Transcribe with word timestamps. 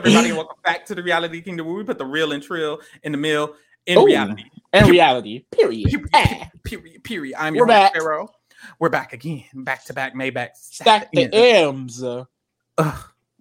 everybody, 0.00 0.32
welcome 0.32 0.56
back 0.64 0.86
to 0.86 0.94
the 0.94 1.02
Reality 1.02 1.42
Kingdom 1.42 1.66
where 1.66 1.76
we 1.76 1.84
put 1.84 1.98
the 1.98 2.06
real 2.06 2.32
and 2.32 2.42
trill 2.42 2.80
in 3.02 3.12
the 3.12 3.18
mill 3.18 3.54
in 3.84 3.98
Ooh, 3.98 4.06
reality. 4.06 4.44
In 4.72 4.86
reality, 4.86 5.44
period. 5.50 5.88
Period. 5.90 6.08
Ah, 6.14 6.48
Period. 6.64 7.04
Period. 7.04 7.36
I'm 7.38 7.52
We're 7.52 7.58
your 7.58 7.66
back. 7.66 7.92
back. 7.92 8.00
Pharaoh. 8.00 8.30
We're 8.78 8.88
back 8.88 9.12
again. 9.12 9.44
Back 9.54 9.84
to 9.86 9.92
back 9.92 10.14
Maybach. 10.14 10.50
stack 10.54 11.10
the 11.12 11.22
in. 11.24 11.34
M's. 11.34 12.02
Ugh. 12.02 12.26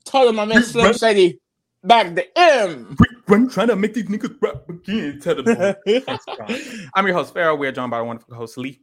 Told 0.03 0.29
him 0.29 0.35
my 0.35 0.45
man 0.45 0.61
Slim 0.63 0.93
Shady. 0.93 1.39
Back 1.81 2.13
the 2.13 2.37
M. 2.37 2.97
I'm 3.29 3.49
trying 3.49 3.67
to 3.69 3.77
make 3.77 3.93
these 3.93 4.05
niggas 4.05 4.35
rap 4.41 4.67
again. 4.67 5.21
Tell 5.21 5.41
them. 5.41 5.75
I'm 6.93 7.07
your 7.07 7.15
host, 7.15 7.33
Pharaoh. 7.33 7.55
We're 7.55 7.71
joined 7.71 7.91
by 7.91 7.97
our 7.97 8.03
wonderful 8.03 8.35
host, 8.35 8.57
Lee. 8.57 8.81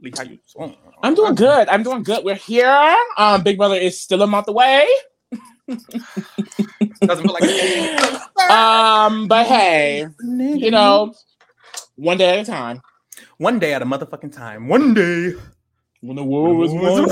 Lee, 0.00 0.12
how 0.16 0.22
you 0.22 0.38
doing? 0.56 0.76
I'm 1.02 1.14
doing 1.14 1.34
good. 1.34 1.68
I'm 1.68 1.82
doing 1.82 2.04
good. 2.04 2.24
We're 2.24 2.36
here. 2.36 2.96
Um, 3.18 3.42
Big 3.42 3.58
Brother 3.58 3.74
is 3.74 4.00
still 4.00 4.22
a 4.22 4.26
month 4.26 4.48
away. 4.48 4.86
Doesn't 5.68 7.24
feel 7.24 7.32
like 7.32 7.42
it. 7.44 8.50
Um, 8.50 9.28
but 9.28 9.46
hey, 9.46 10.06
you 10.22 10.70
know, 10.70 11.14
one 11.96 12.16
day 12.16 12.38
at 12.38 12.48
a 12.48 12.50
time. 12.50 12.80
one 13.38 13.58
day 13.58 13.74
at 13.74 13.82
a 13.82 13.86
motherfucking 13.86 14.32
time. 14.34 14.68
One 14.68 14.94
day. 14.94 15.34
When 16.00 16.14
the 16.14 16.22
world 16.22 16.56
was 16.56 16.72
one. 16.72 17.10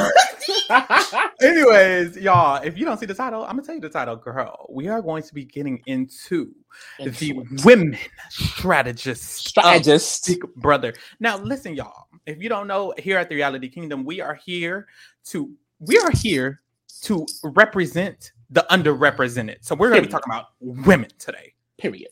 Anyways, 1.42 2.16
y'all, 2.18 2.62
if 2.62 2.78
you 2.78 2.84
don't 2.84 2.98
see 2.98 3.06
the 3.06 3.14
title, 3.14 3.42
I'm 3.42 3.56
gonna 3.56 3.62
tell 3.62 3.74
you 3.74 3.80
the 3.80 3.88
title, 3.88 4.14
girl. 4.14 4.66
We 4.70 4.86
are 4.86 5.02
going 5.02 5.24
to 5.24 5.34
be 5.34 5.44
getting 5.44 5.82
into 5.86 6.54
the 7.00 7.34
women 7.64 7.98
strategists. 8.30 9.38
of 9.38 9.48
strategist. 9.48 10.26
Big 10.28 10.54
Brother. 10.54 10.94
Now, 11.18 11.36
listen, 11.38 11.74
y'all. 11.74 12.06
If 12.26 12.40
you 12.40 12.48
don't 12.48 12.68
know, 12.68 12.94
here 12.96 13.18
at 13.18 13.28
the 13.28 13.34
Reality 13.34 13.68
Kingdom, 13.68 14.04
we 14.04 14.20
are 14.20 14.34
here 14.34 14.86
to 15.26 15.52
we 15.80 15.98
are 15.98 16.10
here 16.12 16.62
to 17.02 17.26
represent 17.42 18.32
the 18.50 18.66
underrepresented. 18.70 19.56
So 19.60 19.74
we're 19.74 19.90
gonna 19.90 20.02
be 20.02 20.08
talking 20.08 20.32
about 20.32 20.50
women 20.60 21.10
today. 21.18 21.54
Period. 21.78 22.08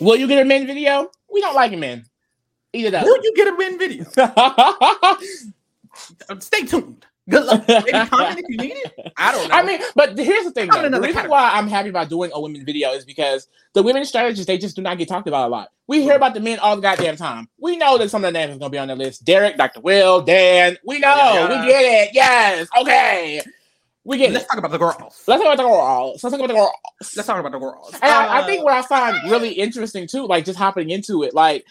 Will 0.00 0.16
you 0.16 0.26
get 0.26 0.42
a 0.42 0.44
men 0.44 0.66
video? 0.66 1.10
We 1.32 1.40
don't 1.40 1.54
like 1.54 1.76
men. 1.78 2.04
Eat 2.72 2.86
it 2.86 3.02
Will 3.02 3.22
you 3.22 3.34
get 3.34 3.48
a 3.48 3.54
win 3.54 3.78
video? 3.78 4.04
Stay 6.40 6.64
tuned. 6.64 7.06
Good 7.28 7.44
luck. 7.44 7.64
Maybe 7.68 7.92
comment 8.08 8.38
if 8.38 8.44
you 8.48 8.56
need 8.56 8.76
it. 8.76 9.12
I 9.16 9.32
don't 9.32 9.48
know. 9.48 9.54
I 9.54 9.62
mean, 9.62 9.80
but 9.94 10.18
here's 10.18 10.44
the 10.44 10.50
thing. 10.50 10.70
Though. 10.70 10.88
The 10.88 10.98
reason 10.98 11.14
category. 11.14 11.28
why 11.28 11.50
I'm 11.52 11.68
happy 11.68 11.90
about 11.90 12.08
doing 12.08 12.30
a 12.32 12.40
women 12.40 12.64
video 12.64 12.92
is 12.92 13.04
because 13.04 13.48
the 13.74 13.82
women 13.82 14.04
strategists 14.04 14.46
they 14.46 14.56
just 14.56 14.76
do 14.76 14.82
not 14.82 14.96
get 14.96 15.08
talked 15.08 15.28
about 15.28 15.48
a 15.48 15.50
lot. 15.50 15.68
We 15.86 16.02
hear 16.02 16.16
about 16.16 16.34
the 16.34 16.40
men 16.40 16.58
all 16.58 16.76
the 16.76 16.82
goddamn 16.82 17.16
time. 17.16 17.48
We 17.60 17.76
know 17.76 17.98
that 17.98 18.10
some 18.10 18.24
of 18.24 18.32
the 18.32 18.38
names 18.38 18.56
are 18.56 18.58
gonna 18.58 18.70
be 18.70 18.78
on 18.78 18.88
the 18.88 18.96
list. 18.96 19.24
Derek, 19.24 19.58
Dr. 19.58 19.80
Will, 19.80 20.22
Dan. 20.22 20.78
We 20.84 21.00
know. 21.00 21.08
Yeah. 21.08 21.48
We 21.48 21.68
get 21.68 21.82
it. 21.82 22.10
Yes. 22.14 22.68
Okay. 22.80 23.42
We 24.08 24.16
get 24.16 24.32
let's 24.32 24.46
it. 24.46 24.48
talk 24.48 24.58
about 24.58 24.70
the 24.70 24.78
girls. 24.78 25.22
Let's 25.26 25.42
talk 25.42 25.52
about 25.54 25.56
the 25.58 25.68
girls. 25.68 26.24
Let's 26.24 26.32
talk 26.34 26.40
about 26.40 26.48
the 26.48 26.54
girls. 26.54 26.70
Let's 27.14 27.26
talk 27.26 27.38
about 27.40 27.52
the 27.52 27.58
girls. 27.58 27.92
And 27.94 28.04
I, 28.10 28.38
I 28.38 28.40
Uh, 28.40 28.46
think 28.46 28.64
what 28.64 28.72
I 28.72 28.80
find 28.82 29.30
really 29.30 29.50
interesting 29.52 30.06
too, 30.06 30.26
like 30.26 30.46
just 30.46 30.58
hopping 30.58 30.88
into 30.88 31.22
it, 31.24 31.34
like 31.34 31.66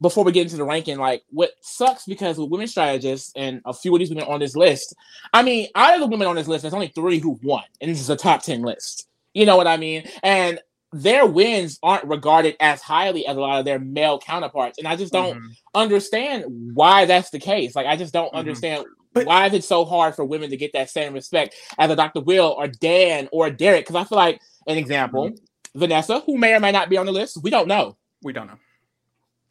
before 0.00 0.24
we 0.24 0.32
get 0.32 0.42
into 0.44 0.56
the 0.56 0.64
ranking, 0.64 0.96
like 0.98 1.22
what 1.30 1.50
sucks 1.60 2.06
because 2.06 2.38
with 2.38 2.48
women 2.50 2.66
strategists 2.68 3.32
and 3.36 3.60
a 3.66 3.74
few 3.74 3.94
of 3.94 3.98
these 3.98 4.08
women 4.08 4.24
on 4.24 4.40
this 4.40 4.56
list, 4.56 4.94
I 5.34 5.42
mean, 5.42 5.68
out 5.74 5.94
of 5.94 6.00
the 6.00 6.06
women 6.06 6.26
on 6.26 6.36
this 6.36 6.48
list, 6.48 6.62
there's 6.62 6.72
only 6.74 6.88
three 6.88 7.18
who 7.18 7.38
won, 7.42 7.64
and 7.82 7.90
this 7.90 8.00
is 8.00 8.08
a 8.08 8.16
top 8.16 8.42
10 8.42 8.62
list. 8.62 9.06
You 9.34 9.44
know 9.44 9.56
what 9.58 9.66
I 9.66 9.76
mean? 9.76 10.08
And 10.22 10.60
their 10.92 11.26
wins 11.26 11.78
aren't 11.82 12.04
regarded 12.04 12.56
as 12.60 12.80
highly 12.80 13.26
as 13.26 13.36
a 13.36 13.40
lot 13.40 13.58
of 13.58 13.64
their 13.66 13.78
male 13.78 14.18
counterparts. 14.18 14.78
And 14.78 14.86
I 14.88 14.96
just 14.96 15.12
don't 15.12 15.36
mhm. 15.38 15.56
understand 15.74 16.44
why 16.74 17.04
that's 17.04 17.30
the 17.30 17.40
case. 17.40 17.74
Like, 17.76 17.86
I 17.86 17.96
just 17.96 18.12
don't 18.14 18.32
Mhm. 18.32 18.38
understand 18.38 18.84
But- 19.14 19.26
why 19.26 19.46
is 19.46 19.54
it 19.54 19.64
so 19.64 19.84
hard 19.84 20.14
for 20.14 20.24
women 20.24 20.50
to 20.50 20.56
get 20.56 20.72
that 20.74 20.90
same 20.90 21.14
respect 21.14 21.54
as 21.78 21.90
a 21.90 21.96
Dr. 21.96 22.20
Will 22.20 22.54
or 22.58 22.66
Dan 22.68 23.28
or 23.32 23.48
Derek? 23.50 23.86
Because 23.86 23.96
I 23.96 24.04
feel 24.04 24.18
like, 24.18 24.40
an 24.66 24.76
example, 24.78 25.30
Mm-hmm. 25.30 25.78
Vanessa, 25.78 26.20
who 26.20 26.38
may 26.38 26.54
or 26.54 26.60
may 26.60 26.70
not 26.70 26.88
be 26.88 26.96
on 26.98 27.06
the 27.06 27.10
list, 27.12 27.38
we 27.42 27.50
don't 27.50 27.66
know. 27.66 27.96
we 28.22 28.32
don't 28.32 28.46
know. 28.46 28.58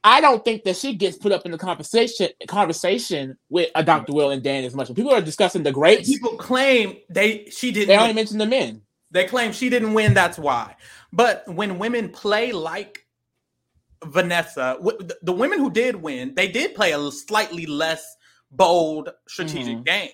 I 0.05 0.21
don't 0.21 0.43
think 0.43 0.63
that 0.63 0.75
she 0.77 0.95
gets 0.95 1.17
put 1.17 1.31
up 1.33 1.45
in 1.45 1.51
the 1.51 1.57
conversation 1.57 2.29
conversation 2.47 3.37
with 3.49 3.69
a 3.75 3.83
Dr. 3.83 4.13
Will 4.13 4.31
and 4.31 4.41
Dan 4.43 4.63
as 4.65 4.73
much. 4.75 4.87
When 4.89 4.95
people 4.95 5.13
are 5.13 5.21
discussing 5.21 5.63
the 5.63 5.71
greats, 5.71 6.09
People 6.09 6.35
claim 6.37 6.97
they 7.09 7.45
she 7.51 7.71
didn't. 7.71 7.87
they 7.89 7.95
only 7.95 8.09
win. 8.09 8.15
mention 8.15 8.37
the 8.37 8.45
men. 8.45 8.81
They 9.11 9.25
claim 9.25 9.51
she 9.53 9.69
didn't 9.69 9.93
win. 9.93 10.13
That's 10.13 10.37
why. 10.37 10.75
But 11.13 11.43
when 11.47 11.77
women 11.79 12.09
play 12.09 12.51
like 12.51 13.05
Vanessa, 14.05 14.77
the 15.21 15.31
women 15.33 15.59
who 15.59 15.71
did 15.71 15.95
win, 15.95 16.35
they 16.35 16.47
did 16.49 16.75
play 16.75 16.91
a 16.91 17.11
slightly 17.11 17.65
less 17.65 18.03
bold 18.53 19.09
strategic 19.27 19.77
Mhm. 19.77 19.85
game, 19.85 20.11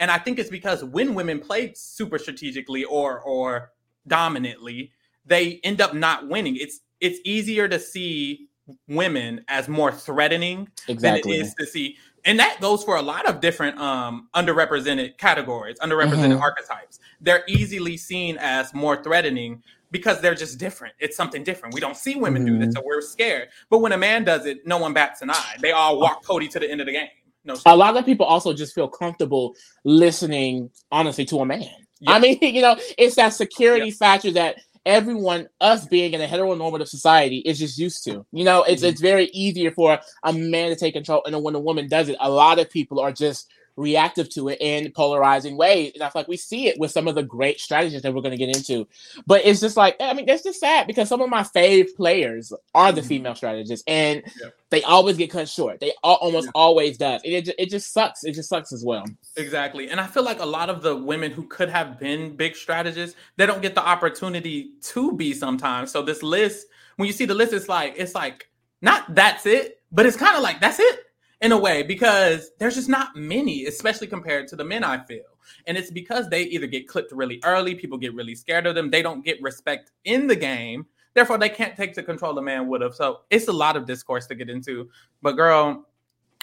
and 0.00 0.10
I 0.10 0.18
think 0.18 0.38
it's 0.38 0.50
because 0.50 0.84
when 0.84 1.14
women 1.14 1.40
play 1.40 1.72
super 1.74 2.18
strategically 2.18 2.84
or 2.84 3.20
or 3.20 3.72
dominantly, 4.06 4.92
they 5.26 5.60
end 5.64 5.80
up 5.80 5.94
not 5.94 6.28
winning. 6.28 6.56
It's 6.56 6.80
it's 7.00 7.20
easier 7.24 7.68
to 7.68 7.78
see 7.78 8.48
women 8.86 9.44
as 9.48 9.68
more 9.68 9.90
threatening 9.92 10.68
Exactly. 10.88 11.32
than 11.32 11.40
it 11.40 11.42
is 11.46 11.54
to 11.54 11.64
see 11.66 11.96
and 12.26 12.38
that 12.38 12.60
goes 12.60 12.84
for 12.84 12.96
a 12.96 13.00
lot 13.02 13.24
of 13.26 13.40
different 13.40 13.78
um 13.80 14.28
underrepresented 14.34 15.16
categories 15.16 15.78
underrepresented 15.78 16.36
Mhm. 16.36 16.40
archetypes 16.42 16.98
they're 17.22 17.44
easily 17.48 17.96
seen 17.96 18.36
as 18.38 18.74
more 18.74 19.02
threatening 19.02 19.62
because 19.90 20.20
they're 20.20 20.34
just 20.34 20.58
different 20.58 20.94
it's 20.98 21.16
something 21.16 21.42
different 21.44 21.72
we 21.74 21.80
don't 21.80 21.96
see 21.96 22.14
women 22.16 22.44
do 22.44 22.52
Mm-hmm. 22.52 22.64
this 22.66 22.74
so 22.74 22.82
we're 22.84 23.00
scared 23.00 23.48
but 23.70 23.78
when 23.78 23.92
a 23.92 23.96
man 23.96 24.22
does 24.24 24.44
it 24.44 24.66
no 24.66 24.76
one 24.76 24.92
bats 24.92 25.22
an 25.22 25.30
eye 25.30 25.56
they 25.62 25.72
all 25.72 25.98
walk 25.98 26.22
cody 26.22 26.46
to 26.48 26.58
the 26.60 26.70
end 26.70 26.82
of 26.82 26.86
the 26.86 26.92
game 26.92 27.08
no 27.48 27.56
a 27.66 27.76
lot 27.76 27.96
of 27.96 28.04
people 28.04 28.26
also 28.26 28.52
just 28.52 28.74
feel 28.74 28.88
comfortable 28.88 29.54
listening 29.84 30.70
honestly 30.92 31.24
to 31.24 31.38
a 31.40 31.46
man. 31.46 31.66
I 32.06 32.18
mean, 32.20 32.38
you 32.42 32.62
know, 32.62 32.76
it's 32.96 33.16
that 33.16 33.30
security 33.30 33.90
factor 33.90 34.30
that 34.32 34.56
everyone, 34.86 35.48
us 35.60 35.86
being 35.86 36.12
in 36.14 36.20
a 36.20 36.26
heteronormative 36.26 36.88
society, 36.88 37.38
is 37.38 37.58
just 37.58 37.78
used 37.78 38.04
to. 38.04 38.24
You 38.32 38.44
know, 38.44 38.62
it's 38.62 38.82
Mhm. 38.82 38.88
it's 38.88 39.00
very 39.00 39.26
easier 39.32 39.70
for 39.72 39.98
a 40.22 40.32
man 40.32 40.70
to 40.70 40.76
take 40.76 40.94
control, 40.94 41.22
and 41.26 41.42
when 41.42 41.54
a 41.54 41.60
woman 41.60 41.88
does 41.88 42.08
it, 42.08 42.16
a 42.20 42.30
lot 42.30 42.58
of 42.58 42.70
people 42.70 43.00
are 43.00 43.12
just 43.12 43.48
reactive 43.78 44.28
to 44.30 44.48
it 44.48 44.58
in 44.60 44.90
polarizing 44.92 45.56
ways. 45.56 45.92
And 45.94 46.02
I 46.02 46.08
feel 46.10 46.20
like 46.20 46.28
we 46.28 46.36
see 46.36 46.66
it 46.66 46.78
with 46.78 46.90
some 46.90 47.08
of 47.08 47.14
the 47.14 47.22
great 47.22 47.60
strategies 47.60 48.02
that 48.02 48.12
we're 48.12 48.20
going 48.22 48.36
to 48.36 48.44
get 48.46 48.54
into. 48.54 48.86
But 49.26 49.42
it's 49.46 49.60
just 49.60 49.76
like, 49.76 49.96
I 50.00 50.12
mean, 50.12 50.26
that's 50.26 50.42
just 50.42 50.60
sad 50.60 50.86
because 50.86 51.08
some 51.08 51.20
of 51.20 51.30
my 51.30 51.42
fave 51.42 51.94
players 51.96 52.52
are 52.74 52.92
the 52.92 53.00
Mhm. 53.00 53.06
female 53.06 53.34
strategists, 53.34 53.84
and 53.86 54.22
Yep. 54.42 54.54
they 54.70 54.82
always 54.82 55.16
get 55.16 55.30
cut 55.30 55.48
short. 55.48 55.80
They 55.80 55.92
al- 56.04 56.14
almost 56.16 56.46
Yeah. 56.46 56.52
always 56.54 56.98
does. 56.98 57.22
And 57.24 57.32
it, 57.32 57.54
it 57.58 57.70
just 57.70 57.92
sucks. 57.92 58.24
It 58.24 58.32
just 58.32 58.48
sucks 58.48 58.72
as 58.72 58.84
well. 58.84 59.04
Exactly. 59.36 59.88
And 59.88 60.00
I 60.00 60.06
feel 60.06 60.24
like 60.24 60.40
a 60.40 60.46
lot 60.46 60.68
of 60.70 60.82
the 60.82 60.96
women 60.96 61.30
who 61.30 61.44
could 61.44 61.70
have 61.70 61.98
been 62.00 62.36
big 62.36 62.56
strategists, 62.56 63.16
they 63.36 63.46
don't 63.46 63.62
get 63.62 63.74
the 63.74 63.86
opportunity 63.86 64.72
to 64.82 65.12
be 65.12 65.32
sometimes. 65.32 65.92
So 65.92 66.02
this 66.02 66.22
list, 66.22 66.66
when 66.96 67.06
you 67.06 67.12
see 67.12 67.24
the 67.24 67.34
list, 67.34 67.52
it's 67.52 67.68
like, 67.68 67.94
it's 67.96 68.14
like, 68.14 68.48
not 68.82 69.14
that's 69.14 69.46
it, 69.46 69.80
but 69.92 70.04
it's 70.06 70.16
kind 70.16 70.36
of 70.36 70.42
like 70.42 70.60
that's 70.60 70.78
it 70.80 71.00
in 71.40 71.52
a 71.52 71.58
way, 71.58 71.82
because 71.82 72.50
there's 72.58 72.74
just 72.74 72.88
not 72.88 73.14
many, 73.14 73.66
especially 73.66 74.06
compared 74.06 74.48
to 74.48 74.56
the 74.56 74.64
men, 74.64 74.82
I 74.84 75.04
feel. 75.04 75.22
And 75.66 75.76
it's 75.76 75.90
because 75.90 76.28
they 76.28 76.42
either 76.44 76.66
get 76.66 76.88
clipped 76.88 77.12
really 77.12 77.40
early, 77.44 77.74
people 77.74 77.96
get 77.98 78.14
really 78.14 78.34
scared 78.34 78.66
of 78.66 78.74
them, 78.74 78.90
they 78.90 79.02
don't 79.02 79.24
get 79.24 79.40
respect 79.40 79.92
in 80.04 80.26
the 80.26 80.36
game. 80.36 80.86
Therefore, 81.14 81.38
they 81.38 81.48
can't 81.48 81.76
take 81.76 81.94
the 81.94 82.02
control 82.02 82.36
a 82.38 82.42
man 82.42 82.68
would 82.68 82.80
have. 82.80 82.94
So 82.94 83.20
it's 83.30 83.48
a 83.48 83.52
lot 83.52 83.76
of 83.76 83.86
discourse 83.86 84.26
to 84.26 84.34
get 84.34 84.50
into. 84.50 84.88
But 85.22 85.32
girl, 85.32 85.86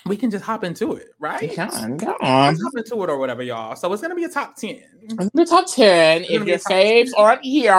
we 0.06 0.18
can 0.18 0.30
just 0.30 0.44
hop 0.44 0.64
into 0.64 0.94
it, 0.94 1.10
right? 1.20 1.54
Come 1.56 1.70
on, 1.70 1.98
go 1.98 2.12
on. 2.22 2.56
Hop 2.56 2.74
into 2.76 3.04
it 3.04 3.10
or 3.10 3.18
whatever, 3.18 3.42
y'all. 3.44 3.76
So 3.76 3.92
it's 3.92 4.02
gonna 4.02 4.16
be 4.16 4.26
a 4.26 4.30
top 4.30 4.56
ten. 4.56 4.84
The 5.34 5.46
top 5.46 5.66
10, 5.72 6.22
It's 6.24 6.30
gonna 6.30 6.40
if 6.40 6.46
be 6.46 6.50
your 6.52 6.60
faves 6.60 7.12
10. 7.12 7.14
aren't 7.18 7.44
here, 7.44 7.74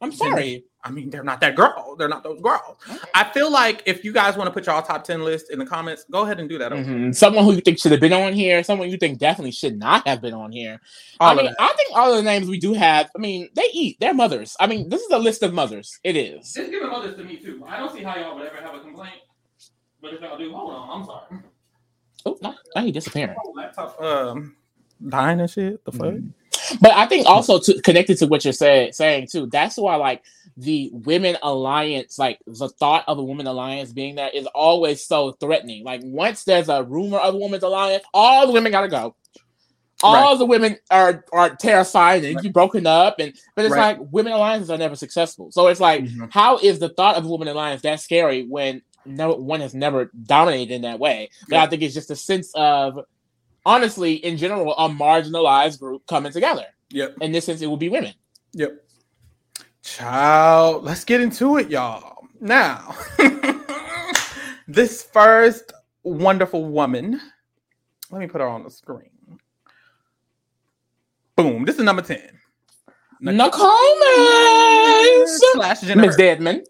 I'm 0.00 0.12
sorry. 0.12 0.64
I 0.82 0.90
mean, 0.90 1.10
they're 1.10 1.22
not 1.22 1.40
that 1.42 1.56
girl. 1.56 1.94
They're 1.98 2.08
not 2.08 2.22
those 2.22 2.40
girls. 2.40 2.76
I 3.14 3.24
feel 3.32 3.50
like 3.50 3.82
if 3.84 4.02
you 4.02 4.12
guys 4.12 4.36
want 4.36 4.48
to 4.48 4.50
put 4.50 4.66
y'all 4.66 4.80
top 4.80 5.04
ten 5.04 5.22
list 5.22 5.50
in 5.50 5.58
the 5.58 5.66
comments, 5.66 6.06
go 6.10 6.22
ahead 6.22 6.40
and 6.40 6.48
do 6.48 6.56
that. 6.58 6.72
Mhm. 6.72 7.14
Someone 7.14 7.44
who 7.44 7.52
you 7.52 7.60
think 7.60 7.78
should 7.78 7.92
have 7.92 8.00
been 8.00 8.14
on 8.14 8.32
here, 8.32 8.62
someone 8.64 8.88
you 8.88 8.96
think 8.96 9.18
definitely 9.18 9.50
should 9.50 9.78
not 9.78 10.06
have 10.08 10.22
been 10.22 10.32
on 10.32 10.52
here. 10.52 10.80
All 11.20 11.32
I 11.32 11.34
mean, 11.34 11.44
that. 11.46 11.56
I 11.58 11.74
think 11.76 11.90
all 11.94 12.10
of 12.12 12.16
the 12.16 12.22
names 12.22 12.48
we 12.48 12.58
do 12.58 12.72
have, 12.72 13.10
I 13.14 13.18
mean, 13.18 13.50
they 13.54 13.66
eat. 13.74 13.98
They're 14.00 14.14
mothers. 14.14 14.56
I 14.58 14.66
mean, 14.66 14.88
this 14.88 15.02
is 15.02 15.10
a 15.10 15.18
list 15.18 15.42
of 15.42 15.52
mothers. 15.52 15.98
It 16.02 16.16
is. 16.16 16.56
It's 16.56 16.70
giving 16.70 16.88
others 16.88 17.16
to 17.16 17.24
me 17.24 17.36
too. 17.36 17.62
I 17.68 17.76
don't 17.76 17.92
see 17.92 18.02
how 18.02 18.16
y'all 18.16 18.36
would 18.36 18.46
ever 18.46 18.56
have 18.56 18.74
a 18.74 18.80
complaint. 18.80 19.20
But 20.00 20.14
if 20.14 20.22
y'all 20.22 20.38
do, 20.38 20.50
hold 20.50 20.72
on. 20.72 21.00
I'm 21.00 21.06
sorry. 21.06 21.42
Oh, 22.24 22.38
no, 22.42 22.54
now 22.74 22.82
he 22.82 22.92
disappearing. 22.92 23.36
Oh, 23.44 23.52
laptop 23.52 24.00
um 24.00 24.56
dying 25.06 25.40
and 25.40 25.50
shit. 25.50 25.84
The 25.84 25.92
fuck. 25.92 26.14
But 26.80 26.92
I 26.92 27.06
think 27.06 27.26
also 27.26 27.58
to, 27.58 27.80
connected 27.82 28.18
to 28.18 28.26
what 28.26 28.44
you're 28.44 28.52
say, 28.52 28.90
saying 28.92 29.28
too, 29.30 29.46
that's 29.46 29.76
why 29.76 29.96
like 29.96 30.22
the 30.60 30.90
women 30.92 31.36
alliance, 31.42 32.18
like 32.18 32.38
the 32.46 32.68
thought 32.68 33.04
of 33.08 33.18
a 33.18 33.22
women 33.24 33.46
alliance 33.46 33.92
being 33.92 34.16
there 34.16 34.28
is 34.32 34.46
always 34.54 35.04
so 35.06 35.32
threatening. 35.32 35.84
Like 35.84 36.02
once 36.04 36.44
there's 36.44 36.68
a 36.68 36.82
rumor 36.84 37.18
of 37.18 37.34
a 37.34 37.38
women's 37.38 37.62
alliance, 37.62 38.04
all 38.12 38.46
the 38.46 38.52
women 38.52 38.70
gotta 38.70 38.88
go. 38.88 39.16
All 40.02 40.36
the 40.36 40.46
women 40.46 40.76
are 40.90 41.24
are 41.32 41.54
terrified 41.56 42.24
and 42.24 42.36
Right. 42.36 42.44
you 42.44 42.50
broken 42.52 42.86
up, 42.86 43.16
and 43.18 43.34
but 43.54 43.64
it's 43.64 43.74
Right. 43.74 43.98
like 43.98 44.08
women 44.10 44.32
alliances 44.32 44.70
are 44.70 44.78
never 44.78 44.96
successful. 44.96 45.50
So 45.52 45.66
it's 45.68 45.80
like, 45.80 46.04
Mhm. 46.04 46.32
how 46.32 46.58
is 46.58 46.78
the 46.78 46.88
thought 46.90 47.16
of 47.16 47.24
a 47.24 47.28
women 47.28 47.48
alliance 47.48 47.82
that 47.82 48.00
scary 48.00 48.44
when 48.44 48.82
no 49.04 49.32
one 49.34 49.60
has 49.60 49.74
never 49.74 50.10
dominated 50.26 50.72
in 50.74 50.82
that 50.82 50.98
way? 50.98 51.28
But 51.48 51.56
Yeah. 51.56 51.62
I 51.62 51.66
think 51.68 51.82
it's 51.82 51.94
just 51.94 52.10
a 52.10 52.16
sense 52.16 52.50
of 52.54 52.98
honestly, 53.66 54.14
in 54.14 54.36
general, 54.38 54.74
a 54.76 54.88
marginalized 54.88 55.78
group 55.80 56.06
coming 56.06 56.32
together 56.32 56.64
Yep. 56.92 57.16
in 57.20 57.32
this 57.32 57.44
sense, 57.44 57.60
it 57.60 57.66
would 57.66 57.78
be 57.78 57.90
women. 57.90 58.14
Yep. 58.54 58.72
Child, 59.82 60.84
let's 60.84 61.04
get 61.04 61.20
into 61.20 61.56
it, 61.56 61.70
y'all. 61.70 62.24
Now, 62.40 62.94
this 64.68 65.02
first 65.02 65.72
wonderful 66.02 66.66
woman, 66.66 67.20
let 68.10 68.20
me 68.20 68.26
put 68.26 68.40
her 68.40 68.46
on 68.46 68.64
the 68.64 68.70
screen. 68.70 69.10
Boom, 71.36 71.64
this 71.64 71.76
is 71.76 71.84
number 71.84 72.02
10. 72.02 72.20
Nicole 73.20 73.70
slash 75.26 75.82
Miss 75.94 76.16
Dedmon. 76.16 76.64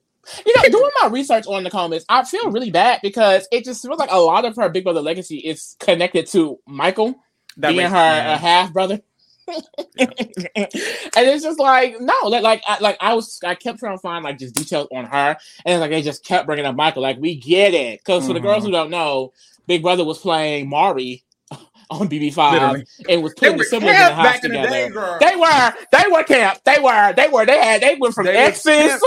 You 0.46 0.54
know, 0.56 0.62
doing 0.68 0.90
my 1.02 1.08
research 1.08 1.46
on 1.46 1.64
the 1.64 1.70
comments, 1.70 2.04
I 2.08 2.24
feel 2.24 2.50
really 2.50 2.70
bad 2.70 3.00
because 3.02 3.48
it 3.50 3.64
just 3.64 3.82
feels 3.82 3.98
like 3.98 4.10
a 4.12 4.18
lot 4.18 4.44
of 4.44 4.54
her 4.56 4.68
Big 4.68 4.84
Brother 4.84 5.00
legacy 5.00 5.38
is 5.38 5.76
connected 5.80 6.26
to 6.28 6.58
Michael 6.66 7.14
that 7.56 7.70
being 7.70 7.90
her 7.90 7.96
uh, 7.96 8.38
half 8.38 8.72
brother. 8.72 9.00
and 9.98 10.68
it's 11.16 11.42
just 11.42 11.58
like 11.58 12.00
no, 12.00 12.14
like 12.24 12.42
like 12.42 12.62
I, 12.66 12.78
like 12.80 12.96
I 13.00 13.14
was 13.14 13.40
I 13.44 13.54
kept 13.54 13.78
trying 13.78 13.96
to 13.96 14.00
find 14.00 14.24
like 14.24 14.38
just 14.38 14.54
details 14.54 14.88
on 14.92 15.04
her, 15.06 15.36
and 15.64 15.80
like 15.80 15.90
they 15.90 16.02
just 16.02 16.24
kept 16.24 16.46
bringing 16.46 16.66
up 16.66 16.76
Michael. 16.76 17.02
Like 17.02 17.18
we 17.18 17.36
get 17.36 17.74
it 17.74 18.00
because 18.00 18.22
mm-hmm. 18.22 18.28
for 18.28 18.34
the 18.34 18.40
girls 18.40 18.62
who 18.62 18.68
mm-hmm. 18.68 18.74
don't 18.74 18.90
know, 18.90 19.32
Big 19.66 19.82
Brother 19.82 20.04
was 20.04 20.18
playing 20.18 20.68
Mari 20.68 21.24
on 21.90 22.08
BB5 22.08 22.52
Literally. 22.52 22.86
and 23.08 23.22
was 23.22 23.34
putting 23.34 23.56
the 23.56 23.64
siblings 23.64 23.94
in 23.94 24.06
the 24.06 24.14
house 24.14 24.40
together. 24.40 24.68
The 24.68 24.72
day, 24.72 24.88
they 25.20 25.36
were, 25.36 25.74
they 25.92 26.04
were 26.10 26.24
camp. 26.24 26.60
They 26.64 26.78
were, 26.80 27.12
they 27.14 27.28
were, 27.28 27.46
they 27.46 27.58
had, 27.58 27.80
they 27.80 27.96
went 27.96 28.14
from 28.14 28.26
they 28.26 28.36
exes 28.36 29.00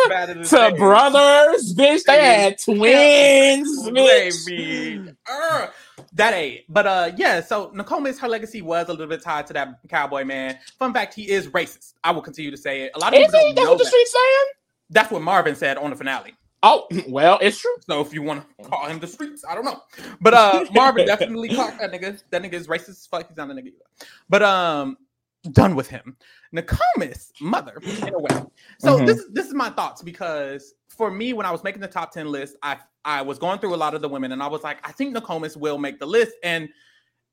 to 0.50 0.76
brothers, 0.78 1.74
bitch. 1.76 2.04
They, 2.04 2.16
they 2.16 2.42
had 2.42 2.60
twins, 2.60 3.90
bitch. 3.90 5.16
Uh, 5.30 5.68
that 6.14 6.34
ain't. 6.34 6.62
But 6.70 6.88
uh, 6.88 7.12
yeah. 7.18 7.42
So 7.42 7.72
Nicole 7.74 8.02
Miss, 8.02 8.20
her 8.20 8.28
legacy 8.28 8.62
was 8.62 8.88
a 8.88 8.92
little 8.92 9.08
bit 9.08 9.22
tied 9.22 9.48
to 9.48 9.54
that 9.54 9.80
cowboy 9.90 10.24
man. 10.24 10.60
Fun 10.80 10.94
fact: 10.94 11.14
he 11.14 11.30
is 11.30 11.48
racist. 11.48 11.94
I 12.04 12.12
will 12.12 12.22
continue 12.22 12.52
to 12.52 12.58
say 12.58 12.84
it. 12.84 12.92
A 12.96 13.00
lot 13.00 13.14
of 13.14 13.20
is 13.20 13.28
people 13.28 13.40
he? 13.48 13.54
That's 13.54 13.68
what 13.68 13.80
the 13.80 13.86
street's 13.86 14.12
saying. 14.12 14.46
That's 14.90 15.12
what 15.12 15.22
Marvin 15.22 15.56
said 15.56 15.78
on 15.78 15.90
the 15.90 15.96
finale. 15.96 16.34
Oh, 16.62 16.88
well, 17.08 17.40
it's 17.42 17.60
true. 17.60 17.76
So 17.88 18.02
if 18.02 18.14
you 18.14 18.22
want 18.22 18.46
to 18.58 18.64
call 18.70 18.88
him 18.88 19.00
the 19.00 19.08
streets, 19.08 19.44
I 19.48 19.56
don't 19.56 19.66
know. 19.66 19.82
But 20.22 20.34
uh 20.34 20.66
Marvin 20.74 21.06
definitely 21.06 21.50
caught 21.50 21.78
that 21.80 21.92
nigga. 21.92 22.22
That 22.30 22.42
nigga 22.42 22.54
is 22.54 22.68
racist 22.68 22.90
as 22.90 23.08
fuck. 23.08 23.28
He's 23.28 23.38
not 23.38 23.50
a 23.50 23.54
nigga 23.54 23.68
either. 23.68 24.08
But 24.30 24.44
um 24.44 24.98
done 25.52 25.76
with 25.76 25.90
him. 25.90 26.16
Nakomis, 26.54 27.32
mother, 27.42 27.80
in 27.84 28.14
a 28.14 28.20
way. 28.20 28.44
So 28.80 28.98
mm-hmm. 28.98 29.06
this 29.06 29.26
this 29.32 29.48
is 29.48 29.54
my 29.54 29.70
thoughts 29.70 30.02
because 30.02 30.76
for 30.88 31.10
me, 31.10 31.34
when 31.34 31.46
I 31.46 31.52
was 31.52 31.64
making 31.64 31.82
the 31.82 31.88
top 31.88 32.12
10 32.12 32.28
list, 32.32 32.56
I 32.62 32.78
I 33.06 33.22
was 33.22 33.40
going 33.40 33.60
through 33.60 33.76
a 33.76 33.78
lot 33.78 33.94
of 33.96 34.02
the 34.02 34.10
women 34.10 34.32
and 34.32 34.42
I 34.42 34.48
was 34.48 34.64
like, 34.64 34.78
I 34.88 34.92
think 34.92 35.16
Nakomis 35.16 35.58
will 35.58 35.78
make 35.78 36.00
the 36.00 36.06
list. 36.06 36.34
And 36.44 36.70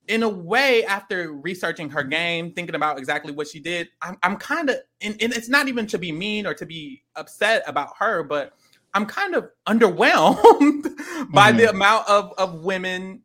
in 0.08 0.22
a 0.22 0.28
way, 0.28 0.84
after 0.84 1.32
researching 1.32 1.90
her 1.90 2.02
game, 2.02 2.52
thinking 2.52 2.74
about 2.74 2.98
exactly 2.98 3.32
what 3.32 3.46
she 3.46 3.60
did, 3.60 3.88
I'm, 4.02 4.16
I'm 4.22 4.36
kind 4.36 4.70
of, 4.70 4.76
and, 5.00 5.16
and 5.22 5.32
it's 5.32 5.48
not 5.48 5.68
even 5.68 5.86
to 5.88 5.98
be 5.98 6.10
mean 6.10 6.46
or 6.46 6.54
to 6.54 6.66
be 6.66 7.04
upset 7.14 7.62
about 7.66 7.90
her, 7.98 8.24
but 8.24 8.54
I'm 8.94 9.06
kind 9.06 9.36
of 9.36 9.50
underwhelmed 9.68 10.82
by 11.32 11.50
mm-hmm. 11.50 11.58
the 11.58 11.70
amount 11.70 12.08
of, 12.08 12.32
of 12.38 12.64
women 12.64 13.22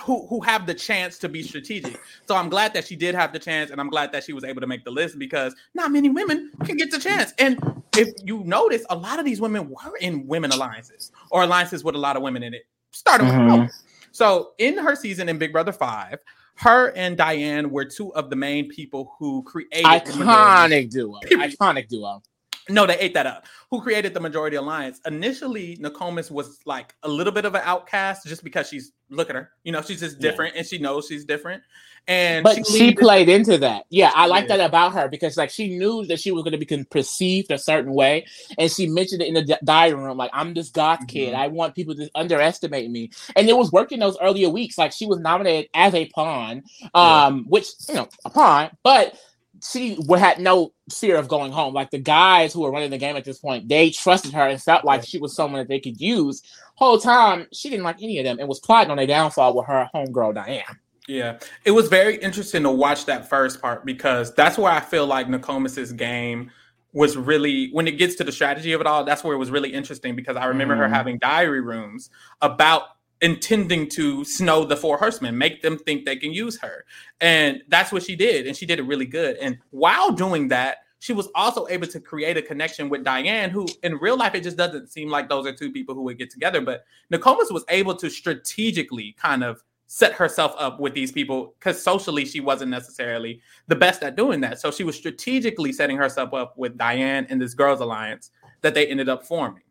who 0.00 0.26
who 0.26 0.40
have 0.40 0.66
the 0.66 0.74
chance 0.74 1.18
to 1.18 1.28
be 1.28 1.42
strategic. 1.42 2.00
So 2.26 2.34
I'm 2.36 2.48
glad 2.48 2.74
that 2.74 2.86
she 2.86 2.96
did 2.96 3.14
have 3.14 3.32
the 3.32 3.38
chance, 3.38 3.70
and 3.70 3.80
I'm 3.80 3.88
glad 3.88 4.12
that 4.12 4.24
she 4.24 4.32
was 4.32 4.44
able 4.44 4.60
to 4.60 4.66
make 4.66 4.84
the 4.84 4.90
list 4.90 5.18
because 5.18 5.54
not 5.74 5.90
many 5.90 6.08
women 6.08 6.50
can 6.64 6.76
get 6.76 6.90
the 6.90 6.98
chance. 6.98 7.32
And 7.38 7.58
if 7.96 8.08
you 8.24 8.42
notice, 8.44 8.84
a 8.90 8.96
lot 8.96 9.18
of 9.18 9.24
these 9.24 9.40
women 9.40 9.68
were 9.68 9.96
in 10.00 10.26
women 10.26 10.50
alliances 10.52 11.12
or 11.30 11.42
alliances 11.42 11.84
with 11.84 11.94
a 11.94 11.98
lot 11.98 12.16
of 12.16 12.22
women 12.22 12.42
in 12.42 12.54
it. 12.54 12.62
Starting 12.90 13.26
mm-hmm. 13.26 13.62
with 13.62 13.82
so 14.12 14.52
in 14.58 14.76
her 14.76 14.94
season 14.94 15.28
in 15.28 15.38
Big 15.38 15.52
Brother 15.52 15.72
Five, 15.72 16.18
her 16.56 16.92
and 16.94 17.16
Diane 17.16 17.70
were 17.70 17.84
two 17.84 18.14
of 18.14 18.30
the 18.30 18.36
main 18.36 18.68
people 18.68 19.14
who 19.18 19.42
created 19.42 19.84
iconic 19.84 20.90
duo. 20.90 21.18
Iconic 21.24 21.88
duo. 21.88 22.22
No, 22.68 22.86
they 22.86 22.98
ate 22.98 23.14
that 23.14 23.26
up. 23.26 23.46
Who 23.70 23.80
created 23.80 24.14
the 24.14 24.20
majority 24.20 24.56
alliance? 24.56 25.00
Initially, 25.06 25.76
Nakomis 25.78 26.30
was 26.30 26.60
like 26.64 26.94
a 27.02 27.08
little 27.08 27.32
bit 27.32 27.44
of 27.44 27.54
an 27.54 27.62
outcast 27.64 28.26
just 28.26 28.44
because 28.44 28.68
she's 28.68 28.92
look 29.10 29.28
at 29.30 29.36
her. 29.36 29.50
You 29.64 29.72
know, 29.72 29.82
she's 29.82 30.00
just 30.00 30.20
different 30.20 30.54
yeah. 30.54 30.60
and 30.60 30.68
she 30.68 30.78
knows 30.78 31.06
she's 31.06 31.24
different. 31.24 31.62
And 32.08 32.42
but 32.42 32.66
she, 32.66 32.78
she 32.78 32.94
played 32.94 33.28
into 33.28 33.58
that. 33.58 33.84
Yeah, 33.88 34.10
I 34.14 34.26
like 34.26 34.48
yeah. 34.48 34.56
that 34.56 34.66
about 34.66 34.92
her 34.94 35.08
because 35.08 35.36
like 35.36 35.50
she 35.50 35.76
knew 35.76 36.04
that 36.06 36.18
she 36.18 36.32
was 36.32 36.42
going 36.42 36.58
to 36.58 36.64
be 36.64 36.84
perceived 36.84 37.52
a 37.52 37.58
certain 37.58 37.92
way, 37.92 38.26
and 38.58 38.70
she 38.70 38.88
mentioned 38.88 39.22
it 39.22 39.28
in 39.28 39.34
the 39.34 39.58
diary 39.62 39.94
room. 39.94 40.16
Like 40.16 40.30
I'm 40.32 40.52
this 40.52 40.70
goth 40.70 40.98
mm-hmm. 40.98 41.06
kid. 41.06 41.34
I 41.34 41.46
want 41.46 41.76
people 41.76 41.94
to 41.94 42.10
underestimate 42.16 42.90
me, 42.90 43.12
and 43.36 43.48
it 43.48 43.56
was 43.56 43.70
working 43.70 44.00
those 44.00 44.18
earlier 44.20 44.48
weeks. 44.48 44.78
Like 44.78 44.90
she 44.90 45.06
was 45.06 45.20
nominated 45.20 45.70
as 45.74 45.94
a 45.94 46.06
pawn, 46.06 46.64
um, 46.92 47.36
yeah. 47.38 47.42
which 47.46 47.68
you 47.88 47.94
know 47.94 48.08
a 48.24 48.30
pawn, 48.30 48.70
but 48.82 49.16
she 49.62 49.96
had 50.18 50.40
no 50.40 50.72
fear 50.92 51.16
of 51.16 51.28
going 51.28 51.52
home. 51.52 51.72
Like 51.72 51.90
the 51.90 51.98
guys 51.98 52.52
who 52.52 52.62
were 52.62 52.72
running 52.72 52.90
the 52.90 52.98
game 52.98 53.16
at 53.16 53.24
this 53.24 53.38
point, 53.38 53.68
they 53.68 53.90
trusted 53.90 54.32
her 54.32 54.46
and 54.46 54.60
felt 54.60 54.84
like 54.84 55.04
she 55.04 55.18
was 55.18 55.34
someone 55.34 55.60
that 55.60 55.68
they 55.68 55.80
could 55.80 56.00
use. 56.00 56.42
Whole 56.74 56.98
time, 56.98 57.46
she 57.52 57.70
didn't 57.70 57.84
like 57.84 58.02
any 58.02 58.18
of 58.18 58.24
them 58.24 58.38
and 58.38 58.48
was 58.48 58.60
plotting 58.60 58.90
on 58.90 58.98
a 58.98 59.06
downfall 59.06 59.54
with 59.54 59.66
her 59.66 59.88
homegirl 59.94 60.34
Diane. 60.34 60.64
Yeah, 61.08 61.38
it 61.64 61.72
was 61.72 61.88
very 61.88 62.16
interesting 62.16 62.62
to 62.62 62.70
watch 62.70 63.06
that 63.06 63.28
first 63.28 63.60
part 63.60 63.84
because 63.84 64.34
that's 64.34 64.56
where 64.56 64.70
I 64.70 64.80
feel 64.80 65.06
like 65.06 65.26
Nakomis's 65.26 65.92
game 65.92 66.50
was 66.92 67.16
really 67.16 67.70
when 67.70 67.88
it 67.88 67.92
gets 67.92 68.14
to 68.16 68.24
the 68.24 68.32
strategy 68.32 68.72
of 68.72 68.80
it 68.80 68.86
all. 68.86 69.04
That's 69.04 69.24
where 69.24 69.34
it 69.34 69.38
was 69.38 69.50
really 69.50 69.72
interesting 69.72 70.14
because 70.14 70.36
I 70.36 70.46
remember 70.46 70.74
mm-hmm. 70.74 70.82
her 70.82 70.88
having 70.88 71.18
diary 71.18 71.60
rooms 71.60 72.10
about 72.40 72.82
intending 73.22 73.88
to 73.88 74.24
snow 74.24 74.64
the 74.64 74.76
four 74.76 74.98
horsemen, 74.98 75.38
make 75.38 75.62
them 75.62 75.78
think 75.78 76.04
they 76.04 76.16
can 76.16 76.32
use 76.32 76.60
her. 76.60 76.84
And 77.20 77.62
that's 77.68 77.92
what 77.92 78.02
she 78.02 78.16
did. 78.16 78.46
And 78.46 78.56
she 78.56 78.66
did 78.66 78.80
it 78.80 78.82
really 78.82 79.06
good. 79.06 79.36
And 79.36 79.58
while 79.70 80.10
doing 80.10 80.48
that, 80.48 80.78
she 80.98 81.12
was 81.12 81.28
also 81.34 81.66
able 81.68 81.86
to 81.88 82.00
create 82.00 82.36
a 82.36 82.42
connection 82.42 82.88
with 82.88 83.04
Diane, 83.04 83.50
who 83.50 83.66
in 83.82 83.96
real 83.96 84.16
life, 84.16 84.34
it 84.34 84.42
just 84.42 84.56
doesn't 84.56 84.88
seem 84.88 85.08
like 85.08 85.28
those 85.28 85.46
are 85.46 85.52
two 85.52 85.72
people 85.72 85.94
who 85.94 86.02
would 86.02 86.18
get 86.18 86.30
together. 86.30 86.60
But 86.60 86.84
Nakomis 87.12 87.50
was 87.50 87.64
able 87.68 87.94
to 87.96 88.10
strategically 88.10 89.16
kind 89.18 89.42
of 89.42 89.62
set 89.86 90.12
herself 90.12 90.54
up 90.58 90.80
with 90.80 90.94
these 90.94 91.12
people 91.12 91.54
because 91.58 91.80
socially 91.82 92.24
she 92.24 92.40
wasn't 92.40 92.70
necessarily 92.70 93.40
the 93.68 93.76
best 93.76 94.02
at 94.02 94.16
doing 94.16 94.40
that. 94.40 94.60
So 94.60 94.70
she 94.70 94.84
was 94.84 94.96
strategically 94.96 95.72
setting 95.72 95.96
herself 95.96 96.32
up 96.34 96.56
with 96.56 96.78
Diane 96.78 97.26
and 97.28 97.40
this 97.40 97.54
girls' 97.54 97.80
alliance 97.80 98.30
that 98.62 98.74
they 98.74 98.86
ended 98.86 99.08
up 99.08 99.26
forming. 99.26 99.62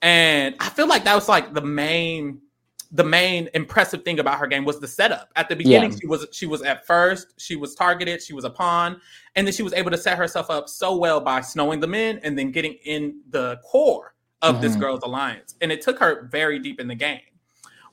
And 0.00 0.54
I 0.60 0.68
feel 0.70 0.86
like 0.86 1.04
that 1.04 1.14
was 1.14 1.28
like 1.28 1.54
the 1.54 1.60
main 1.60 2.40
the 2.90 3.04
main 3.04 3.48
impressive 3.52 4.02
thing 4.02 4.18
about 4.18 4.38
her 4.38 4.46
game 4.46 4.64
was 4.64 4.80
the 4.80 4.88
setup. 4.88 5.30
At 5.36 5.48
the 5.48 5.56
beginning, 5.56 5.92
yeah. 5.92 5.98
she 6.00 6.06
was 6.06 6.26
she 6.32 6.46
was 6.46 6.62
at 6.62 6.86
first 6.86 7.34
she 7.36 7.56
was 7.56 7.74
targeted, 7.74 8.22
she 8.22 8.32
was 8.32 8.44
a 8.44 8.50
pawn, 8.50 9.00
and 9.36 9.46
then 9.46 9.52
she 9.52 9.62
was 9.62 9.72
able 9.72 9.90
to 9.90 9.98
set 9.98 10.16
herself 10.16 10.50
up 10.50 10.68
so 10.68 10.96
well 10.96 11.20
by 11.20 11.40
snowing 11.40 11.80
them 11.80 11.94
in 11.94 12.18
and 12.20 12.38
then 12.38 12.50
getting 12.50 12.74
in 12.84 13.20
the 13.30 13.60
core 13.64 14.14
of 14.42 14.54
mm-hmm. 14.54 14.62
this 14.62 14.76
girls' 14.76 15.00
alliance. 15.02 15.54
And 15.60 15.70
it 15.70 15.82
took 15.82 15.98
her 15.98 16.28
very 16.30 16.58
deep 16.58 16.80
in 16.80 16.88
the 16.88 16.94
game. 16.94 17.20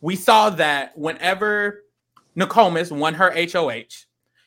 We 0.01 0.15
saw 0.15 0.49
that 0.51 0.97
whenever 0.97 1.83
Nakomis 2.37 2.91
won 2.91 3.15
her 3.15 3.31
HOH, 3.31 4.05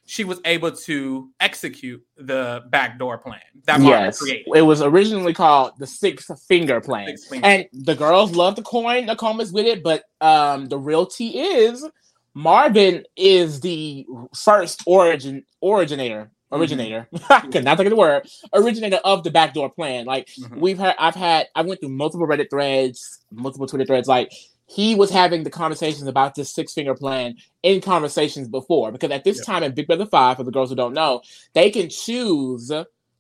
she 0.09 0.25
was 0.25 0.41
able 0.47 0.73
to 0.73 1.29
execute 1.39 2.03
the 2.17 2.65
backdoor 2.71 3.19
plan 3.19 3.43
that 3.67 3.79
Marvin 3.79 4.07
yes. 4.07 4.19
created. 4.19 4.47
It 4.55 4.63
was 4.63 4.81
originally 4.81 5.35
called 5.35 5.73
the 5.79 5.87
six 5.87 6.31
finger 6.49 6.81
plan. 6.81 7.09
Six 7.09 7.29
finger. 7.29 7.47
And 7.47 7.67
the 7.75 7.95
girls 7.95 8.35
love 8.35 8.57
the 8.57 8.63
coin 8.63 9.07
Nakomis 9.07 9.53
with 9.53 9.67
it, 9.67 9.83
but 9.83 10.05
um, 10.23 10.65
the 10.67 10.79
real 10.79 11.05
tea 11.05 11.39
is 11.39 11.87
Marvin 12.33 13.05
is 13.17 13.61
the 13.61 14.07
first 14.35 14.83
origin 14.87 15.45
originator 15.63 16.31
originator 16.53 17.07
mm-hmm. 17.15 17.51
could 17.51 17.65
not 17.65 17.77
think 17.77 17.89
of 17.89 17.91
the 17.91 17.97
word 17.97 18.27
originator 18.55 18.97
of 19.05 19.23
the 19.23 19.31
backdoor 19.31 19.69
plan 19.69 20.07
like 20.07 20.29
mm-hmm. 20.29 20.59
we've 20.59 20.79
had 20.79 20.95
i've 20.99 21.15
had 21.15 21.47
i 21.55 21.61
went 21.61 21.79
through 21.79 21.91
multiple 21.91 22.27
reddit 22.27 22.49
threads 22.49 23.19
multiple 23.31 23.67
twitter 23.67 23.85
threads 23.85 24.09
like 24.09 24.33
he 24.69 24.95
was 24.95 25.11
having 25.11 25.45
the 25.45 25.51
conversations 25.51 26.07
about 26.07 26.35
this 26.35 26.53
six 26.55 26.75
finger 26.75 26.95
plan 26.95 27.37
in 27.63 27.81
conversations 27.81 28.49
before 28.49 28.93
because 28.93 29.11
at 29.11 29.25
this 29.25 29.45
time 29.45 29.63
in 29.63 29.75
Big 29.75 29.87
Brother 29.87 30.07
5 30.07 30.37
for 30.37 30.45
the 30.45 30.51
girls 30.51 30.69
who 30.69 30.77
don't 30.77 30.95
know 30.95 31.23
they 31.55 31.71
can 31.71 31.89
choose 31.89 32.71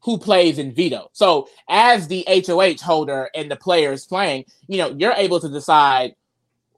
who 0.01 0.17
plays 0.17 0.59
in 0.59 0.73
veto. 0.73 1.09
So 1.13 1.49
as 1.69 2.07
the 2.07 2.25
HOH 2.29 2.85
holder 2.85 3.31
and 3.35 3.51
the 3.51 3.57
players 3.57 4.07
playing 4.07 4.45
you 4.69 4.79
know 4.79 4.95
you're 4.97 5.13
able 5.13 5.41
to 5.41 5.49
decide 5.49 6.15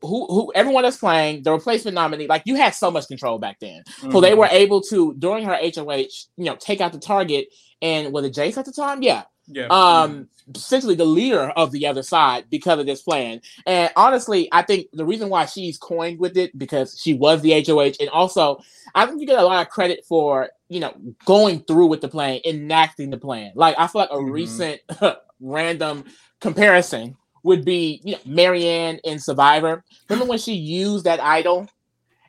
who 0.03 0.27
who 0.27 0.53
everyone 0.55 0.85
that's 0.85 0.97
playing 0.97 1.43
the 1.43 1.53
replacement 1.53 1.95
nominee 1.95 2.27
like 2.27 2.43
you 2.47 2.55
had 2.55 2.75
so 2.75 2.91
much 2.91 3.09
control 3.09 3.39
back 3.39 3.59
then. 3.61 3.83
Mm-hmm. 3.83 4.13
so 4.13 4.21
they 4.21 4.31
mm-hmm. 4.31 4.39
were 4.39 4.49
able 4.51 4.81
to 4.83 5.15
during 5.19 5.45
her 5.45 5.59
HOH 5.61 6.27
you 6.37 6.45
know 6.45 6.57
take 6.57 6.81
out 6.81 6.93
the 6.93 7.01
target. 7.01 7.49
And 7.83 8.13
was 8.13 8.27
it 8.27 8.35
Jase 8.35 8.59
at 8.59 8.67
the 8.67 8.73
time? 8.73 9.03
Yeah 9.03 9.25
yeah. 9.51 9.67
Um, 9.67 10.29
essentially 10.55 10.95
the 10.95 11.05
leader 11.05 11.51
of 11.51 11.71
the 11.73 11.87
other 11.87 12.03
side 12.03 12.45
because 12.51 12.79
of 12.79 12.87
this 12.87 13.03
plan. 13.03 13.41
And 13.67 13.91
honestly, 13.97 14.49
I 14.53 14.63
think 14.63 14.87
the 14.93 15.05
reason 15.05 15.29
why 15.29 15.47
she's 15.47 15.79
coined 15.79 16.19
with 16.19 16.37
it 16.37 16.57
because 16.59 16.99
she 17.01 17.15
was 17.15 17.43
the 17.43 17.65
HOH, 17.65 17.95
and 18.01 18.09
also 18.11 18.61
I 18.95 19.07
think 19.07 19.21
you 19.21 19.27
get 19.27 19.39
a 19.39 19.45
lot 19.45 19.67
of 19.67 19.73
credit 19.73 20.05
for 20.07 20.51
you 20.69 20.81
know 20.81 20.95
going 21.25 21.61
through 21.61 21.87
with 21.87 22.01
the 22.01 22.09
plan, 22.09 22.41
enacting 22.45 23.11
the 23.11 23.19
plan. 23.19 23.53
Like 23.55 23.77
I 23.79 23.87
feel 23.87 24.03
like 24.03 24.11
a 24.11 24.15
mm-hmm. 24.15 24.31
recent 24.31 24.81
random 25.41 26.05
comparison 26.41 27.17
would 27.43 27.65
be 27.65 28.01
you 28.05 28.13
know 28.13 28.21
Maryanne 28.27 29.01
in 29.05 29.19
Survivor. 29.19 29.85
Remember 30.09 30.29
when 30.29 30.39
she 30.39 30.55
used 30.55 31.05
that 31.05 31.21
idol 31.21 31.69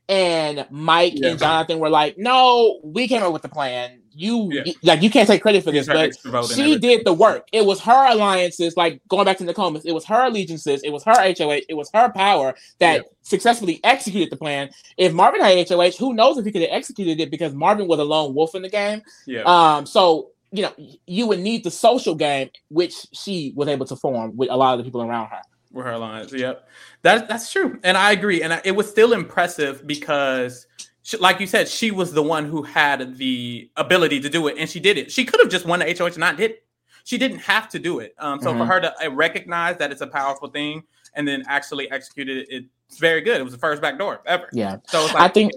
and 0.10 0.66
Mike 0.70 1.14
yeah. 1.16 1.30
and 1.30 1.40
Jonathan 1.40 1.80
were 1.80 1.90
like, 1.90 2.18
"No, 2.18 2.80
we 2.84 3.08
came 3.08 3.24
up 3.24 3.34
with 3.34 3.42
the 3.44 3.50
plan. 3.50 4.01
You 4.14 4.50
yeah. 4.52 4.74
like 4.84 5.02
you 5.02 5.10
can't 5.10 5.28
take 5.28 5.42
credit 5.42 5.64
for 5.64 5.72
this, 5.72 5.88
but 5.88 6.16
she 6.48 6.78
did 6.78 7.06
the 7.06 7.14
work. 7.14 7.48
It 7.52 7.66
was 7.66 7.80
her 7.82 8.12
alliances, 8.12 8.76
like 8.76 9.02
going 9.08 9.26
back 9.26 9.38
to 9.38 9.46
Nakomis, 9.46 9.84
it 9.86 9.94
was 9.94 10.06
her 10.06 10.26
allegiances, 10.28 10.82
it 10.84 10.90
was 10.92 11.04
her 11.06 11.14
HOH, 11.14 11.62
it 11.70 11.76
was 11.76 11.90
her 11.94 12.10
power 12.10 12.56
that 12.80 12.96
yeah. 12.98 13.02
successfully 13.22 13.80
executed 13.84 14.30
the 14.30 14.38
plan. 14.38 14.70
If 14.98 15.14
Marvin 15.14 15.42
had 15.42 15.68
HOH, 15.68 15.92
who 15.98 16.14
knows 16.14 16.38
if 16.38 16.46
he 16.46 16.52
could 16.52 16.62
have 16.62 16.72
executed 16.72 17.20
it 17.20 17.32
because 17.32 17.54
Marvin 17.54 17.88
was 17.88 18.00
a 18.00 18.04
lone 18.04 18.34
wolf 18.34 18.54
in 18.56 18.62
the 18.62 18.70
game. 18.70 19.02
Yeah. 19.26 19.44
Um. 19.46 19.86
So 19.86 20.32
you 20.52 20.64
know, 20.64 20.74
you 21.08 21.28
would 21.28 21.40
need 21.40 21.64
the 21.64 21.72
social 21.72 22.14
game, 22.14 22.50
which 22.70 22.94
she 23.14 23.54
was 23.56 23.68
able 23.68 23.86
to 23.86 23.96
form 23.96 24.36
with 24.36 24.50
a 24.50 24.56
lot 24.56 24.74
of 24.74 24.80
the 24.80 24.84
people 24.84 25.02
around 25.02 25.28
her. 25.30 25.42
With 25.72 25.86
her 25.86 25.94
alliance, 25.94 26.34
yep, 26.34 26.68
that 27.04 27.30
that's 27.30 27.50
true, 27.50 27.80
and 27.84 27.98
I 27.98 28.12
agree. 28.12 28.44
And 28.44 28.52
I, 28.52 28.62
it 28.66 28.74
was 28.74 28.90
still 28.90 29.14
impressive 29.14 29.88
because 29.88 30.68
she, 31.04 31.18
like 31.18 31.40
you 31.40 31.48
said, 31.48 31.68
she 31.68 31.92
was 31.92 32.14
the 32.14 32.24
one 32.24 32.46
who 32.46 32.64
had 32.64 33.18
the 33.18 33.70
ability 33.76 34.20
to 34.22 34.30
do 34.30 34.48
it, 34.48 34.56
and 34.58 34.70
she 34.70 34.80
did 34.80 34.98
it. 34.98 35.12
She 35.12 35.26
could 35.26 35.40
have 35.40 35.50
just 35.50 35.66
won 35.66 35.80
the 35.80 35.96
HOH 35.98 36.06
and 36.06 36.18
not 36.18 36.38
did 36.38 36.52
it. 36.52 36.64
She 37.04 37.18
didn't 37.18 37.40
have 37.40 37.68
to 37.70 37.80
do 37.80 38.00
it. 38.00 38.14
Um, 38.20 38.40
so 38.42 38.50
mm-hmm. 38.50 38.60
for 38.60 38.66
her 38.66 38.80
to 38.80 39.06
uh, 39.06 39.10
recognize 39.10 39.78
that 39.78 39.92
it's 39.92 40.02
a 40.02 40.08
powerful 40.08 40.50
thing 40.50 40.84
and 41.16 41.28
then 41.28 41.44
actually 41.48 41.90
executed 41.92 42.38
it, 42.38 42.68
it's 42.90 43.00
very 43.00 43.22
good. 43.22 43.40
It 43.40 43.44
was 43.44 43.54
the 43.54 43.60
first 43.60 43.82
back 43.82 43.98
door 43.98 44.22
ever. 44.26 44.48
Yeah. 44.54 44.78
So 44.88 45.06
like, 45.06 45.16
I 45.16 45.28
think 45.28 45.52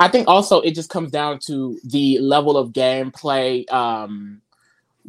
I 0.00 0.08
think 0.08 0.28
also 0.28 0.60
it 0.60 0.74
just 0.74 0.90
comes 0.90 1.10
down 1.10 1.40
to 1.46 1.78
the 1.84 2.18
level 2.18 2.56
of 2.56 2.70
gameplay 2.70 3.70
um, 3.72 4.40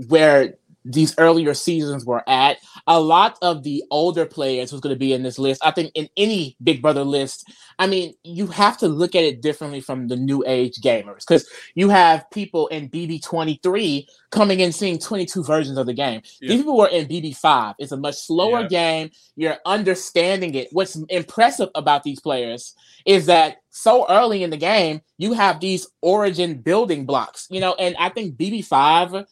where 0.08 0.56
these 0.86 1.16
earlier 1.18 1.54
seasons 1.54 2.06
were 2.06 2.28
at. 2.28 2.58
A 2.88 3.00
lot 3.00 3.38
of 3.42 3.64
the 3.64 3.84
older 3.92 4.26
players 4.26 4.70
who's 4.70 4.82
going 4.82 4.96
to 4.96 5.00
be 5.00 5.14
in 5.14 5.24
this 5.24 5.40
list, 5.40 5.66
I 5.66 5.72
think 5.72 5.92
in 5.96 6.10
any 6.18 6.58
Big 6.64 6.82
Brother 6.82 7.04
list, 7.04 7.50
I 7.80 7.88
mean, 7.88 8.14
you 8.24 8.48
have 8.48 8.78
to 8.80 8.88
look 8.88 9.16
at 9.16 9.24
it 9.24 9.42
differently 9.42 9.80
from 9.80 10.08
the 10.08 10.16
new 10.16 10.44
age 10.46 10.82
gamers 10.82 11.20
because 11.28 11.50
you 11.76 11.90
have 11.90 12.30
people 12.32 12.68
in 12.68 12.90
BB23 12.90 14.06
coming 14.32 14.60
in 14.60 14.72
seeing 14.72 15.00
22 15.00 15.44
versions 15.44 15.78
of 15.78 15.86
the 15.86 15.94
game. 15.94 16.22
Yeah. 16.42 16.50
These 16.50 16.62
people 16.62 16.78
were 16.78 16.88
in 16.88 17.08
BB5. 17.08 17.76
It's 17.80 17.92
a 17.92 17.98
much 17.98 18.16
slower 18.16 18.62
yeah. 18.62 18.68
game. 18.68 19.12
You're 19.36 19.58
understanding 19.66 20.56
it. 20.56 20.68
What's 20.72 20.96
impressive 21.10 21.70
about 21.76 22.04
these 22.04 22.20
players 22.20 22.76
is 23.06 23.26
that 23.28 23.58
so 23.70 24.06
early 24.10 24.44
in 24.44 24.50
the 24.50 24.58
game, 24.58 25.02
you 25.18 25.34
have 25.34 25.60
these 25.60 25.88
origin 26.02 26.56
building 26.62 27.06
blocks, 27.06 27.48
you 27.50 27.60
know, 27.60 27.76
and 27.76 27.96
I 27.98 28.10
think 28.10 28.36
BB5 28.36 29.26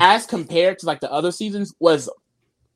as 0.00 0.26
compared 0.26 0.78
to 0.78 0.86
like 0.86 1.00
the 1.00 1.12
other 1.12 1.30
seasons 1.30 1.74
was 1.78 2.08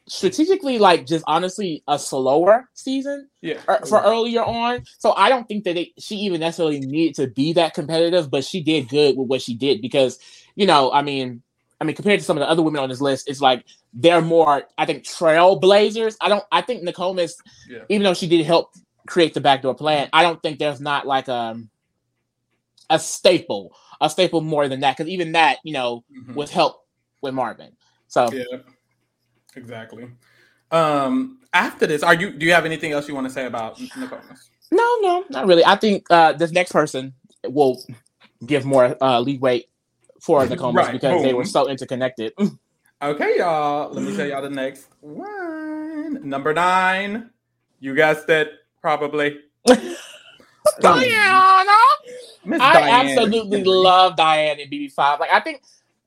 strategically 0.07 0.79
like 0.79 1.07
just 1.07 1.25
honestly 1.27 1.83
a 1.89 1.99
slower 1.99 2.69
season 2.75 3.29
yeah 3.41 3.59
er, 3.69 3.81
for 3.87 4.03
earlier 4.03 4.43
on 4.43 4.83
so 4.99 5.13
i 5.15 5.29
don't 5.31 5.49
think 5.49 5.65
that 5.65 5.77
it, 5.79 5.89
she 5.99 6.17
even 6.17 6.41
necessarily 6.41 6.79
needed 6.81 7.15
to 7.15 7.27
be 7.29 7.55
that 7.55 7.73
competitive 7.73 8.31
but 8.31 8.45
she 8.45 8.63
did 8.63 8.89
good 8.89 9.17
with 9.17 9.29
what 9.29 9.41
she 9.41 9.55
did 9.55 9.81
because 9.81 10.19
you 10.57 10.67
know 10.67 10.93
i 10.93 11.01
mean 11.01 11.43
i 11.81 11.85
mean 11.85 11.97
compared 11.97 12.21
to 12.21 12.25
some 12.25 12.37
of 12.37 12.43
the 12.43 12.49
other 12.49 12.63
women 12.63 12.83
on 12.83 12.89
this 12.89 13.01
list 13.01 13.29
it's 13.31 13.41
like 13.41 13.65
they're 13.95 14.21
more 14.21 14.65
i 14.77 14.85
think 14.85 15.05
trailblazers 15.05 16.17
i 16.21 16.29
don't 16.29 16.45
i 16.53 16.61
think 16.61 16.87
Nakomis 16.87 17.33
yeah. 17.69 17.79
even 17.89 18.03
though 18.03 18.15
she 18.15 18.29
did 18.29 18.45
help 18.45 18.75
create 19.07 19.33
the 19.33 19.41
backdoor 19.41 19.75
plan 19.75 20.11
i 20.13 20.23
don't 20.23 20.43
think 20.43 20.59
there's 20.59 20.81
not 20.81 21.07
like 21.07 21.31
um 21.31 21.71
a 22.91 22.99
staple 22.99 23.75
a 24.03 24.11
staple 24.11 24.43
more 24.43 24.69
than 24.69 24.81
that 24.81 24.97
because 24.97 25.11
even 25.11 25.33
that 25.33 25.59
you 25.65 25.73
know 25.73 26.05
mm-hmm. 26.15 26.35
was 26.35 26.51
help 26.51 26.85
with 27.25 27.35
Marvin. 27.35 27.73
So 28.07 28.31
yeah, 28.33 28.59
exactly. 29.57 30.09
Um, 30.71 31.39
after 31.53 31.87
this, 31.87 32.03
are 32.03 32.15
you? 32.15 32.33
Do 32.33 32.47
you 32.47 32.53
have 32.53 32.65
anything 32.65 32.93
else 32.93 33.09
you 33.09 33.15
want 33.15 33.27
to 33.27 33.33
say 33.33 33.47
about 33.47 33.79
Nakomis? 33.79 34.49
No, 34.73 34.99
no, 35.01 35.25
not 35.31 35.47
really. 35.47 35.65
I 35.65 35.77
think 35.77 36.07
uh, 36.11 36.33
this 36.33 36.51
next 36.51 36.73
person 36.73 37.15
will 37.47 37.83
give 38.45 38.65
more 38.65 38.97
uh, 39.01 39.21
leeway 39.21 39.65
for 40.21 40.45
Nakomis 40.47 40.75
right. 40.75 40.93
because 40.93 41.13
Boom. 41.15 41.23
they 41.23 41.35
were 41.35 41.45
so 41.45 41.69
interconnected. 41.69 42.33
okay, 43.03 43.39
y'all. 43.39 43.93
Let 43.93 44.05
me 44.05 44.17
tell 44.17 44.27
y'all 44.27 44.43
the 44.43 44.51
next 44.51 44.89
one. 45.01 46.29
Number 46.29 46.53
nine. 46.53 47.31
You 47.81 47.95
guessed 47.95 48.29
it, 48.31 48.51
probably. 48.81 49.41
Diana. 50.81 51.73
Miss 52.47 52.61
I 52.61 52.73
Diane. 52.73 53.19
absolutely 53.19 53.65
love 53.65 54.17
Diane 54.17 54.59
in 54.61 54.71
BB5. 54.71 55.21
Like 55.21 55.31
I 55.31 55.41
think 55.41 55.63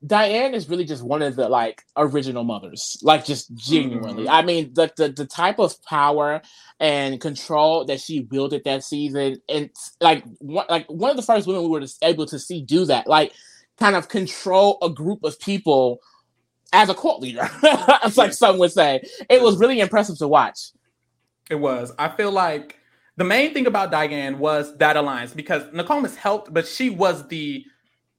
Diane 0.06 0.54
is 0.54 0.68
really 0.68 0.84
just 0.84 1.02
one 1.02 1.22
of 1.22 1.34
the 1.34 1.48
like 1.48 1.82
original 1.96 2.44
mothers, 2.44 2.98
like 3.02 3.24
just 3.24 3.52
genuinely. 3.54 4.24
Mm-hmm. 4.24 4.32
I 4.32 4.42
mean, 4.42 4.72
the, 4.72 4.92
the 4.96 5.08
the 5.08 5.26
type 5.26 5.58
of 5.58 5.82
power 5.84 6.40
and 6.78 7.20
control 7.20 7.84
that 7.86 8.00
she 8.00 8.20
wielded 8.30 8.62
that 8.64 8.84
season, 8.84 9.42
and 9.48 9.70
like 10.00 10.24
one, 10.38 10.66
like 10.68 10.86
one 10.86 11.10
of 11.10 11.16
the 11.16 11.22
first 11.22 11.48
women 11.48 11.62
we 11.62 11.68
were 11.68 11.86
able 12.02 12.26
to 12.26 12.38
see 12.38 12.62
do 12.62 12.84
that, 12.84 13.08
like 13.08 13.32
kind 13.76 13.96
of 13.96 14.08
control 14.08 14.78
a 14.82 14.88
group 14.88 15.24
of 15.24 15.38
people 15.40 16.00
as 16.72 16.88
a 16.88 16.94
cult 16.94 17.20
leader, 17.20 17.48
as 18.02 18.16
like 18.16 18.32
some 18.32 18.58
would 18.58 18.72
say. 18.72 19.02
It 19.28 19.42
was 19.42 19.58
really 19.58 19.80
impressive 19.80 20.18
to 20.18 20.28
watch. 20.28 20.60
It 21.50 21.56
was. 21.56 21.92
I 21.98 22.08
feel 22.08 22.30
like 22.30 22.78
the 23.16 23.24
main 23.24 23.52
thing 23.52 23.66
about 23.66 23.90
Diane 23.90 24.38
was 24.38 24.76
that 24.76 24.96
alliance 24.96 25.32
because 25.32 25.64
Nakomis 25.72 26.14
helped, 26.14 26.54
but 26.54 26.68
she 26.68 26.88
was 26.88 27.26
the 27.26 27.64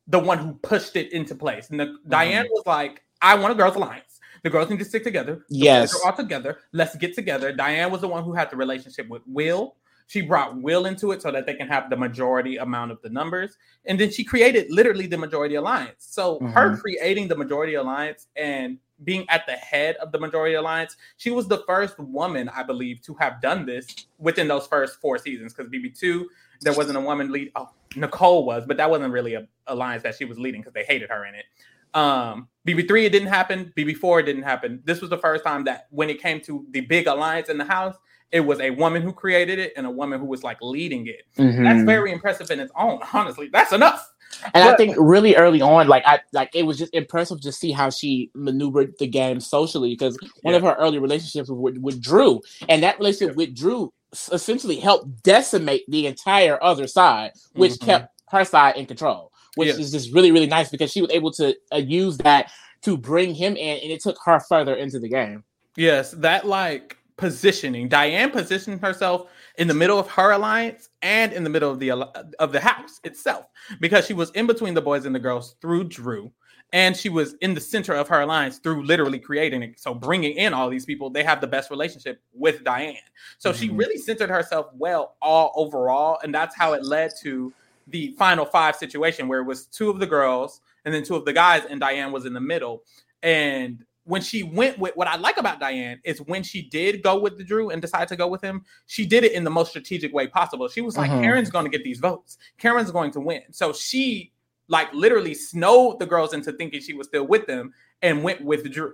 the 0.09 0.19
one 0.19 0.39
who 0.39 0.53
pushed 0.55 0.95
it 0.95 1.13
into 1.13 1.35
place. 1.35 1.69
And 1.69 1.79
the, 1.79 1.85
mm-hmm. 1.85 2.09
Diane 2.09 2.47
was 2.49 2.63
like, 2.65 3.03
I 3.21 3.35
want 3.35 3.53
a 3.53 3.55
girls' 3.55 3.75
alliance. 3.75 4.19
The 4.43 4.49
girls 4.49 4.69
need 4.69 4.79
to 4.79 4.85
stick 4.85 5.03
together. 5.03 5.45
The 5.49 5.57
yes. 5.57 5.97
All 6.03 6.13
together. 6.13 6.57
Let's 6.71 6.95
get 6.95 7.13
together. 7.13 7.53
Diane 7.53 7.91
was 7.91 8.01
the 8.01 8.07
one 8.07 8.23
who 8.23 8.33
had 8.33 8.49
the 8.49 8.57
relationship 8.57 9.07
with 9.07 9.21
Will. 9.27 9.75
She 10.07 10.21
brought 10.21 10.59
Will 10.59 10.87
into 10.87 11.11
it 11.11 11.21
so 11.21 11.31
that 11.31 11.45
they 11.45 11.53
can 11.53 11.67
have 11.67 11.89
the 11.89 11.95
majority 11.95 12.57
amount 12.57 12.91
of 12.91 12.99
the 13.03 13.09
numbers. 13.09 13.57
And 13.85 13.99
then 13.99 14.09
she 14.09 14.23
created 14.23 14.67
literally 14.71 15.05
the 15.05 15.17
majority 15.17 15.55
alliance. 15.55 16.07
So 16.09 16.35
mm-hmm. 16.35 16.47
her 16.47 16.77
creating 16.77 17.27
the 17.27 17.35
majority 17.35 17.75
alliance 17.75 18.27
and 18.35 18.79
being 19.03 19.25
at 19.29 19.45
the 19.45 19.53
head 19.53 19.95
of 19.97 20.11
the 20.11 20.19
majority 20.19 20.55
alliance, 20.55 20.95
she 21.17 21.31
was 21.31 21.47
the 21.47 21.59
first 21.65 21.97
woman, 21.99 22.49
I 22.49 22.63
believe, 22.63 23.01
to 23.03 23.13
have 23.15 23.41
done 23.41 23.65
this 23.65 24.07
within 24.17 24.47
those 24.47 24.67
first 24.67 24.99
four 24.99 25.17
seasons. 25.17 25.53
Because 25.53 25.71
BB2, 25.71 26.25
there 26.61 26.73
wasn't 26.73 26.97
a 26.97 27.01
woman 27.01 27.31
lead. 27.31 27.51
Oh, 27.55 27.69
Nicole 27.95 28.45
was, 28.45 28.65
but 28.65 28.77
that 28.77 28.89
wasn't 28.89 29.13
really 29.13 29.35
a 29.35 29.47
alliance 29.67 30.03
that 30.03 30.15
she 30.15 30.25
was 30.25 30.39
leading 30.39 30.61
because 30.61 30.73
they 30.73 30.83
hated 30.83 31.09
her 31.09 31.25
in 31.25 31.35
it. 31.35 31.45
Um, 31.93 32.47
BB3 32.67 33.05
it 33.05 33.09
didn't 33.09 33.29
happen. 33.29 33.73
BB4 33.75 34.21
it 34.21 34.25
didn't 34.25 34.43
happen. 34.43 34.81
This 34.85 35.01
was 35.01 35.09
the 35.09 35.17
first 35.17 35.43
time 35.43 35.63
that 35.65 35.87
when 35.89 36.09
it 36.09 36.21
came 36.21 36.39
to 36.41 36.65
the 36.71 36.81
big 36.81 37.07
alliance 37.07 37.49
in 37.49 37.57
the 37.57 37.65
house, 37.65 37.95
it 38.31 38.41
was 38.41 38.59
a 38.59 38.69
woman 38.71 39.01
who 39.01 39.11
created 39.11 39.57
it 39.57 39.73
and 39.75 39.87
a 39.87 39.89
woman 39.89 40.19
who 40.19 40.25
was 40.25 40.43
like 40.43 40.57
leading 40.61 41.07
it. 41.07 41.23
Mm-hmm. 41.37 41.63
That's 41.63 41.83
very 41.83 42.11
impressive 42.11 42.51
in 42.51 42.59
its 42.59 42.71
own. 42.75 42.99
Honestly, 43.13 43.49
that's 43.51 43.71
enough. 43.73 44.13
And 44.43 44.51
but, 44.53 44.63
I 44.63 44.75
think 44.75 44.95
really 44.97 45.35
early 45.35 45.61
on, 45.61 45.87
like 45.87 46.03
I 46.05 46.19
like 46.33 46.51
it 46.53 46.63
was 46.63 46.77
just 46.77 46.93
impressive 46.93 47.41
to 47.41 47.51
see 47.51 47.71
how 47.71 47.89
she 47.89 48.31
maneuvered 48.33 48.93
the 48.99 49.07
game 49.07 49.39
socially 49.39 49.91
because 49.91 50.17
one 50.41 50.53
yeah. 50.53 50.57
of 50.57 50.63
her 50.63 50.75
early 50.79 50.99
relationships 50.99 51.49
was 51.49 51.59
with, 51.59 51.77
with 51.77 52.01
Drew, 52.01 52.41
and 52.67 52.83
that 52.83 52.97
relationship 52.99 53.35
yeah. 53.35 53.37
with 53.37 53.55
Drew 53.55 53.91
essentially 54.31 54.79
helped 54.79 55.23
decimate 55.23 55.83
the 55.87 56.07
entire 56.07 56.61
other 56.63 56.87
side, 56.87 57.31
which 57.53 57.73
mm-hmm. 57.73 57.85
kept 57.85 58.21
her 58.29 58.45
side 58.45 58.75
in 58.77 58.85
control, 58.85 59.31
which 59.55 59.69
is 59.69 59.91
just 59.91 60.13
really, 60.13 60.31
really 60.31 60.47
nice 60.47 60.69
because 60.69 60.91
she 60.91 61.01
was 61.01 61.11
able 61.11 61.31
to 61.31 61.55
uh, 61.73 61.77
use 61.77 62.17
that 62.19 62.51
to 62.81 62.97
bring 62.97 63.35
him 63.35 63.55
in, 63.55 63.79
and 63.79 63.91
it 63.91 64.01
took 64.01 64.17
her 64.25 64.39
further 64.39 64.75
into 64.75 64.99
the 64.99 65.09
game. 65.09 65.43
Yes, 65.75 66.11
that 66.11 66.45
like 66.45 66.97
positioning. 67.19 67.87
Diane 67.87 68.31
positioned 68.31 68.81
herself 68.81 69.29
in 69.57 69.67
the 69.67 69.73
middle 69.73 69.99
of 69.99 70.09
her 70.11 70.31
alliance 70.31 70.89
and 71.01 71.33
in 71.33 71.43
the 71.43 71.49
middle 71.49 71.71
of 71.71 71.79
the 71.79 71.91
of 71.91 72.51
the 72.51 72.59
house 72.59 72.99
itself 73.03 73.45
because 73.79 74.05
she 74.05 74.13
was 74.13 74.31
in 74.31 74.47
between 74.47 74.73
the 74.73 74.81
boys 74.81 75.05
and 75.05 75.13
the 75.13 75.19
girls 75.19 75.55
through 75.61 75.83
Drew 75.85 76.31
and 76.71 76.95
she 76.95 77.09
was 77.09 77.33
in 77.41 77.53
the 77.53 77.61
center 77.61 77.93
of 77.93 78.07
her 78.07 78.21
alliance 78.21 78.59
through 78.59 78.83
literally 78.83 79.19
creating 79.19 79.63
it. 79.63 79.79
So 79.79 79.93
bringing 79.93 80.37
in 80.37 80.53
all 80.53 80.69
these 80.69 80.85
people, 80.85 81.09
they 81.09 81.23
have 81.23 81.41
the 81.41 81.47
best 81.47 81.71
relationship 81.71 82.21
with 82.33 82.63
Diane. 82.63 82.95
So 83.37 83.51
mm-hmm. 83.51 83.59
she 83.59 83.69
really 83.69 83.97
centered 83.97 84.29
herself 84.29 84.67
well 84.73 85.15
all 85.21 85.51
overall, 85.55 86.19
and 86.23 86.33
that's 86.33 86.55
how 86.55 86.73
it 86.73 86.83
led 86.83 87.11
to 87.21 87.51
the 87.87 88.13
final 88.19 88.45
five 88.45 88.75
situation 88.75 89.27
where 89.27 89.39
it 89.39 89.45
was 89.45 89.65
two 89.65 89.89
of 89.89 89.99
the 89.99 90.05
girls 90.05 90.61
and 90.85 90.93
then 90.93 91.03
two 91.03 91.15
of 91.15 91.25
the 91.25 91.33
guys, 91.33 91.63
and 91.65 91.79
Diane 91.79 92.11
was 92.11 92.25
in 92.25 92.33
the 92.33 92.39
middle. 92.39 92.83
And 93.23 93.83
when 94.09 94.23
she 94.23 94.41
went 94.41 94.79
with 94.79 94.95
what 94.95 95.07
I 95.07 95.17
like 95.17 95.37
about 95.37 95.59
Diane 95.59 95.99
is 96.03 96.19
when 96.19 96.41
she 96.41 96.63
did 96.63 97.03
go 97.03 97.19
with 97.19 97.37
the 97.37 97.43
Drew 97.43 97.69
and 97.69 97.79
decide 97.79 98.07
to 98.07 98.15
go 98.15 98.27
with 98.27 98.41
him, 98.41 98.65
she 98.87 99.05
did 99.05 99.23
it 99.23 99.33
in 99.33 99.43
the 99.43 99.51
most 99.51 99.69
strategic 99.69 100.11
way 100.11 100.25
possible. 100.25 100.67
She 100.67 100.81
was 100.81 100.97
like, 100.97 101.11
mm-hmm. 101.11 101.21
Karen's 101.21 101.51
going 101.51 101.65
to 101.65 101.69
get 101.69 101.83
these 101.83 101.99
votes. 101.99 102.39
Karen's 102.57 102.89
going 102.89 103.11
to 103.11 103.19
win. 103.19 103.43
So 103.51 103.71
she 103.71 104.31
like 104.67 104.91
literally 104.93 105.35
snowed 105.35 105.99
the 105.99 106.07
girls 106.07 106.33
into 106.33 106.51
thinking 106.53 106.81
she 106.81 106.93
was 106.93 107.05
still 107.05 107.27
with 107.27 107.45
them 107.45 107.71
and 108.01 108.23
went 108.23 108.43
with 108.43 108.71
Drew. 108.71 108.93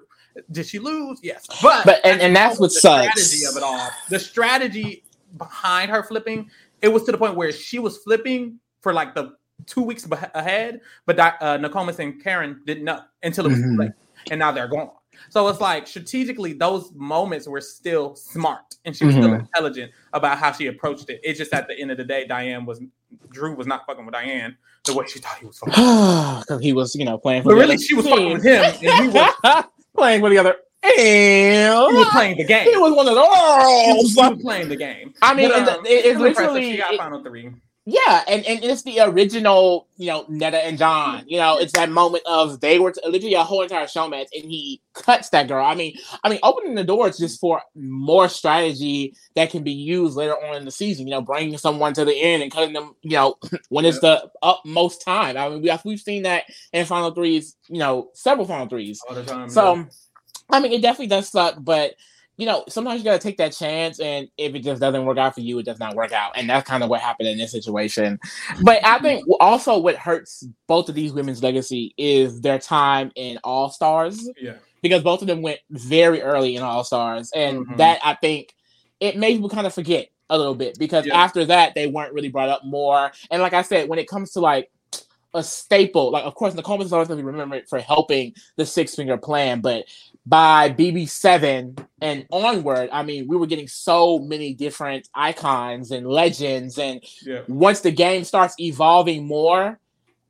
Did 0.51 0.65
she 0.65 0.79
lose? 0.79 1.21
Yes, 1.23 1.47
but 1.61 1.85
but 1.85 2.05
and, 2.05 2.19
and 2.19 2.35
that's 2.35 2.59
what 2.59 2.73
the 2.73 2.79
sucks. 2.81 3.23
strategy 3.23 3.45
of 3.45 3.55
it 3.55 3.63
all. 3.63 3.89
The 4.09 4.19
strategy 4.19 5.05
behind 5.37 5.91
her 5.91 6.03
flipping, 6.03 6.51
it 6.81 6.89
was 6.89 7.03
to 7.03 7.13
the 7.13 7.17
point 7.17 7.35
where 7.35 7.53
she 7.53 7.79
was 7.79 7.99
flipping 7.99 8.59
for 8.81 8.91
like 8.91 9.15
the 9.15 9.37
two 9.65 9.81
weeks 9.81 10.05
ahead, 10.33 10.81
but 11.05 11.17
uh, 11.17 11.57
Nakomis 11.57 11.99
and 11.99 12.21
Karen 12.21 12.61
didn't 12.65 12.83
know 12.83 12.99
until 13.23 13.45
it 13.45 13.49
was 13.49 13.59
mm-hmm. 13.59 13.79
late, 13.79 13.91
and 14.29 14.39
now 14.39 14.51
they're 14.51 14.67
gone. 14.67 14.89
So 15.29 15.47
it's 15.47 15.61
like 15.61 15.87
strategically, 15.87 16.53
those 16.53 16.91
moments 16.93 17.47
were 17.47 17.61
still 17.61 18.15
smart 18.15 18.75
and 18.85 18.95
she 18.95 19.05
was 19.05 19.15
mm-hmm. 19.15 19.23
still 19.23 19.35
intelligent 19.35 19.91
about 20.13 20.37
how 20.37 20.51
she 20.51 20.67
approached 20.67 21.09
it. 21.09 21.19
It's 21.23 21.37
just 21.37 21.53
at 21.53 21.67
the 21.67 21.79
end 21.79 21.91
of 21.91 21.97
the 21.97 22.03
day, 22.03 22.25
Diane 22.27 22.65
was 22.65 22.81
Drew 23.29 23.55
was 23.55 23.67
not 23.67 23.85
fucking 23.85 24.05
with 24.05 24.13
Diane 24.13 24.57
the 24.85 24.93
way 24.93 25.05
she 25.07 25.19
thought 25.19 25.37
he 25.39 25.45
was 25.45 25.57
fucking. 25.59 25.73
Because 25.73 26.59
he 26.61 26.73
was, 26.73 26.95
you 26.95 27.05
know, 27.05 27.17
playing 27.17 27.43
for. 27.43 27.49
But 27.49 27.55
really, 27.55 27.77
she 27.77 27.95
was 27.95 28.07
fucking 28.07 28.33
with 28.33 28.43
him, 28.43 28.63
and 28.63 28.75
he 28.75 29.07
was 29.09 29.65
playing 29.95 30.21
with 30.21 30.31
the 30.31 30.37
other. 30.37 30.55
And 30.83 31.91
he 31.91 31.97
was 31.97 32.09
playing 32.11 32.37
the 32.37 32.43
game. 32.43 32.69
He 32.69 32.77
was 32.77 32.93
one 32.93 33.07
of 33.07 33.15
those. 33.15 34.13
He 34.13 34.29
was 34.29 34.41
playing 34.41 34.69
the 34.69 34.75
game. 34.75 35.13
I 35.21 35.33
mean, 35.33 35.49
but, 35.49 35.67
um, 35.67 35.85
it, 35.85 36.05
it's 36.05 36.19
literally. 36.19 36.73
She 36.73 36.77
got 36.77 36.95
final 36.95 37.23
three. 37.23 37.51
Yeah, 37.87 38.23
and, 38.27 38.43
and 38.45 38.63
it's 38.63 38.81
the 38.81 38.99
original, 39.01 39.87
you 39.97 40.07
know, 40.07 40.25
Netta 40.27 40.57
and 40.57 40.75
John. 40.75 41.23
You 41.27 41.37
know, 41.37 41.59
it's 41.59 41.73
that 41.73 41.91
moment 41.91 42.23
of 42.25 42.59
they 42.59 42.79
were 42.79 42.91
literally 43.05 43.35
a 43.35 43.43
whole 43.43 43.61
entire 43.61 43.87
show 43.87 44.07
match, 44.07 44.29
and 44.33 44.49
he 44.49 44.81
cuts 44.95 45.29
that 45.29 45.47
girl. 45.47 45.63
I 45.63 45.75
mean, 45.75 45.95
I 46.23 46.29
mean, 46.29 46.39
opening 46.41 46.73
the 46.73 46.83
doors 46.83 47.19
just 47.19 47.39
for 47.39 47.61
more 47.75 48.27
strategy 48.27 49.15
that 49.35 49.51
can 49.51 49.61
be 49.61 49.71
used 49.71 50.17
later 50.17 50.33
on 50.33 50.55
in 50.55 50.65
the 50.65 50.71
season. 50.71 51.05
You 51.05 51.11
know, 51.11 51.21
bringing 51.21 51.59
someone 51.59 51.93
to 51.93 52.05
the 52.05 52.19
end 52.19 52.41
and 52.41 52.51
cutting 52.51 52.73
them. 52.73 52.95
You 53.03 53.17
know, 53.17 53.35
when 53.69 53.85
it's 53.85 53.99
the 53.99 54.31
utmost 54.41 55.03
time. 55.03 55.37
I 55.37 55.47
mean, 55.49 55.61
we, 55.61 55.71
we've 55.85 56.01
seen 56.01 56.23
that 56.23 56.45
in 56.73 56.87
final 56.87 57.11
threes. 57.11 57.55
You 57.67 57.77
know, 57.77 58.09
several 58.13 58.47
final 58.47 58.67
threes. 58.67 58.99
All 59.07 59.13
the 59.13 59.23
Time, 59.23 59.47
so, 59.47 59.75
yeah. 59.75 59.85
I 60.49 60.59
mean, 60.59 60.73
it 60.73 60.81
definitely 60.81 61.07
does 61.07 61.29
suck, 61.29 61.57
but 61.59 61.93
you 62.37 62.45
know, 62.45 62.63
sometimes 62.67 62.99
you 62.99 63.05
got 63.05 63.13
to 63.13 63.27
take 63.27 63.37
that 63.37 63.53
chance, 63.53 63.99
and 63.99 64.27
if 64.37 64.53
it 64.55 64.59
just 64.59 64.81
doesn't 64.81 65.05
work 65.05 65.17
out 65.17 65.35
for 65.35 65.41
you, 65.41 65.59
it 65.59 65.65
does 65.65 65.79
not 65.79 65.95
work 65.95 66.11
out, 66.11 66.33
and 66.35 66.49
that's 66.49 66.67
kind 66.67 66.83
of 66.83 66.89
what 66.89 67.01
happened 67.01 67.29
in 67.29 67.37
this 67.37 67.51
situation. 67.51 68.19
But 68.63 68.83
I 68.85 68.99
think 68.99 69.25
also 69.39 69.77
what 69.77 69.95
hurts 69.95 70.45
both 70.67 70.89
of 70.89 70.95
these 70.95 71.13
women's 71.13 71.41
legacy 71.41 71.93
is 71.97 72.41
their 72.41 72.59
time 72.59 73.11
in 73.15 73.39
All 73.43 73.69
Stars. 73.69 74.29
Yeah, 74.39 74.55
because 74.81 75.03
both 75.03 75.21
of 75.21 75.27
them 75.27 75.41
went 75.41 75.59
very 75.69 76.21
early 76.21 76.55
in 76.55 76.63
All 76.63 76.83
Stars, 76.83 77.31
and 77.33 77.59
mm-hmm. 77.59 77.77
that 77.77 77.99
I 78.03 78.15
think 78.15 78.53
it 78.99 79.17
made 79.17 79.35
people 79.35 79.49
kind 79.49 79.67
of 79.67 79.73
forget 79.73 80.09
a 80.29 80.37
little 80.37 80.55
bit 80.55 80.77
because 80.79 81.05
yeah. 81.05 81.17
after 81.17 81.45
that 81.45 81.75
they 81.75 81.87
weren't 81.87 82.13
really 82.13 82.29
brought 82.29 82.49
up 82.49 82.65
more. 82.65 83.11
And 83.29 83.41
like 83.41 83.53
I 83.53 83.61
said, 83.61 83.87
when 83.87 83.99
it 83.99 84.07
comes 84.07 84.31
to 84.31 84.39
like 84.39 84.71
a 85.35 85.43
staple. 85.43 86.11
Like, 86.11 86.23
of 86.23 86.33
course, 86.33 86.55
Nicole 86.55 86.81
is 86.81 86.91
always 86.93 87.07
going 87.07 87.19
to 87.19 87.23
be 87.23 87.29
remembered 87.29 87.67
for 87.67 87.79
helping 87.79 88.33
the 88.55 88.65
six 88.65 88.95
finger 88.95 89.17
plan, 89.17 89.61
but 89.61 89.85
by 90.25 90.71
BB7 90.71 91.85
and 92.01 92.25
onward, 92.31 92.89
I 92.91 93.03
mean, 93.03 93.27
we 93.27 93.37
were 93.37 93.45
getting 93.45 93.67
so 93.67 94.19
many 94.19 94.53
different 94.53 95.07
icons 95.13 95.91
and 95.91 96.07
legends. 96.07 96.77
And 96.79 97.03
yeah. 97.23 97.41
once 97.47 97.81
the 97.81 97.91
game 97.91 98.23
starts 98.23 98.55
evolving 98.59 99.27
more, 99.27 99.79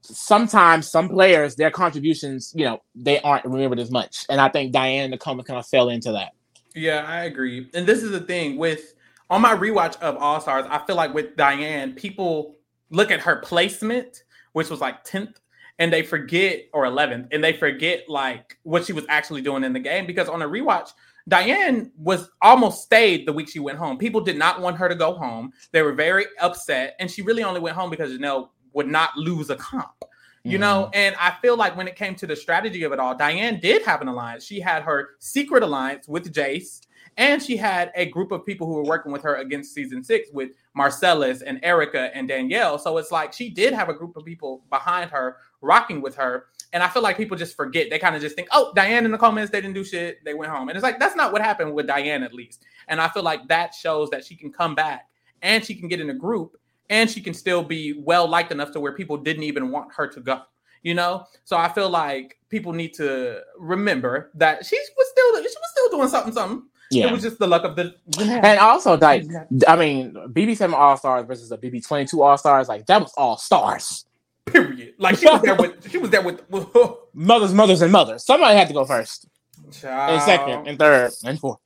sometimes 0.01 0.89
some 0.89 1.09
players, 1.09 1.55
their 1.55 1.71
contributions, 1.71 2.53
you 2.55 2.65
know, 2.65 2.81
they 2.93 3.19
aren't 3.21 3.45
remembered 3.45 3.79
as 3.79 3.89
much. 3.89 4.25
And 4.29 4.41
I 4.41 4.49
think 4.49 4.73
Diane 4.73 5.11
and 5.11 5.19
Nakoma 5.19 5.45
kind 5.45 5.59
of 5.59 5.67
fell 5.67 5.89
into 5.89 6.11
that. 6.11 6.33
Yeah, 6.75 7.05
I 7.07 7.23
agree. 7.23 7.69
And 7.73 7.87
this 7.87 8.03
is 8.03 8.11
the 8.11 8.19
thing 8.19 8.57
with 8.57 8.93
on 9.29 9.41
my 9.41 9.55
rewatch 9.55 9.99
of 10.01 10.17
All 10.17 10.39
Stars, 10.39 10.65
I 10.69 10.85
feel 10.85 10.95
like 10.95 11.13
with 11.13 11.35
Diane, 11.35 11.93
people 11.93 12.57
look 12.91 13.11
at 13.11 13.21
her 13.21 13.37
placement, 13.37 14.23
which 14.53 14.69
was 14.69 14.81
like 14.81 15.03
10th 15.05 15.35
and 15.79 15.91
they 15.91 16.01
forget 16.01 16.65
or 16.73 16.85
11th 16.85 17.27
and 17.31 17.43
they 17.43 17.53
forget 17.53 18.03
like 18.07 18.57
what 18.63 18.85
she 18.85 18.93
was 18.93 19.05
actually 19.09 19.41
doing 19.41 19.63
in 19.63 19.73
the 19.73 19.79
game 19.79 20.05
because 20.05 20.29
on 20.29 20.41
a 20.41 20.47
rewatch 20.47 20.89
Diane 21.27 21.91
was 21.97 22.29
almost 22.41 22.83
stayed 22.83 23.27
the 23.27 23.33
week 23.33 23.49
she 23.49 23.57
went 23.57 23.79
home. 23.79 23.97
People 23.97 24.21
did 24.21 24.37
not 24.37 24.61
want 24.61 24.77
her 24.77 24.87
to 24.87 24.93
go 24.93 25.15
home. 25.15 25.51
They 25.71 25.81
were 25.81 25.93
very 25.93 26.25
upset 26.39 26.95
and 26.99 27.09
she 27.09 27.23
really 27.23 27.43
only 27.43 27.59
went 27.59 27.75
home 27.75 27.89
because 27.89 28.11
Janelle 28.11 28.49
would 28.73 28.87
not 28.87 29.17
lose 29.17 29.49
a 29.49 29.55
comp. 29.55 30.03
You 30.47 30.59
know, 30.59 30.83
mm-hmm. 30.83 30.91
and 30.93 31.15
I 31.19 31.33
feel 31.41 31.57
like 31.57 31.75
when 31.75 31.87
it 31.87 31.95
came 31.95 32.13
to 32.17 32.27
the 32.27 32.35
strategy 32.35 32.83
of 32.83 32.91
it 32.91 32.99
all, 32.99 33.15
Diane 33.15 33.59
did 33.59 33.81
have 33.81 34.01
an 34.01 34.07
alliance. 34.07 34.45
She 34.45 34.59
had 34.59 34.83
her 34.83 35.15
secret 35.17 35.63
alliance 35.63 36.07
with 36.07 36.31
Jase 36.31 36.81
and 37.17 37.41
she 37.41 37.55
had 37.55 37.91
a 37.95 38.07
group 38.07 38.31
of 38.31 38.45
people 38.45 38.67
who 38.67 38.73
were 38.73 38.83
working 38.83 39.11
with 39.11 39.23
her 39.23 39.35
against 39.37 39.73
season 39.73 40.03
six 40.03 40.29
with 40.33 40.51
Marcellus 40.73 41.41
and 41.41 41.59
Erika 41.63 42.15
and 42.15 42.27
Danielle. 42.27 42.77
So 42.77 42.97
it's 42.97 43.11
like 43.11 43.31
she 43.33 43.49
did 43.49 43.73
have 43.73 43.89
a 43.89 43.93
group 43.93 44.17
of 44.17 44.25
people 44.25 44.63
behind 44.69 45.09
her 45.11 45.37
rocking 45.65 46.01
with 46.01 46.15
her. 46.15 46.45
And 46.73 46.83
I 46.83 46.87
feel 46.87 47.01
like 47.01 47.17
people 47.17 47.37
just 47.37 47.55
forget. 47.55 47.89
They 47.89 47.99
kind 47.99 48.15
of 48.15 48.21
just 48.21 48.35
think, 48.35 48.47
oh, 48.51 48.71
Diane 48.75 49.05
in 49.05 49.11
the 49.11 49.17
comments, 49.17 49.51
they 49.51 49.61
didn't 49.61 49.75
do 49.75 49.83
shit. 49.83 50.23
They 50.23 50.33
went 50.33 50.51
home. 50.51 50.69
And 50.69 50.75
it's 50.75 50.83
like, 50.83 50.99
that's 50.99 51.15
not 51.15 51.31
what 51.31 51.41
happened 51.41 51.73
with 51.73 51.87
Diane, 51.87 52.23
at 52.23 52.33
least. 52.33 52.63
And 52.87 53.01
I 53.01 53.07
feel 53.09 53.23
like 53.23 53.47
that 53.47 53.73
shows 53.73 54.09
that 54.09 54.25
she 54.25 54.35
can 54.35 54.51
come 54.51 54.75
back 54.75 55.07
and 55.41 55.63
she 55.63 55.75
can 55.75 55.87
get 55.87 56.01
in 56.01 56.09
a 56.09 56.13
group 56.13 56.57
and 56.89 57.09
she 57.09 57.21
can 57.21 57.33
still 57.33 57.63
be 57.63 57.93
well 57.93 58.27
liked 58.27 58.51
enough 58.51 58.71
to 58.71 58.79
where 58.79 58.93
people 58.93 59.17
didn't 59.17 59.43
even 59.43 59.71
want 59.71 59.93
her 59.95 60.07
to 60.07 60.19
go. 60.19 60.41
You 60.83 60.93
know, 60.93 61.25
so 61.45 61.57
I 61.57 61.67
feel 61.69 61.89
like 61.89 62.37
people 62.49 62.71
need 62.71 62.93
to 62.95 63.41
remember 63.57 64.29
that 64.35 64.63
she 64.63 64.75
was 64.75 65.07
still 65.09 65.35
she 65.37 65.43
was 65.43 65.71
still 65.71 65.89
doing 65.89 66.09
something, 66.09 66.33
something. 66.33 66.69
Yeah. 66.91 67.07
It 67.07 67.11
was 67.11 67.23
just 67.23 67.39
the 67.39 67.47
luck 67.47 67.63
of 67.63 67.75
the. 67.75 67.95
And 68.19 68.59
also, 68.59 68.97
like, 68.97 69.25
I 69.67 69.75
mean, 69.75 70.13
BB7 70.13 70.73
All 70.73 70.95
Stars 70.97 71.25
versus 71.25 71.49
the 71.49 71.57
BB22 71.57 72.19
All 72.19 72.37
Stars, 72.37 72.69
like, 72.69 72.85
that 72.85 73.01
was 73.01 73.11
all 73.17 73.37
stars. 73.37 74.05
Period. 74.45 74.93
Like, 74.97 75.17
she 75.17 75.27
was 75.27 75.41
there 75.41 75.55
with, 75.55 75.89
she 75.89 75.97
was 75.97 76.09
there 76.09 76.21
with, 76.21 76.49
with 76.49 76.67
mothers, 77.13 77.53
mothers, 77.53 77.81
and 77.81 77.91
mothers. 77.91 78.23
Somebody 78.23 78.57
had 78.57 78.67
to 78.67 78.73
go 78.73 78.85
first, 78.85 79.27
Child. 79.71 80.13
and 80.13 80.21
second, 80.21 80.67
and 80.67 80.79
third, 80.79 81.11
and 81.23 81.39
fourth. 81.39 81.59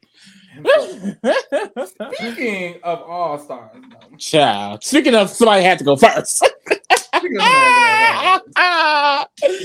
Speaking 2.15 2.79
of 2.83 3.01
All 3.03 3.37
Stars, 3.37 3.77
child. 4.17 4.83
Speaking 4.83 5.15
of 5.15 5.29
somebody 5.29 5.63
had 5.63 5.77
to 5.77 5.85
go 5.85 5.95
first. 5.95 6.43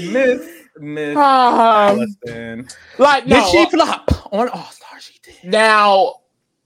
Miss 0.02 0.40
Miss 0.78 1.16
um, 1.16 1.22
Allison. 1.22 2.68
Like 2.98 3.26
no, 3.26 3.36
did 3.36 3.50
she 3.50 3.70
flop 3.70 4.32
on 4.32 4.48
All 4.48 4.70
Stars? 4.70 5.02
She 5.02 5.18
did. 5.22 5.50
Now, 5.50 6.14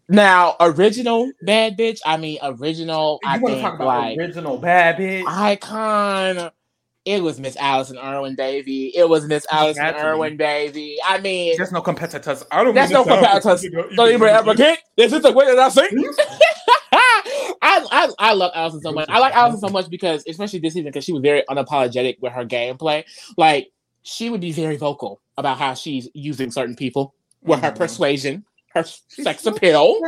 now, 0.09 0.57
original 0.61 1.31
bad 1.43 1.77
bitch. 1.77 2.01
I 2.05 2.17
mean, 2.17 2.39
original. 2.43 3.21
You 3.23 3.29
I 3.29 3.39
want 3.39 3.57
to 3.57 3.61
talk 3.61 3.75
about 3.75 3.87
like, 3.87 4.19
original 4.19 4.57
bad 4.57 4.97
bitch 4.97 5.25
icon. 5.27 6.51
It 7.05 7.23
was 7.23 7.41
Miss 7.41 7.57
Allison 7.57 7.99
Irwin 7.99 8.35
Davy. 8.35 8.89
It 8.95 9.09
was 9.09 9.27
Miss 9.27 9.47
Allison 9.51 9.95
Irwin 9.95 10.37
Davy. 10.37 10.97
I 11.07 11.19
mean, 11.21 11.55
there's 11.57 11.73
no 11.73 11.81
competitors. 11.81 12.45
I 12.51 12.65
don't. 12.65 12.75
There's 12.75 12.91
no 12.91 13.05
competitors. 13.05 13.67
Don't 13.97 14.13
even 14.13 14.29
ever 14.29 14.55
get. 14.55 14.81
This 14.97 15.13
is 15.13 15.23
the 15.23 15.33
way 15.33 15.47
that 15.47 15.59
I 15.59 15.69
sing. 15.69 15.89
I, 17.61 17.87
I 17.91 18.09
I 18.19 18.33
love 18.35 18.53
Allison 18.55 18.81
so 18.81 18.93
much. 18.93 19.09
I 19.11 19.19
like 19.19 19.35
Allison 19.35 19.61
so 19.61 19.69
much 19.69 19.91
because, 19.91 20.25
especially 20.27 20.59
this 20.61 20.75
season, 20.75 20.87
because 20.87 21.05
she 21.05 21.13
was 21.13 21.23
very 21.23 21.43
unapologetic 21.51 22.17
with 22.21 22.33
her 22.33 22.45
gameplay. 22.45 23.05
Like 23.37 23.71
she 24.03 24.31
would 24.31 24.41
be 24.41 24.53
very 24.53 24.77
vocal 24.77 25.21
about 25.37 25.59
how 25.59 25.75
she's 25.75 26.09
using 26.15 26.51
certain 26.51 26.77
people 26.77 27.15
with 27.43 27.59
mm-hmm. 27.59 27.67
her 27.67 27.73
persuasion 27.73 28.45
her 28.75 28.85
sex 28.85 29.47
appeal. 29.47 29.99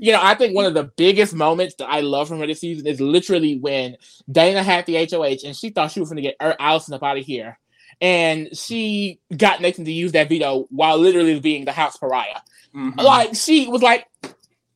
You 0.00 0.12
know, 0.12 0.20
I 0.22 0.34
think 0.34 0.54
one 0.54 0.66
of 0.66 0.74
the 0.74 0.90
biggest 0.96 1.34
moments 1.34 1.74
that 1.76 1.88
I 1.88 2.00
love 2.00 2.28
from 2.28 2.38
her 2.40 2.46
this 2.46 2.60
season 2.60 2.86
is 2.86 3.00
literally 3.00 3.58
when 3.58 3.96
Dana 4.30 4.62
had 4.62 4.86
the 4.86 5.06
HOH 5.06 5.46
and 5.46 5.56
she 5.56 5.70
thought 5.70 5.90
she 5.90 6.00
was 6.00 6.08
going 6.08 6.16
to 6.16 6.22
get 6.22 6.36
her 6.40 6.56
Allison 6.58 6.94
up 6.94 7.02
out 7.02 7.18
of 7.18 7.24
here. 7.24 7.58
And 8.00 8.56
she 8.56 9.20
got 9.36 9.60
Nathan 9.60 9.84
to 9.84 9.92
use 9.92 10.12
that 10.12 10.28
veto 10.28 10.66
while 10.70 10.98
literally 10.98 11.40
being 11.40 11.64
the 11.64 11.72
house 11.72 11.96
pariah. 11.96 12.40
Mm-hmm. 12.74 13.00
Like, 13.00 13.34
she 13.34 13.66
was 13.68 13.82
like, 13.82 14.06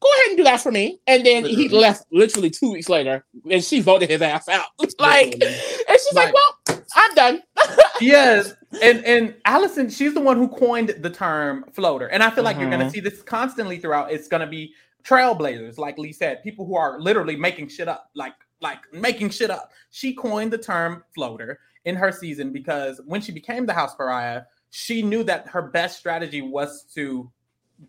go 0.02 0.08
ahead 0.16 0.28
and 0.28 0.36
do 0.36 0.44
that 0.44 0.60
for 0.60 0.72
me. 0.72 1.00
And 1.06 1.24
then 1.24 1.44
literally. 1.44 1.68
he 1.68 1.68
left 1.68 2.04
literally 2.10 2.50
two 2.50 2.72
weeks 2.72 2.88
later 2.88 3.24
and 3.50 3.62
she 3.62 3.80
voted 3.80 4.10
his 4.10 4.20
ass 4.20 4.48
out. 4.48 4.66
like, 4.98 5.34
literally. 5.34 5.56
and 5.88 5.98
she's 5.98 6.12
like, 6.14 6.34
like 6.34 6.34
well, 6.34 6.82
I'm 6.94 7.14
done. 7.14 7.42
yes 8.00 8.54
and 8.80 9.04
and 9.04 9.34
Allison, 9.44 9.90
she's 9.90 10.14
the 10.14 10.20
one 10.20 10.36
who 10.36 10.48
coined 10.48 10.94
the 11.00 11.10
term 11.10 11.64
floater, 11.72 12.06
and 12.06 12.22
I 12.22 12.30
feel 12.30 12.44
like 12.44 12.54
mm-hmm. 12.56 12.62
you're 12.62 12.70
going 12.70 12.86
to 12.86 12.90
see 12.90 13.00
this 13.00 13.22
constantly 13.22 13.78
throughout. 13.78 14.10
It's 14.10 14.28
going 14.28 14.40
to 14.40 14.46
be 14.46 14.72
trailblazers, 15.04 15.78
like 15.78 15.98
Lee 15.98 16.12
said, 16.12 16.42
people 16.42 16.64
who 16.64 16.76
are 16.76 17.00
literally 17.00 17.36
making 17.36 17.68
shit 17.68 17.88
up, 17.88 18.10
like 18.14 18.34
like 18.60 18.80
making 18.92 19.30
shit 19.30 19.50
up. 19.50 19.72
She 19.90 20.14
coined 20.14 20.52
the 20.52 20.58
term 20.58 21.04
floater 21.14 21.58
in 21.84 21.96
her 21.96 22.12
season 22.12 22.52
because 22.52 23.00
when 23.04 23.20
she 23.20 23.32
became 23.32 23.66
the 23.66 23.72
House 23.72 23.94
Pariah, 23.94 24.42
she 24.70 25.02
knew 25.02 25.22
that 25.24 25.48
her 25.48 25.62
best 25.62 25.98
strategy 25.98 26.40
was 26.40 26.84
to 26.94 27.30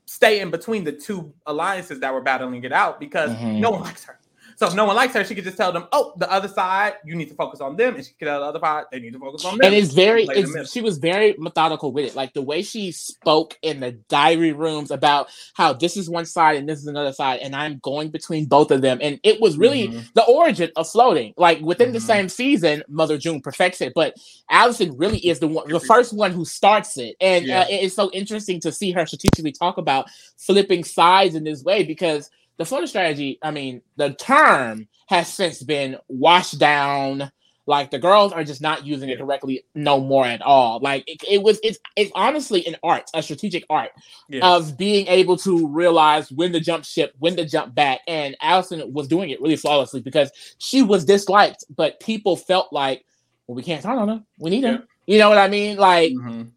stay 0.05 0.39
in 0.39 0.51
between 0.51 0.83
the 0.83 0.91
two 0.91 1.33
alliances 1.45 1.99
that 1.99 2.13
were 2.13 2.21
battling 2.21 2.63
it 2.63 2.71
out 2.71 2.99
because 2.99 3.31
mm-hmm. 3.31 3.59
no 3.59 3.71
one 3.71 3.81
likes 3.81 4.03
her. 4.03 4.19
So 4.55 4.67
if 4.67 4.75
no 4.75 4.85
one 4.85 4.95
likes 4.95 5.13
her, 5.13 5.23
she 5.23 5.35
could 5.35 5.43
just 5.43 5.57
tell 5.57 5.71
them, 5.71 5.87
"Oh, 5.91 6.13
the 6.17 6.31
other 6.31 6.47
side, 6.47 6.93
you 7.05 7.15
need 7.15 7.29
to 7.29 7.35
focus 7.35 7.61
on 7.61 7.75
them," 7.75 7.95
and 7.95 8.05
she 8.05 8.13
could 8.13 8.25
tell 8.25 8.39
the 8.39 8.47
other 8.47 8.59
side, 8.59 8.85
"They 8.91 8.99
need 8.99 9.13
to 9.13 9.19
focus 9.19 9.45
on 9.45 9.57
them." 9.57 9.65
And 9.65 9.75
it's 9.75 9.93
very, 9.93 10.25
it's, 10.29 10.71
she 10.71 10.81
was 10.81 10.97
very 10.97 11.35
methodical 11.37 11.91
with 11.91 12.05
it. 12.05 12.15
Like 12.15 12.33
the 12.33 12.41
way 12.41 12.61
she 12.61 12.91
spoke 12.91 13.57
in 13.61 13.79
the 13.79 13.93
diary 14.09 14.53
rooms 14.53 14.91
about 14.91 15.29
how 15.53 15.73
this 15.73 15.97
is 15.97 16.09
one 16.09 16.25
side 16.25 16.57
and 16.57 16.67
this 16.67 16.79
is 16.79 16.87
another 16.87 17.13
side, 17.13 17.39
and 17.39 17.55
I'm 17.55 17.79
going 17.79 18.09
between 18.09 18.45
both 18.45 18.71
of 18.71 18.81
them. 18.81 18.99
And 19.01 19.19
it 19.23 19.41
was 19.41 19.57
really 19.57 19.87
mm-hmm. 19.87 19.99
the 20.13 20.23
origin 20.23 20.71
of 20.75 20.89
floating. 20.89 21.33
Like 21.37 21.59
within 21.61 21.87
mm-hmm. 21.87 21.93
the 21.95 22.01
same 22.01 22.29
season, 22.29 22.83
Mother 22.87 23.17
June 23.17 23.41
perfects 23.41 23.81
it, 23.81 23.93
but 23.95 24.15
Allison 24.49 24.95
really 24.97 25.19
is 25.19 25.39
the 25.39 25.47
one, 25.47 25.67
the 25.69 25.79
first 25.79 26.13
one 26.13 26.31
who 26.31 26.45
starts 26.45 26.97
it. 26.97 27.15
And 27.19 27.45
yeah. 27.45 27.61
uh, 27.61 27.65
it's 27.69 27.95
so 27.95 28.09
interesting 28.11 28.59
to 28.61 28.71
see 28.71 28.91
her 28.91 29.05
strategically 29.05 29.51
talk 29.51 29.77
about 29.77 30.09
flipping 30.37 30.83
sides 30.83 31.35
in 31.35 31.43
this 31.43 31.63
way 31.63 31.83
because 31.83 32.29
the 32.57 32.65
floater 32.65 32.87
strategy, 32.87 33.39
I 33.41 33.51
mean, 33.51 33.81
the 33.97 34.13
term 34.13 34.87
has 35.07 35.31
since 35.31 35.61
been 35.63 35.97
washed 36.07 36.59
down. 36.59 37.31
Like 37.65 37.91
the 37.91 37.99
girls 37.99 38.33
are 38.33 38.43
just 38.43 38.61
not 38.61 38.85
using 38.85 39.07
it 39.09 39.17
correctly 39.19 39.63
no 39.73 40.01
more 40.01 40.25
at 40.25 40.41
all. 40.41 40.81
Like 40.81 41.05
it, 41.07 41.23
it 41.29 41.41
was 41.41 41.61
it's 41.63 41.79
it's 41.95 42.11
honestly 42.13 42.67
an 42.67 42.75
art, 42.83 43.09
a 43.13 43.23
strategic 43.23 43.63
art 43.69 43.91
Yeah. 44.27 44.45
of 44.45 44.77
being 44.77 45.07
able 45.07 45.37
to 45.37 45.65
realize 45.69 46.29
when 46.29 46.51
to 46.51 46.59
jump 46.59 46.83
ship, 46.83 47.13
when 47.19 47.37
to 47.37 47.45
jump 47.45 47.73
back. 47.73 48.01
And 48.05 48.35
Allison 48.41 48.91
was 48.91 49.07
doing 49.07 49.29
it 49.29 49.41
really 49.41 49.55
flawlessly 49.55 50.01
because 50.01 50.29
she 50.57 50.81
was 50.81 51.05
disliked, 51.05 51.63
but 51.73 52.01
people 52.01 52.35
felt 52.35 52.73
like, 52.73 53.05
well, 53.47 53.55
we 53.55 53.63
can't 53.63 53.81
count 53.81 53.97
on 53.97 54.09
her. 54.09 54.23
We 54.39 54.49
need 54.49 54.65
her. 54.65 54.83
You 55.07 55.19
know 55.19 55.29
what 55.29 55.37
I 55.37 55.47
mean? 55.47 55.77
Like 55.77 56.11
Mhm. 56.11 56.51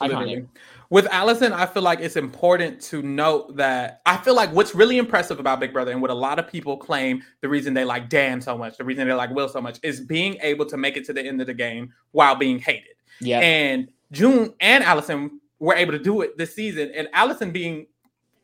iconic. 0.00 0.08
Literally. 0.10 0.46
With 0.90 1.06
Allison, 1.12 1.52
I 1.52 1.66
feel 1.66 1.84
like 1.84 2.00
it's 2.00 2.16
important 2.16 2.80
to 2.82 3.00
note 3.00 3.56
that 3.56 4.02
I 4.06 4.16
feel 4.16 4.34
like 4.34 4.52
what's 4.52 4.74
really 4.74 4.98
impressive 4.98 5.38
about 5.38 5.60
Big 5.60 5.72
Brother 5.72 5.92
and 5.92 6.02
what 6.02 6.10
a 6.10 6.14
lot 6.14 6.40
of 6.40 6.48
people 6.48 6.76
claim 6.76 7.22
the 7.42 7.48
reason 7.48 7.74
they 7.74 7.84
like 7.84 8.08
Dan 8.08 8.40
so 8.40 8.58
much, 8.58 8.76
the 8.76 8.84
reason 8.84 9.06
they 9.06 9.14
like 9.14 9.30
Will 9.30 9.48
so 9.48 9.60
much, 9.60 9.78
is 9.84 10.00
being 10.00 10.36
able 10.42 10.66
to 10.66 10.76
make 10.76 10.96
it 10.96 11.04
to 11.04 11.12
the 11.12 11.22
end 11.22 11.40
of 11.40 11.46
the 11.46 11.54
game 11.54 11.94
while 12.10 12.34
being 12.34 12.58
hated. 12.58 12.96
Yeah. 13.20 13.38
And 13.38 13.88
June 14.10 14.52
and 14.60 14.82
Allison 14.82 15.40
were 15.60 15.74
able 15.74 15.92
to 15.92 15.98
do 15.98 16.22
it 16.22 16.36
this 16.36 16.56
season. 16.56 16.90
And 16.92 17.08
Allison 17.12 17.52
being 17.52 17.86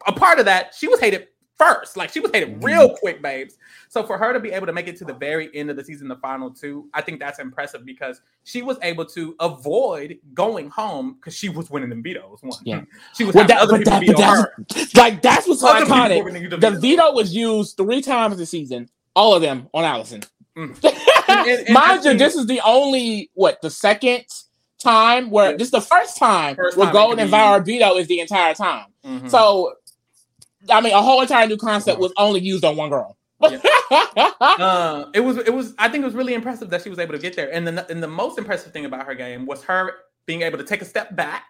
a 0.07 0.13
part 0.13 0.39
of 0.39 0.45
that, 0.45 0.73
she 0.73 0.87
was 0.87 1.01
hated 1.01 1.27
first. 1.59 1.97
Like 1.97 2.11
she 2.13 2.21
was 2.21 2.31
hated 2.33 2.63
real 2.63 2.95
quick, 2.97 3.23
babes. 3.23 3.57
So 3.89 4.03
for 4.03 4.19
her 4.19 4.33
to 4.33 4.41
be 4.41 4.51
able 4.53 4.67
to 4.67 4.73
make 4.73 4.89
it 4.89 4.97
to 4.99 5.05
the 5.05 5.15
very 5.15 5.49
end 5.55 5.71
of 5.71 5.77
the 5.77 5.85
season, 5.85 6.09
the 6.09 6.17
final 6.17 6.51
two, 6.51 6.89
I 6.95 7.01
think 7.03 7.19
that's 7.21 7.39
impressive 7.39 7.85
because 7.85 8.21
she 8.45 8.63
was 8.63 8.77
able 8.83 9.05
to 9.07 9.35
avoid 9.41 10.19
going 10.35 10.71
home 10.71 11.15
because 11.15 11.35
she 11.37 11.49
was 11.49 11.71
winning 11.71 11.89
them 11.91 12.03
vetoes. 12.03 12.39
One. 12.43 12.59
Yeah. 12.65 12.83
She 13.17 13.25
was 13.25 13.35
Well, 13.35 13.47
that- 13.47 13.59
other 13.61 13.79
people 13.79 13.97
that- 13.97 14.01
veto 14.07 14.23
her. 14.23 14.55
like 14.97 15.23
that's 15.23 15.47
what's 15.49 15.61
so 15.61 15.69
Other 15.69 15.87
iconic. 15.87 16.51
the 16.51 16.57
The 16.71 16.79
veto 16.79 17.13
was 17.13 17.35
used 17.35 17.77
three 17.77 18.03
times 18.03 18.37
this 18.37 18.51
season, 18.51 18.89
all 19.15 19.35
of 19.35 19.43
them 19.43 19.69
on 19.73 19.85
Allison. 19.85 20.23
Mm. 20.57 20.77
And- 21.29 21.49
and 21.49 21.69
I 21.69 21.73
Mind 21.73 22.05
you, 22.05 22.15
this 22.17 22.35
is 22.37 22.47
the 22.47 22.61
only 22.65 23.31
what 23.35 23.61
the 23.63 23.71
second 23.71 24.25
time 24.79 25.31
where 25.31 25.51
Yeah. 25.53 25.57
this 25.57 25.67
is 25.69 25.73
the 25.73 25.81
first 25.81 26.17
time 26.19 26.55
First 26.57 26.77
where 26.77 26.87
time 26.87 26.93
Golden 26.93 27.31
could 27.31 27.65
be 27.65 27.79
veto 27.79 27.97
is 27.97 28.07
the 28.09 28.21
entire 28.21 28.55
time. 28.55 28.87
Mhm. 29.05 29.31
So, 29.31 29.73
I 30.71 30.81
mean, 30.81 30.93
a 30.93 31.03
whole 31.03 31.21
entire 31.21 31.47
new 31.47 31.57
concept 31.57 31.99
was 31.99 32.13
only 32.17 32.41
used 32.41 32.65
on 32.65 32.77
one 32.77 32.91
girl. 32.91 33.17
uh, 33.41 35.05
it 35.13 35.21
was 35.21 35.37
it 35.37 35.53
was 35.53 35.75
I 35.79 35.89
think 35.89 36.03
it 36.03 36.07
was 36.07 36.15
really 36.15 36.33
impressive 36.33 36.71
that 36.71 36.83
she 36.83 36.89
was 36.89 36.99
able 36.99 37.13
to 37.13 37.19
get 37.19 37.37
there. 37.37 37.53
And 37.53 37.67
the 37.67 37.91
and 37.91 38.03
the 38.03 38.09
most 38.09 38.39
impressive 38.39 38.73
thing 38.73 38.87
about 38.87 39.07
her 39.07 39.15
game 39.15 39.45
was 39.45 39.63
her 39.65 39.93
being 40.25 40.43
able 40.43 40.59
to 40.59 40.65
take 40.65 40.81
a 40.81 40.87
step 40.87 41.15
back 41.15 41.45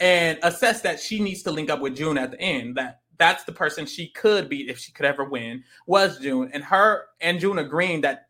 and 0.00 0.38
assess 0.42 0.80
that 0.82 1.00
she 1.00 1.20
needs 1.20 1.42
to 1.42 1.50
link 1.50 1.70
up 1.70 1.80
with 1.80 1.96
June 1.96 2.18
at 2.18 2.30
the 2.30 2.40
end. 2.40 2.76
That 2.76 3.00
that's 3.18 3.42
the 3.44 3.52
person 3.52 3.84
she 3.84 4.10
could 4.10 4.48
beat 4.48 4.70
if 4.70 4.78
she 4.78 4.92
could 4.92 5.06
ever 5.06 5.24
win 5.24 5.64
was 5.86 6.20
June. 6.20 6.50
And 6.54 6.62
her 6.64 7.06
and 7.20 7.40
June 7.40 7.58
agreeing 7.58 8.02
that 8.02 8.27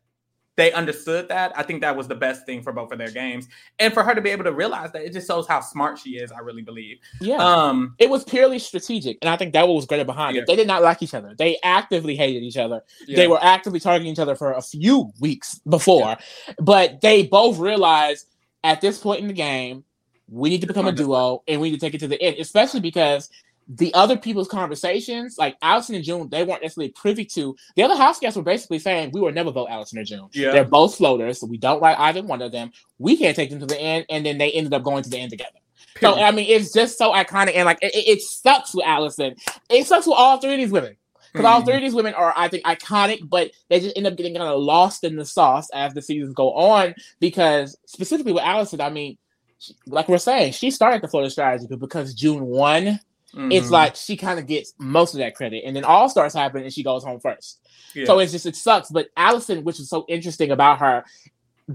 they 0.59 0.71
understood 0.73 1.27
that. 1.29 1.51
I 1.57 1.63
think 1.63 1.81
that 1.81 1.95
was 1.95 2.07
the 2.07 2.15
best 2.15 2.45
thing 2.45 2.61
for 2.61 2.71
both 2.73 2.91
of 2.91 2.97
their 2.99 3.09
games. 3.11 3.47
And 3.79 3.93
for 3.93 4.03
her 4.03 4.13
to 4.13 4.21
be 4.21 4.29
able 4.29 4.43
to 4.43 4.51
realize 4.51 4.91
that 4.91 5.03
it 5.03 5.13
just 5.13 5.25
shows 5.27 5.47
how 5.47 5.61
smart 5.61 5.97
she 5.97 6.17
is, 6.17 6.31
I 6.31 6.39
really 6.39 6.61
believe. 6.61 6.97
yeah. 7.21 7.37
Um 7.37 7.95
it 7.97 8.09
was 8.09 8.23
purely 8.23 8.59
strategic, 8.59 9.17
and 9.21 9.29
I 9.29 9.37
think 9.37 9.53
that 9.53 9.67
was 9.67 9.85
great 9.85 10.05
behind 10.05 10.35
Yeah. 10.35 10.41
it. 10.43 10.47
They 10.47 10.55
did 10.55 10.67
not 10.67 10.83
like 10.83 11.01
each 11.01 11.13
other. 11.13 11.33
They 11.37 11.57
actively 11.63 12.15
hated 12.15 12.43
each 12.43 12.57
other. 12.57 12.81
yeah. 13.07 13.15
They 13.15 13.27
were 13.27 13.39
actively 13.43 13.79
targeting 13.79 14.11
each 14.11 14.19
other 14.19 14.35
for 14.35 14.51
a 14.53 14.61
few 14.61 15.11
weeks 15.19 15.59
before, 15.67 16.17
but 16.59 17.01
they 17.01 17.23
both 17.23 17.57
realized 17.57 18.27
at 18.63 18.81
this 18.81 18.99
point 18.99 19.21
in 19.21 19.27
the 19.27 19.33
game, 19.33 19.83
we 20.27 20.49
need 20.49 20.61
to 20.61 20.67
become 20.67 20.87
a 20.87 20.91
duo 20.91 21.41
and 21.47 21.59
we 21.61 21.71
need 21.71 21.79
to 21.79 21.85
take 21.85 21.93
it 21.95 21.99
to 21.99 22.07
the 22.07 22.21
end, 22.21 22.35
especially 22.37 22.81
because 22.81 23.29
the 23.71 23.93
other 23.93 24.17
people's 24.17 24.47
conversations, 24.47 25.37
like 25.37 25.55
Allison 25.61 25.93
and 25.95 26.03
June, 26.03 26.27
they 26.29 26.43
weren't 26.43 26.63
necessarily 26.63 26.91
privy 26.91 27.23
to. 27.25 27.55
The 27.75 27.83
other 27.83 27.95
house 27.95 28.19
guests 28.19 28.35
were 28.35 28.43
basically 28.43 28.79
saying, 28.79 29.11
We 29.13 29.21
will 29.21 29.31
never 29.31 29.51
vote 29.51 29.67
Allison 29.69 29.99
or 29.99 30.03
June. 30.03 30.27
Yeah. 30.33 30.51
They're 30.51 30.65
both 30.65 30.95
floaters, 30.95 31.39
so 31.39 31.45
we 31.47 31.57
don't 31.57 31.81
like 31.81 31.97
either 31.99 32.23
one 32.23 32.41
of 32.41 32.51
them. 32.51 32.71
We 32.97 33.15
can't 33.15 33.35
take 33.35 33.51
them 33.51 33.59
to 33.59 33.65
the 33.67 33.79
end. 33.79 34.05
And 34.09 34.25
then 34.25 34.37
they 34.39 34.51
ended 34.51 34.73
up 34.73 34.81
going 34.83 35.03
to 35.03 35.09
the 35.09 35.19
end 35.19 35.29
together. 35.29 35.51
So 35.99 36.15
I 36.15 36.31
mean, 36.31 36.45
it's 36.49 36.71
just 36.73 36.97
so 36.97 37.11
iconic, 37.13 37.53
and 37.55 37.65
like 37.65 37.79
it, 37.81 37.91
it- 37.95 38.21
sucks 38.21 38.73
with 38.73 38.85
Allison. 38.85 39.35
It 39.69 39.85
sucks 39.85 40.07
with 40.07 40.15
all 40.17 40.37
three 40.39 40.53
of 40.53 40.57
these 40.59 40.71
women 40.71 40.95
because 41.33 41.45
all 41.45 41.61
Mhm. 41.61 41.65
three 41.65 41.75
of 41.75 41.81
these 41.81 41.93
women 41.93 42.13
are, 42.13 42.33
I 42.37 42.47
think, 42.47 42.63
iconic, 42.63 43.27
but 43.29 43.51
they 43.69 43.79
just 43.81 43.95
end 43.97 44.07
up 44.07 44.15
getting 44.15 44.33
kind 44.33 44.47
of 44.47 44.61
lost 44.61 45.03
in 45.03 45.15
the 45.15 45.25
sauce 45.25 45.69
as 45.73 45.93
the 45.93 46.01
seasons 46.01 46.33
go 46.33 46.53
on. 46.53 46.95
Because 47.19 47.77
specifically 47.85 48.31
with 48.33 48.43
Allison, 48.43 48.81
I 48.81 48.89
mean, 48.89 49.17
she, 49.59 49.73
like 49.87 50.07
we're 50.07 50.17
saying, 50.19 50.53
she 50.53 50.71
started 50.71 51.01
the 51.01 51.07
floater 51.07 51.29
strategy, 51.29 51.67
but 51.69 51.79
because 51.79 52.13
June 52.13 52.45
won, 52.45 52.99
it's 53.33 53.67
Mhm. 53.67 53.71
like 53.71 53.95
she 53.95 54.17
kind 54.17 54.39
of 54.39 54.47
gets 54.47 54.73
most 54.79 55.13
of 55.13 55.19
that 55.19 55.35
credit, 55.35 55.63
and 55.65 55.75
then 55.75 55.83
All 55.83 56.09
Stars 56.09 56.33
happen, 56.33 56.63
and 56.63 56.73
she 56.73 56.83
goes 56.83 57.03
home 57.03 57.19
first. 57.19 57.59
Yeah. 57.93 58.05
So 58.05 58.19
it's 58.19 58.31
just 58.31 58.45
it 58.45 58.55
sucks. 58.55 58.89
But 58.89 59.09
Allison, 59.17 59.63
which 59.63 59.79
is 59.79 59.89
so 59.89 60.05
interesting 60.07 60.51
about 60.51 60.79
her, 60.79 61.03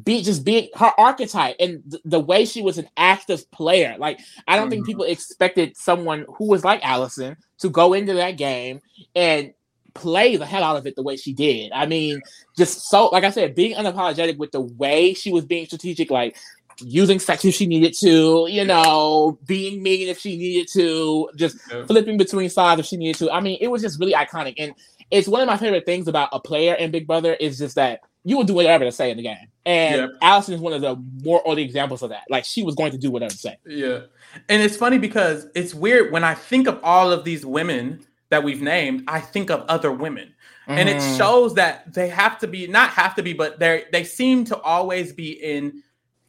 be 0.03 0.23
just 0.23 0.45
being 0.45 0.69
her 0.75 0.91
archetype 0.99 1.55
and 1.61 1.83
th- 1.89 2.03
the 2.05 2.19
way 2.19 2.45
she 2.45 2.63
was 2.63 2.79
an 2.79 2.89
active 2.97 3.49
player. 3.53 3.95
Like 3.99 4.19
I 4.49 4.57
don't 4.57 4.69
think 4.69 4.83
Mhm. 4.85 4.87
people 4.89 5.05
expected 5.05 5.77
someone 5.77 6.27
who 6.37 6.49
was 6.49 6.65
like 6.65 6.85
Allison 6.85 7.37
to 7.59 7.69
go 7.69 7.93
into 7.93 8.15
that 8.15 8.33
game 8.33 8.81
and 9.15 9.53
play 9.95 10.35
the 10.37 10.45
hell 10.47 10.65
out 10.65 10.77
of 10.77 10.85
it 10.89 10.97
the 10.97 11.03
way 11.05 11.17
she 11.17 11.33
did. 11.33 11.71
I 11.71 11.87
mean, 11.87 12.21
just 12.59 12.89
so 12.91 13.07
like 13.11 13.23
I 13.23 13.31
said, 13.31 13.55
being 13.55 13.77
unapologetic 13.77 14.37
with 14.37 14.51
the 14.51 14.63
way 14.63 15.15
she 15.15 15.31
was 15.31 15.45
being 15.45 15.67
strategic, 15.67 16.11
like 16.11 16.37
using 16.81 17.19
sex 17.19 17.45
if 17.45 17.55
she 17.55 17.67
needed 17.67 17.95
to, 18.01 18.47
you 18.51 18.65
know, 18.65 19.39
being 19.47 19.83
mean 19.83 20.09
if 20.09 20.19
she 20.19 20.37
needed 20.37 20.69
to, 20.73 21.29
just 21.37 21.57
Yeah. 21.71 21.87
flipping 21.87 22.17
between 22.17 22.49
sides 22.51 22.81
if 22.81 22.87
she 22.87 22.97
needed 22.97 23.17
to. 23.19 23.31
I 23.31 23.41
mean, 23.41 23.59
it 23.61 23.69
was 23.69 23.83
just 23.83 23.99
really 24.01 24.13
iconic. 24.13 24.55
And 24.59 24.75
it's 25.11 25.29
one 25.29 25.41
of 25.41 25.47
my 25.47 25.57
favorite 25.57 25.87
things 25.87 26.09
about 26.09 26.29
a 26.33 26.41
player 26.41 26.75
in 26.75 26.91
Big 26.91 27.07
Brother 27.07 27.35
is 27.35 27.59
just 27.59 27.75
that 27.77 28.01
you 28.25 28.37
will 28.37 28.45
do 28.45 28.55
whatever 28.55 28.85
to 28.85 28.93
say 28.93 29.11
in 29.11 29.17
the 29.19 29.23
game. 29.23 29.37
And 29.67 29.97
Yep. 30.01 30.11
Allison 30.23 30.55
is 30.55 30.61
one 30.61 30.73
of 30.73 30.81
the 30.81 30.97
more 31.23 31.43
early 31.47 31.63
examples 31.63 32.03
of 32.03 32.11
that. 32.11 32.23
Like 32.31 32.45
she 32.45 32.63
was 32.63 32.75
going 32.75 32.93
to 32.93 32.99
do 32.99 33.11
whatever 33.11 33.33
to 33.33 33.39
say. 33.39 33.57
Yeah. 33.67 34.01
And 34.49 34.63
it's 34.63 34.77
funny 34.77 34.99
because 34.99 35.47
it's 35.55 35.75
weird 35.75 36.11
when 36.13 36.25
I 36.25 36.35
think 36.35 36.67
of 36.67 36.81
all 36.83 37.13
of 37.13 37.25
these 37.25 37.45
women 37.47 38.05
that 38.31 38.43
we've 38.43 38.63
named, 38.63 39.05
I 39.07 39.21
think 39.21 39.51
of 39.51 39.65
other 39.69 39.93
women. 39.93 40.35
And 40.67 40.89
it 40.89 40.97
Mhm. 40.97 41.19
shows 41.19 41.55
that 41.55 41.93
they 41.93 42.09
have 42.09 42.39
to 42.39 42.47
be 42.47 42.67
not 42.67 42.89
have 42.91 43.15
to 43.17 43.23
be, 43.23 43.35
but 43.35 43.61
they 43.61 43.85
they 43.93 44.03
seem 44.03 44.45
to 44.47 44.59
always 44.63 45.13
be 45.13 45.33
in 45.33 45.83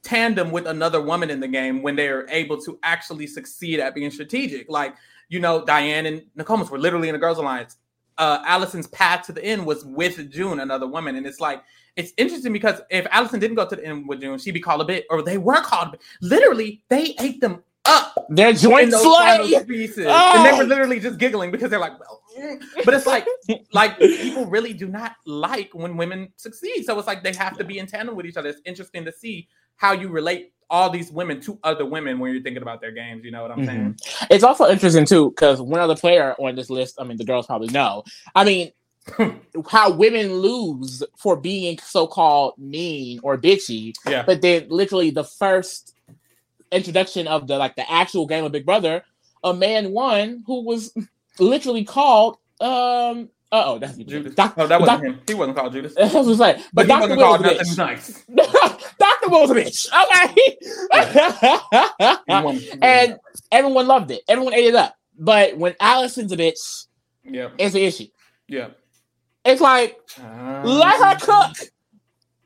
tandem 0.06 0.52
with 0.52 0.68
another 0.68 1.02
woman 1.02 1.30
in 1.30 1.40
the 1.42 1.48
game 1.48 1.82
when 1.82 1.96
they're 1.96 2.26
able 2.30 2.62
to 2.62 2.80
actually 2.84 3.28
succeed 3.28 3.80
at 3.80 3.94
being 3.94 4.12
strategic. 4.12 4.70
Like, 4.70 4.96
you 5.28 5.40
know, 5.40 5.66
Diane 5.66 6.06
and 6.06 6.22
Nakomis 6.38 6.70
were 6.70 6.80
literally 6.80 7.10
in 7.10 7.14
the 7.14 7.20
girls' 7.20 7.40
alliance. 7.40 7.78
Uh, 8.18 8.42
Allison's 8.46 8.88
path 8.88 9.26
to 9.26 9.34
the 9.34 9.44
end 9.44 9.66
was 9.66 9.84
with 9.84 10.32
June, 10.32 10.62
another 10.62 10.88
woman. 10.88 11.16
And 11.16 11.28
it's 11.28 11.42
like, 11.42 11.62
it's 11.98 12.14
interesting 12.18 12.54
because 12.54 12.80
if 12.90 13.06
Allison 13.12 13.40
didn't 13.40 13.56
go 13.56 13.68
to 13.68 13.76
the 13.76 13.86
end 13.86 14.08
with 14.08 14.22
June, 14.22 14.38
she'd 14.38 14.52
be 14.52 14.62
called 14.62 14.82
a 14.82 14.86
bit, 14.86 15.06
or 15.10 15.22
they 15.22 15.38
were 15.38 15.62
called 15.62 15.90
a 15.90 15.92
bit. 15.92 16.02
Literally, 16.22 16.84
they 16.88 17.16
ate 17.20 17.42
them 17.42 17.64
up 17.86 18.26
Their 18.30 18.50
in 18.50 18.56
joint 18.58 18.94
slay. 18.94 19.64
pieces. 19.68 20.08
Oh. 20.08 20.34
And 20.36 20.46
they 20.46 20.58
were 20.58 20.68
literally 20.68 21.00
just 21.00 21.18
giggling 21.18 21.52
because 21.52 21.70
they're 21.70 21.80
like, 21.80 22.00
well, 22.00 22.22
mm. 22.38 22.62
but 22.84 22.94
it's 22.94 23.06
like, 23.06 23.26
like 23.74 23.98
people 24.00 24.46
really 24.46 24.74
do 24.74 24.88
not 24.88 25.16
like 25.26 25.74
when 25.74 25.98
women 25.98 26.30
succeed. 26.38 26.84
So 26.86 26.98
it's 26.98 27.08
like 27.08 27.24
they 27.24 27.34
have 27.34 27.58
to 27.58 27.64
be 27.64 27.80
in 27.80 27.88
tandem 27.88 28.16
with 28.16 28.26
each 28.26 28.38
other. 28.38 28.50
It's 28.50 28.62
interesting 28.66 29.06
to 29.06 29.12
see 29.12 29.48
how 29.78 29.92
you 29.94 30.10
relate 30.10 30.52
all 30.70 30.90
these 30.90 31.12
women 31.12 31.40
to 31.42 31.60
other 31.64 31.86
women 31.86 32.18
when 32.20 32.34
you're 32.34 32.42
thinking 32.42 32.64
about 32.64 32.82
their 32.82 32.92
games. 32.92 33.24
You 33.24 33.32
know 33.32 33.42
what 33.44 33.52
I'm 33.52 33.66
saying? 33.66 34.00
It's 34.32 34.44
also 34.44 34.68
interesting 34.68 35.06
too 35.06 35.30
because 35.30 35.62
one 35.62 35.80
other 35.80 35.96
player 35.96 36.34
on 36.40 36.56
this 36.56 36.70
list, 36.70 36.96
I 37.00 37.04
mean, 37.04 37.18
the 37.18 37.24
girls 37.26 37.46
probably 37.46 37.68
know. 37.68 38.04
I 38.34 38.44
mean, 38.44 38.72
how 39.70 39.92
women 39.92 40.34
lose 40.38 41.04
for 41.18 41.36
being 41.38 41.78
so-called 41.78 42.56
mean 42.58 43.20
or 43.22 43.38
bitchy, 43.38 43.94
Yeah. 44.08 44.24
but 44.26 44.42
then 44.42 44.66
literally 44.70 45.12
the 45.12 45.24
first 45.24 45.94
introduction 46.72 47.28
of 47.28 47.48
the 47.48 47.58
like 47.58 47.76
the 47.76 47.90
actual 47.92 48.26
game 48.26 48.44
of 48.44 48.52
Big 48.52 48.66
Brother, 48.66 49.04
a 49.44 49.54
man 49.54 49.92
won 49.92 50.44
who 50.48 50.64
was 50.64 50.94
literally 51.40 51.84
called 51.84 52.38
um 52.62 53.30
oh 53.66 53.80
that's 53.80 53.98
Judas. 53.98 54.36
Doc- 54.36 54.54
oh, 54.58 54.68
that 54.68 54.80
wasn't 54.80 55.02
Doc- 55.02 55.12
him. 55.14 55.20
He 55.28 55.34
wasn't 55.34 55.58
called 55.58 55.74
Judas. 55.74 55.96
I 55.98 56.04
was 56.20 56.40
like, 56.40 56.58
But, 56.74 56.74
but, 56.74 56.86
he 56.86 56.88
Dr. 56.88 57.02
wasn't 57.02 57.18
Will 57.20 57.26
called 57.26 57.42
was 57.42 57.52
a 57.52 57.54
nothing 57.56 57.74
bitch. 57.74 57.78
nice. 57.78 58.26
Dr. 59.00 59.30
Will 59.30 59.42
was 59.42 59.52
a 59.52 59.56
bitch. 59.56 59.88
Okay. 60.04 60.58
He 62.28 62.44
won- 62.44 62.62
and 62.82 63.18
everyone 63.52 63.88
loved 63.88 64.12
it. 64.12 64.22
Everyone 64.28 64.54
ate 64.54 64.66
it 64.68 64.76
up. 64.76 64.96
But 65.18 65.58
when 65.58 65.76
Allison's 65.80 66.32
a 66.32 66.38
bitch, 66.38 66.88
yeah, 67.24 67.50
it's 67.58 67.76
an 67.76 67.82
issue. 67.82 68.08
yeah. 68.48 68.68
It's 69.46 69.62
like 69.62 70.00
ah, 70.20 70.62
let 70.66 71.20
her 71.20 71.26
cook. 71.26 71.70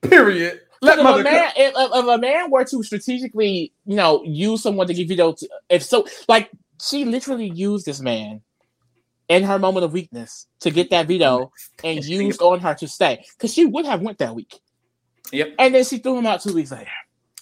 Period. 0.01 0.61
Let 0.81 0.99
If 0.99 1.05
a 1.05 1.23
man, 1.23 1.51
if, 1.57 1.73
if 1.75 2.05
a 2.07 2.17
man 2.17 2.51
were 2.51 2.63
to 2.65 2.83
strategically, 2.83 3.73
you 3.85 3.95
know, 3.97 4.23
use 4.23 4.63
someone 4.63 4.87
to 4.87 4.93
give 4.93 5.09
you 5.09 5.15
those, 5.17 5.43
if 5.69 5.83
so, 5.83 6.07
like 6.29 6.49
she 6.81 7.03
literally 7.05 7.49
used 7.49 7.85
this 7.85 7.99
man 7.99 8.41
in 9.29 9.43
her 9.43 9.57
moment 9.59 9.85
of 9.85 9.93
weakness 9.93 10.47
to 10.59 10.71
get 10.71 10.89
that 10.89 11.07
veto 11.07 11.51
and 11.83 12.03
used 12.03 12.41
on 12.41 12.59
her 12.59 12.73
to 12.75 12.87
stay 12.87 13.23
because 13.37 13.53
she 13.53 13.65
would 13.65 13.85
have 13.85 14.01
went 14.01 14.17
that 14.17 14.35
week. 14.35 14.59
Yep. 15.31 15.53
And 15.59 15.73
then 15.75 15.83
she 15.85 15.99
threw 15.99 16.17
him 16.17 16.25
out 16.25 16.41
two 16.41 16.53
weeks 16.53 16.71
later. 16.71 16.89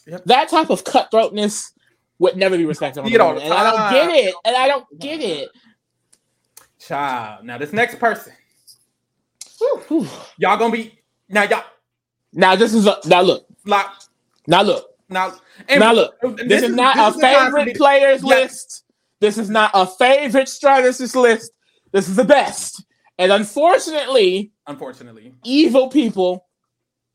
Yep. 0.06 0.26
That 0.26 0.50
type 0.50 0.70
of 0.70 0.84
cutthroatness 0.84 1.72
would 2.20 2.36
never 2.36 2.58
be 2.58 2.66
respected. 2.66 3.00
On 3.02 3.08
See 3.08 3.16
it 3.16 3.18
the 3.18 3.24
all 3.24 3.40
and 3.40 3.54
I 3.54 3.72
don't 3.72 3.92
get 3.94 4.26
it. 4.26 4.36
And 4.46 4.56
I 4.56 4.68
don't 4.68 5.00
get 5.00 5.22
it. 5.22 5.50
Child. 6.80 7.46
Now 7.46 7.58
this 7.58 7.74
next 7.74 8.00
person, 8.00 8.34
Whew. 9.88 10.08
y'all 10.38 10.58
gonna 10.58 10.72
be 10.72 11.00
now 11.30 11.44
y'all. 11.44 11.64
Now 12.34 12.56
this 12.56 12.74
is 12.74 12.86
a 12.86 13.00
now 13.06 13.22
look. 13.22 13.46
Like 13.66 13.88
Now 14.46 14.62
look. 14.62 14.86
now, 15.10 15.34
now 15.70 15.94
look. 15.94 16.16
This, 16.38 16.64
is, 16.64 16.76
not 16.76 16.96
this 16.96 17.04
a 17.06 17.08
is 17.10 17.16
the 17.16 17.22
time 17.22 17.52
for 17.52 17.58
favorite 17.58 17.78
players 17.78 18.22
Yeah. 18.24 18.36
list. 18.36 18.84
This 19.20 19.38
is 19.38 19.50
not 19.50 19.72
a 19.74 19.88
favorite 19.88 20.48
strategist 20.48 21.16
list. 21.16 21.52
This 21.92 22.08
is 22.10 22.16
the 22.16 22.24
best. 22.26 22.84
And 23.18 23.32
unfortunately, 23.32 24.52
Unfortunately, 24.68 25.34
evil 25.44 25.88
people 25.90 26.46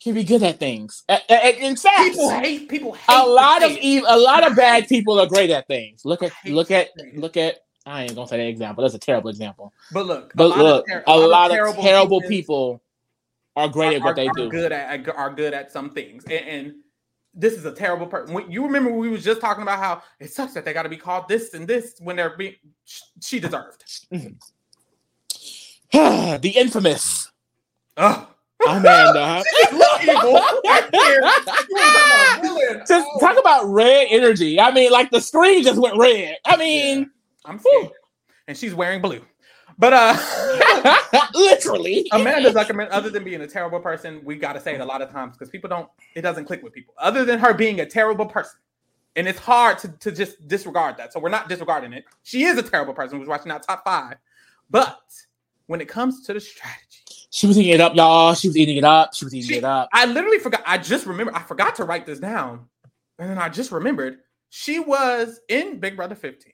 can 0.03 0.15
be 0.15 0.25
good 0.25 0.43
at 0.43 0.59
things. 0.59 1.05
A- 1.09 1.21
a- 1.31 1.47
a- 1.49 1.59
In 1.69 1.77
fact, 1.77 2.13
people 2.13 2.31
hate 2.31 2.69
people. 2.69 2.93
Hate 2.95 3.05
a 3.15 3.25
lot 3.27 3.63
of 3.63 3.71
evil, 3.73 4.09
a 4.11 4.19
lot 4.19 4.45
of 4.45 4.57
bad 4.57 4.89
people 4.89 5.21
are 5.21 5.27
great 5.27 5.51
at 5.51 5.67
things. 5.69 6.05
Look 6.05 6.23
at, 6.23 6.33
look 6.47 6.71
at, 6.71 6.89
look 7.15 7.37
at. 7.37 7.59
I 7.87 8.05
ain't 8.05 8.15
gonna 8.15 8.27
say 8.27 8.39
that 8.39 8.47
example. 8.49 8.83
That's 8.83 8.95
a 8.95 8.99
terrible 8.99 9.29
example. 9.31 9.73
But 9.93 10.07
look, 10.07 10.33
But 10.35 10.57
look, 10.57 10.87
ter- 10.89 11.05
a 11.07 11.17
lot 11.19 11.51
of 11.51 11.57
terrible 11.57 11.83
terrible 11.83 12.21
people 12.23 12.83
are 13.55 13.69
great 13.69 13.95
at 13.97 14.01
are, 14.03 14.05
what 14.07 14.17
they 14.17 14.27
are 14.27 14.33
do. 14.35 14.49
good 14.49 14.73
at 14.73 15.09
are 15.09 15.31
good 15.31 15.53
at 15.53 15.71
some 15.71 15.91
things, 15.91 16.25
and, 16.25 16.33
and 16.49 16.75
this 17.35 17.53
is 17.55 17.65
a 17.65 17.73
terrible 17.73 18.07
person. 18.07 18.35
When- 18.35 18.51
You 18.51 18.65
remember 18.65 18.91
we 18.93 19.09
was 19.09 19.23
just 19.23 19.41
talking 19.41 19.63
about 19.63 19.79
how 19.79 20.03
it 20.21 20.33
sucks 20.33 20.55
that 20.55 20.65
they 20.65 20.73
got 20.73 20.83
to 20.85 20.89
be 20.89 20.97
called 20.97 21.29
this 21.29 21.55
and 21.55 21.67
this 21.69 21.95
when 22.01 22.17
they're 22.17 22.37
being. 22.37 22.55
She 23.23 23.39
deserved. 23.39 23.85
Mm-hmm. 24.13 24.33
the 26.41 26.53
infamous 26.57 27.31
Ugh. 27.97 28.27
Amanda. 28.67 29.43
Evil. 30.03 30.41
Right. 30.65 30.89
You 30.93 31.21
talk 31.45 31.67
about? 31.71 32.87
Just 32.89 33.07
Oh. 33.15 33.19
talk 33.21 33.39
about 33.39 33.65
red 33.67 34.07
energy. 34.11 34.59
I 34.61 34.71
mean, 34.73 34.91
like 34.93 35.11
the 35.11 35.21
screen 35.21 35.63
just 35.63 35.81
went 35.81 35.97
red. 35.99 36.37
I 36.45 36.57
mean, 36.57 37.11
I'm 37.45 37.59
scared, 37.59 37.91
and 38.49 38.57
she's 38.57 38.75
wearing 38.75 39.01
blue. 39.03 39.21
But 39.79 39.93
uh, 39.93 41.29
literally. 41.35 42.07
Amanda 42.13 42.53
Zuckerman, 42.53 42.89
other 42.91 43.11
than 43.11 43.25
being 43.25 43.41
a 43.41 43.47
terrible 43.47 43.81
person, 43.81 44.21
we 44.25 44.37
got 44.37 44.53
to 44.55 44.61
say 44.61 44.75
it 44.75 44.81
a 44.81 44.85
lot 44.85 45.03
of 45.03 45.11
times 45.11 45.37
because 45.37 45.51
people 45.51 45.69
don't, 45.69 45.89
it 46.15 46.23
doesn't 46.23 46.45
click 46.45 46.63
with 46.63 46.73
people. 46.73 46.95
Other 46.99 47.25
than 47.25 47.39
her 47.39 47.53
being 47.55 47.81
a 47.81 47.87
terrible 47.87 48.27
person, 48.27 48.59
and 49.17 49.27
it's 49.27 49.39
hard 49.39 49.79
to, 49.79 49.89
to 49.99 50.13
just 50.13 50.47
disregard 50.49 50.97
that. 50.99 51.13
So 51.13 51.21
we're 51.21 51.31
not 51.31 51.49
disregarding 51.49 51.93
it. 51.93 52.05
She 52.23 52.45
is 52.45 52.57
a 52.59 52.63
terrible 52.63 52.95
person 52.95 53.19
who's 53.19 53.29
watching 53.29 53.51
out 53.51 53.63
top 53.63 53.85
five. 53.85 54.17
But 54.71 55.01
when 55.73 55.81
it 55.81 55.89
comes 55.89 56.23
to 56.27 56.35
the 56.35 56.41
strategy, 56.41 57.01
She 57.31 57.47
was 57.47 57.59
eating 57.59 57.73
it 57.73 57.81
up, 57.81 57.97
y'all. 57.97 58.35
She 58.35 58.47
was 58.47 58.59
eating 58.59 58.77
it 58.77 58.85
up. 58.85 59.15
She 59.15 59.25
was 59.25 59.35
eating 59.35 59.49
She- 59.49 59.57
it 59.57 59.65
up. 59.65 59.89
I 59.91 60.05
literally 60.05 60.39
forgot. 60.39 60.63
I 60.67 60.77
just 60.77 61.07
remember. 61.07 61.35
I 61.35 61.43
forgot 61.43 61.75
to 61.77 61.85
write 61.85 62.05
this 62.05 62.21
down, 62.21 62.67
and 63.19 63.31
then 63.31 63.39
I 63.39 63.49
just 63.49 63.73
remembered 63.73 64.19
she 64.51 64.81
was 64.81 65.41
in 65.49 65.81
Big 65.81 65.97
Brother 65.97 66.15
15. 66.15 66.53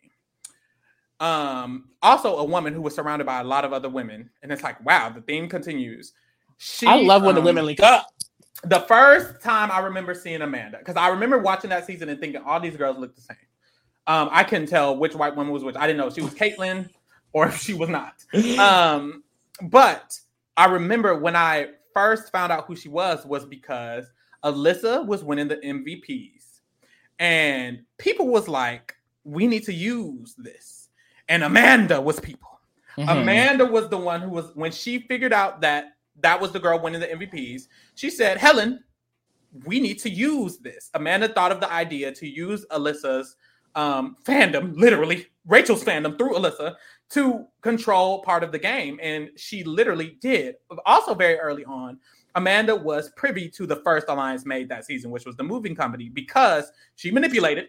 Um, 1.19 1.89
also 2.01 2.37
a 2.37 2.45
woman 2.45 2.73
who 2.73 2.81
was 2.81 2.95
surrounded 2.95 3.25
by 3.25 3.41
a 3.41 3.45
lot 3.45 3.65
of 3.65 3.73
other 3.73 3.89
women, 3.89 4.31
and 4.45 4.53
it's 4.53 4.63
like, 4.63 4.83
wow, 4.87 5.09
the 5.11 5.21
theme 5.21 5.49
continues. 5.49 6.13
She, 6.59 6.87
I 6.87 6.95
love 7.03 7.25
when 7.25 7.35
the 7.35 7.41
um, 7.41 7.45
women 7.45 7.67
link 7.67 7.81
up. 7.81 8.07
The 8.63 8.81
first 8.81 9.43
time 9.43 9.73
I 9.73 9.81
remember 9.81 10.15
seeing 10.15 10.43
Amanda, 10.43 10.79
because 10.79 10.97
I 10.97 11.09
remember 11.09 11.39
watching 11.39 11.71
that 11.71 11.87
season 11.87 12.09
and 12.09 12.21
thinking 12.21 12.41
all 12.47 12.61
these 12.61 12.77
girls 12.77 12.99
look 12.99 13.17
the 13.17 13.21
same. 13.23 13.37
Um, 14.07 14.29
I 14.31 14.45
couldn't 14.45 14.69
tell 14.69 14.97
which 14.97 15.17
white 15.17 15.35
woman 15.35 15.53
was 15.53 15.65
which. 15.65 15.75
I 15.77 15.89
didn't 15.89 15.99
know 15.99 16.09
she 16.09 16.23
was 16.23 16.35
Kaitlin 16.35 16.89
or 17.33 17.47
if 17.49 17.59
she 17.59 17.75
was 17.75 17.89
not. 17.89 18.25
Um, 18.59 19.23
but 19.63 20.19
I 20.57 20.67
remember 20.67 21.17
when 21.19 21.37
I 21.37 21.69
first 21.95 22.31
found 22.33 22.53
out 22.53 22.67
who 22.67 22.77
she 22.77 22.89
was 22.89 23.25
was 23.27 23.45
because 23.45 24.07
Elissa 24.45 25.03
was 25.03 25.25
winning 25.25 25.49
the 25.49 25.57
MVPs, 25.57 26.61
and 27.19 27.83
people 27.99 28.29
was 28.29 28.47
like, 28.49 28.95
"We 29.25 29.47
need 29.47 29.65
to 29.65 29.73
use 29.73 30.35
this," 30.39 30.91
and 31.29 31.43
Amanda 31.43 32.01
was 32.01 32.21
people. 32.21 32.61
Mhm. 32.97 33.23
Amanda 33.23 33.65
was 33.65 33.89
the 33.89 33.99
one 33.99 34.21
who 34.21 34.31
was 34.31 34.51
when 34.55 34.73
she 34.73 35.01
figured 35.01 35.33
out 35.33 35.61
that 35.61 35.97
that 36.21 36.41
was 36.41 36.51
the 36.53 36.59
girl 36.61 36.81
winning 36.81 37.01
the 37.01 37.11
MVPs. 37.11 37.69
She 37.95 38.11
said, 38.11 38.39
"Helen, 38.39 38.83
we 39.65 39.81
need 39.81 39.99
to 40.01 40.11
use 40.11 40.59
this." 40.59 40.91
Amanda 40.95 41.29
thought 41.29 41.53
of 41.53 41.61
the 41.61 41.73
idea 41.73 42.13
to 42.13 42.27
use 42.27 42.65
Elissa's 42.71 43.37
um, 43.75 44.17
fandom, 44.25 44.75
literally 44.77 45.27
Rachel's 45.47 45.85
fandom 45.85 46.19
through 46.19 46.37
Elissa, 46.37 46.77
to 47.11 47.47
control 47.63 48.23
part 48.23 48.43
of 48.43 48.53
the 48.53 48.59
game, 48.59 48.99
and 49.03 49.31
she 49.37 49.65
literally 49.65 50.19
did. 50.21 50.57
Also, 50.85 51.15
very 51.15 51.39
early 51.39 51.65
on, 51.65 51.99
Amanda 52.35 52.75
was 52.77 53.11
privy 53.17 53.49
to 53.51 53.67
the 53.67 53.77
first 53.77 54.07
alliance 54.09 54.45
made 54.45 54.69
that 54.69 54.85
season, 54.85 55.11
which 55.11 55.25
was 55.25 55.37
the 55.37 55.43
moving 55.43 55.75
company, 55.75 56.09
because 56.09 56.71
she 56.97 57.11
manipulated 57.11 57.69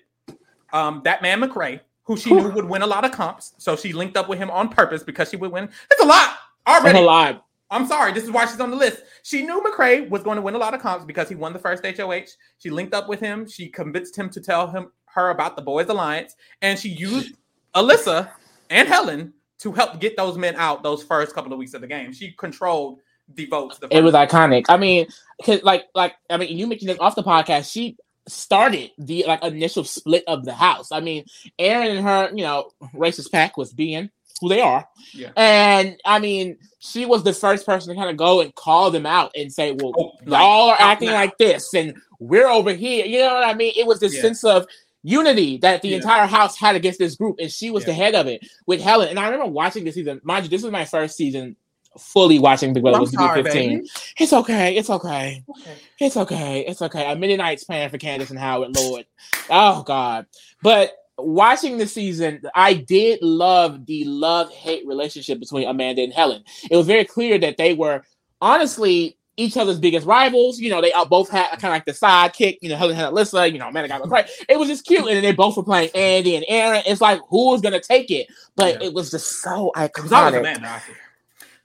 um, 0.73 1.01
that 1.05 1.21
man 1.21 1.41
McCrae, 1.41 1.79
who 2.03 2.17
she 2.17 2.31
knew 2.31 2.49
would 2.49 2.65
win 2.65 2.81
a 2.81 2.87
lot 2.87 3.05
of 3.05 3.11
comps. 3.11 3.53
So 3.57 3.75
she 3.75 3.93
linked 3.93 4.17
up 4.17 4.27
with 4.27 4.39
him 4.39 4.49
on 4.51 4.69
purpose 4.69 5.03
because 5.03 5.29
she 5.29 5.37
would 5.37 5.51
win. 5.51 5.69
It's 5.89 6.01
a 6.01 6.05
lot 6.05 6.37
already. 6.67 6.99
alive. 6.99 7.39
I'm 7.71 7.85
sorry, 7.85 8.11
this 8.13 8.23
is 8.23 8.31
why 8.31 8.47
she's 8.47 8.59
on 8.59 8.71
the 8.71 8.75
list. 8.75 9.03
She 9.21 9.43
knew 9.43 9.61
McCrae 9.61 10.09
was 10.09 10.23
going 10.23 10.37
to 10.37 10.41
win 10.41 10.55
a 10.55 10.57
lot 10.57 10.73
of 10.73 10.81
comps 10.81 11.05
because 11.05 11.29
he 11.29 11.35
won 11.35 11.53
the 11.53 11.59
first 11.59 11.85
HOH. 11.85 12.25
She 12.57 12.71
linked 12.71 12.95
up 12.95 13.07
with 13.07 13.19
him. 13.19 13.47
She 13.47 13.69
convinced 13.69 14.17
him 14.17 14.29
to 14.31 14.41
tell 14.41 14.67
him 14.67 14.91
her 15.05 15.29
about 15.29 15.55
the 15.55 15.61
Boys 15.61 15.87
Alliance, 15.87 16.35
and 16.61 16.77
she 16.77 16.89
used 16.89 17.35
Elissa 17.75 18.33
and 18.69 18.87
Helen 18.87 19.33
to 19.59 19.71
help 19.71 19.99
get 19.99 20.15
those 20.17 20.37
men 20.37 20.55
out 20.55 20.83
those 20.83 21.03
first 21.03 21.33
couple 21.35 21.51
of 21.51 21.59
weeks 21.59 21.73
of 21.73 21.81
the 21.81 21.87
game. 21.87 22.13
She 22.13 22.31
controlled 22.31 22.99
the 23.35 23.45
votes. 23.47 23.77
The 23.77 23.87
It 23.95 24.01
was 24.01 24.13
iconic. 24.13 24.65
I 24.69 24.77
mean, 24.77 25.07
'cause 25.43 25.61
like, 25.63 25.85
like, 25.93 26.15
I 26.29 26.37
mean, 26.37 26.57
you 26.57 26.65
mentioned 26.67 26.89
this 26.89 26.99
off 26.99 27.15
the 27.15 27.23
podcast. 27.23 27.71
She 27.71 27.97
started 28.27 28.91
the 28.97 29.25
like 29.27 29.43
initial 29.43 29.83
split 29.83 30.23
of 30.27 30.45
the 30.45 30.53
house. 30.53 30.91
I 30.91 30.99
mean, 30.99 31.25
Aaryn 31.59 31.97
and 31.97 32.05
her, 32.05 32.29
you 32.33 32.43
know, 32.43 32.71
racist 32.95 33.31
pack 33.31 33.57
was 33.57 33.73
being 33.73 34.09
who 34.39 34.49
they 34.49 34.61
are. 34.61 34.87
Yeah. 35.13 35.31
And 35.35 35.97
I 36.05 36.19
mean, 36.19 36.57
she 36.79 37.05
was 37.05 37.23
the 37.23 37.33
first 37.33 37.65
person 37.65 37.89
to 37.89 37.95
kind 37.99 38.09
of 38.09 38.15
go 38.17 38.39
and 38.41 38.53
call 38.55 38.89
them 38.91 39.05
out 39.05 39.31
and 39.35 39.51
say, 39.51 39.71
well, 39.73 39.91
Oh, 39.97 40.11
y'all 40.25 40.69
are 40.69 40.77
acting 40.79 41.09
now. 41.09 41.15
like 41.15 41.37
this 41.37 41.73
and 41.73 41.93
we're 42.19 42.47
over 42.47 42.71
here. 42.71 43.05
You 43.05 43.19
know 43.19 43.33
what 43.33 43.43
I 43.43 43.53
mean? 43.53 43.73
It 43.75 43.85
was 43.85 43.99
this 43.99 44.15
Yeah. 44.15 44.21
sense 44.21 44.43
of 44.43 44.65
unity 45.03 45.57
that 45.57 45.81
the 45.81 45.89
Yeah. 45.89 45.97
entire 45.97 46.25
house 46.27 46.57
had 46.57 46.75
against 46.75 46.99
this 46.99 47.15
group, 47.15 47.37
and 47.39 47.51
she 47.51 47.71
was 47.71 47.85
the 47.85 47.93
head 47.93 48.15
of 48.15 48.27
it 48.27 48.45
with 48.65 48.81
Helen. 48.81 49.09
And 49.09 49.19
I 49.19 49.25
remember 49.25 49.45
watching 49.51 49.83
this 49.83 49.95
season. 49.95 50.19
Mind 50.23 50.45
you, 50.45 50.49
this 50.49 50.63
was 50.63 50.71
my 50.71 50.85
first 50.85 51.15
season 51.15 51.55
fully 51.97 52.37
watching 52.37 52.73
Big 52.73 52.83
Brother. 52.83 52.97
I'm 52.97 53.01
was 53.01 53.11
sorry, 53.11 53.43
15. 53.43 53.69
baby. 53.79 53.89
It's 54.19 54.33
okay. 54.33 54.75
It's 54.75 54.89
okay. 54.89 55.43
Okay. 55.49 55.75
It's 55.99 56.17
okay. 56.17 56.65
It's 56.67 56.81
okay. 56.81 57.11
A 57.11 57.15
midnight's 57.15 57.63
playing 57.63 57.89
for 57.89 57.97
Candice 57.97 58.29
and 58.29 58.39
Howard, 58.39 58.75
Lord. 58.75 59.05
Oh 59.49 59.83
God. 59.83 60.25
But 60.61 60.95
watching 61.17 61.77
the 61.77 61.87
season, 61.87 62.41
I 62.53 62.73
did 62.73 63.21
love 63.21 63.85
the 63.85 64.05
love-hate 64.05 64.85
relationship 64.87 65.39
between 65.39 65.67
Amanda 65.67 66.01
and 66.01 66.13
Helen. 66.13 66.43
It 66.69 66.77
was 66.77 66.87
very 66.87 67.05
clear 67.05 67.37
that 67.39 67.57
they 67.57 67.73
were 67.73 68.03
honestly 68.41 69.17
each 69.39 69.57
other's 69.57 69.79
biggest 69.79 70.05
rivals. 70.05 70.59
You 70.59 70.69
know, 70.69 70.81
they 70.81 70.91
both 71.09 71.29
had 71.29 71.47
kind 71.51 71.65
of 71.65 71.69
like 71.71 71.85
the 71.85 71.93
sidekick. 71.93 72.57
You 72.61 72.69
know, 72.69 72.75
Helen 72.75 72.95
had 72.95 73.07
Elissa. 73.07 73.49
You 73.49 73.57
know, 73.59 73.67
Amanda 73.69 73.87
got 73.87 74.01
McCrae. 74.01 74.27
It 74.47 74.59
was 74.59 74.67
just 74.67 74.85
cute, 74.85 74.99
and 75.07 75.09
then 75.15 75.23
they 75.23 75.31
both 75.31 75.57
were 75.57 75.63
playing 75.63 75.89
Andy 75.95 76.35
and 76.35 76.45
Aaryn. 76.49 76.83
It's 76.85 77.01
like 77.01 77.19
who 77.29 77.51
was 77.51 77.61
gonna 77.61 77.79
take 77.79 78.11
it? 78.11 78.27
But 78.55 78.81
Yeah. 78.81 78.87
it 78.87 78.93
was 78.93 79.11
just 79.11 79.41
so 79.41 79.71
was 79.75 79.89
iconic. 79.89 80.39
Amanda. 80.39 80.67
I. 80.67 80.81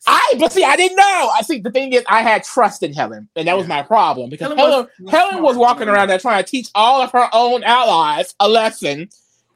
I 0.07 0.35
but 0.39 0.53
see, 0.53 0.63
I 0.63 0.77
didn't 0.77 0.97
know. 0.97 1.31
I 1.35 1.41
see 1.43 1.61
the 1.61 1.71
thing 1.71 1.93
is, 1.95 2.05
I 2.07 2.23
had 2.23 2.45
trust 2.45 2.83
in 2.83 2.93
Helen, 2.93 3.29
and 3.37 3.49
that 3.49 3.57
was 3.57 3.67
my 3.67 3.83
problem 3.83 4.29
because 4.29 4.49
Helen 4.49 4.59
Helen, 4.59 4.87
was- 5.01 5.11
Helen, 5.11 5.37
was 5.43 5.43
was, 5.43 5.57
walking 5.57 5.89
around 5.89 6.09
there 6.09 6.19
trying 6.19 6.45
to 6.45 6.49
teach 6.51 6.69
all 6.75 7.01
of 7.01 7.11
her 7.13 7.27
own 7.33 7.65
allies 7.65 8.35
a 8.39 8.47
lesson, 8.47 9.09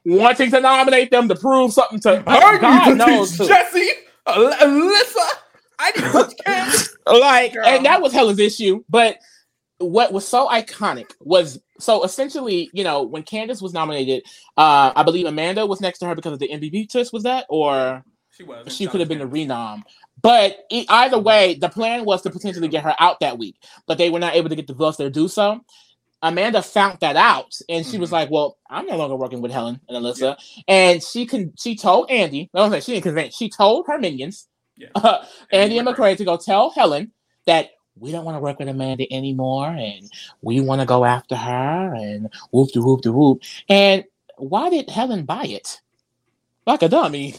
wanting 0.06 0.50
to 0.50 0.60
nominate 0.60 1.10
them 1.10 1.28
to 1.28 1.34
prove 1.34 1.74
something 1.74 2.00
to 2.00 2.16
her. 2.20 2.58
God 2.58 2.96
knows. 2.96 3.36
Jessie, 3.36 3.90
Al- 4.26 4.54
Elissa. 4.62 5.20
I 5.78 5.92
to 5.92 6.00
teach 6.00 6.38
Candice. 6.46 6.88
like, 7.06 7.52
Girl. 7.54 7.64
and 7.66 7.84
that 7.86 8.00
was 8.02 8.12
Helen's 8.12 8.38
issue. 8.38 8.82
But 8.88 9.18
what 9.78 10.12
was 10.12 10.26
so 10.26 10.48
iconic 10.48 11.10
was 11.20 11.58
so 11.78 12.02
essentially, 12.04 12.68
you 12.72 12.82
know, 12.84 13.02
when 13.04 13.22
Candice 13.22 13.62
was 13.62 13.72
nominated, 13.72 14.24
uh, 14.56 14.92
I 14.96 15.02
believe 15.04 15.26
Amanda 15.26 15.66
was 15.66 15.80
next 15.80 16.00
to 16.00 16.06
her 16.06 16.14
because 16.16 16.32
of 16.32 16.38
the 16.40 16.48
MVP 16.48 16.90
twist. 16.90 17.12
Was 17.12 17.22
that 17.24 17.46
or? 17.48 18.02
She 18.30 18.44
was. 18.44 18.74
she 18.74 18.86
could 18.86 19.00
have 19.00 19.08
been 19.08 19.20
a 19.20 19.26
renom. 19.26 19.82
But 20.22 20.58
e- 20.70 20.86
either 20.88 21.18
way, 21.18 21.54
the 21.54 21.68
plan 21.68 22.04
was 22.04 22.22
to 22.22 22.30
potentially 22.30 22.68
get 22.68 22.84
her 22.84 22.94
out 23.00 23.18
that 23.20 23.36
week, 23.38 23.56
but 23.86 23.98
they 23.98 24.10
were 24.10 24.18
not 24.20 24.34
able 24.36 24.48
to 24.48 24.54
get 24.56 24.66
the 24.68 24.74
votes 24.74 24.96
to 24.98 25.10
do 25.10 25.26
so. 25.28 25.60
Amanda 26.22 26.62
found 26.62 26.98
that 27.00 27.14
out, 27.16 27.52
and 27.68 27.86
she 27.86 27.98
was 27.98 28.10
Mhm. 28.10 28.12
like, 28.12 28.30
"Well, 28.30 28.56
I'm 28.68 28.86
no 28.86 28.96
longer 28.96 29.14
working 29.16 29.40
with 29.40 29.52
Helen 29.52 29.80
and 29.88 29.96
Elissa." 29.96 30.36
And 30.66 31.02
she 31.02 31.26
can 31.26 31.52
she 31.56 31.76
told 31.76 32.10
Andy, 32.10 32.50
no, 32.54 32.68
she 32.80 32.92
didn't 32.92 33.04
convince. 33.04 33.36
She 33.36 33.48
told 33.48 33.86
her 33.86 33.98
minions, 33.98 34.48
Yeah. 34.78 34.88
uh, 34.94 35.24
Andy 35.52 35.78
and. 35.78 35.88
McCrae, 35.88 36.16
to 36.16 36.24
go 36.24 36.36
tell 36.36 36.70
Helen 36.70 37.12
that 37.46 37.70
we 37.98 38.12
don't 38.12 38.24
want 38.24 38.36
to 38.36 38.40
work 38.40 38.58
with 38.58 38.68
Amanda 38.68 39.12
anymore, 39.12 39.68
and 39.68 40.08
we 40.40 40.60
want 40.60 40.80
to 40.80 40.86
go 40.86 41.04
after 41.04 41.34
her, 41.34 41.94
and 41.94 42.32
whoop 42.52 42.70
de 42.72 42.80
whoop 42.80 43.02
de 43.02 43.12
whoop. 43.12 43.42
And 43.68 44.04
why 44.36 44.70
did 44.70 44.88
Helen 44.88 45.24
buy 45.24 45.44
it? 45.44 45.80
Like 46.66 46.82
a 46.82 46.88
dummy. 46.88 47.34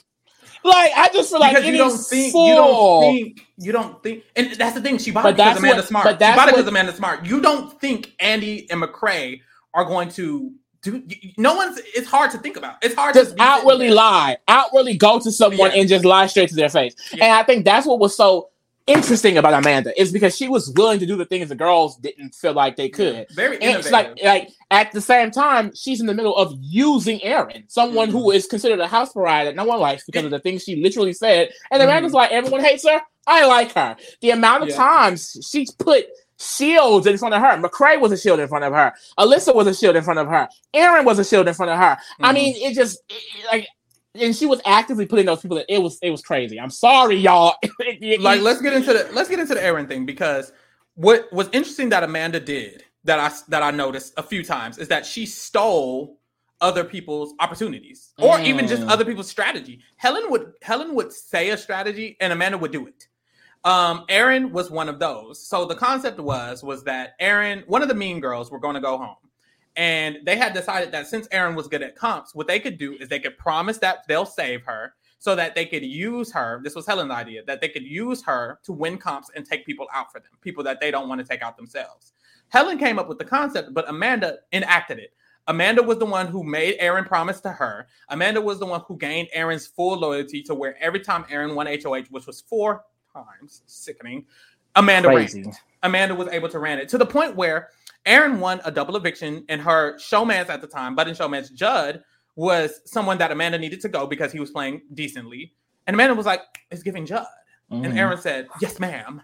Like 0.63 0.91
I 0.95 1.09
just 1.13 1.29
feel 1.29 1.39
like 1.39 1.55
because 1.55 1.65
you 1.65 1.77
don't 1.77 1.97
think 1.97 2.31
full. 2.33 2.49
you 2.49 2.55
don't 2.55 3.01
think 3.01 3.47
you 3.57 3.71
don't 3.71 4.03
think 4.03 4.23
and 4.35 4.51
that's 4.55 4.75
the 4.75 4.81
thing 4.81 4.97
she 4.97 5.11
bought 5.11 5.23
But 5.23 5.29
it 5.29 5.37
because 5.37 5.57
Amanda 5.59 5.83
Smart. 5.83 6.03
but 6.03 6.11
She 6.15 6.17
that's 6.19 6.35
bought 6.37 6.49
it 6.49 6.55
because 6.55 6.67
Amanda 6.67 6.93
Smart. 6.93 7.25
You 7.25 7.39
don't 7.39 7.79
think 7.79 8.13
Andy 8.19 8.69
and 8.69 8.81
McCrae 8.81 9.39
are 9.73 9.85
going 9.85 10.09
to 10.09 10.51
do 10.81 11.03
you- 11.07 11.31
no 11.37 11.55
one's 11.55 11.79
it's 11.95 12.07
hard 12.07 12.31
to 12.31 12.37
think 12.37 12.57
about. 12.57 12.75
It's 12.81 12.95
hard 12.95 13.13
just 13.13 13.35
to 13.35 13.41
outwardly 13.41 13.89
lie, 13.89 14.37
outwardly 14.47 14.97
go 14.97 15.19
to 15.19 15.31
someone 15.31 15.71
Yeah. 15.71 15.81
and 15.81 15.89
just 15.89 16.05
lie 16.05 16.27
straight 16.27 16.49
to 16.49 16.55
their 16.55 16.69
face. 16.69 16.95
Yeah. 17.13 17.25
And 17.25 17.33
I 17.33 17.43
think 17.43 17.65
that's 17.65 17.85
what 17.85 17.99
was 17.99 18.15
so 18.15 18.49
interesting 18.89 19.37
about 19.37 19.53
Amanda 19.53 19.99
is 20.01 20.11
because 20.11 20.35
she 20.35 20.47
was 20.47 20.71
willing 20.71 20.99
to 20.99 21.05
do 21.05 21.15
the 21.15 21.25
things 21.25 21.49
the 21.49 21.55
girls 21.55 21.97
didn't 21.97 22.33
feel 22.33 22.53
like 22.53 22.75
they 22.75 22.89
could. 22.89 23.27
Very 23.31 23.55
And 23.55 23.63
innovative. 23.63 23.85
it's 23.85 23.91
like, 23.91 24.23
like 24.23 24.49
at 24.71 24.91
the 24.91 25.01
same 25.01 25.31
time, 25.31 25.71
she's 25.75 26.01
in 26.01 26.07
the 26.07 26.13
middle 26.13 26.35
of 26.35 26.57
using 26.59 27.19
Aaryn, 27.19 27.65
someone 27.67 28.09
who 28.09 28.29
mm-hmm. 28.29 28.37
is 28.37 28.47
considered 28.47 28.79
a 28.79 28.87
house 28.87 29.13
pariah 29.13 29.45
that 29.45 29.55
no 29.55 29.65
one 29.65 29.79
likes 29.79 30.05
because 30.05 30.25
of 30.25 30.31
the 30.31 30.39
things 30.39 30.63
she 30.63 30.81
literally 30.81 31.13
said. 31.13 31.51
And 31.71 31.81
Amanda's 31.81 32.09
mm-hmm. 32.09 32.17
like, 32.17 32.31
everyone 32.31 32.63
hates 32.63 32.87
her. 32.87 32.99
I 33.27 33.45
like 33.45 33.73
her. 33.73 33.95
The 34.21 34.31
amount 34.31 34.63
of 34.63 34.69
Yeah. 34.69 34.77
times 34.77 35.37
she's 35.47 35.71
put 35.71 36.07
shields 36.39 37.05
in 37.07 37.17
front 37.17 37.35
of 37.35 37.41
her. 37.41 37.57
McCrae 37.61 37.99
was 37.99 38.11
a 38.11 38.17
shield 38.17 38.39
in 38.39 38.47
front 38.47 38.63
of 38.65 38.73
her. 38.73 38.93
Elissa 39.17 39.53
was 39.53 39.67
a 39.67 39.73
shield 39.75 39.95
in 39.95 40.03
front 40.03 40.19
of 40.19 40.27
her. 40.27 40.47
Aaryn 40.75 41.05
was 41.05 41.19
a 41.19 41.25
shield 41.25 41.47
in 41.47 41.53
front 41.53 41.71
of 41.71 41.77
her. 41.77 41.97
I 42.21 42.31
Mhm. 42.31 42.33
mean, 42.33 42.55
it 42.57 42.73
just 42.75 42.99
it- 43.09 43.45
like. 43.51 43.67
And 44.15 44.35
she 44.35 44.47
was 44.47 44.59
actively 44.65 45.05
putting 45.05 45.27
those 45.27 45.39
people 45.41 45.57
in. 45.59 45.65
It 45.69 45.77
was 45.83 45.99
it 46.01 46.09
was 46.09 46.21
crazy. 46.23 46.59
I'm 46.59 46.71
sorry, 46.71 47.15
y'all. 47.17 47.55
like 48.19 48.41
let's 48.41 48.59
get 48.59 48.73
into 48.73 48.91
the 48.91 49.07
let's 49.13 49.29
get 49.29 49.37
into 49.39 49.53
the 49.53 49.59
Aaryn 49.61 49.87
thing 49.87 50.05
because 50.05 50.51
what 50.95 51.31
was 51.31 51.47
interesting 51.53 51.89
that 51.89 52.03
Amanda 52.03 52.39
did 52.39 52.83
that 53.03 53.19
I 53.19 53.31
that 53.49 53.61
I 53.61 53.69
noticed 53.71 54.13
a 54.17 54.23
few 54.23 54.43
times 54.43 54.79
is 54.79 54.87
that 54.87 55.05
she 55.05 55.27
stole 55.27 56.17
other 56.59 56.83
people's 56.83 57.33
opportunities 57.39 58.09
or 58.17 58.39
even 58.41 58.67
just 58.67 58.81
Mm. 58.81 58.89
other 58.89 59.05
people's 59.05 59.29
strategy. 59.29 59.79
Helen 59.95 60.23
would 60.31 60.53
Helen 60.63 60.95
would 60.95 61.13
say 61.13 61.51
a 61.51 61.57
strategy 61.57 62.17
and 62.19 62.33
Amanda 62.33 62.57
would 62.57 62.71
do 62.71 62.87
it. 62.87 63.07
Um, 63.65 64.05
Aaryn 64.09 64.51
was 64.51 64.71
one 64.71 64.87
of 64.87 64.99
those. 64.99 65.45
So 65.45 65.65
the 65.65 65.75
concept 65.75 66.19
was 66.19 66.63
was 66.63 66.83
that 66.85 67.19
Aaryn, 67.19 67.67
one 67.67 67.81
of 67.81 67.87
the 67.87 67.95
mean 67.95 68.19
girls, 68.19 68.51
were 68.51 68.59
going 68.59 68.75
to 68.75 68.81
go 68.81 68.97
home. 68.97 69.15
And 69.75 70.19
they 70.25 70.37
had 70.37 70.53
decided 70.53 70.91
that 70.91 71.07
since 71.07 71.27
Aaryn 71.29 71.55
was 71.55 71.67
good 71.67 71.81
at 71.81 71.95
comps, 71.95 72.33
what 72.33 72.47
they 72.47 72.59
could 72.59 72.77
do 72.77 72.95
is 72.99 73.07
they 73.07 73.19
could 73.19 73.37
promise 73.37 73.77
that 73.79 73.99
they'll 74.07 74.25
save 74.25 74.63
her 74.63 74.93
so 75.19 75.35
that 75.35 75.55
they 75.55 75.65
could 75.65 75.83
use 75.83 76.31
her. 76.31 76.61
This 76.63 76.75
was 76.75 76.85
Helen's 76.85 77.11
idea 77.11 77.43
that 77.45 77.61
they 77.61 77.69
could 77.69 77.83
use 77.83 78.23
her 78.23 78.59
to 78.63 78.73
win 78.73 78.97
comps 78.97 79.29
and 79.35 79.45
take 79.45 79.65
people 79.65 79.87
out 79.93 80.11
for 80.11 80.19
them, 80.19 80.31
people 80.41 80.63
that 80.63 80.79
they 80.79 80.91
don't 80.91 81.07
want 81.07 81.19
to 81.19 81.27
take 81.27 81.41
out 81.41 81.57
themselves. 81.57 82.13
Helen 82.49 82.77
came 82.77 82.97
up 82.97 83.07
with 83.07 83.19
the 83.19 83.25
concept, 83.25 83.73
but 83.73 83.87
Amanda 83.89 84.37
enacted 84.51 84.99
it. 84.99 85.13
Amanda 85.47 85.81
was 85.81 85.97
the 85.97 86.05
one 86.05 86.27
who 86.27 86.43
made 86.43 86.79
Aaryn 86.79 87.05
promise 87.05 87.41
to 87.41 87.49
her. 87.49 87.87
Amanda 88.09 88.41
was 88.41 88.59
the 88.59 88.65
one 88.65 88.81
who 88.87 88.97
gained 88.97 89.29
Aaryn's 89.35 89.67
full 89.67 89.97
loyalty 89.97 90.41
to 90.43 90.55
where 90.55 90.77
every 90.81 90.99
time 90.99 91.23
Aaryn 91.25 91.55
won 91.55 91.67
HOH, 91.67 92.05
which 92.11 92.27
was 92.27 92.41
four 92.41 92.83
times, 93.23 93.61
sickening, 93.65 94.25
Amanda 94.75 95.09
Crazy. 95.09 95.41
ran 95.41 95.49
it. 95.51 95.55
Amanda 95.83 96.15
was 96.15 96.27
able 96.29 96.49
to 96.49 96.59
ran 96.59 96.79
it 96.79 96.89
to 96.89 96.97
the 96.97 97.05
point 97.05 97.35
where 97.35 97.69
Aaryn 98.05 98.39
won 98.39 98.61
a 98.65 98.71
double 98.71 98.95
eviction, 98.95 99.43
and 99.49 99.61
her 99.61 99.95
showmans 99.97 100.49
at 100.49 100.61
the 100.61 100.67
time, 100.67 100.95
budding 100.95 101.13
showmans 101.13 101.53
Judd, 101.53 102.03
was 102.35 102.81
someone 102.85 103.17
that 103.17 103.31
Amanda 103.31 103.57
needed 103.57 103.81
to 103.81 103.89
go 103.89 104.07
because 104.07 104.31
he 104.31 104.39
was 104.39 104.51
playing 104.51 104.81
decently. 104.93 105.53
And 105.87 105.93
Amanda 105.95 106.15
was 106.15 106.25
like, 106.25 106.41
"It's 106.71 106.83
giving 106.83 107.05
Judd," 107.05 107.25
Mhm. 107.71 107.85
and 107.85 107.93
Aaryn 107.95 108.19
said, 108.19 108.47
"Yes, 108.61 108.79
ma'am." 108.79 109.21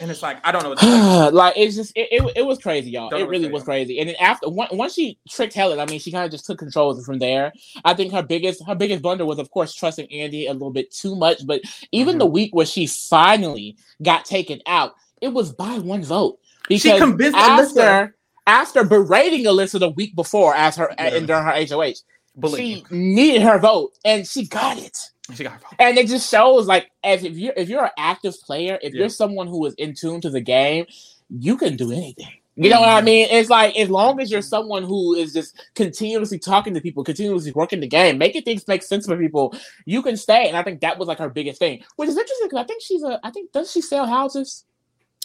And 0.00 0.10
it's 0.10 0.22
like, 0.22 0.38
I 0.46 0.52
don't 0.52 0.62
know. 0.62 0.70
What 0.70 1.34
like 1.34 1.54
it's 1.56 1.76
just 1.76 1.92
it, 1.96 2.08
it, 2.12 2.32
it 2.36 2.42
was 2.46 2.58
crazy, 2.58 2.90
y'all. 2.90 3.08
Don't 3.10 3.20
it 3.20 3.28
really 3.28 3.48
was 3.48 3.62
crazy. 3.64 3.98
And 4.00 4.08
then 4.08 4.16
after 4.20 4.48
one, 4.48 4.68
once 4.72 4.94
she 4.94 5.18
tricked 5.28 5.54
Helen, 5.54 5.80
I 5.80 5.86
mean, 5.86 6.00
she 6.00 6.12
kind 6.12 6.24
of 6.24 6.30
just 6.30 6.46
took 6.46 6.58
control 6.58 7.00
from 7.02 7.18
there. 7.18 7.52
I 7.84 7.94
think 7.94 8.12
her 8.12 8.22
biggest 8.22 8.62
her 8.66 8.74
biggest 8.74 9.02
blunder 9.02 9.24
was, 9.26 9.38
of 9.38 9.50
course, 9.50 9.74
trusting 9.74 10.10
Andy 10.12 10.46
a 10.46 10.52
little 10.52 10.70
bit 10.70 10.90
too 10.90 11.16
much. 11.16 11.46
But 11.46 11.62
even 11.92 12.16
Mhm. 12.16 12.18
the 12.20 12.26
week 12.26 12.54
where 12.54 12.66
she 12.66 12.86
finally 12.86 13.76
got 14.02 14.24
taken 14.24 14.60
out, 14.66 14.94
it 15.20 15.28
was 15.28 15.52
by 15.52 15.78
one 15.78 16.02
vote 16.04 16.38
because 16.68 16.82
She 16.92 16.98
convinced 16.98 17.36
after 17.36 17.62
Elissa. 17.62 18.12
after 18.46 18.84
berating 18.84 19.46
Elissa 19.46 19.78
the 19.78 19.90
week 19.90 20.14
before 20.14 20.54
as 20.54 20.76
her 20.76 20.94
Yeah. 20.98 21.14
and 21.14 21.26
during 21.26 21.44
her 21.44 21.52
HOH, 21.52 22.02
Believe 22.38 22.58
she 22.90 22.94
needed 22.94 23.40
her 23.42 23.58
vote 23.58 23.92
and 24.04 24.26
she 24.28 24.46
got 24.46 24.76
it 24.78 24.98
me. 25.28 25.36
She 25.36 25.42
got 25.44 25.52
her 25.54 25.58
vote. 25.58 25.74
and 25.78 25.96
it 25.98 26.06
just 26.08 26.30
shows 26.30 26.66
like 26.66 26.90
as 27.04 27.24
if 27.24 27.36
you're 27.36 27.54
if 27.56 27.68
you're 27.68 27.84
an 27.84 27.90
active 27.98 28.34
player, 28.42 28.78
if 28.82 28.92
Yeah. 28.94 29.00
you're 29.00 29.08
someone 29.08 29.46
who 29.46 29.64
is 29.66 29.74
in 29.74 29.94
tune 29.94 30.20
to 30.22 30.30
the 30.30 30.40
game, 30.40 30.86
you 31.30 31.56
can 31.56 31.76
do 31.76 31.92
anything. 31.92 32.28
You 32.58 32.70
know 32.70 32.80
what 32.80 32.88
I 32.88 33.02
Mhm. 33.02 33.04
mean? 33.04 33.28
It's 33.30 33.50
like 33.50 33.76
as 33.76 33.90
long 33.90 34.18
as 34.18 34.30
you're 34.30 34.40
someone 34.40 34.82
who 34.82 35.14
is 35.14 35.34
just 35.34 35.54
continuously 35.74 36.38
talking 36.38 36.72
to 36.72 36.80
people, 36.80 37.04
continuously 37.04 37.52
working 37.52 37.80
the 37.80 37.86
game, 37.86 38.16
making 38.16 38.42
things 38.44 38.66
make 38.66 38.82
sense 38.82 39.04
for 39.04 39.14
people, 39.18 39.54
you 39.84 40.00
can 40.02 40.16
stay. 40.16 40.48
And 40.48 40.56
I 40.56 40.62
think 40.62 40.80
that 40.80 40.98
was 40.98 41.06
like 41.06 41.18
her 41.18 41.28
biggest 41.28 41.58
thing, 41.58 41.82
which 41.96 42.08
is 42.08 42.16
interesting 42.16 42.46
because 42.48 42.64
I 42.64 42.66
think 42.66 42.80
she's 42.82 43.02
a 43.02 43.20
I 43.22 43.30
think 43.30 43.52
does 43.52 43.70
she 43.70 43.82
sell 43.82 44.06
houses? 44.06 44.64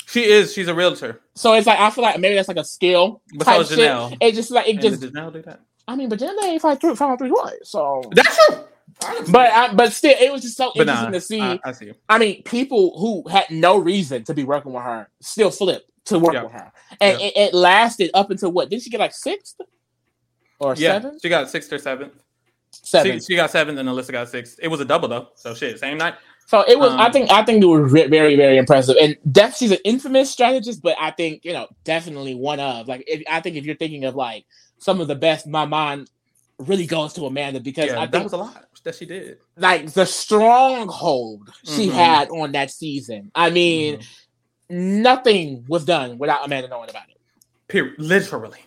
She 0.07 0.23
is. 0.25 0.51
She's 0.53 0.67
a 0.67 0.73
realtor. 0.75 1.21
So 1.35 1.53
it's 1.53 1.67
like 1.67 1.79
I 1.79 1.89
feel 1.91 2.03
like 2.03 2.19
maybe 2.19 2.35
that's 2.35 2.49
like 2.49 2.57
a 2.57 2.65
skill. 2.65 3.21
But 3.35 3.45
so 3.45 3.63
shit. 3.63 3.79
Janelle. 3.79 4.17
It 4.19 4.35
just 4.35 4.51
like 4.51 4.67
it 4.67 4.71
And 4.73 4.81
just 4.81 4.99
did 4.99 5.13
Janelle 5.13 5.31
do 5.31 5.41
that? 5.43 5.61
I 5.87 5.95
mean, 5.95 6.09
but 6.09 6.19
then 6.19 6.35
they 6.41 6.59
fight 6.59 6.81
through 6.81 6.95
five 6.97 7.17
three 7.17 7.29
twice. 7.29 7.53
So 7.63 8.01
That's 8.13 8.35
true. 8.47 8.57
But 9.29 9.51
I, 9.51 9.73
but 9.73 9.93
still, 9.93 10.15
it 10.19 10.31
was 10.31 10.41
just 10.41 10.57
so 10.57 10.71
But 10.75 10.87
interesting 10.87 11.05
nah, 11.11 11.11
to 11.11 11.21
see. 11.21 11.41
I, 11.41 11.59
I 11.63 11.71
see. 11.71 11.93
I 12.09 12.17
mean, 12.17 12.43
people 12.43 12.97
who 12.99 13.27
had 13.29 13.49
no 13.49 13.77
reason 13.77 14.23
to 14.25 14.33
be 14.33 14.43
working 14.43 14.73
with 14.73 14.83
her 14.83 15.07
still 15.21 15.51
flipped 15.51 15.89
to 16.05 16.19
work 16.19 16.33
Yeah. 16.33 16.43
with 16.43 16.51
her, 16.53 16.71
and 16.99 17.19
Yeah. 17.19 17.25
it, 17.27 17.33
it 17.37 17.53
lasted 17.53 18.11
up 18.13 18.31
until 18.31 18.51
what? 18.51 18.69
Did 18.69 18.81
she 18.81 18.89
get 18.89 18.99
like 18.99 19.13
sixth 19.13 19.55
or 20.59 20.75
Yeah, 20.75 20.93
seventh? 20.93 21.21
she 21.21 21.29
got 21.29 21.49
sixth 21.49 21.71
or 21.71 21.77
seventh. 21.77 22.13
Seven. 22.71 23.19
She, 23.19 23.25
she 23.25 23.35
got 23.35 23.51
seventh, 23.51 23.77
and 23.79 23.87
Elissa 23.89 24.11
got 24.11 24.29
sixth. 24.29 24.57
It 24.61 24.67
was 24.69 24.79
a 24.79 24.85
double 24.85 25.07
though, 25.07 25.29
so 25.35 25.53
shit, 25.53 25.77
same 25.79 25.97
night. 25.97 26.15
so 26.47 26.63
it 26.67 26.79
was. 26.79 26.91
I 26.93 27.07
um, 27.07 27.11
think. 27.11 27.29
I 27.31 27.43
think 27.43 27.61
it 27.63 27.67
was 27.67 27.91
re- 27.91 28.07
very, 28.07 28.35
very 28.35 28.57
impressive. 28.57 28.95
And 29.01 29.17
def, 29.31 29.55
she's 29.57 29.71
an 29.71 29.79
infamous 29.83 30.31
strategist, 30.31 30.81
but 30.81 30.95
I 30.99 31.11
think 31.11 31.43
you 31.43 31.53
know 31.53 31.67
definitely 31.83 32.33
one 32.35 32.59
of 32.59 32.87
like. 32.87 33.03
If, 33.07 33.23
I 33.29 33.41
think 33.41 33.57
if 33.57 33.65
you're 33.65 33.75
thinking 33.75 34.05
of 34.05 34.15
like 34.15 34.45
some 34.77 35.01
of 35.01 35.07
the 35.07 35.15
best, 35.15 35.47
my 35.47 35.65
mind 35.65 36.09
really 36.59 36.85
goes 36.85 37.13
to 37.13 37.25
Amanda 37.25 37.59
because 37.59 37.87
Yeah, 37.87 37.99
I 37.99 38.05
that 38.05 38.11
think 38.11 38.23
was 38.23 38.33
a 38.33 38.37
lot 38.37 38.65
that 38.83 38.95
she 38.95 39.05
did. 39.05 39.37
like 39.57 39.91
the 39.93 40.05
stronghold 40.05 41.49
she 41.63 41.87
Mhm. 41.87 41.91
had 41.91 42.29
on 42.29 42.51
that 42.53 42.71
season. 42.71 43.31
I 43.35 43.49
mean, 43.49 43.99
Mhm. 43.99 44.05
nothing 44.69 45.65
was 45.67 45.85
done 45.85 46.17
without 46.17 46.45
Amanda 46.45 46.67
knowing 46.67 46.89
about 46.89 47.09
it. 47.09 47.17
Period. 47.67 47.95
Literally, 47.97 48.59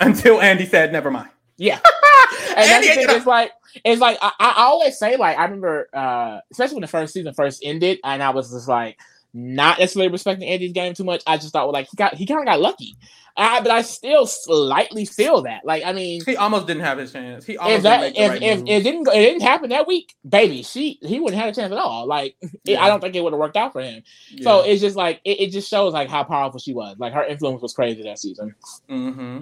until 0.00 0.40
Andy 0.40 0.66
said, 0.66 0.92
"Never 0.92 1.10
mind." 1.10 1.28
Yeah. 1.56 1.80
and 2.48 2.56
that's 2.56 2.72
Andy, 2.86 2.88
the 2.88 2.94
thing, 3.06 3.16
it's 3.16 3.26
like 3.26 3.52
it's 3.84 4.00
like 4.00 4.18
I, 4.20 4.32
I 4.38 4.54
always 4.58 4.98
say 4.98 5.16
like 5.16 5.36
I 5.38 5.44
remember 5.44 5.88
uh 5.92 6.38
especially 6.52 6.76
when 6.76 6.82
the 6.82 6.88
first 6.88 7.12
season 7.14 7.34
first 7.34 7.60
ended 7.64 7.98
and 8.04 8.22
I 8.22 8.30
was 8.30 8.50
just 8.52 8.68
like 8.68 8.98
not 9.36 9.78
necessarily 9.80 10.10
respecting 10.12 10.48
Andy's 10.48 10.72
game 10.72 10.94
too 10.94 11.02
much. 11.04 11.22
I 11.26 11.36
just 11.36 11.52
thought 11.52 11.66
well 11.66 11.72
like 11.72 11.88
he 11.90 11.96
got 11.96 12.14
he 12.14 12.24
kind 12.24 12.40
of 12.40 12.46
got 12.46 12.60
lucky. 12.60 12.96
Uh, 13.36 13.60
but 13.62 13.72
I 13.72 13.82
still 13.82 14.26
slightly 14.28 15.04
feel 15.04 15.42
that. 15.42 15.64
Like 15.64 15.84
I 15.84 15.92
mean 15.92 16.22
He 16.24 16.36
almost 16.36 16.68
didn't 16.68 16.84
have 16.84 16.98
his 16.98 17.12
chance. 17.12 17.44
He 17.44 17.56
almost 17.58 17.78
if 17.78 17.82
that 17.82 18.00
didn't 18.00 18.10
if, 18.10 18.14
the 18.14 18.22
if 18.22 18.30
right 18.30 18.68
it 18.78 18.82
didn't 18.84 19.08
it 19.08 19.12
didn't 19.12 19.42
happen 19.42 19.70
that 19.70 19.88
week, 19.88 20.14
baby, 20.28 20.62
she 20.62 21.00
he 21.02 21.18
wouldn't 21.18 21.42
have 21.42 21.50
a 21.52 21.54
chance 21.54 21.72
at 21.72 21.78
all. 21.78 22.06
Like 22.06 22.36
it- 22.42 22.50
Yeah. 22.64 22.84
I 22.84 22.88
don't 22.88 23.00
think 23.00 23.16
it 23.16 23.22
would 23.24 23.32
have 23.32 23.40
worked 23.40 23.56
out 23.56 23.72
for 23.72 23.82
him. 23.82 24.04
move. 24.32 24.42
So 24.44 24.60
it's 24.62 24.80
just 24.80 24.94
like 24.94 25.20
it, 25.24 25.40
it 25.40 25.50
just 25.50 25.68
shows 25.68 25.92
like 25.92 26.08
how 26.08 26.22
powerful 26.22 26.60
she 26.60 26.72
was. 26.72 26.96
Like 26.98 27.12
her 27.12 27.24
influence 27.24 27.60
was 27.60 27.72
crazy 27.74 28.04
that 28.04 28.20
season. 28.20 28.54
hmm 28.88 29.40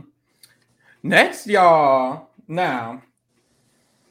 Next, 1.03 1.47
y'all. 1.47 2.29
Now, 2.49 3.03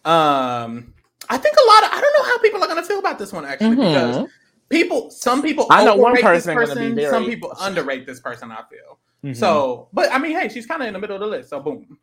um, 0.05 0.93
I 1.29 1.37
think 1.37 1.55
a 1.55 1.67
lot 1.67 1.83
of 1.85 1.89
I 1.93 2.01
don't 2.01 2.13
know 2.17 2.29
how 2.31 2.37
people 2.39 2.63
are 2.63 2.67
gonna 2.67 2.83
feel 2.83 2.99
about 2.99 3.17
this 3.19 3.31
one 3.31 3.45
actually 3.45 3.75
because 3.77 4.17
Mhm. 4.17 4.27
People, 4.71 5.11
some 5.11 5.41
people, 5.41 5.67
I 5.69 5.83
know 5.85 5.95
one 5.95 6.15
person 6.21 6.55
gonna 6.55 6.75
be 6.75 6.91
very- 6.91 7.09
some 7.11 7.25
people 7.25 7.53
underrate 7.59 8.05
this 8.07 8.19
person. 8.19 8.51
I 8.51 8.63
feel 8.69 8.97
Mhm. 9.23 9.35
so, 9.35 9.89
but 9.93 10.11
I 10.11 10.17
mean, 10.17 10.31
hey, 10.39 10.49
she's 10.49 10.65
kind 10.65 10.81
of 10.81 10.87
in 10.87 10.93
the 10.93 10.99
middle 10.99 11.15
of 11.17 11.19
the 11.21 11.27
list. 11.27 11.49
So, 11.49 11.59
boom, 11.59 11.97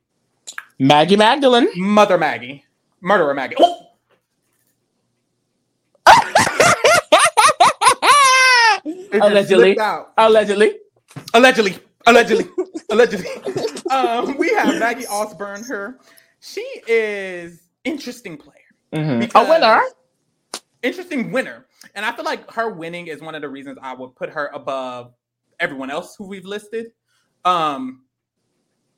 Maggie 0.78 1.16
Magdalene. 1.16 1.68
Mother 1.76 2.18
Maggie, 2.18 2.64
Murderer 3.00 3.34
Maggie. 3.34 3.56
Oh, 3.58 3.86
Allegedly. 9.12 9.76
Allegedly. 10.16 10.72
allegedly, 11.34 11.78
allegedly, 12.06 12.48
allegedly. 12.90 13.28
Um, 13.90 14.36
we 14.36 14.50
have 14.52 14.78
Maggie 14.78 15.06
Ausburn. 15.06 15.66
Her, 15.66 15.98
she 16.40 16.60
is 16.86 17.62
interesting 17.84 18.36
player. 18.36 18.54
Mhm. 18.92 19.30
A 19.34 19.48
winner. 19.48 19.80
interesting 20.82 21.32
winner. 21.32 21.64
And 21.94 22.04
I 22.04 22.12
feel 22.12 22.24
like 22.24 22.50
her 22.52 22.70
winning 22.70 23.06
is 23.06 23.20
one 23.20 23.34
of 23.34 23.42
the 23.42 23.48
reasons 23.48 23.78
I 23.82 23.94
would 23.94 24.14
put 24.16 24.30
her 24.30 24.48
above 24.52 25.12
everyone 25.60 25.90
else 25.90 26.14
who 26.16 26.26
we've 26.26 26.44
listed. 26.44 26.88
Um, 27.44 28.04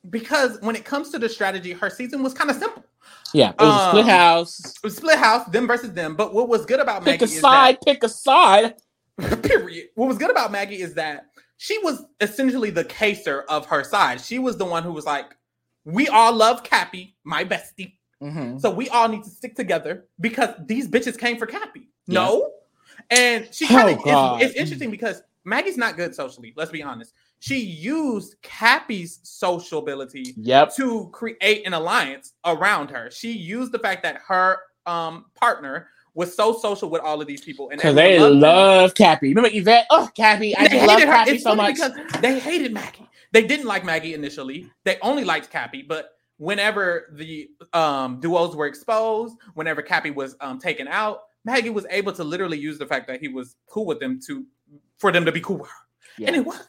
because 0.09 0.59
when 0.61 0.75
it 0.75 0.83
comes 0.83 1.09
to 1.11 1.19
the 1.19 1.29
strategy, 1.29 1.73
her 1.73 1.89
season 1.89 2.23
was 2.23 2.33
kind 2.33 2.49
of 2.49 2.55
simple. 2.55 2.83
Yeah, 3.33 3.49
it 3.51 3.61
was 3.61 3.81
a 3.85 3.89
split 3.89 4.03
Um, 4.05 4.09
house. 4.09 4.59
It 4.59 4.83
was 4.83 4.95
split 4.97 5.17
house, 5.19 5.45
them 5.49 5.67
versus 5.67 5.93
them. 5.93 6.15
But 6.15 6.33
what 6.33 6.49
was 6.49 6.65
good 6.65 6.79
about 6.79 7.03
Pick 7.05 7.21
Maggie 7.21 7.33
a 7.33 7.35
is 7.35 7.39
side. 7.41 7.77
Pick 7.85 8.03
a 8.03 8.09
side. 8.09 8.75
that 9.17 9.43
period. 9.43 9.89
What 9.95 10.07
was 10.07 10.17
good 10.17 10.31
about 10.31 10.51
Maggie 10.51 10.81
is 10.81 10.95
that 10.95 11.27
she 11.57 11.77
was 11.79 12.03
essentially 12.19 12.71
the 12.71 12.83
Kaysar 12.83 13.43
of 13.47 13.67
her 13.67 13.83
side. 13.83 14.19
She 14.21 14.39
was 14.39 14.57
the 14.57 14.65
one 14.65 14.83
who 14.83 14.91
was 14.91 15.05
like, 15.05 15.35
"We 15.85 16.07
all 16.07 16.33
love 16.33 16.63
Cappy, 16.63 17.15
my 17.23 17.43
bestie." 17.45 17.93
Mhm. 18.21 18.59
So 18.59 18.69
we 18.71 18.89
all 18.89 19.07
need 19.07 19.23
to 19.23 19.29
stick 19.29 19.55
together 19.55 20.05
because 20.19 20.49
these 20.65 20.87
bitches 20.87 21.17
came 21.17 21.37
for 21.37 21.45
Cappy. 21.45 21.89
Yeah. 22.07 22.23
No. 22.25 22.51
And 23.11 23.47
she 23.53 23.65
Oh, 23.65 23.67
kind 23.67 23.97
of 23.97 24.03
God. 24.03 24.41
it's, 24.41 24.51
it's 24.51 24.59
interesting 24.59 24.89
because 24.89 25.21
Maggie's 25.43 25.77
not 25.77 25.97
good 25.97 26.15
socially, 26.15 26.53
let's 26.55 26.71
be 26.71 26.81
honest. 26.83 27.13
She 27.39 27.57
used 27.59 28.35
Cappy's 28.41 29.19
social 29.23 29.79
ability 29.79 30.33
Yep. 30.37 30.75
to 30.75 31.09
create 31.11 31.65
an 31.65 31.73
alliance 31.73 32.33
around 32.45 32.89
her. 32.91 33.11
She 33.11 33.31
used 33.31 33.71
the 33.71 33.79
fact 33.79 34.03
that 34.03 34.21
her 34.27 34.57
um 34.87 35.25
partner 35.35 35.87
was 36.13 36.35
so 36.35 36.57
social 36.57 36.89
with 36.89 37.01
all 37.01 37.21
of 37.21 37.27
these 37.27 37.41
people, 37.41 37.69
and 37.69 37.77
because 37.79 37.95
they 37.95 38.19
love 38.19 38.93
Cappy. 38.95 39.29
Remember 39.33 39.49
Ivette? 39.49 39.85
Oh, 39.89 40.09
Cappy! 40.15 40.55
I 40.57 40.67
just 40.67 40.85
love 40.87 40.99
Cappy 40.99 41.37
so 41.37 41.55
much 41.55 41.75
because 41.75 41.93
they 42.21 42.39
hated 42.39 42.73
Maggie. 42.73 43.07
They 43.31 43.43
didn't 43.45 43.65
like 43.67 43.85
Maggie 43.85 44.13
initially. 44.13 44.69
They 44.83 44.97
only 45.01 45.23
liked 45.23 45.49
Cappy, 45.51 45.83
but 45.83 46.17
whenever 46.37 47.11
the 47.13 47.49
um, 47.73 48.19
duos 48.19 48.55
were 48.55 48.65
exposed, 48.67 49.37
whenever 49.53 49.81
Cappy 49.81 50.11
was 50.11 50.35
um, 50.41 50.59
taken 50.59 50.87
out, 50.87 51.21
Maggie 51.45 51.69
was 51.69 51.85
able 51.89 52.13
to 52.13 52.23
literally 52.23 52.59
use 52.59 52.77
the 52.77 52.85
fact 52.85 53.07
that 53.07 53.19
he 53.19 53.27
was 53.27 53.55
cool 53.67 53.85
with 53.85 53.99
them 53.99 54.19
to 54.27 54.45
for 54.97 55.11
them 55.11 55.25
to 55.25 55.31
be 55.31 55.41
cool 55.41 55.57
with 55.57 55.69
her, 55.69 55.75
yeah. 56.17 56.27
and 56.27 56.35
it 56.35 56.45
was. 56.45 56.59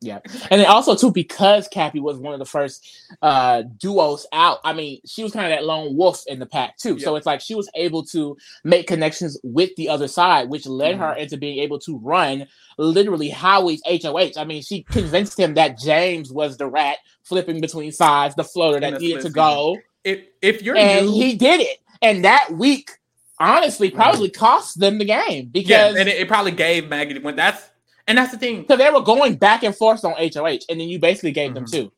Yeah, 0.00 0.20
and 0.50 0.60
then 0.60 0.66
also 0.66 0.94
too 0.94 1.10
because 1.10 1.68
Cappy 1.68 2.00
was 2.00 2.18
one 2.18 2.34
of 2.34 2.38
the 2.38 2.44
first 2.44 2.86
uh 3.22 3.62
duos 3.78 4.26
out. 4.30 4.58
I 4.62 4.74
mean, 4.74 5.00
she 5.06 5.22
was 5.22 5.32
kind 5.32 5.50
of 5.50 5.58
that 5.58 5.64
lone 5.64 5.96
wolf 5.96 6.22
in 6.26 6.38
the 6.38 6.44
pack 6.44 6.76
too. 6.76 6.98
So 6.98 7.16
it's 7.16 7.24
like 7.24 7.40
she 7.40 7.54
was 7.54 7.70
able 7.74 8.04
to 8.06 8.36
make 8.62 8.86
connections 8.86 9.38
with 9.42 9.74
the 9.76 9.88
other 9.88 10.06
side, 10.06 10.50
which 10.50 10.66
led 10.66 10.92
mm-hmm. 10.94 11.02
her 11.02 11.12
into 11.14 11.38
being 11.38 11.60
able 11.60 11.78
to 11.80 11.98
run 11.98 12.46
literally 12.76 13.30
Howie's 13.30 13.82
HOH. 13.86 14.32
I 14.36 14.44
mean, 14.44 14.62
she 14.62 14.82
convinced 14.82 15.40
him 15.40 15.54
that 15.54 15.78
James 15.78 16.30
was 16.30 16.58
the 16.58 16.66
rat 16.66 16.98
flipping 17.22 17.62
between 17.62 17.90
sides, 17.90 18.34
the 18.34 18.44
floater 18.44 18.80
that 18.80 19.00
needed 19.00 19.22
to 19.22 19.30
go. 19.30 19.78
If 20.04 20.20
if 20.42 20.62
you're 20.62 20.76
and 20.76 21.06
new, 21.06 21.12
he 21.12 21.34
did 21.36 21.62
it, 21.62 21.78
and 22.02 22.22
that 22.24 22.50
week 22.52 22.90
honestly 23.38 23.90
probably 23.90 24.30
cost 24.30 24.80
them 24.80 24.98
the 24.98 25.04
game 25.04 25.48
because 25.52 25.70
yeah, 25.70 25.88
and 25.88 26.08
it, 26.08 26.16
it 26.16 26.28
probably 26.28 26.52
gave 26.52 26.88
Maggie 26.88 27.18
when 27.18 27.36
that's 27.36 27.70
and 28.06 28.18
that's 28.18 28.32
the 28.32 28.38
thing. 28.38 28.62
Because 28.62 28.78
they 28.78 28.90
were 28.90 29.00
going 29.00 29.36
back 29.36 29.62
and 29.62 29.74
forth 29.74 30.04
on 30.04 30.12
HOH, 30.12 30.66
and 30.68 30.80
then 30.80 30.88
you 30.88 30.98
basically 30.98 31.32
gave 31.32 31.52
mm-hmm. 31.52 31.64
them 31.64 31.66
two. 31.66 31.92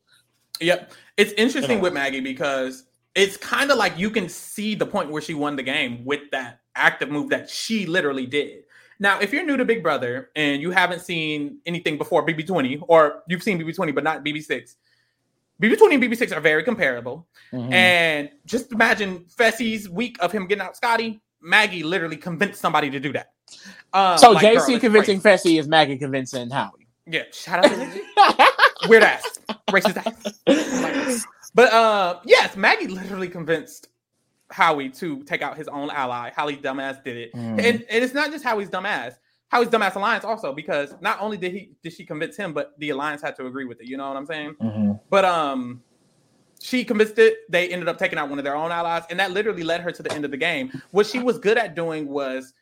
Yep. 0.61 0.91
It's 1.17 1.33
interesting 1.33 1.77
you 1.77 1.83
with 1.83 1.93
Maggie 1.93 2.21
because 2.21 2.85
it's 3.15 3.37
kind 3.37 3.71
of 3.71 3.77
like 3.77 3.97
you 3.97 4.09
can 4.09 4.29
see 4.29 4.75
the 4.75 4.85
point 4.85 5.09
where 5.09 5.21
she 5.21 5.33
won 5.33 5.55
the 5.55 5.63
game 5.63 6.03
with 6.05 6.21
that 6.31 6.61
active 6.75 7.09
move 7.09 7.29
that 7.29 7.49
she 7.49 7.85
literally 7.85 8.25
did. 8.25 8.63
Now, 8.99 9.19
if 9.19 9.31
you're 9.31 9.45
new 9.45 9.55
to 9.57 9.65
Big 9.65 9.81
Brother 9.81 10.29
and 10.35 10.61
you 10.61 10.71
haven't 10.71 11.01
seen 11.01 11.59
anything 11.65 11.97
before 11.97 12.25
BB20, 12.25 12.83
or 12.87 13.23
you've 13.27 13.43
seen 13.43 13.59
BB20 13.59 13.95
but 13.95 14.03
not 14.03 14.25
BB6, 14.25 14.75
BB20 15.61 15.93
and 15.93 16.03
BB6 16.03 16.35
are 16.35 16.41
very 16.41 16.63
comparable. 16.63 17.27
Mm-hmm. 17.53 17.73
And 17.73 18.29
just 18.45 18.71
imagine 18.71 19.25
Fessy's 19.37 19.89
week 19.89 20.17
of 20.19 20.31
him 20.31 20.47
getting 20.47 20.63
out 20.63 20.75
Scottie. 20.75 21.21
Maggie 21.41 21.83
literally 21.83 22.17
convinced 22.17 22.59
somebody 22.59 22.89
to 22.89 22.99
do 22.99 23.13
that. 23.13 23.31
Uh, 23.93 24.17
so 24.17 24.31
like, 24.31 24.45
JC 24.45 24.67
girl, 24.67 24.79
convincing 24.79 25.21
Fessy 25.21 25.59
is 25.59 25.67
Maggie 25.67 25.97
convincing 25.97 26.49
Howie. 26.49 26.87
Yeah, 27.05 27.23
shout 27.31 27.65
out 27.65 27.71
to 27.71 27.77
JC. 27.77 28.89
Weird 28.89 29.03
ass, 29.03 29.39
racist 29.71 29.97
ass. 30.47 31.25
but 31.53 31.73
uh, 31.73 32.19
yes, 32.23 32.55
Maggie 32.55 32.87
literally 32.87 33.27
convinced 33.27 33.89
Howie 34.51 34.89
to 34.89 35.23
take 35.23 35.41
out 35.41 35.57
his 35.57 35.67
own 35.67 35.89
ally. 35.89 36.31
Howie 36.35 36.57
dumbass 36.57 37.03
did 37.03 37.17
it, 37.17 37.33
mm. 37.33 37.59
and, 37.59 37.85
and 37.89 38.03
it's 38.03 38.13
not 38.13 38.31
just 38.31 38.43
Howie's 38.43 38.69
dumbass. 38.69 39.15
Howie's 39.49 39.69
dumbass 39.69 39.95
alliance 39.95 40.23
also 40.23 40.53
because 40.53 40.93
not 41.01 41.19
only 41.19 41.35
did 41.35 41.51
he 41.51 41.71
did 41.83 41.93
she 41.93 42.05
convince 42.05 42.37
him, 42.37 42.53
but 42.53 42.73
the 42.77 42.91
alliance 42.91 43.21
had 43.21 43.35
to 43.37 43.47
agree 43.47 43.65
with 43.65 43.81
it. 43.81 43.87
You 43.87 43.97
know 43.97 44.07
what 44.07 44.15
I'm 44.15 44.27
saying? 44.27 44.55
Mm-hmm. 44.61 44.91
But 45.09 45.25
um, 45.25 45.81
she 46.61 46.83
convinced 46.83 47.17
it. 47.19 47.49
They 47.49 47.69
ended 47.69 47.87
up 47.87 47.97
taking 47.97 48.19
out 48.19 48.29
one 48.29 48.37
of 48.37 48.45
their 48.45 48.55
own 48.55 48.71
allies, 48.71 49.03
and 49.09 49.19
that 49.19 49.31
literally 49.31 49.63
led 49.63 49.81
her 49.81 49.91
to 49.91 50.03
the 50.03 50.11
end 50.11 50.25
of 50.25 50.31
the 50.31 50.37
game. 50.37 50.71
What 50.91 51.05
she 51.05 51.19
was 51.19 51.39
good 51.39 51.57
at 51.57 51.75
doing 51.75 52.07
was 52.07 52.53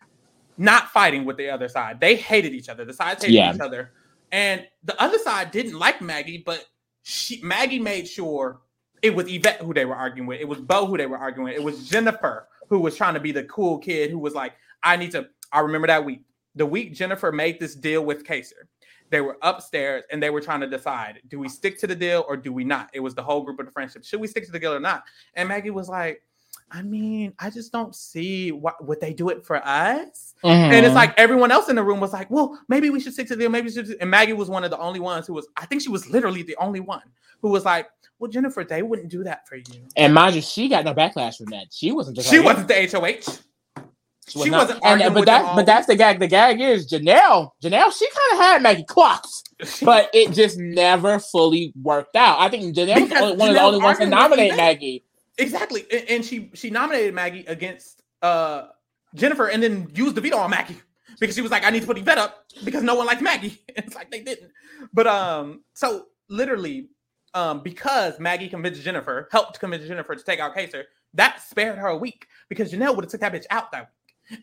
not 0.58 0.90
fighting 0.90 1.26
with 1.26 1.38
the 1.38 1.50
other 1.50 1.68
side. 1.68 2.00
They 2.00 2.16
hated 2.16 2.54
each 2.54 2.70
other. 2.70 2.86
The 2.86 2.94
sides 2.94 3.24
hated 3.24 3.36
yeah. 3.36 3.54
each 3.54 3.60
other, 3.60 3.92
and 4.32 4.66
the 4.84 5.00
other 5.02 5.18
side 5.20 5.52
didn't 5.52 5.78
like 5.78 6.02
Maggie, 6.02 6.44
but 6.46 6.66
she 7.04 7.42
Maggie 7.42 7.80
made 7.80 8.08
sure 8.08 8.60
it 9.02 9.16
was 9.16 9.28
Ivette 9.28 9.58
who 9.58 9.74
they 9.74 9.86
were 9.86 9.96
arguing 9.96 10.28
with. 10.28 10.42
It 10.42 10.48
was 10.48 10.60
Beau 10.60 10.86
who 10.86 10.98
they 10.98 11.06
were 11.06 11.18
arguing 11.18 11.50
with. 11.50 11.56
It 11.56 11.64
was 11.64 11.88
Jennifer 11.88 12.48
who 12.70 12.80
was 12.80 12.96
trying 12.96 13.14
to 13.14 13.20
be 13.20 13.32
the 13.32 13.44
cool 13.46 13.78
kid 13.78 14.12
who 14.12 14.20
was 14.20 14.34
like, 14.34 14.54
I 14.84 14.98
need 14.98 15.12
to. 15.12 15.28
I 15.52 15.62
remember 15.62 15.88
that 15.88 16.04
week. 16.04 16.22
The 16.56 16.66
week 16.66 16.94
Jennifer 16.94 17.32
made 17.32 17.60
this 17.60 17.76
deal 17.76 18.04
with 18.04 18.26
Kaysar. 18.26 18.68
They 19.10 19.22
were 19.22 19.38
upstairs 19.42 20.04
and 20.12 20.22
they 20.22 20.30
were 20.30 20.42
trying 20.42 20.62
to 20.62 20.68
decide 20.68 21.22
do 21.30 21.40
we 21.40 21.50
stick 21.50 21.80
to 21.80 21.88
the 21.88 21.96
deal 21.96 22.26
or 22.28 22.36
do 22.36 22.52
we 22.52 22.64
not? 22.64 22.90
It 22.94 23.00
was 23.00 23.16
the 23.16 23.24
whole 23.24 23.42
group 23.42 23.60
of 23.60 23.66
the 23.66 23.72
friendship. 23.72 24.04
Should 24.04 24.20
we 24.20 24.28
stick 24.28 24.46
to 24.46 24.52
the 24.52 24.60
deal 24.60 24.74
or 24.74 24.80
not? 24.80 25.04
And 25.34 25.48
Maggie 25.48 25.70
was 25.70 25.90
like, 25.90 26.22
I 26.70 26.82
mean, 26.82 27.34
I 27.40 27.50
just 27.50 27.72
don't 27.72 27.96
see 27.96 28.52
what 28.52 28.86
would 28.86 29.00
they 29.00 29.14
do 29.14 29.30
it 29.30 29.46
for 29.46 29.66
us. 29.66 30.36
Mm-hmm. 30.44 30.48
And 30.48 30.74
it's 30.74 30.88
mm-hmm. 30.88 30.96
like 30.96 31.18
everyone 31.18 31.52
else 31.52 31.70
in 31.70 31.78
the 31.78 31.84
room 31.84 32.00
was 32.00 32.12
like, 32.12 32.30
well, 32.30 32.60
maybe 32.68 32.90
we 32.90 33.00
should 33.00 33.14
stick 33.14 33.28
to 33.28 33.36
the 33.36 33.44
deal. 33.44 33.50
Maybe 33.50 33.68
we 33.68 33.74
should. 33.74 33.96
And 34.02 34.10
Maggie 34.10 34.34
was 34.34 34.50
one 34.50 34.64
of 34.64 34.72
the 34.72 34.78
only 34.78 35.00
ones 35.00 35.28
who 35.28 35.34
was, 35.34 35.48
I 35.56 35.66
think 35.66 35.82
she 35.82 35.90
was 35.90 36.10
literally 36.10 36.44
the 36.44 36.58
only 36.58 36.82
one 36.82 37.04
who 37.42 37.50
was 37.50 37.64
like, 37.64 37.88
well, 38.20 38.30
Jennifer, 38.30 38.64
they 38.64 38.82
wouldn't 38.82 39.10
do 39.10 39.24
that 39.24 39.48
for 39.48 39.58
you. 39.58 39.88
And 39.96 40.14
mind 40.14 40.36
you, 40.36 40.42
she 40.42 40.68
got 40.68 40.84
no 40.84 40.94
backlash 40.94 41.38
from 41.38 41.48
that. 41.48 41.68
She 41.72 41.92
wasn't. 41.92 42.22
She 42.22 42.40
wasn't 42.40 42.68
the 42.68 42.90
HOH. 42.92 43.40
She, 44.28 44.38
was 44.38 44.46
she 44.46 44.52
wasn't. 44.52 44.80
And, 44.84 45.14
but 45.14 45.26
that, 45.26 45.56
but 45.56 45.66
that's 45.66 45.88
the 45.88 45.96
gag. 45.96 46.20
The 46.20 46.28
gag 46.28 46.60
is 46.60 46.92
Janelle. 46.92 47.52
Janelle, 47.64 47.98
she 47.98 48.08
kind 48.10 48.34
of 48.34 48.38
had 48.40 48.62
Maggie 48.62 48.84
clocks, 48.84 49.44
but 49.82 50.10
it 50.14 50.34
just 50.34 50.58
never 50.58 51.20
fully 51.20 51.74
worked 51.82 52.16
out. 52.16 52.40
I 52.40 52.50
think 52.50 52.76
Janelle 52.76 53.10
was 53.10 53.38
one 53.38 53.50
of 53.50 53.56
the 53.56 53.62
only 53.62 53.80
ones 53.80 54.00
to 54.00 54.06
nominate 54.06 54.56
Maggie. 54.56 55.04
Exactly, 55.38 55.86
and 56.10 56.26
she 56.26 56.52
she 56.54 56.70
nominated 56.70 57.14
Maggie 57.14 57.46
against 57.48 58.02
uh 58.22 58.68
Jennifer, 59.16 59.48
and 59.48 59.62
then 59.64 59.90
used 59.94 60.16
the 60.16 60.22
veto 60.22 60.38
on 60.38 60.50
Maggie 60.50 60.82
because 61.20 61.36
she 61.36 61.42
was 61.42 61.52
like, 61.52 61.64
"I 61.64 61.70
need 61.70 61.82
to 61.82 61.88
put 61.88 61.98
Ivette 61.98 62.18
up 62.18 62.46
because 62.64 62.84
no 62.84 62.96
one 62.96 63.06
likes 63.06 63.22
Maggie." 63.22 63.62
it's 63.70 63.96
like 63.96 64.12
they 64.12 64.22
didn't. 64.22 64.52
But 64.94 65.08
um, 65.08 65.64
so 65.74 66.08
literally, 66.30 66.90
um, 67.34 67.62
because 67.62 68.20
Maggie 68.20 68.50
convinced 68.50 68.82
Jennifer, 68.82 69.30
helped 69.32 69.60
convince 69.60 69.88
Jennifer 69.88 70.16
to 70.16 70.24
take 70.24 70.40
out 70.40 70.56
Kaysar, 70.56 70.84
that 71.14 71.42
spared 71.42 71.78
her 71.78 71.88
a 71.88 71.98
week 71.98 72.28
because 72.50 72.72
Janelle 72.72 72.96
would 72.96 73.06
have 73.06 73.12
took 73.12 73.22
that 73.22 73.34
bitch 73.34 73.46
out 73.50 73.72
that 73.72 73.82
week, 73.82 73.88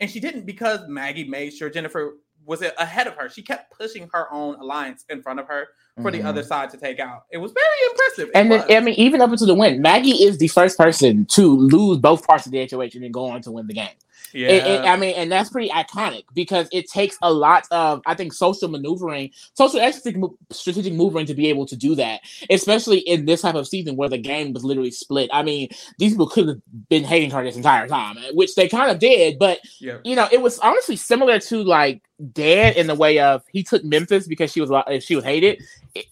and 0.00 0.10
she 0.10 0.20
didn't 0.20 0.46
because 0.46 0.80
Maggie 0.88 1.28
made 1.28 1.52
sure 1.52 1.70
Jennifer 1.70 2.18
was 2.46 2.62
it 2.62 2.74
ahead 2.78 3.06
of 3.06 3.14
her. 3.14 3.28
She 3.28 3.42
kept 3.42 3.76
pushing 3.76 4.08
her 4.12 4.32
own 4.32 4.56
alliance 4.56 5.04
in 5.08 5.22
front 5.22 5.40
of 5.40 5.48
her 5.48 5.68
for 5.96 6.10
mm-hmm. 6.10 6.22
the 6.22 6.28
other 6.28 6.40
mm-hmm. 6.40 6.48
side 6.48 6.70
to 6.70 6.76
take 6.76 6.98
out. 6.98 7.24
It 7.30 7.38
was 7.38 7.52
very 7.52 7.90
impressive. 7.90 8.28
It 8.28 8.38
and 8.38 8.52
then, 8.52 8.64
I 8.70 8.80
mean, 8.80 8.94
even 8.94 9.20
up 9.20 9.30
until 9.30 9.46
the 9.46 9.54
win, 9.54 9.80
Maggie 9.80 10.10
is 10.10 10.38
the 10.38 10.48
first 10.48 10.76
person 10.76 11.26
to 11.26 11.56
lose 11.56 11.98
both 11.98 12.26
parts 12.26 12.46
of 12.46 12.52
the 12.52 12.66
HOH 12.66 12.90
and 12.94 13.04
then 13.04 13.12
go 13.12 13.26
on 13.26 13.42
to 13.42 13.52
win 13.52 13.66
the 13.66 13.74
game. 13.74 13.88
Yeah. 14.34 14.48
It, 14.48 14.66
it, 14.66 14.80
I 14.84 14.96
mean, 14.96 15.14
and 15.14 15.30
that's 15.30 15.48
pretty 15.50 15.68
iconic 15.68 16.24
because 16.34 16.68
it 16.72 16.90
takes 16.90 17.16
a 17.22 17.32
lot 17.32 17.66
of, 17.70 18.02
I 18.04 18.14
think, 18.14 18.32
social 18.32 18.68
maneuvering, 18.68 19.30
social 19.54 19.80
strategic, 19.92 20.22
strategic 20.50 20.92
maneuvering 20.92 21.26
to 21.26 21.34
be 21.34 21.48
able 21.48 21.66
to 21.66 21.76
do 21.76 21.94
that, 21.94 22.20
especially 22.50 22.98
in 22.98 23.26
this 23.26 23.42
type 23.42 23.54
of 23.54 23.68
season 23.68 23.94
where 23.94 24.08
the 24.08 24.18
game 24.18 24.52
was 24.52 24.64
literally 24.64 24.90
split. 24.90 25.30
I 25.32 25.44
mean, 25.44 25.68
these 25.98 26.12
people 26.12 26.28
could 26.28 26.48
have 26.48 26.60
been 26.88 27.04
hating 27.04 27.30
her 27.30 27.44
this 27.44 27.56
entire 27.56 27.86
time, 27.86 28.16
which 28.32 28.56
they 28.56 28.68
kind 28.68 28.90
of 28.90 28.98
did, 28.98 29.38
but 29.38 29.60
yeah. 29.78 29.98
you 30.04 30.16
know, 30.16 30.28
it 30.32 30.42
was 30.42 30.58
honestly 30.58 30.96
similar 30.96 31.38
to 31.38 31.62
like 31.62 32.02
Dan 32.34 32.74
in 32.74 32.86
the 32.86 32.94
way 32.94 33.18
of 33.18 33.42
he 33.50 33.62
took 33.62 33.84
Memphis 33.84 34.26
because 34.26 34.52
she 34.52 34.60
was 34.60 34.70
she 35.02 35.16
was 35.16 35.24
hated. 35.24 35.62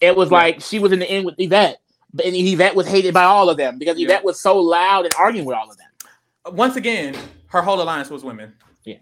It, 0.01 0.16
was 0.16 0.31
yeah. 0.31 0.37
like 0.37 0.61
she 0.61 0.79
was 0.79 0.93
in 0.93 1.01
the 1.01 1.11
end 1.11 1.25
with 1.25 1.37
Ivette, 1.37 1.77
and 2.25 2.35
Ivette 2.35 2.75
was 2.75 2.87
hated 2.87 3.12
by 3.12 3.25
all 3.25 3.51
of 3.51 3.57
them 3.57 3.79
because 3.79 3.99
Ivette 3.99 4.23
was 4.23 4.41
so 4.41 4.59
loud 4.59 5.05
and 5.05 5.14
arguing 5.14 5.47
with 5.47 5.57
all 5.57 5.70
of 5.70 5.77
them. 5.77 6.57
Once 6.57 6.77
again, 6.77 7.16
her 7.49 7.62
whole 7.62 7.81
alliance 7.83 8.11
was 8.11 8.25
women. 8.25 8.53
Yeah. 8.85 8.99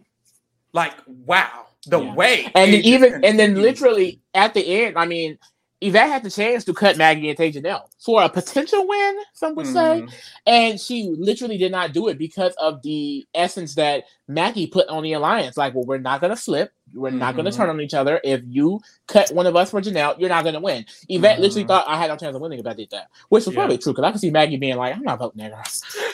Like, 0.73 0.95
wow. 1.07 1.66
The 1.87 2.01
yeah. 2.01 2.14
way. 2.14 2.51
And 2.55 2.73
then 2.73 2.81
even 2.83 3.25
and 3.25 3.39
then 3.39 3.55
literally 3.55 4.21
at 4.35 4.55
the 4.55 4.85
end, 4.85 4.99
I 4.99 5.07
mean, 5.07 5.39
Ivette 5.83 6.09
had 6.09 6.23
the 6.23 6.31
chance 6.31 6.64
to 6.64 6.75
cut 6.75 6.99
Maggie 6.99 7.31
and 7.31 7.39
take 7.39 7.55
Janelle 7.55 7.89
for 8.05 8.23
a 8.23 8.29
potential 8.29 8.87
win, 8.87 9.18
some 9.33 9.55
would 9.55 9.66
say. 9.66 10.03
Mm. 10.03 10.12
And 10.47 10.81
she 10.81 11.14
literally 11.16 11.57
did 11.57 11.73
not 11.73 11.95
do 11.95 12.09
it 12.09 12.18
because 12.18 12.53
of 12.59 12.83
the 12.83 13.27
essence 13.35 13.75
that 13.77 14.05
Maggie 14.29 14.66
put 14.66 14.89
on 14.89 15.03
the 15.03 15.14
alliance. 15.14 15.57
Like, 15.57 15.75
well, 15.75 15.85
we're 15.85 15.99
not 15.99 16.21
gonna 16.21 16.37
flip. 16.37 16.73
We're 16.95 17.11
mm-hmm. 17.11 17.18
not 17.18 17.36
gonna 17.36 17.53
turn 17.53 17.68
on 17.68 17.80
each 17.80 17.95
other. 17.95 18.20
If 18.24 18.43
you 18.47 18.80
cut 19.07 19.30
one 19.32 19.47
of 19.47 19.57
us 19.57 19.70
for 19.70 19.80
Janelle, 19.80 20.18
you're 20.18 20.28
not 20.28 20.45
gonna 20.45 20.61
win. 20.61 20.84
Ivette 21.11 21.20
mm-hmm. 21.20 21.43
literally 21.43 21.64
thought 21.64 21.88
I 21.88 21.97
had 21.97 22.09
no 22.09 22.16
chance 22.16 22.34
of 22.34 22.43
winning 22.43 22.59
if 22.59 22.66
I 22.66 22.74
did 22.74 22.91
that. 22.91 23.09
Which 23.28 23.47
was 23.47 23.55
yeah. 23.55 23.61
probably 23.61 23.78
true, 23.78 23.93
because 23.93 24.05
I 24.05 24.12
could 24.12 24.20
see 24.20 24.30
Maggie 24.30 24.57
being 24.57 24.76
like, 24.76 24.97
I'm 24.97 25.03
not 25.03 25.18
voting 25.18 25.38
that 25.38 25.51
girl. 25.51 25.62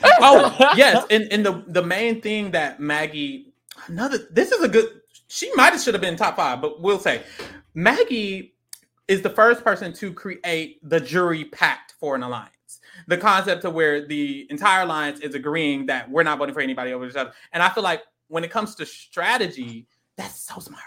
oh, 0.20 0.72
yes. 0.76 1.04
And 1.10 1.30
and 1.32 1.44
the 1.44 1.64
the 1.66 1.82
main 1.82 2.20
thing 2.20 2.50
that 2.52 2.80
Maggie 2.80 3.52
another 3.88 4.18
this 4.30 4.52
is 4.52 4.62
a 4.62 4.68
good 4.68 4.88
she 5.28 5.52
might 5.54 5.72
have 5.72 5.82
should 5.82 5.94
have 5.94 6.00
been 6.00 6.16
top 6.16 6.36
five, 6.36 6.60
but 6.60 6.80
we'll 6.80 6.98
say 6.98 7.22
Maggie 7.74 8.54
is 9.08 9.22
the 9.22 9.30
first 9.30 9.62
person 9.62 9.92
to 9.94 10.12
create 10.12 10.78
the 10.82 11.00
jury 11.00 11.44
pact 11.44 11.94
for 12.00 12.14
an 12.14 12.22
alliance. 12.22 12.50
The 13.06 13.18
concept 13.18 13.64
of 13.64 13.74
where 13.74 14.06
the 14.06 14.46
entire 14.50 14.82
alliance 14.82 15.20
is 15.20 15.34
agreeing 15.34 15.86
that 15.86 16.10
we're 16.10 16.22
not 16.22 16.38
voting 16.38 16.54
for 16.54 16.60
anybody 16.60 16.92
over 16.92 17.06
each 17.06 17.14
other. 17.14 17.32
And 17.52 17.62
I 17.62 17.68
feel 17.68 17.84
like 17.84 18.02
when 18.28 18.42
it 18.42 18.50
comes 18.50 18.74
to 18.76 18.86
strategy, 18.86 19.86
that's 20.16 20.40
so 20.40 20.58
smart. 20.60 20.82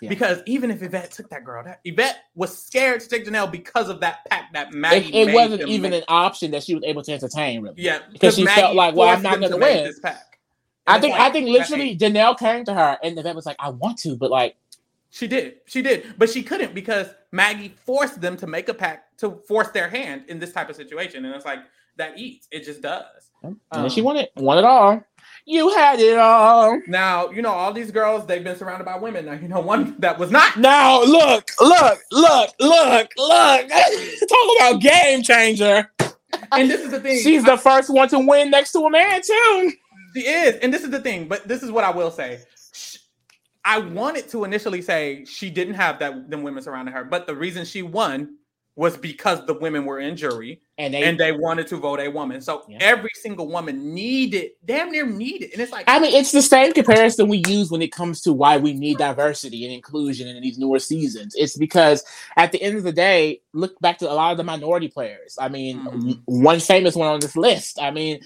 Yeah. 0.00 0.08
Because 0.08 0.42
even 0.46 0.72
if 0.72 0.80
Ivette 0.80 1.10
took 1.10 1.30
that 1.30 1.44
girl, 1.44 1.62
that 1.62 1.84
Ivette 1.84 2.16
was 2.34 2.60
scared 2.60 3.00
to 3.02 3.08
take 3.08 3.24
Janelle 3.24 3.50
because 3.50 3.88
of 3.88 4.00
that 4.00 4.24
pact 4.28 4.52
that 4.52 4.72
Maggie. 4.72 5.14
It, 5.14 5.28
it 5.28 5.34
wasn't 5.34 5.68
even 5.68 5.92
make. 5.92 6.00
an 6.00 6.04
option 6.08 6.50
that 6.50 6.64
she 6.64 6.74
was 6.74 6.82
able 6.82 7.02
to 7.04 7.12
entertain, 7.12 7.62
really. 7.62 7.76
Yeah, 7.78 8.00
because 8.10 8.34
she 8.34 8.42
Maggie 8.42 8.60
felt 8.60 8.74
like, 8.74 8.96
well, 8.96 9.08
I'm 9.08 9.22
not 9.22 9.38
going 9.38 9.52
to 9.52 9.58
win. 9.58 9.84
this 9.84 10.00
pack. 10.00 10.40
I 10.88 10.98
think, 10.98 11.14
I 11.14 11.30
think 11.30 11.48
literally 11.48 11.96
Janelle 11.96 12.36
came 12.36 12.64
to 12.64 12.74
her 12.74 12.98
and 13.04 13.16
Ivette 13.16 13.36
was 13.36 13.46
like, 13.46 13.54
I 13.60 13.70
want 13.70 13.98
to, 13.98 14.16
but 14.16 14.32
like, 14.32 14.56
she 15.10 15.28
did. 15.28 15.58
She 15.66 15.82
did. 15.82 16.14
But 16.18 16.30
she 16.30 16.42
couldn't 16.42 16.74
because 16.74 17.08
Maggie 17.30 17.74
forced 17.84 18.20
them 18.20 18.36
to 18.38 18.46
make 18.46 18.70
a 18.70 18.74
pact 18.74 19.20
to 19.20 19.42
force 19.46 19.68
their 19.68 19.88
hand 19.88 20.24
in 20.28 20.38
this 20.38 20.52
type 20.52 20.70
of 20.70 20.74
situation. 20.74 21.26
And 21.26 21.34
it's 21.34 21.44
like 21.44 21.60
that 21.96 22.18
eats. 22.18 22.48
It 22.50 22.64
just 22.64 22.80
does. 22.80 23.30
And 23.42 23.58
um, 23.72 23.90
she 23.90 24.00
won 24.00 24.16
it. 24.16 24.32
Won 24.36 24.56
it 24.56 24.64
all. 24.64 25.04
You 25.44 25.70
had 25.70 25.98
it 25.98 26.18
all. 26.18 26.80
Now, 26.86 27.30
you 27.30 27.42
know, 27.42 27.50
all 27.50 27.72
these 27.72 27.90
girls, 27.90 28.26
they've 28.26 28.44
been 28.44 28.56
surrounded 28.56 28.84
by 28.84 28.96
women. 28.96 29.26
Now, 29.26 29.32
you 29.32 29.48
know, 29.48 29.60
one 29.60 29.96
that 29.98 30.18
was 30.18 30.30
not. 30.30 30.56
Now, 30.56 31.02
look, 31.02 31.50
look, 31.60 31.98
look, 32.12 32.50
look, 32.60 33.10
look. 33.16 33.68
Talk 34.28 34.56
about 34.56 34.80
game 34.80 35.22
changer. 35.22 35.90
And 36.52 36.70
this 36.70 36.80
is 36.80 36.92
the 36.92 37.00
thing. 37.00 37.20
She's 37.20 37.44
the 37.44 37.56
first 37.56 37.90
one 37.90 38.08
to 38.10 38.20
win 38.20 38.50
next 38.50 38.72
to 38.72 38.80
a 38.80 38.90
man, 38.90 39.20
too. 39.20 39.72
She 40.14 40.20
is. 40.20 40.56
And 40.56 40.72
this 40.72 40.84
is 40.84 40.90
the 40.90 41.00
thing. 41.00 41.26
But 41.26 41.48
this 41.48 41.62
is 41.62 41.72
what 41.72 41.82
I 41.82 41.90
will 41.90 42.10
say. 42.10 42.40
I 43.64 43.78
wanted 43.78 44.28
to 44.30 44.44
initially 44.44 44.82
say 44.82 45.24
she 45.24 45.50
didn't 45.50 45.74
have 45.74 45.98
that 46.00 46.30
them 46.30 46.42
women 46.42 46.62
surrounding 46.62 46.94
her, 46.94 47.04
but 47.04 47.26
the 47.26 47.34
reason 47.34 47.64
she 47.64 47.82
won 47.82 48.36
was 48.74 48.96
because 48.96 49.44
the 49.46 49.54
women 49.54 49.84
were 49.84 50.00
in 50.00 50.16
jury 50.16 50.60
And 50.82 50.92
they, 50.92 51.04
and 51.04 51.18
they 51.18 51.30
wanted 51.30 51.68
to 51.68 51.76
vote 51.76 52.00
a 52.00 52.08
woman. 52.08 52.40
So 52.40 52.64
Yeah. 52.68 52.78
every 52.80 53.10
single 53.14 53.46
woman 53.46 53.94
needed, 53.94 54.50
damn 54.64 54.90
near 54.90 55.06
needed. 55.06 55.52
And 55.52 55.62
it's 55.62 55.70
like, 55.70 55.84
I 55.86 56.00
mean, 56.00 56.12
it's 56.12 56.32
the 56.32 56.42
same 56.42 56.72
comparison 56.72 57.28
we 57.28 57.42
use 57.46 57.70
when 57.70 57.82
it 57.82 57.92
comes 57.92 58.20
to 58.22 58.32
why 58.32 58.56
we 58.56 58.72
need 58.72 58.98
diversity 58.98 59.64
and 59.64 59.72
inclusion 59.72 60.26
in 60.26 60.42
these 60.42 60.58
newer 60.58 60.80
seasons. 60.80 61.36
It's 61.38 61.56
because 61.56 62.04
at 62.36 62.50
the 62.50 62.60
end 62.60 62.76
of 62.76 62.82
the 62.82 62.90
day, 62.92 63.40
look 63.52 63.78
back 63.80 63.98
to 63.98 64.10
a 64.10 64.14
lot 64.14 64.32
of 64.32 64.38
the 64.38 64.44
minority 64.44 64.88
players. 64.88 65.38
I 65.40 65.48
mean, 65.48 65.78
Mhm. 65.78 66.20
one 66.24 66.58
famous 66.58 66.96
one 66.96 67.08
on 67.08 67.20
this 67.20 67.36
list. 67.36 67.80
I 67.80 67.92
mean, 67.92 68.20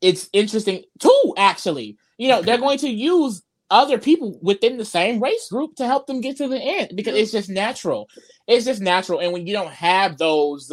it's 0.00 0.28
interesting 0.32 0.84
too, 1.00 1.34
actually. 1.36 1.96
You 2.18 2.28
know, 2.28 2.40
they're 2.40 2.58
going 2.58 2.78
to 2.78 2.88
use 2.88 3.42
other 3.68 3.98
people 3.98 4.38
within 4.42 4.76
the 4.76 4.84
same 4.84 5.20
race 5.20 5.48
group 5.48 5.74
to 5.74 5.86
help 5.86 6.06
them 6.06 6.20
get 6.20 6.36
to 6.36 6.46
the 6.46 6.60
end 6.60 6.92
because 6.94 7.16
it's 7.16 7.32
just 7.32 7.48
natural. 7.48 8.08
It's 8.46 8.64
just 8.64 8.80
natural. 8.80 9.18
And 9.18 9.32
when 9.32 9.44
you 9.44 9.52
don't 9.52 9.72
have 9.72 10.18
those 10.18 10.72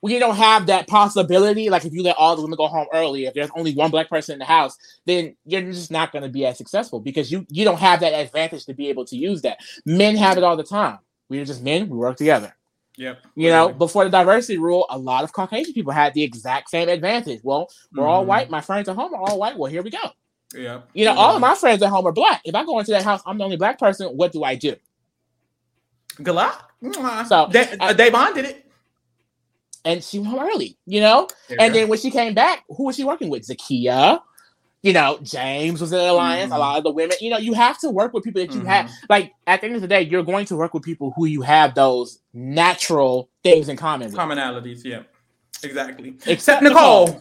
when 0.00 0.12
you 0.12 0.20
don't 0.20 0.36
have 0.36 0.66
that 0.66 0.86
possibility, 0.88 1.70
like 1.70 1.84
if 1.84 1.92
you 1.92 2.02
let 2.02 2.16
all 2.16 2.36
the 2.36 2.42
women 2.42 2.56
go 2.56 2.66
home 2.68 2.86
early, 2.92 3.26
if 3.26 3.34
there's 3.34 3.50
only 3.56 3.74
one 3.74 3.90
black 3.90 4.08
person 4.08 4.34
in 4.34 4.38
the 4.38 4.44
house, 4.44 4.76
then 5.06 5.34
you're 5.46 5.62
just 5.62 5.90
not 5.90 6.12
going 6.12 6.22
to 6.22 6.28
be 6.28 6.44
as 6.46 6.58
successful 6.58 7.00
because 7.00 7.32
you 7.32 7.46
you 7.48 7.64
don't 7.64 7.78
have 7.80 8.00
that 8.00 8.12
advantage 8.12 8.64
to 8.66 8.74
be 8.74 8.88
able 8.88 9.04
to 9.06 9.16
use 9.16 9.42
that. 9.42 9.58
Men 9.84 10.16
have 10.16 10.36
it 10.36 10.44
all 10.44 10.56
the 10.56 10.62
time. 10.64 10.98
We're 11.28 11.44
just 11.44 11.62
men. 11.62 11.88
We 11.88 11.96
work 11.96 12.16
together. 12.16 12.54
yep. 12.96 13.20
You 13.34 13.50
know, 13.50 13.72
before 13.72 14.04
the 14.04 14.10
diversity 14.10 14.58
rule, 14.58 14.86
a 14.90 14.98
lot 14.98 15.24
of 15.24 15.32
Caucasian 15.32 15.74
people 15.74 15.92
had 15.92 16.14
the 16.14 16.22
exact 16.22 16.70
same 16.70 16.88
advantage. 16.88 17.40
Well, 17.42 17.68
we're 17.94 18.06
all 18.06 18.22
Mhm. 18.22 18.28
white. 18.28 18.50
My 18.50 18.60
friends 18.60 18.88
at 18.88 18.96
home 18.96 19.12
are 19.14 19.20
all 19.20 19.38
white. 19.38 19.56
Well, 19.58 19.70
here 19.70 19.82
we 19.82 19.90
go. 19.90 19.98
Yeah. 20.54 20.82
You 20.94 21.04
know, 21.06 21.14
all 21.14 21.34
of 21.34 21.40
my 21.40 21.54
friends 21.56 21.82
at 21.82 21.90
home 21.90 22.06
are 22.06 22.12
black. 22.12 22.40
If 22.44 22.54
I 22.54 22.64
go 22.64 22.78
into 22.78 22.92
that 22.92 23.02
house, 23.02 23.20
I'm 23.26 23.36
the 23.38 23.44
only 23.44 23.56
black 23.56 23.78
person. 23.78 24.06
What 24.16 24.32
do 24.32 24.44
I 24.44 24.54
do? 24.54 24.76
Good 26.22 26.34
luck. 26.34 26.72
So, 27.26 27.48
they, 27.50 27.62
uh, 27.80 27.92
Da'Vonne 27.92 28.34
did 28.34 28.44
it. 28.46 28.65
And 29.86 30.04
she 30.04 30.18
went 30.18 30.32
home 30.32 30.40
early. 30.40 30.76
You 30.84 31.00
know, 31.00 31.28
and 31.58 31.74
then 31.74 31.88
when 31.88 31.98
she 31.98 32.10
came 32.10 32.34
back, 32.34 32.64
who 32.68 32.84
was 32.84 32.96
she 32.96 33.04
working 33.04 33.30
with? 33.30 33.46
Zakiyah. 33.46 34.20
You 34.82 34.92
know, 34.92 35.18
James 35.22 35.80
was 35.80 35.90
in 35.92 35.98
the 35.98 36.10
alliance. 36.10 36.52
A 36.52 36.54
Mhm. 36.54 36.58
lot 36.58 36.78
of 36.78 36.84
the 36.84 36.90
women. 36.92 37.16
You 37.20 37.30
know, 37.30 37.38
you 37.38 37.54
have 37.54 37.78
to 37.80 37.90
work 37.90 38.12
with 38.12 38.22
people 38.22 38.40
that 38.42 38.52
you 38.54 38.60
Mhm. 38.60 38.66
have. 38.66 38.90
Like 39.08 39.32
at 39.46 39.60
the 39.60 39.66
end 39.66 39.76
of 39.76 39.82
the 39.82 39.88
day, 39.88 40.02
you're 40.02 40.22
going 40.22 40.44
to 40.46 40.56
work 40.56 40.74
with 40.74 40.82
people 40.84 41.12
who 41.16 41.24
you 41.24 41.40
have 41.42 41.74
those 41.74 42.20
natural 42.34 43.28
things 43.42 43.68
in 43.68 43.76
common 43.76 44.08
with. 44.10 44.16
commonalities. 44.16 44.84
Yeah. 44.84 45.00
Exactly. 45.64 46.16
Except 46.26 46.62
Nicole. 46.62 47.20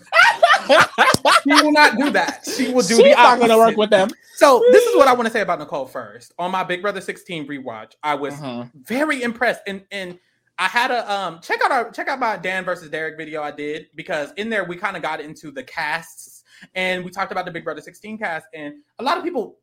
she 1.43 1.53
will 1.63 1.72
not 1.72 1.97
do 1.97 2.09
that. 2.11 2.45
She 2.55 2.72
will 2.74 2.82
do 2.82 2.95
She's 2.95 3.16
the 3.16 3.22
not 3.22 3.38
going 3.38 3.49
to 3.49 3.57
work 3.57 3.78
with 3.78 3.89
them. 3.89 4.09
So 4.36 4.61
this 4.72 4.84
is 4.86 4.95
what 4.95 5.07
I 5.07 5.13
want 5.13 5.26
to 5.28 5.32
say 5.32 5.41
about 5.41 5.59
Nicole 5.59 5.86
first. 5.86 6.34
On 6.38 6.51
my 6.51 6.63
Big 6.63 6.82
Brother 6.82 6.99
16 7.01 7.47
rewatch, 7.47 7.93
I 8.03 8.16
was 8.16 8.34
Mhm. 8.36 8.70
very 8.76 9.24
impressed. 9.24 9.61
And 9.66 9.84
and 9.91 10.20
I 10.58 10.68
had 10.68 10.91
a 10.91 11.12
um 11.12 11.39
check 11.41 11.60
out 11.64 11.72
our 11.72 11.91
check 11.91 12.08
out 12.08 12.20
my 12.20 12.38
Dan 12.38 12.64
versus 12.64 12.89
Derek 12.89 13.18
video 13.18 13.41
I 13.41 13.51
did 13.51 13.88
because 13.95 14.32
in 14.38 14.49
there 14.49 14.64
we 14.64 14.78
kind 14.78 14.95
of 14.95 15.01
got 15.01 15.20
into 15.20 15.51
the 15.51 15.64
casts 15.64 16.36
and 16.74 17.03
we 17.03 17.12
talked 17.12 17.32
about 17.32 17.45
the 17.45 17.51
Big 17.51 17.64
Brother 17.64 17.82
16 17.82 18.18
cast. 18.18 18.47
And 18.53 18.76
a 18.99 19.03
lot 19.03 19.18
of 19.18 19.24
people 19.24 19.58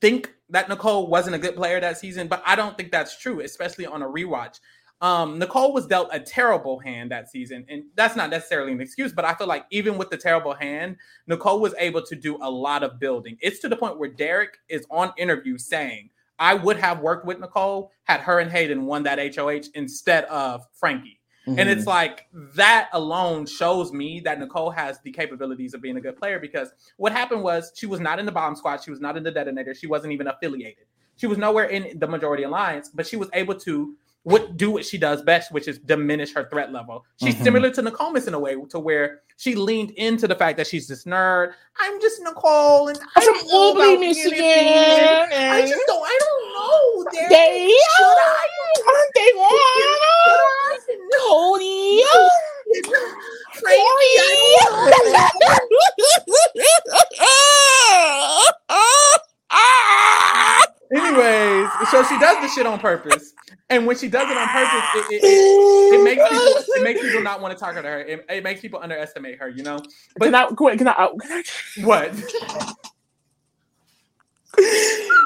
think 0.00 0.32
that 0.50 0.68
Nicole 0.68 1.08
wasn't 1.08 1.36
a 1.36 1.38
good 1.38 1.56
player 1.56 1.80
that 1.80 1.98
season, 1.98 2.28
but 2.28 2.42
I 2.46 2.56
don't 2.56 2.76
think 2.76 2.90
that's 2.90 3.18
true, 3.18 3.40
especially 3.40 3.86
on 3.86 4.02
a 4.02 4.06
rewatch. 4.06 4.60
Um, 5.00 5.38
Nicole 5.38 5.72
was 5.72 5.86
dealt 5.86 6.08
a 6.12 6.18
terrible 6.18 6.80
hand 6.80 7.12
that 7.12 7.30
season, 7.30 7.64
and 7.68 7.84
that's 7.94 8.16
not 8.16 8.30
necessarily 8.30 8.72
an 8.72 8.80
excuse, 8.80 9.12
but 9.12 9.24
I 9.24 9.34
feel 9.34 9.46
like 9.46 9.64
even 9.70 9.96
with 9.96 10.10
the 10.10 10.16
terrible 10.16 10.54
hand, 10.54 10.96
Nicole 11.28 11.60
was 11.60 11.72
able 11.78 12.02
to 12.02 12.16
do 12.16 12.36
a 12.42 12.50
lot 12.50 12.82
of 12.82 12.98
building. 12.98 13.36
It's 13.40 13.60
to 13.60 13.68
the 13.68 13.76
point 13.76 13.98
where 13.98 14.10
Derek 14.10 14.58
is 14.68 14.86
on 14.90 15.12
interview 15.16 15.56
saying, 15.56 16.10
I 16.38 16.54
would 16.54 16.78
have 16.78 17.00
worked 17.00 17.26
with 17.26 17.40
Nicole 17.40 17.90
had 18.04 18.20
her 18.20 18.38
and 18.38 18.50
Hayden 18.50 18.86
won 18.86 19.02
that 19.04 19.18
HOH 19.34 19.70
instead 19.74 20.24
of 20.24 20.64
Frankie. 20.72 21.18
And 21.56 21.70
it's 21.70 21.80
mm-hmm. 21.80 21.88
like 21.88 22.26
that 22.56 22.90
alone 22.92 23.46
shows 23.46 23.90
me 23.90 24.20
that 24.20 24.38
Nicole 24.38 24.70
has 24.70 25.00
the 25.00 25.10
capabilities 25.10 25.72
of 25.72 25.80
being 25.80 25.96
a 25.96 26.00
good 26.00 26.16
player 26.16 26.38
because 26.38 26.70
what 26.98 27.10
happened 27.10 27.42
was 27.42 27.72
she 27.74 27.86
was 27.86 28.00
not 28.00 28.18
in 28.18 28.26
the 28.26 28.32
bomb 28.32 28.54
squad, 28.54 28.82
she 28.82 28.90
was 28.90 29.00
not 29.00 29.16
in 29.16 29.22
the 29.22 29.30
detonator, 29.30 29.74
she 29.74 29.86
wasn't 29.86 30.12
even 30.12 30.26
affiliated. 30.26 30.84
She 31.16 31.26
was 31.26 31.38
nowhere 31.38 31.64
in 31.64 31.98
the 31.98 32.06
majority 32.06 32.42
alliance, 32.42 32.90
but 32.92 33.06
she 33.06 33.16
was 33.16 33.30
able 33.32 33.54
to 33.60 33.96
what 34.24 34.56
do 34.56 34.70
what 34.70 34.84
she 34.84 34.98
does 34.98 35.22
best, 35.22 35.50
which 35.52 35.68
is 35.68 35.78
diminish 35.78 36.34
her 36.34 36.48
threat 36.50 36.72
level. 36.72 37.04
She's 37.22 37.34
Mhm. 37.36 37.44
similar 37.44 37.70
to 37.70 37.82
Nicole 37.82 38.10
Miss 38.10 38.26
in 38.26 38.34
a 38.34 38.38
way 38.38 38.56
to 38.70 38.78
where 38.78 39.22
she 39.36 39.54
leaned 39.54 39.90
into 39.92 40.26
the 40.28 40.34
fact 40.34 40.56
that 40.58 40.66
she's 40.66 40.86
this 40.88 41.04
nerd. 41.04 41.52
I'm 41.78 41.98
just 42.00 42.20
Nicole, 42.22 42.88
and 42.88 42.98
I'm 43.16 43.22
from 43.22 43.36
Albany, 43.50 43.96
Michigan. 43.98 44.34
I 44.38 45.64
just 45.66 45.82
don't. 45.86 46.02
I 46.04 46.18
don't 46.20 46.52
know. 46.52 47.04
They 47.28 47.68
Should 47.68 48.04
I? 48.04 48.46
aren't 48.86 49.14
they 49.14 49.28
Should 49.28 49.38
I? 49.40 49.42
Cody. 51.28 52.04
Anyways, 60.94 61.68
so 61.90 62.02
she 62.04 62.18
does 62.18 62.40
the 62.40 62.48
shit 62.48 62.66
on 62.66 62.78
purpose, 62.78 63.34
and 63.68 63.86
when 63.86 63.96
she 63.96 64.08
does 64.08 64.30
it 64.30 64.36
on 64.36 64.48
purpose, 64.48 64.84
it, 64.94 65.14
it, 65.14 65.24
it, 65.24 66.00
it 66.00 66.04
makes 66.04 66.22
people 66.22 66.74
it 66.76 66.82
makes 66.82 67.00
people 67.00 67.22
not 67.22 67.40
want 67.42 67.56
to 67.56 67.62
talk 67.62 67.74
to 67.74 67.82
her. 67.82 68.00
It, 68.00 68.42
makes 68.42 68.60
people 68.60 68.80
underestimate 68.82 69.38
her. 69.38 69.48
You 69.48 69.64
know 69.64 69.78
But 70.16 70.26
Can 70.26 70.34
I, 70.34 70.46
can 70.46 70.66
I, 70.68 70.76
can 70.76 70.88
I 70.88 71.42
what? 71.82 72.14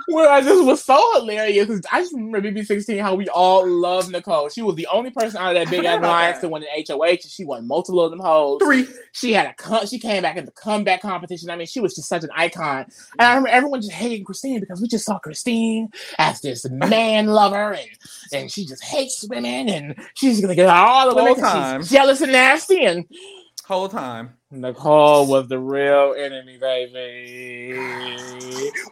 Well, 0.09 0.31
I 0.31 0.41
just 0.43 0.65
was 0.65 0.85
so 0.85 1.01
hilarious. 1.15 1.71
I 1.91 2.01
just 2.03 2.13
remember 2.13 2.43
BB16 2.43 3.01
how 3.01 3.15
we 3.15 3.29
all 3.29 3.67
loved 3.67 4.11
Nicole. 4.11 4.49
She 4.49 4.61
was 4.61 4.75
the 4.75 4.87
only 4.89 5.11
person 5.11 5.39
out 5.41 5.57
of 5.57 5.63
that 5.63 5.71
big 5.71 5.85
ass 5.87 5.99
alliance 6.01 6.37
that. 6.41 6.43
to 6.43 6.49
win 6.49 6.65
an 6.65 6.85
HOH. 6.87 7.05
and 7.05 7.23
She 7.23 7.45
won 7.45 7.67
multiple 7.67 8.03
of 8.03 8.11
them 8.11 8.21
hoes. 8.21 8.61
Three. 8.63 8.87
She 9.13 9.33
had 9.33 9.47
a 9.47 9.55
con- 9.55 9.87
she 9.87 9.99
came 9.99 10.23
back 10.23 10.37
in 10.37 10.45
the 10.45 10.51
comeback 10.51 11.03
competition. 11.03 11.51
I 11.51 11.57
mean, 11.57 11.67
she 11.67 11.81
was 11.81 11.95
just 11.95 12.09
such 12.09 12.25
an 12.25 12.31
icon. 12.37 12.81
And 13.19 13.23
I 13.27 13.29
remember 13.31 13.49
everyone 13.51 13.81
just 13.81 13.93
hating 13.93 14.25
Christine 14.25 14.61
because 14.61 14.81
we 14.83 14.89
just 14.89 15.07
saw 15.07 15.19
Christine 15.19 15.89
as 16.19 16.41
this 16.41 16.69
man 16.69 17.29
lover 17.29 17.73
and 17.73 17.89
and 18.33 18.51
she 18.51 18.67
just 18.67 18.83
hates 18.85 19.25
women 19.31 19.69
and 19.69 19.95
she's 20.15 20.41
gonna 20.41 20.55
get 20.55 20.69
all 20.69 21.09
the 21.09 21.15
women 21.15 21.35
she's 21.79 21.91
jealous 21.91 22.21
and 22.21 22.33
nasty 22.33 22.85
and 22.85 23.07
Whole 23.67 23.89
time. 23.89 24.35
Nicole 24.51 25.27
was 25.29 25.47
the 25.49 25.59
real 25.59 26.15
enemy, 26.19 26.59
baby. 26.59 27.79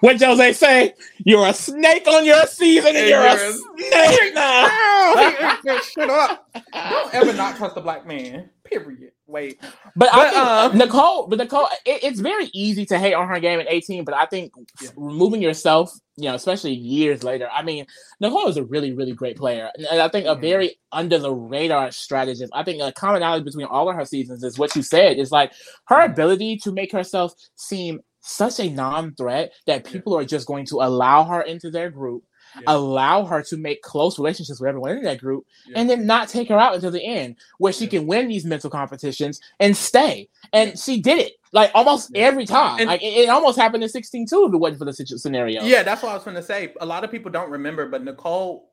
What 0.00 0.20
Jose 0.22 0.52
say? 0.54 0.94
You're 1.18 1.46
a 1.48 1.52
snake 1.52 2.06
on 2.06 2.24
your 2.24 2.46
season, 2.46 2.96
and 2.96 2.98
And 2.98 3.08
you're, 3.08 3.20
you're 3.20 3.50
a 3.50 3.52
snake 3.52 4.34
now. 4.34 5.80
Shut 5.82 6.08
up. 6.08 6.48
Don't 6.72 7.14
ever 7.14 7.32
not 7.32 7.56
trust 7.56 7.76
a 7.76 7.80
black 7.80 8.06
man. 8.06 8.48
Period. 8.70 9.12
Wait. 9.26 9.60
But, 9.96 10.08
I 10.14 10.30
think 10.30 10.36
uh, 10.36 10.84
Nicole, 10.86 11.26
but 11.26 11.38
Nicole, 11.38 11.66
it, 11.84 12.04
it's 12.04 12.20
very 12.20 12.46
easy 12.54 12.86
to 12.86 12.98
hate 12.98 13.14
on 13.14 13.28
her 13.28 13.40
game 13.40 13.60
at 13.60 13.66
18. 13.68 14.04
But 14.04 14.14
I 14.14 14.26
think 14.26 14.52
Yeah. 14.80 14.90
removing 14.96 15.42
yourself, 15.42 15.92
you 16.16 16.24
know, 16.24 16.34
especially 16.34 16.72
years 16.72 17.24
later. 17.24 17.48
I 17.52 17.62
mean, 17.62 17.86
Nicole 18.20 18.48
is 18.48 18.56
a 18.56 18.64
really, 18.64 18.92
really 18.92 19.12
great 19.12 19.36
player, 19.36 19.70
and 19.76 20.00
I 20.00 20.08
think 20.08 20.26
a 20.26 20.36
Mhm. 20.36 20.40
very 20.40 20.80
under 20.92 21.18
the 21.18 21.32
radar 21.32 21.90
strategist. 21.92 22.52
I 22.54 22.62
think 22.62 22.80
a 22.82 22.92
commonality 22.92 23.44
between 23.44 23.66
all 23.66 23.88
of 23.88 23.96
her 23.96 24.04
seasons 24.04 24.42
is 24.44 24.58
what 24.58 24.74
you 24.76 24.82
said. 24.82 25.18
Is 25.18 25.32
like 25.32 25.52
her 25.86 26.00
ability 26.00 26.56
to 26.58 26.72
make 26.72 26.92
herself 26.92 27.32
seem 27.56 28.00
such 28.22 28.60
a 28.60 28.68
non-threat 28.68 29.52
that 29.66 29.84
people 29.84 30.16
are 30.16 30.24
just 30.24 30.46
going 30.46 30.66
to 30.66 30.76
allow 30.82 31.24
her 31.24 31.40
into 31.42 31.70
their 31.70 31.90
group. 31.90 32.22
Yeah. 32.56 32.62
Allow 32.68 33.24
her 33.24 33.42
to 33.44 33.56
make 33.56 33.82
close 33.82 34.18
relationships 34.18 34.60
with 34.60 34.68
everyone 34.68 34.98
in 34.98 35.04
that 35.04 35.18
group, 35.18 35.46
Yeah. 35.66 35.78
and 35.80 35.88
then 35.90 36.06
not 36.06 36.28
take 36.28 36.48
her 36.48 36.58
out 36.58 36.74
until 36.74 36.90
the 36.90 37.04
end, 37.04 37.36
where 37.58 37.72
she 37.72 37.86
can 37.86 38.06
win 38.06 38.28
these 38.28 38.44
mental 38.44 38.70
competitions 38.70 39.40
and 39.60 39.76
stay. 39.76 40.28
And 40.52 40.78
she 40.78 41.00
did 41.00 41.18
it 41.18 41.32
like 41.52 41.70
almost 41.74 42.10
every 42.14 42.46
time. 42.46 42.80
And- 42.80 42.88
like 42.88 43.02
it, 43.02 43.06
it 43.24 43.28
almost 43.28 43.58
happened 43.58 43.82
in 43.82 43.88
16 43.88 44.26
too 44.26 44.46
if 44.48 44.54
it 44.54 44.56
wasn't 44.56 44.78
for 44.78 44.84
the 44.84 44.92
scenario. 45.18 45.62
Yeah, 45.62 45.82
that's 45.82 46.02
what 46.02 46.10
I 46.10 46.14
was 46.14 46.24
going 46.24 46.36
to 46.36 46.42
say. 46.42 46.72
A 46.80 46.86
lot 46.86 47.04
of 47.04 47.10
people 47.10 47.30
don't 47.30 47.50
remember, 47.50 47.88
but 47.88 48.02
Nicole 48.04 48.70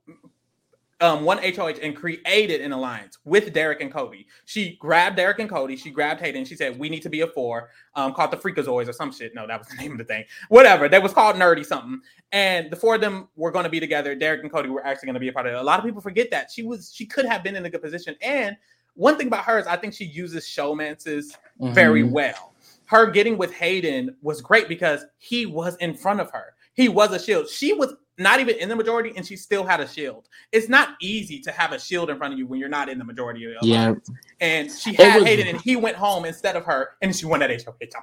um, 1.00 1.24
won 1.24 1.38
HOH 1.38 1.76
and 1.84 1.95
created 1.95 2.62
an 2.62 2.72
alliance 2.72 3.20
with 3.24 3.54
Derek 3.54 3.82
and 3.82 3.91
Cody. 3.91 4.26
She 4.45 4.78
grabbed 4.78 5.16
Derek 5.18 5.39
and 5.39 5.50
Cody. 5.50 5.76
She 5.76 5.91
grabbed 5.91 6.20
Hayden. 6.22 6.43
She 6.43 6.56
said, 6.56 6.78
"We 6.80 6.89
need 6.89 7.02
to 7.04 7.10
be 7.10 7.22
a 7.22 7.28
four, 7.28 7.70
um, 7.95 8.14
called 8.14 8.32
the 8.32 8.38
Freakazoids 8.38 8.89
or 8.89 8.93
some 8.93 9.12
shit." 9.12 9.36
No, 9.36 9.45
that 9.45 9.60
was 9.60 9.68
the 9.70 9.76
name 9.76 9.91
of 9.91 10.00
the 10.00 10.04
thing. 10.04 10.26
Whatever. 10.50 10.89
That 10.89 11.04
was 11.04 11.14
called 11.14 11.36
Nerdy 11.36 11.66
something. 11.66 12.02
And 12.32 12.72
the 12.72 12.76
four 12.76 12.95
of 12.95 13.02
them 13.02 13.28
were 13.36 13.52
going 13.52 13.64
to 13.64 13.70
be 13.70 13.80
together. 13.80 14.16
Derek 14.16 14.41
and 14.41 14.52
Cody 14.52 14.70
were 14.70 14.86
actually 14.86 15.06
going 15.08 15.14
to 15.14 15.20
be 15.20 15.28
a 15.28 15.34
part 15.34 15.45
of 15.45 15.54
it. 15.54 15.58
A 15.58 15.64
lot 15.64 15.80
of 15.80 15.86
people 15.86 16.02
forget 16.02 16.32
that 16.32 16.50
she 16.52 16.64
was. 16.64 16.91
She 16.93 17.06
could 17.06 17.26
have 17.26 17.43
been 17.43 17.56
in 17.56 17.66
a 17.66 17.70
good 17.70 17.82
position. 17.82 18.16
And 18.22 18.58
one 18.95 19.18
thing 19.18 19.28
about 19.28 19.45
her 19.45 19.60
is, 19.60 19.68
I 19.68 19.78
think 19.78 19.93
she 19.93 20.06
uses 20.06 20.43
showmances 20.45 21.38
Mhm. 21.62 21.74
very 21.74 22.04
well. 22.04 22.54
her 22.89 23.06
getting 23.12 23.38
with 23.38 23.54
Hayden 23.54 24.16
was 24.22 24.39
great 24.41 24.70
because 24.70 25.06
he 25.18 25.45
was 25.45 25.76
in 25.78 25.93
front 25.93 26.22
of 26.22 26.32
her. 26.32 26.56
He 26.74 26.88
was 26.88 27.12
a 27.12 27.20
shield. 27.20 27.50
She 27.50 27.74
was 27.74 27.93
not 28.18 28.39
even 28.39 28.55
in 28.55 28.68
the 28.68 28.76
majority, 28.76 29.13
and 29.15 29.26
she 29.26 29.36
still 29.36 29.63
had 29.63 29.80
a 29.80 29.88
shield. 29.88 30.28
It's 30.51 30.68
not 30.70 30.95
easy 31.01 31.39
to 31.41 31.51
have 31.51 31.72
a 31.72 31.80
shield 31.80 32.09
in 32.09 32.18
front 32.18 32.34
of 32.34 32.39
you 32.39 32.47
when 32.47 32.59
you're 32.59 32.70
not 32.70 32.89
in 32.89 32.97
the 32.97 33.03
majority 33.05 33.45
of 33.45 33.61
the 33.61 33.68
Yeah. 33.68 33.93
And 34.39 34.72
she 34.72 34.93
had 34.93 35.18
was- 35.18 35.26
Hayden, 35.26 35.47
and 35.47 35.61
he 35.61 35.76
went 35.76 35.95
home 35.97 36.26
instead 36.26 36.55
of 36.55 36.65
her, 36.65 36.95
and 37.01 37.15
she 37.15 37.26
won 37.26 37.39
that 37.41 37.51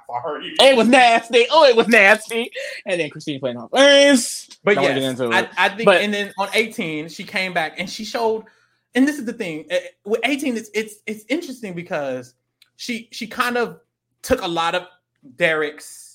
for 0.07 0.21
her. 0.21 0.41
It 0.41 0.77
was 0.77 0.87
nasty. 0.87 1.45
Oh, 1.51 1.65
it 1.65 1.75
was 1.75 1.87
nasty. 1.87 2.49
And 2.85 2.99
then 2.99 3.09
Christine 3.09 3.39
played 3.39 3.57
off. 3.57 3.69
But 3.71 3.79
But 4.63 4.75
Don't 4.75 4.83
wanna 4.83 4.95
get 4.95 5.01
yes, 5.01 5.19
I. 5.57 5.65
I 5.65 5.69
think, 5.69 5.85
But- 5.85 6.01
and 6.01 6.13
then 6.13 6.33
on 6.37 6.49
18, 6.53 7.09
she 7.09 7.23
came 7.23 7.53
back 7.53 7.79
and 7.79 7.89
she 7.89 8.05
showed, 8.05 8.45
and 8.93 9.07
this 9.07 9.17
is 9.19 9.25
the 9.25 9.33
thing 9.33 9.65
eh, 9.69 9.79
with 10.05 10.21
18, 10.23 10.55
it's 10.55 10.69
it's 10.73 10.95
it's 11.05 11.25
interesting 11.27 11.73
because 11.73 12.33
she 12.77 13.09
she 13.11 13.27
kind 13.27 13.57
of 13.57 13.79
took 14.21 14.41
a 14.41 14.47
lot 14.47 14.75
of 14.75 14.87
Derek's 15.35 16.14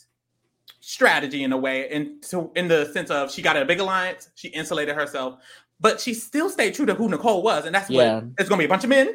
strategy 0.81 1.45
in 1.45 1.53
a 1.53 1.57
way, 1.59 1.89
and 1.91 2.24
so 2.24 2.53
in 2.57 2.68
the 2.68 2.87
sense 2.93 3.11
of 3.11 3.31
she 3.31 3.43
got 3.43 3.57
a 3.57 3.64
big 3.64 3.81
alliance, 3.81 4.31
she 4.35 4.49
insulated 4.49 4.95
herself, 4.95 5.39
but 5.78 6.01
she 6.01 6.14
still 6.14 6.51
stayed 6.51 6.74
true 6.74 6.87
to 6.87 6.95
who 6.95 7.09
Nicole 7.09 7.43
was, 7.43 7.66
and 7.66 7.74
that's 7.74 7.91
Yeah. 7.91 8.16
what 8.20 8.24
it's 8.39 8.49
going 8.49 8.59
to 8.59 8.62
be 8.62 8.64
a 8.66 8.68
bunch 8.68 8.85
of 8.85 8.91
men. 8.91 9.14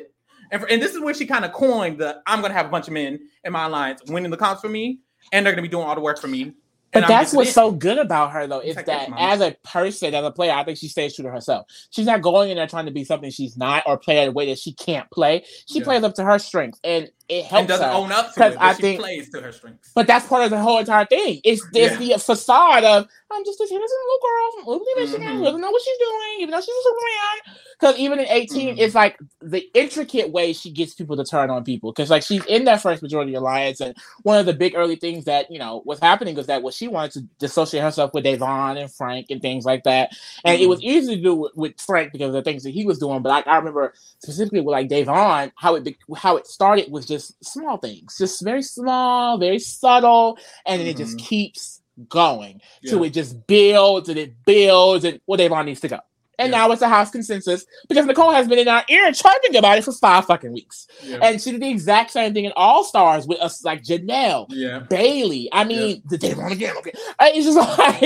And, 0.51 0.61
for, 0.61 0.67
and 0.69 0.79
this 0.81 0.93
is 0.93 1.01
where 1.01 1.13
she 1.13 1.25
kind 1.25 1.43
of 1.43 1.51
coined 1.53 1.97
the 1.99 2.21
I'm 2.27 2.39
going 2.39 2.51
to 2.51 2.57
have 2.57 2.67
a 2.67 2.69
bunch 2.69 2.87
of 2.87 2.93
men 2.93 3.19
in 3.43 3.51
my 3.51 3.65
alliance 3.65 4.01
winning 4.07 4.29
the 4.31 4.37
comps 4.37 4.61
for 4.61 4.69
me, 4.69 4.99
and 5.31 5.45
they're 5.45 5.53
going 5.53 5.63
to 5.63 5.67
be 5.69 5.71
doing 5.71 5.85
all 5.87 5.95
the 5.95 6.01
work 6.01 6.19
for 6.19 6.27
me. 6.27 6.53
But 6.93 7.03
and 7.03 7.09
that's 7.11 7.33
what's 7.33 7.49
in. 7.49 7.53
so 7.53 7.71
good 7.71 7.97
about 7.97 8.31
her, 8.31 8.47
though, 8.47 8.61
is 8.61 8.75
that 8.75 9.09
as 9.17 9.41
a 9.41 9.53
person, 9.65 10.13
as 10.13 10.23
a 10.23 10.31
player, 10.31 10.53
I 10.53 10.63
think 10.63 10.77
she 10.77 10.87
stays 10.87 11.13
true 11.13 11.23
to 11.25 11.31
herself. 11.31 11.65
She's 11.89 12.05
not 12.05 12.21
going 12.21 12.51
in 12.51 12.57
there 12.57 12.67
trying 12.67 12.85
to 12.85 12.91
be 12.91 13.03
something 13.03 13.31
she's 13.31 13.57
not 13.57 13.83
or 13.85 13.97
play 13.97 14.21
in 14.23 14.29
a 14.29 14.31
way 14.31 14.45
that 14.45 14.59
she 14.59 14.71
can't 14.71 15.09
play. 15.11 15.43
She 15.67 15.79
Yeah. 15.79 15.85
plays 15.85 16.03
up 16.03 16.13
to 16.13 16.23
her 16.23 16.39
strengths, 16.39 16.79
and 16.85 17.09
it 17.27 17.39
and 17.39 17.45
helps 17.47 17.67
doesn't 17.67 17.87
her. 17.89 17.93
own 17.95 18.11
up 18.11 18.33
to 18.35 18.47
it, 18.47 18.57
I 18.59 18.73
think- 18.73 18.99
plays 18.99 19.29
to 19.31 19.41
her 19.41 19.51
strengths. 19.51 19.91
But 19.95 20.07
that's 20.07 20.27
part 20.27 20.43
of 20.43 20.49
the 20.51 20.59
whole 20.59 20.77
entire 20.79 21.05
thing. 21.05 21.41
It's 21.43 21.61
it's 21.73 21.97
the 21.97 22.13
facade 22.19 22.83
of 22.83 23.07
I'm 23.31 23.43
just 23.43 23.57
this 23.59 23.71
innocent 23.71 23.89
little 24.05 24.19
girl 24.21 24.51
from 24.51 24.73
Oakland, 24.73 24.87
Michigan, 24.97 25.39
Mhm. 25.41 25.43
doesn't 25.43 25.59
know 25.61 25.71
what 25.71 25.81
she's 25.81 25.97
doing, 25.97 26.37
even 26.39 26.51
though 26.51 26.61
she's 26.61 26.69
a 26.69 26.83
Superman. 26.83 27.55
Because 27.79 27.97
even 27.97 28.19
in 28.19 28.27
18, 28.29 28.75
Mhm. 28.75 28.79
it's 28.79 28.95
like 28.95 29.17
the 29.41 29.67
intricate 29.73 30.29
way 30.31 30.53
she 30.53 30.69
gets 30.71 30.93
people 30.93 31.17
to 31.17 31.25
turn 31.25 31.49
on 31.49 31.63
people. 31.63 31.91
Because 31.91 32.09
like 32.09 32.23
she's 32.23 32.45
in 32.45 32.63
that 32.65 32.81
first 32.81 33.01
majority 33.01 33.33
alliance, 33.33 33.81
and 33.81 33.97
one 34.23 34.37
of 34.37 34.45
the 34.45 34.53
big 34.53 34.75
early 34.75 34.95
things 34.95 35.25
that 35.25 35.49
you 35.51 35.59
know 35.59 35.81
was 35.85 35.99
happening 35.99 36.35
was 36.35 36.47
that 36.47 36.61
what 36.61 36.73
she 36.75 36.87
wanted 36.87 37.11
to 37.13 37.21
dissociate 37.39 37.83
herself 37.83 38.13
with 38.13 38.23
Da'Vonne 38.25 38.79
and 38.79 38.93
Frank 38.93 39.25
and 39.31 39.41
things 39.41 39.65
like 39.65 39.83
that. 39.83 40.11
And 40.45 40.61
it 40.61 40.65
Mhm. 40.65 40.69
was 40.69 40.81
easy 40.83 41.15
to 41.15 41.21
do 41.21 41.35
with, 41.35 41.51
with 41.55 41.81
Frank 41.81 42.11
because 42.13 42.27
of 42.27 42.33
the 42.33 42.43
things 42.43 42.63
that 42.63 42.69
he 42.71 42.85
was 42.85 42.99
doing. 42.99 43.21
But 43.21 43.29
like 43.29 43.47
I 43.47 43.57
remember 43.57 43.93
specifically 44.19 44.61
with 44.61 44.71
like 44.71 44.87
Da'Vonne, 44.87 45.51
how 45.55 45.75
it 45.75 45.83
be- 45.83 45.97
how 46.15 46.37
it 46.37 46.47
started 46.47 46.91
was 46.91 47.05
just 47.05 47.14
small 47.19 47.77
things, 47.77 48.17
just 48.17 48.43
very 48.43 48.61
small, 48.61 49.37
very 49.37 49.59
subtle, 49.59 50.37
and 50.65 50.79
then 50.81 50.87
it 50.87 50.97
just 50.97 51.17
Mhm. 51.17 51.21
keeps 51.25 51.81
going 52.09 52.61
till 52.85 52.99
Yeah. 52.99 53.05
it 53.07 53.13
just 53.13 53.47
builds 53.47 54.09
and 54.09 54.17
it 54.19 54.33
builds 54.45 55.05
and 55.05 55.19
well, 55.27 55.39
Da'Vonne 55.39 55.65
needs 55.65 55.79
to 55.81 55.87
go. 55.87 55.99
And 56.37 56.51
Yeah. 56.51 56.57
now 56.57 56.71
it's 56.73 56.81
a 56.81 56.89
house 56.89 57.09
consensus 57.11 57.65
because 57.87 58.05
Nicole 58.05 58.31
has 58.31 58.45
been 58.49 58.59
in 58.59 58.67
our 58.67 58.83
ear 58.89 59.09
chirping 59.13 59.55
about 59.55 59.77
it 59.77 59.85
for 59.85 59.93
five 59.93 60.25
fucking 60.25 60.51
weeks. 60.51 60.85
Yeah. 61.01 61.19
And 61.21 61.41
she 61.41 61.51
did 61.51 61.61
the 61.61 61.69
exact 61.69 62.11
same 62.11 62.33
thing 62.33 62.43
in 62.43 62.51
All 62.57 62.83
Stars 62.83 63.25
with 63.25 63.39
us, 63.39 63.63
like 63.63 63.81
Janelle. 63.83 64.47
yeah. 64.49 64.81
Bayleigh. 64.89 65.47
I 65.53 65.63
mean, 65.63 66.01
the 66.09 66.17
Da'Vonne 66.17 66.51
again. 66.51 66.75
Okay, 66.79 66.91
it's 67.21 67.45
just 67.45 67.57
like 67.79 67.99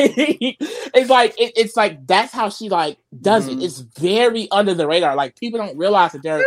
it's 0.93 1.09
like 1.09 1.33
it, 1.39 1.53
it's 1.55 1.75
like 1.75 2.05
that's 2.05 2.31
how 2.31 2.49
she 2.49 2.69
like 2.69 2.99
does 3.19 3.47
Mhm. 3.49 3.53
it. 3.59 3.63
It's 3.65 3.79
very 3.79 4.47
under 4.51 4.75
the 4.75 4.85
radar. 4.85 5.15
Like 5.15 5.35
people 5.35 5.57
don't 5.59 5.75
realize 5.75 6.11
that 6.11 6.21
they're 6.21 6.45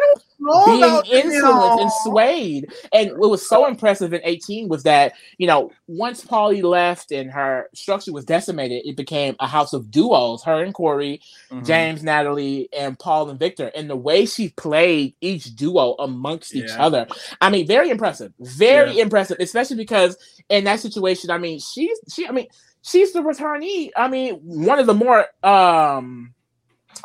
being 0.64 0.78
about 0.78 1.06
influenced 1.10 1.78
and 1.78 1.92
swayed. 1.92 2.72
And 2.92 3.10
what 3.16 3.30
was 3.30 3.46
so 3.48 3.66
impressive 3.66 4.12
in 4.12 4.20
18 4.24 4.68
was 4.68 4.82
that, 4.84 5.12
you 5.38 5.46
know, 5.46 5.70
once 5.86 6.24
Paulie 6.24 6.62
left 6.62 7.12
and 7.12 7.30
her 7.30 7.68
structure 7.74 8.12
was 8.12 8.24
decimated, 8.24 8.82
it 8.84 8.96
became 8.96 9.36
a 9.40 9.46
house 9.46 9.72
of 9.72 9.90
duos, 9.90 10.42
her 10.44 10.62
and 10.62 10.74
Corey, 10.74 11.20
Mhm. 11.50 11.66
James, 11.66 12.02
Natalie, 12.02 12.68
and 12.76 12.98
Paul 12.98 13.30
and 13.30 13.38
Victor. 13.38 13.70
And 13.74 13.88
the 13.90 13.96
way 13.96 14.26
she 14.26 14.50
played 14.50 15.14
each 15.20 15.54
duo 15.56 15.94
amongst 15.98 16.54
each 16.54 16.70
other, 16.78 17.06
I 17.40 17.50
mean, 17.50 17.66
very 17.66 17.90
impressive. 17.90 18.32
Very 18.40 18.98
impressive, 18.98 19.36
especially 19.40 19.76
because 19.76 20.16
in 20.48 20.64
that 20.64 20.80
situation, 20.80 21.30
I 21.30 21.38
mean, 21.38 21.58
she's 21.60 21.98
she 22.12 22.26
I 22.26 22.32
mean, 22.32 22.48
she's 22.82 23.12
the 23.12 23.20
returnee. 23.20 23.90
I 23.96 24.08
mean, 24.08 24.34
one 24.42 24.78
of 24.78 24.86
the 24.86 24.94
more 24.94 25.26
um 25.42 26.34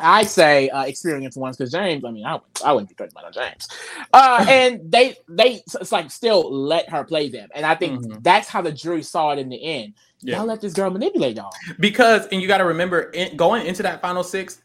I 0.00 0.22
say 0.24 0.68
uh, 0.70 0.82
experienced 0.84 1.36
ones 1.38 1.56
because 1.56 1.72
James. 1.72 2.04
I 2.04 2.10
mean, 2.10 2.24
I, 2.26 2.38
I 2.64 2.72
wouldn't 2.72 2.88
be 2.88 2.94
talking 2.94 3.12
about 3.16 3.34
no 3.34 3.42
James. 3.42 3.68
Uh, 4.12 4.44
and 4.48 4.90
they 4.90 5.16
they 5.28 5.62
it's 5.80 5.92
like 5.92 6.10
still 6.10 6.50
let 6.52 6.88
her 6.90 7.04
play 7.04 7.28
them, 7.28 7.48
and 7.54 7.64
I 7.66 7.74
think 7.74 8.00
Mhm. 8.02 8.22
that's 8.22 8.48
how 8.48 8.62
the 8.62 8.72
jury 8.72 9.02
saw 9.02 9.30
it 9.32 9.38
in 9.38 9.48
the 9.48 9.62
end. 9.62 9.94
Yeah. 10.20 10.38
Y'all 10.38 10.46
let 10.46 10.60
this 10.60 10.72
girl 10.72 10.90
manipulate 10.90 11.36
y'all. 11.36 11.52
because 11.78 12.26
and 12.32 12.42
you 12.42 12.48
got 12.48 12.58
to 12.58 12.64
remember 12.64 13.02
in, 13.10 13.36
going 13.36 13.66
into 13.66 13.82
that 13.84 14.00
final 14.02 14.24
six 14.24 14.62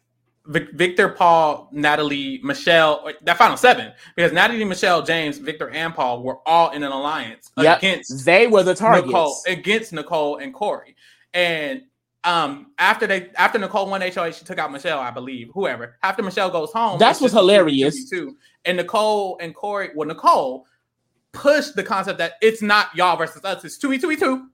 Vic, 0.47 0.71
victor 0.73 1.07
paul 1.07 1.69
natalie 1.71 2.41
michelle 2.43 2.99
or 3.05 3.13
that 3.21 3.37
final 3.37 3.55
seven 3.55 3.93
because 4.15 4.33
natalie 4.33 4.65
michelle 4.65 5.01
james 5.01 5.37
victor 5.37 5.69
and 5.69 5.95
paul 5.95 6.21
were 6.21 6.39
all 6.45 6.71
in 6.71 6.83
an 6.83 6.91
alliance 6.91 7.49
Yep. 7.55 7.77
against 7.77 8.25
They 8.25 8.47
were 8.47 8.61
the 8.63 8.75
targets. 8.75 9.07
nicole 9.07 9.37
against 9.47 9.93
nicole 9.93 10.37
and 10.39 10.53
corey 10.53 10.97
and 11.33 11.83
um 12.25 12.67
after 12.79 13.05
they 13.07 13.29
after 13.35 13.59
nicole 13.59 13.89
won 13.89 14.01
HOH, 14.01 14.31
she 14.31 14.45
took 14.45 14.57
out 14.57 14.71
michelle 14.71 14.99
i 14.99 15.11
believe 15.11 15.49
whoever 15.53 15.97
after 16.03 16.23
michelle 16.23 16.49
goes 16.49 16.71
home 16.71 16.97
That's 16.99 17.19
what's 17.21 17.33
hilarious. 17.33 18.09
too 18.09 18.37
and 18.65 18.77
nicole 18.77 19.37
and 19.41 19.53
corey 19.53 19.89
well 19.95 20.07
nicole 20.07 20.65
pushed 21.33 21.75
the 21.75 21.83
concept 21.83 22.19
that 22.19 22.33
it's 22.41 22.61
not 22.61 22.95
y'all 22.95 23.17
versus 23.17 23.43
us 23.43 23.63
it's 23.65 23.77
2v2v2 23.79 24.45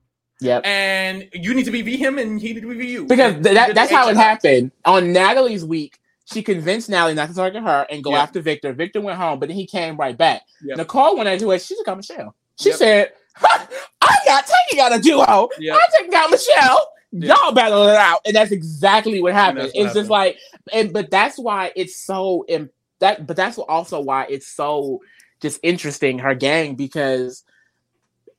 Yep. 0.42 0.62
and 0.64 1.28
you 1.34 1.52
need 1.54 1.64
to 1.66 1.70
be 1.70 1.82
v 1.82 1.96
him 1.98 2.18
and 2.18 2.40
he 2.40 2.54
need 2.54 2.62
to 2.62 2.68
be 2.70 2.74
v 2.78 2.90
you 2.92 3.04
Because 3.06 3.34
And 3.34 3.44
that, 3.44 3.74
that's 3.74 3.90
how 3.90 4.08
it 4.08 4.16
happened. 4.16 4.72
On 4.86 5.12
Natalie's 5.12 5.66
week, 5.66 5.98
she 6.24 6.42
convinced 6.42 6.88
Natalie 6.88 7.12
not 7.12 7.28
to 7.28 7.34
target 7.34 7.62
her 7.62 7.86
and 7.90 8.02
go 8.02 8.12
Yeah. 8.12 8.22
after 8.22 8.40
Victor. 8.40 8.72
Victor 8.72 9.02
went 9.02 9.18
home, 9.18 9.38
but 9.38 9.50
then 9.50 9.56
he 9.58 9.66
came 9.66 9.98
right 9.98 10.16
back. 10.16 10.40
Yep. 10.64 10.78
Nicole 10.78 11.14
went 11.16 11.28
into 11.28 11.50
it. 11.50 11.60
She 11.60 11.76
took 11.76 11.88
out 11.88 11.98
Michelle. 11.98 12.34
She 12.58 12.70
Yep. 12.70 12.78
said, 12.78 13.12
I 13.42 14.16
got 14.24 14.46
taking 14.70 14.80
out 14.82 14.96
a 14.96 14.98
duo. 14.98 15.50
Yep. 15.58 15.76
I 15.76 15.86
taking 15.98 16.14
out 16.14 16.30
Michelle. 16.30 16.88
Yeah. 17.12 17.34
Y'all 17.34 17.52
battle 17.52 17.88
it 17.88 17.96
out. 17.96 18.20
And 18.24 18.34
that's 18.36 18.52
exactly 18.52 19.20
what 19.20 19.32
happened. 19.32 19.62
that's 19.66 19.72
It's 19.74 19.86
what 19.86 19.94
just 19.94 20.10
like, 20.10 20.38
and 20.72 20.92
but 20.92 21.10
that's 21.10 21.38
why 21.38 21.72
it's 21.74 21.96
so 21.96 22.44
im- 22.48 22.70
that 23.00 23.26
but 23.26 23.36
that's 23.36 23.58
also 23.58 24.00
why 24.00 24.26
it's 24.28 24.46
so 24.46 25.00
just 25.40 25.58
interesting, 25.62 26.18
her 26.20 26.34
gang, 26.34 26.74
because 26.76 27.44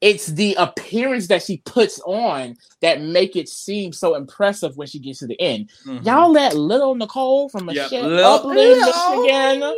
it's 0.01 0.27
the 0.27 0.55
appearance 0.55 1.27
that 1.27 1.43
she 1.43 1.57
puts 1.57 1.99
on 2.05 2.55
that 2.81 3.01
make 3.01 3.35
it 3.35 3.47
seem 3.49 3.91
so 3.93 4.15
impressive 4.15 4.75
when 4.77 4.87
she 4.87 4.99
gets 4.99 5.19
to 5.19 5.27
the 5.27 5.39
end. 5.39 5.69
Mhm. 5.85 6.05
Y'all 6.05 6.31
let 6.31 6.55
little 6.55 6.95
Nicole 6.95 7.49
from 7.49 7.69
Yep. 7.69 7.91
Michelle 7.91 8.07
Lil- 8.09 8.25
Upland, 8.25 8.79
Michigan 8.79 9.59
Yeah. 9.61 9.73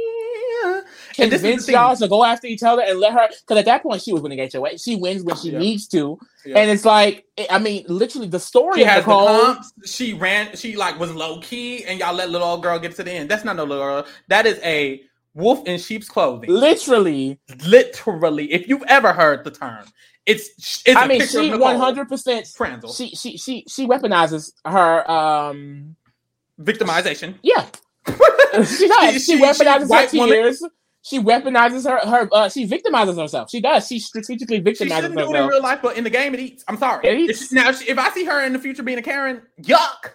And 1.19 1.31
this 1.31 1.41
is 1.41 1.65
convince 1.65 1.67
y'all 1.69 1.95
to 1.95 2.07
go 2.07 2.23
after 2.23 2.47
each 2.47 2.63
other 2.63 2.81
and 2.81 2.99
let 2.99 3.13
her 3.13 3.27
because 3.41 3.57
at 3.57 3.65
that 3.65 3.83
point 3.83 4.01
she 4.01 4.13
was 4.13 4.21
winning 4.21 4.39
HOA. 4.51 4.77
She 4.77 4.95
wins 4.95 5.23
when 5.23 5.35
she 5.37 5.51
Yeah. 5.51 5.59
needs 5.59 5.87
to. 5.89 6.17
Yeah. 6.45 6.59
And 6.59 6.71
it's 6.71 6.85
like 6.85 7.25
I 7.49 7.59
mean, 7.59 7.85
literally 7.87 8.27
the 8.27 8.39
story 8.39 8.75
She 8.79 8.81
of 8.83 8.87
has 8.89 9.05
the 9.05 9.11
comps. 9.11 9.73
She 9.85 10.13
ran. 10.13 10.55
She 10.55 10.75
like 10.75 10.99
was 10.99 11.13
low 11.13 11.39
key, 11.41 11.83
and 11.85 11.99
y'all 11.99 12.13
let 12.15 12.29
little 12.29 12.47
old 12.47 12.63
girl 12.63 12.79
get 12.79 12.95
to 12.95 13.03
the 13.03 13.11
end. 13.11 13.29
That's 13.29 13.43
not 13.45 13.55
no 13.55 13.63
little 13.63 13.83
girl. 13.83 14.05
That 14.29 14.45
is 14.45 14.59
a 14.63 15.01
wolf 15.35 15.65
in 15.67 15.79
sheep's 15.79 16.07
clothing. 16.09 16.49
literally, 16.49 17.39
Literally, 17.65 18.51
if 18.53 18.67
you've 18.67 18.83
ever 18.87 19.13
heard 19.13 19.43
the 19.43 19.51
term, 19.51 19.85
it's. 20.25 20.49
it's 20.85 20.95
I 20.95 21.05
a 21.05 21.07
mean, 21.07 21.25
she 21.25 21.55
one 21.55 21.77
hundred 21.77 22.07
percent. 22.09 22.47
Franzel. 22.47 22.91
She 22.93 23.09
she 23.15 23.37
she 23.37 23.65
she 23.67 23.87
weaponizes 23.87 24.51
her. 24.65 25.09
Um, 25.09 25.95
victimization. 26.61 27.35
yeah, 27.41 27.65
she 28.07 28.87
does. 28.87 29.13
She, 29.13 29.19
She- 29.19 29.19
she- 29.19 29.41
weaponizes 29.41 29.57
she- 29.63 29.65
her 29.65 29.85
white 29.87 30.13
woman- 30.13 30.29
tears. 30.29 30.63
She 31.05 31.19
weaponizes 31.19 31.83
her 31.87 31.99
her. 32.09 32.29
Uh, 32.31 32.47
she 32.49 32.65
victimizes 32.67 33.19
herself. 33.21 33.49
She 33.51 33.59
does. 33.59 33.85
She 33.87 33.99
strategically 33.99 34.61
victimizes 34.61 34.79
herself. 34.79 34.87
she 34.89 35.01
shouldn't 35.01 35.29
do 35.29 35.35
it 35.35 35.41
in 35.41 35.47
real 35.47 35.61
life, 35.61 35.79
but 35.81 35.97
in 35.97 36.03
the 36.05 36.09
game, 36.09 36.33
it 36.33 36.39
eats. 36.39 36.63
I'm 36.67 36.77
sorry. 36.77 37.05
It 37.07 37.17
eats. 37.19 37.41
If 37.41 37.49
she- 37.49 37.55
now, 37.55 37.69
if, 37.69 37.79
she- 37.81 37.89
if 37.91 37.99
I 37.99 38.09
see 38.11 38.23
her 38.23 38.41
in 38.45 38.53
the 38.53 38.59
future 38.59 38.83
being 38.83 38.97
a 38.97 39.01
Karen, 39.01 39.41
yuck. 39.61 40.13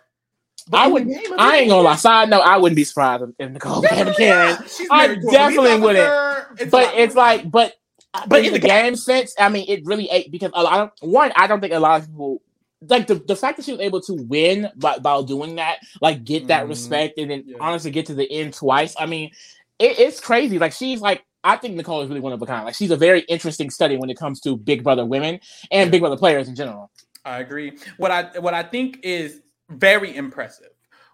But 0.70 0.78
I 0.78 0.86
would. 0.88 1.06
game, 1.06 1.20
I 1.38 1.58
ain't 1.58 1.68
gonna 1.70 1.82
lie. 1.82 1.96
Side 1.96 2.30
note: 2.30 2.40
I 2.40 2.56
wouldn't 2.56 2.76
be 2.76 2.84
surprised 2.84 3.24
if- 3.38 3.50
Nicole 3.52 3.82
became 3.82 4.08
a. 4.08 4.14
Karen. 4.14 4.56
I 4.90 5.06
married 5.08 5.20
to 5.22 5.28
a 5.28 5.30
definitely 5.30 5.80
wouldn't. 5.80 6.46
It's 6.58 6.70
but 6.70 6.94
it's 6.96 7.14
like, 7.14 7.50
but 7.50 7.74
But 8.26 8.40
in 8.40 8.46
in 8.46 8.52
the 8.54 8.58
the 8.58 8.66
game 8.66 8.96
sense, 8.96 9.34
I 9.38 9.48
mean, 9.50 9.66
it 9.68 9.84
really 9.84 10.08
ate 10.10 10.30
because 10.32 10.50
a 10.54 10.62
lot 10.62 10.80
of 10.80 10.90
one. 11.08 11.32
I 11.36 11.46
don't 11.46 11.60
think 11.60 11.72
a 11.74 11.78
lot 11.78 12.00
of 12.00 12.06
people 12.08 12.42
like 12.88 13.08
the, 13.08 13.16
the 13.16 13.34
fact 13.34 13.56
that 13.56 13.64
she 13.66 13.72
was 13.72 13.80
able 13.80 14.00
to 14.02 14.12
win 14.14 14.70
by, 14.76 14.98
by 14.98 15.20
doing 15.22 15.56
that, 15.56 15.78
like 16.00 16.22
get 16.24 16.46
that 16.46 16.64
Mhm. 16.66 16.68
respect, 16.68 17.18
and 17.18 17.30
then 17.30 17.44
Yeah. 17.46 17.56
honestly 17.60 17.90
get 17.90 18.06
to 18.06 18.14
the 18.14 18.30
end 18.30 18.54
twice. 18.54 18.94
I 18.98 19.06
mean, 19.06 19.30
it, 19.78 19.98
it's 19.98 20.20
crazy. 20.20 20.58
Like 20.58 20.72
she's 20.72 21.00
like. 21.00 21.24
I 21.44 21.56
think 21.56 21.76
Nicole 21.76 22.02
is 22.02 22.08
really 22.08 22.20
one 22.20 22.32
of 22.32 22.42
a 22.42 22.46
kind. 22.46 22.64
Like 22.64 22.74
she's 22.74 22.90
a 22.90 22.96
very 22.96 23.20
interesting 23.20 23.70
study 23.70 23.96
when 23.96 24.10
it 24.10 24.18
comes 24.18 24.40
to 24.40 24.56
Big 24.56 24.82
Brother 24.82 25.06
women 25.06 25.38
and. 25.70 25.88
Big 25.90 26.00
Brother 26.00 26.16
players 26.16 26.48
in 26.48 26.56
general. 26.56 26.90
I 27.24 27.38
agree. 27.38 27.78
What 27.96 28.10
I 28.10 28.24
what 28.40 28.54
I 28.54 28.64
think 28.64 28.98
is 29.04 29.40
very 29.70 30.14
impressive 30.16 30.70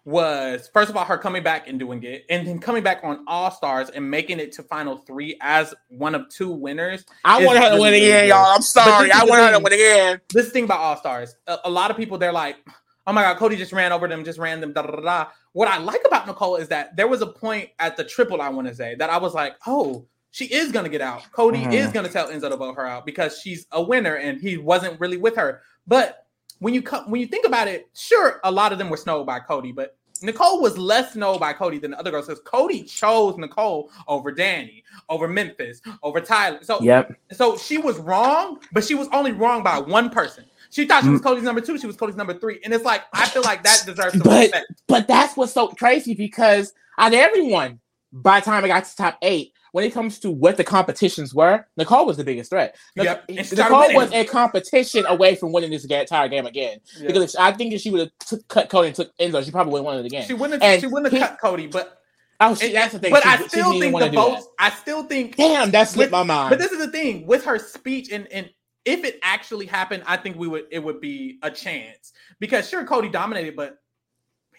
was 0.07 0.71
first 0.73 0.91
of 0.91 0.97
all 0.97 1.05
her 1.05 1.19
coming 1.19 1.43
back 1.43 1.69
and 1.69 1.79
doing 1.79 2.03
it, 2.05 2.25
and 2.31 2.47
then 2.47 2.59
coming 2.59 2.83
back 2.83 3.01
on 3.03 3.23
All 3.27 3.51
Stars 3.51 3.91
and 3.91 4.11
making 4.11 4.41
it 4.41 4.51
to 4.53 4.63
Final 4.63 4.97
Three 4.97 5.37
as 5.43 5.75
one 5.89 6.15
of 6.15 6.29
two 6.31 6.51
winners. 6.51 7.05
I 7.25 7.45
want 7.45 7.59
her 7.59 7.77
to 7.77 7.81
win 7.81 7.93
again, 7.95 8.29
y'all. 8.29 8.47
I'm 8.47 8.63
sorry. 8.63 9.11
I 9.11 9.25
want 9.25 9.43
her 9.43 9.53
to 9.53 9.63
win 9.63 9.75
again. 9.75 10.21
This 10.33 10.51
thing 10.51 10.65
about 10.65 10.81
All 10.81 10.97
Stars, 10.97 11.37
a, 11.47 11.59
a 11.65 11.71
lot 11.71 11.91
of 11.91 11.99
people 11.99 12.17
they're 12.17 12.33
like, 12.33 12.57
"Oh 13.07 13.13
my 13.13 13.23
God, 13.23 13.37
Cody 13.37 13.57
just 13.57 13.73
ran 13.73 13.93
over 13.93 14.09
them, 14.09 14.25
just 14.25 14.39
ran 14.39 14.61
them." 14.61 14.73
Da, 14.73 14.83
da, 14.83 15.01
da. 15.01 15.27
What 15.53 15.69
I 15.69 15.79
like 15.79 16.03
about 16.07 16.27
Nicole 16.27 16.57
is 16.57 16.69
that 16.69 16.97
there 16.97 17.09
was 17.09 17.23
a 17.23 17.27
point 17.27 17.71
at 17.79 17.97
the 17.97 18.05
triple, 18.05 18.41
I 18.41 18.49
want 18.49 18.69
to 18.69 18.75
say, 18.75 18.95
that 18.97 19.11
I 19.11 19.19
was 19.19 19.35
like, 19.35 19.57
"Oh, 19.67 20.07
she 20.31 20.47
is 20.47 20.73
gonna 20.73 20.89
get 20.89 21.01
out. 21.01 21.23
Cody 21.33 21.65
Mhm. 21.67 21.73
is 21.73 21.93
gonna 21.93 22.09
tell 22.09 22.29
Enzo 22.29 22.49
to 22.51 22.57
vote 22.57 22.75
her 22.75 22.87
out 22.87 23.07
because 23.07 23.39
she's 23.39 23.67
a 23.73 23.83
winner 23.83 24.17
and 24.17 24.41
he 24.41 24.57
wasn't 24.57 24.99
really 25.01 25.17
with 25.17 25.37
her." 25.37 25.63
But 25.87 26.27
when 26.59 26.75
you 26.75 26.83
come, 26.83 27.11
when 27.11 27.21
you 27.21 27.27
think 27.27 27.47
about 27.47 27.69
it, 27.69 27.89
sure, 27.95 28.41
a 28.45 28.51
lot 28.51 28.73
of 28.73 28.79
them 28.79 28.89
were 28.91 28.97
snowed 28.97 29.27
by 29.27 29.39
Cody, 29.41 29.71
but 29.73 29.97
Nicole 30.23 30.63
was 30.63 30.79
less 30.79 31.13
snowed 31.13 31.39
by 31.41 31.53
Cody 31.53 31.79
than 31.79 31.91
the 31.91 31.99
other 31.99 32.11
girls 32.11 32.27
because 32.27 32.41
Cody 32.45 32.83
chose 32.85 33.37
Nicole 33.37 33.91
over 34.09 34.33
Dani, 34.33 34.83
over 35.09 35.29
Memphis, 35.29 35.83
over 36.03 36.21
Tyler. 36.21 36.61
So 36.63 36.81
Yep. 36.81 37.13
so 37.33 37.59
she 37.59 37.79
was 37.79 37.99
wrong, 37.99 38.61
but 38.73 38.85
she 38.85 38.95
was 38.95 39.09
only 39.13 39.33
wrong 39.33 39.63
by 39.63 39.79
one 39.79 40.09
person. 40.09 40.45
She 40.75 40.87
thought 40.87 41.03
she 41.05 41.09
Mm. 41.09 41.13
was 41.13 41.21
Cody's 41.21 41.45
number 41.45 41.61
two. 41.61 41.79
She 41.79 41.87
was 41.87 41.97
Cody's 41.97 42.17
number 42.17 42.35
three, 42.35 42.59
and 42.65 42.75
it's 42.75 42.85
like 42.85 43.03
I 43.13 43.27
feel 43.27 43.43
like 43.43 43.63
that 43.63 43.85
deserves 43.87 44.13
some 44.15 44.23
But- 44.23 44.41
respect. 44.41 44.67
But 44.89 45.07
that's 45.07 45.37
what's 45.37 45.53
so 45.53 45.69
crazy 45.69 46.15
because 46.15 46.73
out 46.99 47.15
of 47.15 47.19
everyone, 47.21 47.79
by 48.13 48.41
the 48.41 48.45
time 48.47 48.65
I 48.65 48.69
got 48.69 48.85
to 48.85 48.97
top 48.97 49.19
eight, 49.23 49.53
when 49.73 49.85
it 49.85 49.93
comes 49.93 50.19
to 50.21 50.31
what 50.31 50.57
the 50.57 50.65
competitions 50.65 51.35
were, 51.35 51.65
Nicole 51.77 52.07
was 52.07 52.17
the 52.17 52.23
biggest 52.25 52.51
threat. 52.51 52.77
Yep, 52.97 53.25
and 53.29 53.39
she 53.39 53.45
started 53.57 53.89
Nicole 53.89 53.95
was 54.03 54.13
a 54.13 54.25
competition 54.25 55.05
away 55.07 55.35
from 55.37 55.53
winning 55.53 55.71
this 55.71 55.85
entire 55.85 56.29
game 56.29 56.47
again. 56.47 56.79
Yeah. 57.01 57.07
Because 57.09 57.35
if, 57.35 57.41
I 57.41 57.51
think 57.53 57.73
if 57.73 57.81
she 57.81 57.91
would 57.91 58.01
have 58.01 58.11
took 58.27 58.47
cut 58.49 58.69
Cody 58.69 58.89
and 58.89 58.97
took 58.97 59.17
Enzo, 59.19 59.45
she 59.45 59.51
probably 59.51 59.73
would 59.73 59.79
have 59.79 59.85
won 59.85 59.99
it 59.99 60.07
again. 60.07 60.27
She 60.27 60.35
wouldn't. 60.35 60.63
and 60.63 60.81
She 60.81 60.87
wouldn't 60.87 61.13
he- 61.13 61.19
have 61.21 61.31
cut 61.31 61.41
Cody, 61.41 61.67
but 61.69 61.99
oh, 62.41 62.55
she, 62.55 62.67
and- 62.67 62.75
that's 62.77 62.93
the 62.93 62.99
thing. 63.01 63.11
But 63.13 63.23
she, 63.25 63.29
I 63.29 63.37
still 63.49 63.73
think 63.81 63.99
the 63.99 64.11
votes. 64.11 64.47
I 64.61 64.71
still 64.71 65.03
think. 65.05 65.37
Damn, 65.37 65.71
that 65.73 65.89
slipped 65.89 66.13
With- 66.13 66.19
my 66.19 66.23
mind. 66.25 66.51
But 66.51 66.59
this 66.61 66.71
is 66.73 66.79
the 66.79 66.91
thing 66.93 67.27
with 67.27 67.45
her 67.45 67.59
speech, 67.59 68.11
and 68.13 68.27
and 68.33 68.49
if 68.85 69.05
it 69.05 69.19
actually 69.23 69.67
happened, 69.67 70.03
I 70.07 70.17
think 70.17 70.37
we 70.39 70.49
would. 70.49 70.67
It 70.71 70.79
would 70.79 71.01
be 71.01 71.39
a 71.43 71.51
chance 71.51 72.13
because 72.39 72.69
sure, 72.69 72.85
Cody 72.85 73.09
dominated, 73.09 73.57
but 73.57 73.79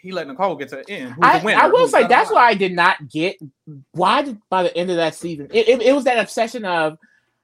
he 0.06 0.12
let 0.12 0.28
Nicole 0.28 0.56
get 0.56 0.70
to 0.70 0.78
the 0.78 0.90
end. 0.90 1.16
I, 1.22 1.40
the 1.40 1.46
winner? 1.46 1.62
I 1.62 1.68
will 1.68 1.88
say 1.88 2.08
that's 2.08 2.32
why. 2.32 2.48
I 2.48 2.54
did 2.54 2.74
not 2.74 3.10
get 3.10 3.38
why 3.92 4.22
did 4.22 4.40
by 4.50 4.64
the 4.64 4.76
end 4.78 4.90
of 4.92 4.98
that 4.98 5.16
season 5.16 5.48
it, 5.52 5.68
it, 5.68 5.82
it 5.82 5.96
was 5.96 6.04
that 6.04 6.20
obsession 6.20 6.64
of 6.64 6.98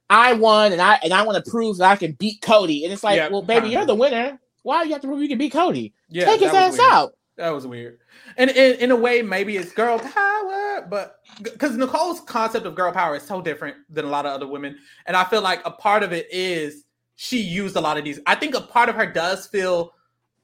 I 0.10 0.34
won 0.34 0.72
and 0.72 0.82
I 0.82 1.00
and 1.04 1.14
I 1.14 1.24
want 1.24 1.44
to 1.44 1.50
prove 1.50 1.78
that 1.78 1.92
I 1.92 1.96
can 1.96 2.12
beat 2.14 2.42
Cody 2.42 2.84
and 2.84 2.94
it's 2.94 3.04
like 3.04 3.18
Yeah, 3.18 3.30
well 3.30 3.42
baby 3.42 3.70
you're 3.70 3.86
the 3.86 3.96
winner 3.96 4.40
why 4.64 4.84
do 4.84 4.90
you 4.90 4.94
have 4.94 5.02
to 5.02 5.08
prove 5.08 5.22
you 5.22 5.28
can 5.28 5.40
beat 5.40 5.54
Cody 5.54 5.94
Yeah, 6.10 6.26
take 6.26 6.42
his 6.42 6.54
ass 6.54 6.74
weird. 6.74 6.84
out 6.92 7.14
That 7.42 7.56
was 7.56 7.66
weird. 7.66 7.98
And 8.38 8.52
in, 8.52 8.76
in 8.76 8.92
a 8.92 8.96
way, 8.96 9.24
maybe 9.24 9.58
it's 9.58 9.74
girl 9.74 9.98
power, 9.98 10.86
but 10.88 11.22
because 11.42 11.76
Nicole's 11.76 12.22
concept 12.22 12.68
of 12.68 12.76
girl 12.76 12.92
power 12.92 13.16
is 13.16 13.24
so 13.24 13.42
different 13.42 13.78
than 13.90 14.06
a 14.06 14.10
lot 14.10 14.28
of 14.28 14.32
other 14.32 14.46
women. 14.46 14.78
And 15.08 15.18
I 15.18 15.24
feel 15.24 15.42
like 15.42 15.60
a 15.66 15.72
part 15.72 16.04
of 16.04 16.14
it 16.14 16.28
is 16.32 16.86
she 17.16 17.42
used 17.42 17.76
a 17.76 17.82
lot 17.82 17.98
of 17.98 18.04
these. 18.04 18.20
I 18.28 18.36
think 18.36 18.54
a 18.54 18.62
part 18.62 18.90
of 18.90 18.96
her 18.96 19.08
does 19.08 19.48
feel, 19.48 19.96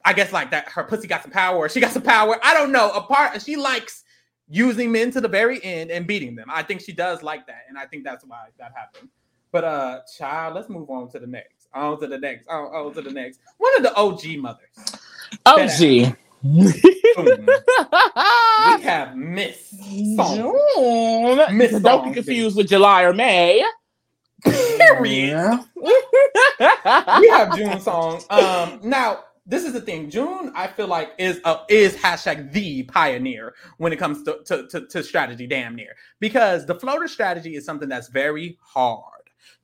I 0.05 0.13
guess, 0.13 0.33
like 0.33 0.49
that 0.49 0.69
her 0.69 0.85
pussy 0.85 1.07
got 1.07 1.21
some 1.21 1.29
power 1.29 1.55
or 1.57 1.69
she 1.69 1.79
got 1.79 1.91
some 1.91 2.01
power. 2.01 2.39
I 2.41 2.55
don't 2.55 2.71
know. 2.71 2.89
A 2.93 3.01
part, 3.01 3.39
she 3.43 3.57
likes 3.57 4.03
using 4.49 4.91
men 4.91 5.11
to 5.11 5.21
the 5.21 5.27
very 5.27 5.63
end 5.63 5.91
and 5.91 6.07
beating 6.07 6.35
them. 6.35 6.47
I 6.49 6.63
think 6.63 6.81
she 6.81 6.93
does 6.93 7.21
like 7.21 7.45
that. 7.45 7.65
And 7.69 7.77
I 7.77 7.85
think 7.85 8.05
that's 8.05 8.25
why 8.25 8.47
that 8.57 8.73
happened. 8.75 9.09
But, 9.51 9.65
uh, 9.65 9.99
child, 10.17 10.55
let's 10.55 10.67
move 10.67 10.89
on 10.89 11.11
to 11.11 11.19
the 11.19 11.27
next. 11.27 11.67
On 11.75 11.99
to 11.99 12.07
the 12.07 12.17
next. 12.17 12.47
On, 12.47 12.65
on 12.73 12.93
to 12.95 13.03
the 13.03 13.11
next. 13.11 13.39
One 13.59 13.75
of 13.77 13.83
the 13.83 13.93
OG 13.95 14.39
mothers. 14.39 14.97
Boom. 16.07 16.17
we 16.43 16.71
have 18.83 19.15
Miss 19.15 19.73
Song. 20.15 20.35
June 20.35 21.57
Miss 21.57 21.71
don't 21.71 21.81
Song, 21.81 22.05
get 22.05 22.13
confused 22.13 22.55
with 22.55 22.67
July 22.67 23.03
or 23.03 23.13
May 23.13 23.63
Period. 24.43 25.59
we 25.75 27.29
have 27.29 27.55
June 27.55 27.79
song. 27.79 28.21
Um, 28.29 28.79
now 28.83 29.23
this 29.45 29.63
is 29.63 29.73
the 29.73 29.81
thing. 29.81 30.09
June, 30.09 30.51
I 30.55 30.67
feel 30.67 30.87
like 30.87 31.13
is 31.17 31.39
uh, 31.43 31.63
is 31.69 31.95
hashtag 31.95 32.51
the 32.51 32.83
pioneer 32.83 33.55
when 33.77 33.91
it 33.91 33.97
comes 33.97 34.23
to, 34.23 34.39
to 34.45 34.67
to 34.67 34.85
to 34.87 35.03
strategy. 35.03 35.47
Damn 35.47 35.75
near 35.75 35.95
because 36.19 36.65
the 36.65 36.75
floater 36.75 37.07
strategy 37.07 37.55
is 37.55 37.65
something 37.65 37.89
that's 37.89 38.09
very 38.09 38.57
hard 38.61 39.16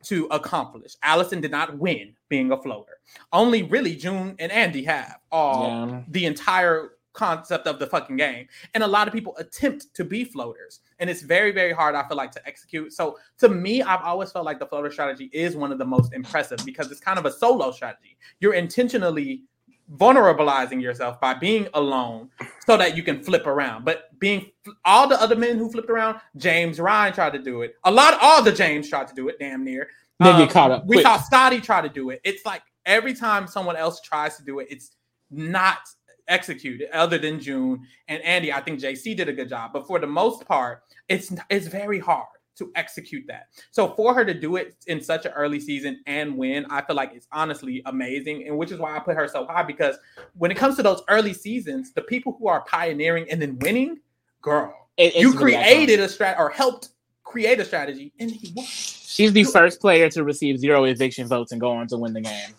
to 0.04 0.26
accomplish. 0.28 0.96
Alison 1.04 1.42
did 1.42 1.52
not 1.52 1.78
win 1.78 2.16
being 2.30 2.52
a 2.52 2.62
floater. 2.62 3.00
Only 3.32 3.64
really 3.64 3.96
June 3.96 4.36
and 4.40 4.52
Andy 4.52 4.84
have 4.84 5.20
all 5.32 5.68
Yeah. 5.68 6.02
the 6.08 6.26
entire 6.26 6.92
concept 7.14 7.68
of 7.68 7.78
the 7.78 7.86
fucking 7.86 8.16
game. 8.16 8.48
And 8.74 8.84
a 8.84 8.88
lot 8.88 9.08
of 9.08 9.14
people 9.14 9.36
attempt 9.38 9.94
to 9.94 10.04
be 10.04 10.24
floaters. 10.24 10.80
And 10.98 11.10
it's 11.10 11.22
very, 11.22 11.52
very 11.52 11.72
hard, 11.72 11.94
I 11.94 12.08
feel 12.08 12.18
like, 12.18 12.32
to 12.32 12.48
execute. 12.48 12.92
So 12.92 13.20
to 13.38 13.50
me, 13.50 13.84
I've 13.84 14.02
always 14.02 14.32
felt 14.32 14.46
like 14.46 14.58
the 14.60 14.66
floater 14.66 14.92
strategy 14.92 15.30
is 15.32 15.56
one 15.56 15.72
of 15.72 15.78
the 15.78 15.86
most 15.86 16.12
impressive 16.14 16.60
because 16.66 16.92
it's 16.92 17.00
kind 17.00 17.20
of 17.20 17.26
a 17.26 17.32
solo 17.32 17.72
strategy. 17.72 18.18
You're 18.40 18.56
intentionally 18.56 19.44
vulnerabilizing 19.92 20.82
yourself 20.82 21.20
by 21.20 21.34
being 21.34 21.68
alone 21.74 22.30
so 22.66 22.78
that 22.78 22.96
you 22.98 23.04
can 23.04 23.22
flip 23.24 23.46
around. 23.48 23.86
But 23.86 24.18
being 24.20 24.52
all 24.86 25.08
the 25.08 25.22
other 25.22 25.36
men 25.36 25.58
who 25.58 25.70
flipped 25.72 25.90
around, 25.90 26.20
James 26.38 26.80
Ryan 26.80 27.14
tried 27.14 27.34
to 27.34 27.40
do 27.40 27.62
it. 27.62 27.76
A 27.84 27.92
lot, 27.92 28.18
all 28.22 28.42
the 28.44 28.52
James 28.52 28.90
tried 28.90 29.08
to 29.08 29.16
do 29.16 29.28
it, 29.30 29.38
damn 29.40 29.64
near. 29.64 29.90
They 30.20 30.32
get 30.34 30.42
Um, 30.42 30.48
caught 30.50 30.72
up 30.72 30.86
We 30.86 30.98
quick. 30.98 31.06
saw 31.06 31.18
Scottie 31.18 31.60
try 31.62 31.82
to 31.82 31.90
do 31.90 32.10
it. 32.12 32.22
It's 32.24 32.46
like 32.46 32.62
every 32.86 33.14
time 33.14 33.48
someone 33.48 33.76
else 33.76 34.02
tries 34.02 34.38
to 34.38 34.44
do 34.44 34.60
it, 34.60 34.68
it's 34.70 34.92
not 35.30 35.80
executed 36.28 36.88
other 36.94 37.18
than 37.18 37.40
June 37.40 37.82
and 38.08 38.22
Andy. 38.24 38.54
I 38.54 38.62
think 38.62 38.80
JC 38.80 39.16
did 39.16 39.28
a 39.28 39.34
good 39.34 39.50
job, 39.50 39.72
but 39.74 39.86
for 39.88 40.00
the 40.00 40.08
most 40.08 40.46
part, 40.48 40.84
it's 41.10 41.34
it's 41.50 41.68
very 41.68 42.00
hard 42.00 42.28
to 42.56 42.72
execute 42.76 43.24
that. 43.28 43.48
So 43.72 43.90
for 43.96 44.14
her 44.14 44.24
to 44.26 44.34
do 44.34 44.56
it 44.58 44.76
in 44.88 45.02
such 45.02 45.26
an 45.26 45.32
early 45.34 45.60
season 45.60 46.02
and 46.06 46.38
win, 46.38 46.66
I 46.70 46.82
feel 46.82 46.96
like 46.96 47.12
it's 47.14 47.28
honestly 47.32 47.82
amazing, 47.86 48.48
and 48.48 48.58
which 48.58 48.72
is 48.72 48.80
why 48.80 48.96
I 48.96 49.00
put 49.00 49.16
her 49.16 49.28
so 49.28 49.46
high 49.46 49.64
because 49.64 49.98
when 50.38 50.52
it 50.52 50.58
comes 50.58 50.76
to 50.78 50.84
those 50.84 51.02
early 51.10 51.34
seasons, 51.34 51.94
the 51.94 52.02
people 52.02 52.36
who 52.40 52.48
are 52.48 52.62
pioneering 52.66 53.26
and 53.30 53.42
then 53.42 53.58
winning, 53.60 54.00
girl, 54.42 54.74
It- 54.98 55.16
you 55.16 55.32
really 55.34 55.54
created 55.54 56.00
a 56.00 56.08
strat 56.08 56.38
or 56.38 56.50
helped 56.50 56.90
create 57.24 57.60
a 57.60 57.66
strategy, 57.66 58.14
and 58.20 58.30
he 58.30 58.52
won. 58.56 58.66
She's 58.66 59.34
the 59.34 59.44
first 59.44 59.80
player 59.80 60.10
to 60.10 60.24
receive 60.24 60.60
zero 60.60 60.84
eviction 60.84 61.28
votes 61.28 61.52
and 61.52 61.60
go 61.62 61.72
on 61.72 61.88
to 61.88 61.98
win 61.98 62.14
the 62.14 62.22
game. 62.22 62.54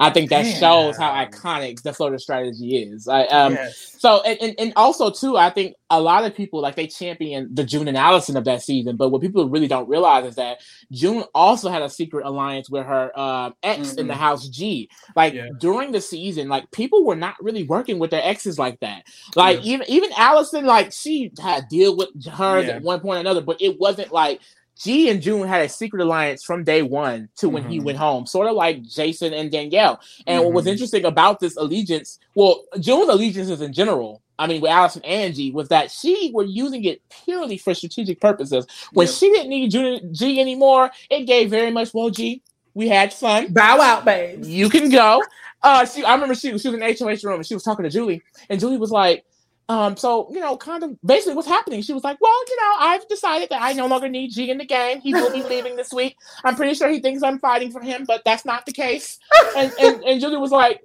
I 0.00 0.08
think 0.10 0.30
that 0.30 0.44
shows 0.46 0.96
how 0.96 1.12
iconic 1.12 1.82
the 1.82 1.92
floater 1.92 2.18
strategy 2.18 2.78
is. 2.78 3.06
I, 3.06 3.24
um, 3.26 3.52
yes. 3.52 3.96
So 3.98 4.22
and, 4.22 4.38
and 4.40 4.54
and 4.58 4.72
also 4.74 5.10
too, 5.10 5.36
I 5.36 5.50
think 5.50 5.76
a 5.90 6.00
lot 6.00 6.24
of 6.24 6.34
people 6.34 6.60
like 6.62 6.74
they 6.74 6.86
champion 6.86 7.50
the 7.54 7.62
June 7.64 7.86
and 7.86 7.96
Alison 7.98 8.36
of 8.38 8.44
that 8.44 8.62
season, 8.62 8.96
but 8.96 9.10
what 9.10 9.20
people 9.20 9.46
really 9.48 9.68
don't 9.68 9.88
realize 9.88 10.24
is 10.24 10.36
that 10.36 10.60
June 10.90 11.24
also 11.34 11.68
had 11.68 11.82
a 11.82 11.90
secret 11.90 12.24
alliance 12.24 12.70
with 12.70 12.86
her 12.86 13.16
um, 13.18 13.54
ex 13.62 13.94
in 13.94 14.06
the 14.06 14.14
Mhm. 14.14 14.16
House 14.16 14.48
Jee. 14.48 14.88
Like 15.14 15.34
Yeah. 15.34 15.48
during 15.58 15.92
the 15.92 16.00
season, 16.00 16.48
like 16.48 16.70
people 16.70 17.04
were 17.04 17.16
not 17.16 17.34
really 17.40 17.64
working 17.64 17.98
with 17.98 18.10
their 18.10 18.24
exes 18.24 18.58
like 18.58 18.80
that. 18.80 19.04
Like 19.36 19.60
even 19.62 19.84
even 19.88 20.10
Alison, 20.16 20.64
like 20.64 20.92
she 20.92 21.30
had 21.38 21.68
deal 21.68 21.94
with 21.94 22.08
hers 22.26 22.66
Yeah. 22.66 22.76
at 22.76 22.82
one 22.82 23.00
point 23.00 23.18
or 23.18 23.20
another, 23.20 23.42
but 23.42 23.60
it 23.60 23.78
wasn't 23.78 24.12
like. 24.12 24.40
Jee 24.82 25.10
and 25.10 25.20
June 25.20 25.46
had 25.46 25.62
a 25.62 25.68
secret 25.68 26.02
alliance 26.02 26.42
from 26.42 26.64
day 26.64 26.80
one 26.82 27.28
to 27.36 27.48
when 27.48 27.68
he 27.68 27.78
Mhm. 27.78 27.84
went 27.84 27.98
home, 27.98 28.26
sort 28.26 28.46
of 28.46 28.54
like 28.54 28.82
Jason 28.82 29.34
and 29.34 29.50
Danielle. 29.50 30.00
And 30.26 30.42
what 30.42 30.52
was 30.54 30.64
Mhm. 30.64 30.70
interesting 30.72 31.04
about 31.04 31.38
this 31.38 31.56
allegiance, 31.56 32.18
well, 32.34 32.64
June's 32.78 33.08
allegiances 33.10 33.60
in 33.60 33.72
general, 33.74 34.22
I 34.38 34.46
mean, 34.46 34.62
with 34.62 34.70
Alison 34.70 35.02
and 35.04 35.12
Angie, 35.24 35.50
was 35.50 35.68
that 35.68 35.90
she 35.90 36.30
were 36.32 36.44
using 36.44 36.84
it 36.84 37.02
purely 37.24 37.58
for 37.58 37.74
strategic 37.74 38.20
purposes. 38.20 38.66
When 38.94 39.06
Yeah. 39.06 39.12
she 39.12 39.30
didn't 39.30 39.50
need 39.50 39.70
June, 39.70 40.14
Jee 40.14 40.40
anymore, 40.40 40.90
it 41.10 41.26
gave 41.26 41.50
very 41.50 41.70
much, 41.70 41.92
well, 41.92 42.08
Jee, 42.08 42.40
we 42.72 42.88
had 42.88 43.12
fun. 43.12 43.52
Bow 43.52 43.80
out, 43.82 44.06
babe. 44.06 44.44
You 44.46 44.70
can 44.70 44.88
go. 44.88 45.22
Uh, 45.62 45.84
she, 45.84 46.02
I 46.02 46.14
remember 46.14 46.34
she, 46.34 46.48
she 46.48 46.68
was 46.68 46.74
in 46.74 46.80
the 46.80 46.86
HOH 46.86 47.22
room 47.22 47.34
and 47.36 47.46
she 47.46 47.52
was 47.52 47.62
talking 47.64 47.82
to 47.82 47.90
Julie, 47.90 48.22
and 48.48 48.58
Julie 48.58 48.78
was 48.78 48.90
like, 48.90 49.24
um, 49.70 49.96
so 49.96 50.28
you 50.32 50.40
know, 50.40 50.56
kind 50.56 50.82
of 50.82 50.96
basically 51.02 51.34
what's 51.34 51.46
happening. 51.46 51.80
She 51.82 51.92
was 51.92 52.02
like, 52.02 52.18
"Well, 52.20 52.38
you 52.48 52.56
know, 52.56 52.74
I've 52.80 53.06
decided 53.08 53.48
that 53.50 53.62
I 53.62 53.72
no 53.72 53.86
longer 53.86 54.08
need 54.08 54.32
Jee 54.32 54.50
in 54.50 54.58
the 54.58 54.64
game. 54.66 55.00
He 55.00 55.14
will 55.14 55.30
be 55.32 55.42
leaving 55.44 55.76
this 55.76 55.92
week. 55.92 56.16
I'm 56.44 56.56
pretty 56.56 56.74
sure 56.74 56.88
he 56.88 56.98
thinks 57.00 57.22
I'm 57.22 57.38
fighting 57.38 57.70
for 57.70 57.80
him, 57.80 58.04
but 58.04 58.22
that's 58.24 58.44
not 58.44 58.66
the 58.66 58.72
case." 58.72 59.18
And 59.56 59.72
and, 59.80 60.02
and 60.02 60.20
Julie 60.20 60.38
was 60.38 60.50
like, 60.50 60.82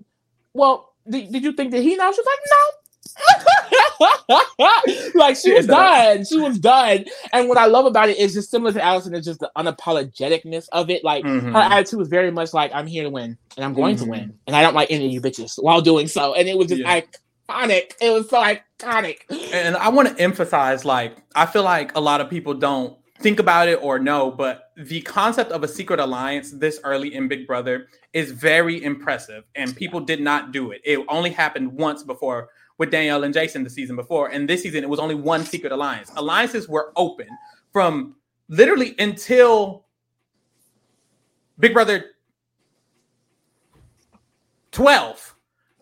"Well, 0.53 0.93
did, 1.09 1.31
did 1.31 1.43
you 1.43 1.53
think 1.53 1.71
that 1.71 1.81
he 1.81 1.95
know?" 1.95 2.11
She 2.11 2.21
was 2.21 2.27
like, 2.27 2.39
"No." 2.51 2.61
like 5.15 5.35
she 5.37 5.53
was 5.53 5.67
done. 5.67 6.25
She 6.25 6.37
was 6.37 6.59
done. 6.59 7.05
And 7.33 7.47
what 7.47 7.57
I 7.57 7.65
love 7.67 7.85
about 7.85 8.09
it 8.09 8.17
is 8.17 8.33
just 8.33 8.51
similar 8.51 8.71
to 8.73 8.83
Alison 8.83 9.13
is 9.15 9.25
just 9.25 9.39
the 9.39 9.49
unapologeticness 9.57 10.67
of 10.71 10.89
it. 10.89 11.03
Like 11.03 11.23
Mhm. 11.23 11.53
her 11.53 11.59
attitude 11.59 11.99
was 11.99 12.07
very 12.07 12.31
much 12.31 12.53
like, 12.53 12.71
I'm 12.73 12.87
here 12.87 13.03
to 13.03 13.09
win 13.09 13.37
and 13.55 13.65
I'm 13.65 13.73
going 13.73 13.95
Mhm. 13.95 13.99
to 13.99 14.05
win. 14.05 14.39
And 14.47 14.55
I 14.55 14.61
don't 14.61 14.73
like 14.75 14.91
any 14.91 15.05
of 15.05 15.11
you 15.11 15.21
bitches 15.21 15.53
while 15.61 15.81
doing 15.81 16.07
so. 16.07 16.33
And 16.33 16.47
it 16.49 16.57
was 16.57 16.67
just 16.67 16.81
Yeah. 16.81 16.89
Iconic. 17.49 17.93
It 18.01 18.11
was 18.11 18.29
so 18.29 18.41
iconic. 18.41 19.19
and 19.53 19.75
I 19.75 19.89
want 19.89 20.09
to 20.15 20.23
emphasize 20.23 20.85
like 20.85 21.17
I 21.35 21.45
feel 21.45 21.63
like 21.63 21.95
a 21.95 21.99
lot 21.99 22.21
of 22.21 22.29
people 22.29 22.53
don't 22.53 22.97
think 23.19 23.39
about 23.39 23.67
it 23.67 23.79
or 23.81 23.97
no, 23.97 24.29
but 24.31 24.71
the 24.77 25.01
concept 25.01 25.51
of 25.51 25.63
a 25.63 25.67
secret 25.67 25.99
alliance 25.99 26.51
this 26.51 26.79
early 26.83 27.15
in 27.15 27.27
Big 27.27 27.47
Brother 27.47 27.87
is 28.13 28.31
very 28.31 28.83
impressive, 28.83 29.45
and 29.55 29.75
people 29.75 29.99
did 29.99 30.19
not 30.21 30.51
do 30.51 30.71
it. 30.71 30.81
It 30.83 30.99
only 31.07 31.29
happened 31.29 31.71
once 31.71 32.03
before 32.03 32.49
with 32.77 32.91
Danielle 32.91 33.23
and 33.23 33.33
Jason 33.33 33.63
the 33.63 33.69
season 33.69 33.95
before, 33.95 34.29
and 34.29 34.49
this 34.49 34.63
season 34.63 34.83
it 34.83 34.89
was 34.89 34.99
only 34.99 35.15
one 35.15 35.45
secret 35.45 35.71
alliance. 35.71 36.11
Alliances 36.15 36.67
were 36.67 36.91
open 36.95 37.27
from 37.71 38.15
literally 38.49 38.95
until 38.99 39.85
Big 41.57 41.73
Brother 41.73 42.05
12 44.71 45.34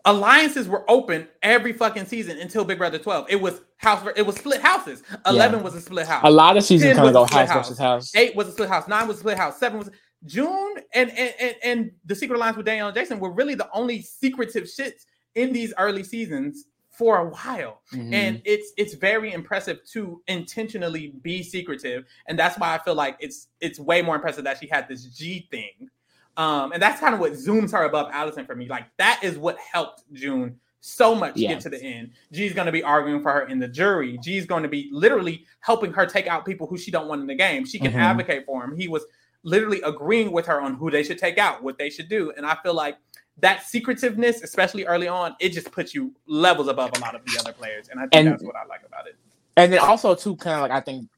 alliances 0.04 0.68
were 0.68 0.88
open 0.90 1.28
every 1.42 1.72
fucking 1.72 2.06
season 2.06 2.38
until 2.38 2.64
Big 2.64 2.78
Brother 2.78 2.98
12. 2.98 3.26
It 3.30 3.40
was 3.40 3.62
house 3.76 4.06
it 4.16 4.26
was 4.26 4.36
split 4.36 4.60
houses. 4.60 5.02
11 5.26 5.58
yeah. 5.58 5.64
was 5.64 5.74
a 5.74 5.80
split 5.80 6.06
house. 6.06 6.22
A 6.24 6.30
lot 6.30 6.56
of 6.56 6.64
seasons 6.64 6.94
kind 6.94 7.08
of 7.08 7.14
go 7.14 7.24
house, 7.24 7.48
house 7.48 7.68
versus 7.68 7.78
house. 7.78 8.14
8 8.14 8.36
was 8.36 8.48
a 8.48 8.52
split 8.52 8.68
house. 8.68 8.88
9 8.88 9.08
was 9.08 9.16
a 9.16 9.20
split 9.20 9.38
house. 9.38 9.58
7 9.58 9.78
was 9.78 9.90
June 10.26 10.76
and 10.94 11.10
and 11.10 11.34
and, 11.40 11.54
and 11.62 11.90
the 12.04 12.14
secret 12.14 12.36
alliance 12.36 12.56
with 12.56 12.66
Danielle 12.66 12.88
and 12.88 12.96
Jason 12.96 13.20
were 13.20 13.30
really 13.30 13.54
the 13.54 13.68
only 13.72 14.02
secretive 14.02 14.64
shits 14.64 15.04
in 15.34 15.52
these 15.52 15.74
early 15.78 16.02
seasons 16.02 16.66
for 16.90 17.18
a 17.18 17.28
while. 17.28 17.82
Mm-hmm. 17.92 18.14
And 18.14 18.42
it's 18.44 18.72
it's 18.76 18.94
very 18.94 19.32
impressive 19.32 19.80
to 19.92 20.22
intentionally 20.28 21.14
be 21.22 21.42
secretive. 21.42 22.04
And 22.26 22.38
that's 22.38 22.58
why 22.58 22.74
I 22.74 22.78
feel 22.78 22.94
like 22.94 23.16
it's 23.20 23.48
it's 23.60 23.78
way 23.78 24.00
more 24.00 24.14
impressive 24.14 24.44
that 24.44 24.58
she 24.58 24.68
had 24.68 24.88
this 24.88 25.04
Jee 25.06 25.48
thing 25.50 25.88
um, 26.36 26.72
and 26.72 26.82
that's 26.82 27.00
kind 27.00 27.14
of 27.14 27.20
what 27.20 27.32
zooms 27.32 27.72
her 27.72 27.84
above 27.84 28.10
Alison 28.12 28.46
for 28.46 28.54
me. 28.54 28.68
Like 28.68 28.86
that 28.98 29.20
is 29.22 29.38
what 29.38 29.58
helped 29.58 30.04
June 30.12 30.58
so 30.80 31.14
much 31.14 31.36
yes. 31.36 31.54
get 31.54 31.60
to 31.62 31.70
the 31.70 31.82
end. 31.82 32.10
Jee's 32.30 32.52
going 32.52 32.66
to 32.66 32.72
be 32.72 32.82
arguing 32.82 33.22
for 33.22 33.32
her 33.32 33.46
in 33.46 33.58
the 33.58 33.68
jury. 33.68 34.18
Jee's 34.22 34.44
going 34.44 34.62
to 34.62 34.68
be 34.68 34.90
literally 34.92 35.46
helping 35.60 35.92
her 35.92 36.04
take 36.04 36.26
out 36.26 36.44
people 36.44 36.66
who 36.66 36.76
she 36.76 36.90
don't 36.90 37.08
want 37.08 37.22
in 37.22 37.26
the 37.26 37.34
game. 37.34 37.64
She 37.64 37.78
can 37.78 37.92
mm-hmm. 37.92 38.00
advocate 38.00 38.44
for 38.44 38.62
him. 38.62 38.76
He 38.76 38.86
was 38.86 39.04
literally 39.44 39.80
agreeing 39.80 40.30
with 40.30 40.44
her 40.46 40.60
on 40.60 40.74
who 40.74 40.90
they 40.90 41.02
should 41.02 41.18
take 41.18 41.38
out, 41.38 41.62
what 41.62 41.78
they 41.78 41.88
should 41.88 42.10
do. 42.10 42.32
And 42.36 42.44
I 42.44 42.56
feel 42.62 42.74
like 42.74 42.98
that 43.38 43.62
secretiveness, 43.62 44.42
especially 44.42 44.84
early 44.84 45.08
on, 45.08 45.34
it 45.40 45.50
just 45.50 45.72
puts 45.72 45.94
you 45.94 46.12
levels 46.26 46.68
above 46.68 46.90
a 46.96 47.00
lot 47.00 47.14
of 47.14 47.24
the 47.24 47.38
other 47.40 47.52
players. 47.52 47.88
And 47.88 47.98
I 47.98 48.02
think 48.02 48.14
and, 48.14 48.28
that's 48.28 48.42
what 48.42 48.56
I 48.56 48.66
like 48.66 48.82
about 48.86 49.06
it. 49.06 49.16
And 49.56 49.72
then 49.72 49.80
also 49.80 50.14
too, 50.14 50.36
kind 50.36 50.56
of 50.56 50.62
like 50.62 50.70
I 50.70 50.80
think 50.80 51.08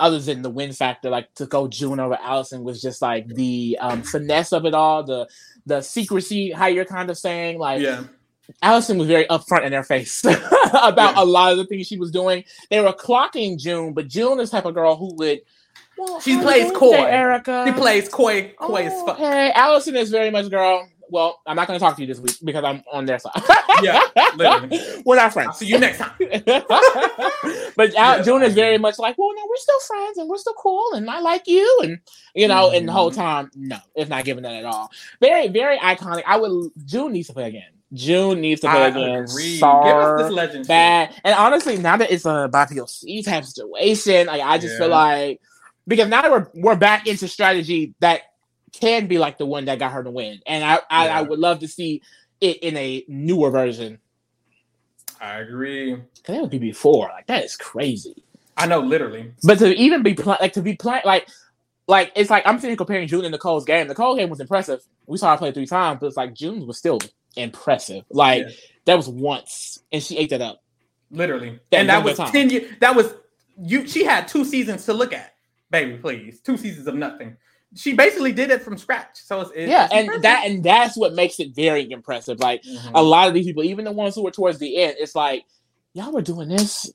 other 0.00 0.18
than 0.18 0.42
the 0.42 0.50
win 0.50 0.72
factor, 0.72 1.10
like 1.10 1.32
to 1.34 1.46
go 1.46 1.68
June 1.68 2.00
over 2.00 2.18
Alison 2.20 2.64
was 2.64 2.80
just 2.80 3.02
like 3.02 3.26
the 3.26 3.78
um, 3.80 4.02
finesse 4.02 4.52
of 4.52 4.64
it 4.64 4.74
all, 4.74 5.02
the 5.02 5.28
the 5.66 5.80
secrecy, 5.82 6.50
how 6.50 6.66
you're 6.66 6.84
kind 6.84 7.10
of 7.10 7.18
saying, 7.18 7.58
like 7.58 7.80
yeah. 7.80 8.04
Alison 8.62 8.96
was 8.96 9.08
very 9.08 9.26
upfront 9.26 9.64
in 9.64 9.72
their 9.72 9.84
face 9.84 10.24
about 10.72 11.14
yeah. 11.14 11.22
a 11.22 11.24
lot 11.24 11.52
of 11.52 11.58
the 11.58 11.66
things 11.66 11.86
she 11.86 11.98
was 11.98 12.10
doing. 12.10 12.44
They 12.70 12.80
were 12.80 12.92
clocking 12.92 13.58
June, 13.58 13.92
but 13.92 14.08
June 14.08 14.40
is 14.40 14.50
type 14.50 14.64
of 14.64 14.74
girl 14.74 14.96
who 14.96 15.14
would 15.16 15.40
well, 15.98 16.20
she 16.20 16.38
plays 16.38 16.70
coy. 16.72 16.94
Erika. 16.94 17.64
She 17.66 17.72
plays 17.72 18.08
coy, 18.08 18.54
coy 18.58 18.84
oh, 18.84 18.86
as 18.86 19.02
fuck. 19.02 19.18
Hey, 19.18 19.50
Alison 19.52 19.96
is 19.96 20.10
very 20.10 20.30
much 20.30 20.48
girl 20.48 20.88
well, 21.10 21.40
I'm 21.46 21.56
not 21.56 21.66
going 21.66 21.78
to 21.78 21.84
talk 21.84 21.96
to 21.96 22.02
you 22.02 22.06
this 22.06 22.20
week 22.20 22.36
because 22.44 22.64
I'm 22.64 22.82
on 22.92 23.06
their 23.06 23.18
side. 23.18 23.32
yeah, 23.82 24.02
literally. 24.36 24.80
we're 25.04 25.16
not 25.16 25.32
friends. 25.32 25.48
I'll 25.48 25.54
see 25.54 25.66
you 25.66 25.78
next 25.78 25.98
time. 25.98 26.12
but 27.76 27.92
yeah, 27.92 28.22
June 28.22 28.42
is 28.42 28.54
very 28.54 28.78
much 28.78 28.98
like, 28.98 29.16
well, 29.18 29.34
no, 29.34 29.42
we're 29.48 29.56
still 29.56 29.80
friends 29.80 30.18
and 30.18 30.28
we're 30.28 30.38
still 30.38 30.54
cool 30.54 30.92
and 30.94 31.08
I 31.10 31.20
like 31.20 31.46
you 31.46 31.80
and 31.82 31.98
you 32.34 32.48
know, 32.48 32.68
mm-hmm. 32.68 32.76
and 32.76 32.88
the 32.88 32.92
whole 32.92 33.10
mm-hmm. 33.10 33.20
time, 33.20 33.50
no, 33.54 33.78
it's 33.94 34.10
not 34.10 34.24
giving 34.24 34.42
that 34.42 34.54
at 34.54 34.64
all. 34.64 34.90
Very, 35.20 35.48
very 35.48 35.78
iconic. 35.78 36.22
I 36.26 36.36
would. 36.36 36.70
June 36.84 37.12
needs 37.12 37.28
to 37.28 37.34
play 37.34 37.48
again. 37.48 37.70
June 37.92 38.40
needs 38.40 38.60
to 38.60 38.70
play 38.70 38.82
I 38.82 38.88
again. 38.88 39.24
Agree. 39.24 39.58
Sar, 39.58 39.84
Give 39.84 39.96
us 39.96 40.22
this 40.22 40.32
legend 40.32 40.68
bad. 40.68 41.14
And 41.24 41.34
honestly, 41.34 41.78
now 41.78 41.96
that 41.96 42.10
it's 42.10 42.26
a 42.26 42.50
BPOC 42.52 43.24
type 43.24 43.44
situation, 43.44 44.26
like 44.26 44.42
I 44.42 44.58
just 44.58 44.74
yeah. 44.74 44.78
feel 44.78 44.88
like 44.88 45.40
because 45.86 46.08
now 46.08 46.22
that 46.22 46.30
we're 46.30 46.46
we're 46.54 46.76
back 46.76 47.06
into 47.06 47.26
strategy 47.26 47.94
that 48.00 48.22
can 48.72 49.06
be 49.06 49.18
like 49.18 49.38
the 49.38 49.46
one 49.46 49.66
that 49.66 49.78
got 49.78 49.92
her 49.92 50.02
to 50.02 50.10
win. 50.10 50.40
And 50.46 50.64
I, 50.64 50.80
I, 50.90 51.06
yeah. 51.06 51.18
I 51.18 51.22
would 51.22 51.38
love 51.38 51.60
to 51.60 51.68
see 51.68 52.02
it 52.40 52.58
in 52.58 52.76
a 52.76 53.04
newer 53.08 53.50
version. 53.50 53.98
I 55.20 55.38
agree. 55.38 55.94
Cause 55.94 56.34
that 56.34 56.40
would 56.40 56.50
be 56.50 56.58
before. 56.58 57.08
Like 57.08 57.26
that 57.26 57.44
is 57.44 57.56
crazy. 57.56 58.22
I 58.56 58.66
know, 58.66 58.80
literally. 58.80 59.32
But 59.42 59.58
to 59.58 59.74
even 59.74 60.02
be 60.02 60.14
pl- 60.14 60.36
like 60.40 60.52
to 60.54 60.62
be 60.62 60.74
playing 60.74 61.02
like 61.04 61.28
like 61.86 62.12
it's 62.14 62.30
like 62.30 62.46
I'm 62.46 62.58
sitting 62.58 62.76
comparing 62.76 63.08
June 63.08 63.24
and 63.24 63.32
Nicole's 63.32 63.64
game. 63.64 63.88
Nicole's 63.88 64.18
game 64.18 64.28
was 64.28 64.40
impressive. 64.40 64.80
We 65.06 65.18
saw 65.18 65.32
her 65.32 65.38
play 65.38 65.52
three 65.52 65.66
times, 65.66 65.98
but 66.00 66.06
it's 66.06 66.16
like 66.16 66.34
June 66.34 66.66
was 66.66 66.78
still 66.78 66.98
impressive. 67.36 68.04
Like 68.10 68.44
yeah. 68.44 68.54
that 68.84 68.96
was 68.96 69.08
once, 69.08 69.80
and 69.90 70.02
she 70.02 70.16
ate 70.18 70.30
that 70.30 70.42
up. 70.42 70.62
Literally, 71.10 71.58
that 71.70 71.78
and 71.78 71.88
that 71.88 72.04
was 72.04 72.18
time. 72.18 72.30
ten 72.30 72.50
years. 72.50 72.70
That 72.80 72.94
was 72.94 73.14
you. 73.60 73.86
She 73.88 74.04
had 74.04 74.28
two 74.28 74.44
seasons 74.44 74.84
to 74.84 74.92
look 74.92 75.12
at, 75.12 75.34
baby. 75.70 75.96
Please, 75.96 76.40
two 76.40 76.56
seasons 76.56 76.86
of 76.86 76.94
nothing 76.94 77.36
she 77.74 77.92
basically 77.92 78.32
did 78.32 78.50
it 78.50 78.62
from 78.62 78.78
scratch. 78.78 79.10
So 79.14 79.42
it's, 79.42 79.50
it's 79.54 79.70
yeah, 79.70 79.88
it's 79.90 80.14
and 80.14 80.24
that 80.24 80.46
and 80.46 80.64
that's 80.64 80.96
what 80.96 81.14
makes 81.14 81.38
it 81.38 81.54
very 81.54 81.90
impressive. 81.90 82.40
Like 82.40 82.62
mm-hmm. 82.62 82.94
a 82.94 83.02
lot 83.02 83.28
of 83.28 83.34
these 83.34 83.46
people, 83.46 83.62
even 83.64 83.84
the 83.84 83.92
ones 83.92 84.14
who 84.14 84.22
were 84.22 84.30
towards 84.30 84.58
the 84.58 84.82
end, 84.82 84.96
it's 84.98 85.14
like 85.14 85.44
y'all 85.92 86.12
were 86.12 86.22
doing 86.22 86.48
this 86.48 86.90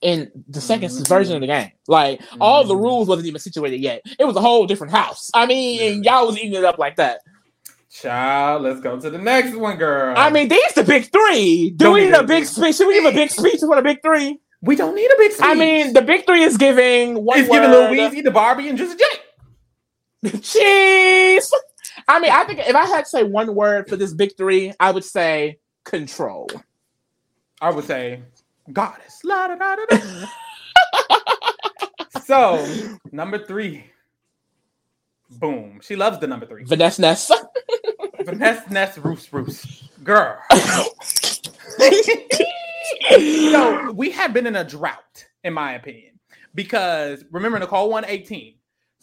in 0.00 0.30
the 0.48 0.60
2nd 0.60 0.84
mm-hmm. 0.84 1.04
version 1.04 1.34
of 1.34 1.40
the 1.40 1.46
game. 1.46 1.72
Like 1.88 2.20
mm-hmm. 2.20 2.42
all 2.42 2.64
the 2.64 2.74
mm-hmm. 2.74 2.82
rules 2.82 3.08
wasn't 3.08 3.28
even 3.28 3.40
situated 3.40 3.80
yet. 3.80 4.02
It 4.18 4.24
was 4.24 4.36
a 4.36 4.40
whole 4.40 4.66
different 4.66 4.92
house. 4.92 5.30
I 5.34 5.46
mean, 5.46 6.02
y'all 6.02 6.26
was 6.26 6.38
eating 6.38 6.54
it 6.54 6.64
up 6.64 6.78
like 6.78 6.96
that. 6.96 7.20
Child, 7.90 8.62
let's 8.62 8.80
go 8.80 9.00
to 9.00 9.08
the 9.08 9.18
next 9.18 9.54
one, 9.56 9.76
girl. 9.76 10.14
I 10.18 10.28
mean, 10.28 10.48
these 10.48 10.72
the 10.74 10.84
big 10.84 11.10
three. 11.10 11.70
Do 11.70 11.86
don't 11.86 11.94
we 11.94 12.04
need 12.04 12.14
a 12.14 12.24
big 12.24 12.44
speech? 12.44 12.76
Should 12.76 12.88
we 12.88 12.94
give 12.94 13.06
a 13.06 13.14
big 13.14 13.30
speech 13.30 13.60
for 13.60 13.74
the 13.74 13.82
big 13.82 14.02
three? 14.02 14.38
We 14.60 14.76
don't 14.76 14.94
need 14.94 15.10
a 15.10 15.16
big 15.16 15.32
speech. 15.32 15.46
I 15.46 15.54
mean, 15.54 15.92
the 15.92 16.02
big 16.02 16.26
three 16.26 16.42
is 16.42 16.56
giving 16.56 17.24
one. 17.24 17.38
It's 17.38 17.48
giving 17.48 17.70
Lil 17.70 17.88
Weezy, 17.88 18.22
the 18.22 18.30
Barbie, 18.30 18.68
and 18.68 18.76
just 18.76 18.98
Jake. 18.98 19.20
Cheese. 20.42 21.52
I 22.08 22.20
mean, 22.20 22.30
I 22.30 22.44
think 22.44 22.60
if 22.60 22.74
I 22.74 22.86
had 22.86 23.04
to 23.04 23.08
say 23.08 23.22
one 23.24 23.54
word 23.54 23.88
for 23.88 23.96
this 23.96 24.12
victory, 24.12 24.72
I 24.78 24.90
would 24.90 25.04
say 25.04 25.58
control. 25.84 26.48
I 27.60 27.70
would 27.70 27.84
say 27.84 28.22
goddess. 28.72 29.22
so 32.24 32.66
number 33.12 33.38
three. 33.44 33.84
Boom. 35.30 35.80
She 35.82 35.96
loves 35.96 36.18
the 36.18 36.26
number 36.26 36.46
three. 36.46 36.64
Vanessa 36.64 37.00
Ness. 37.00 37.30
Vanessa 38.20 38.72
Ness 38.72 38.98
Roos 38.98 39.32
Roos. 39.32 39.88
Girl. 40.04 40.38
so 43.10 43.92
we 43.92 44.10
have 44.10 44.32
been 44.32 44.46
in 44.46 44.56
a 44.56 44.64
drought, 44.64 45.26
in 45.42 45.54
my 45.54 45.72
opinion. 45.74 46.18
Because 46.54 47.24
remember, 47.30 47.58
Nicole 47.58 47.90
won 47.90 48.04
18. 48.06 48.55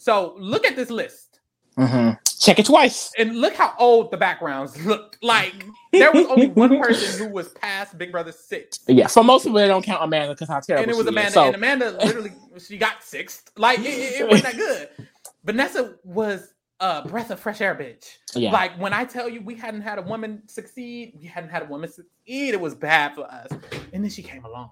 So 0.04 0.34
look 0.36 0.66
at 0.66 0.76
this 0.76 0.90
list. 0.90 1.40
Mm-hmm. 1.78 2.18
Check 2.38 2.58
it 2.58 2.66
twice. 2.66 3.10
And 3.16 3.40
look 3.40 3.54
how 3.54 3.72
old 3.78 4.10
the 4.10 4.18
backgrounds 4.18 4.84
look. 4.84 5.16
Like 5.22 5.64
there 5.92 6.12
was 6.12 6.26
only 6.26 6.48
one 6.48 6.78
person 6.78 7.26
who 7.26 7.32
was 7.32 7.48
past 7.48 7.96
Big 7.96 8.12
Brother 8.12 8.30
six. 8.30 8.80
Yeah, 8.86 9.06
for 9.06 9.24
most 9.24 9.44
people, 9.44 9.58
they 9.58 9.66
don't 9.66 9.82
count 9.82 10.04
Amanda 10.04 10.34
because 10.34 10.48
how 10.48 10.60
terrible. 10.60 10.82
And 10.82 10.92
it 10.92 10.96
was 10.98 11.06
Amanda, 11.06 11.28
is, 11.28 11.32
so. 11.32 11.46
and 11.46 11.56
Amanda 11.56 11.92
literally 11.92 12.32
she 12.58 12.76
got 12.76 13.02
sixth. 13.02 13.50
Like 13.56 13.78
it, 13.78 13.86
it, 13.86 14.20
it 14.20 14.28
wasn't 14.28 14.52
that 14.52 14.56
good. 14.58 15.06
Vanessa 15.42 15.94
was 16.04 16.52
a 16.80 17.08
breath 17.08 17.30
of 17.30 17.40
fresh 17.40 17.62
air, 17.62 17.74
bitch. 17.74 18.18
Yeah. 18.34 18.52
Like 18.52 18.78
when 18.78 18.92
I 18.92 19.06
tell 19.06 19.26
you 19.26 19.40
we 19.40 19.54
hadn't 19.54 19.80
had 19.80 19.98
a 19.98 20.02
woman 20.02 20.42
succeed, 20.48 21.14
we 21.18 21.26
hadn't 21.26 21.48
had 21.48 21.62
a 21.62 21.66
woman 21.66 21.88
succeed. 21.88 22.52
It 22.52 22.60
was 22.60 22.74
bad 22.74 23.14
for 23.14 23.24
us. 23.24 23.48
And 23.94 24.04
then 24.04 24.10
she 24.10 24.22
came 24.22 24.44
along. 24.44 24.68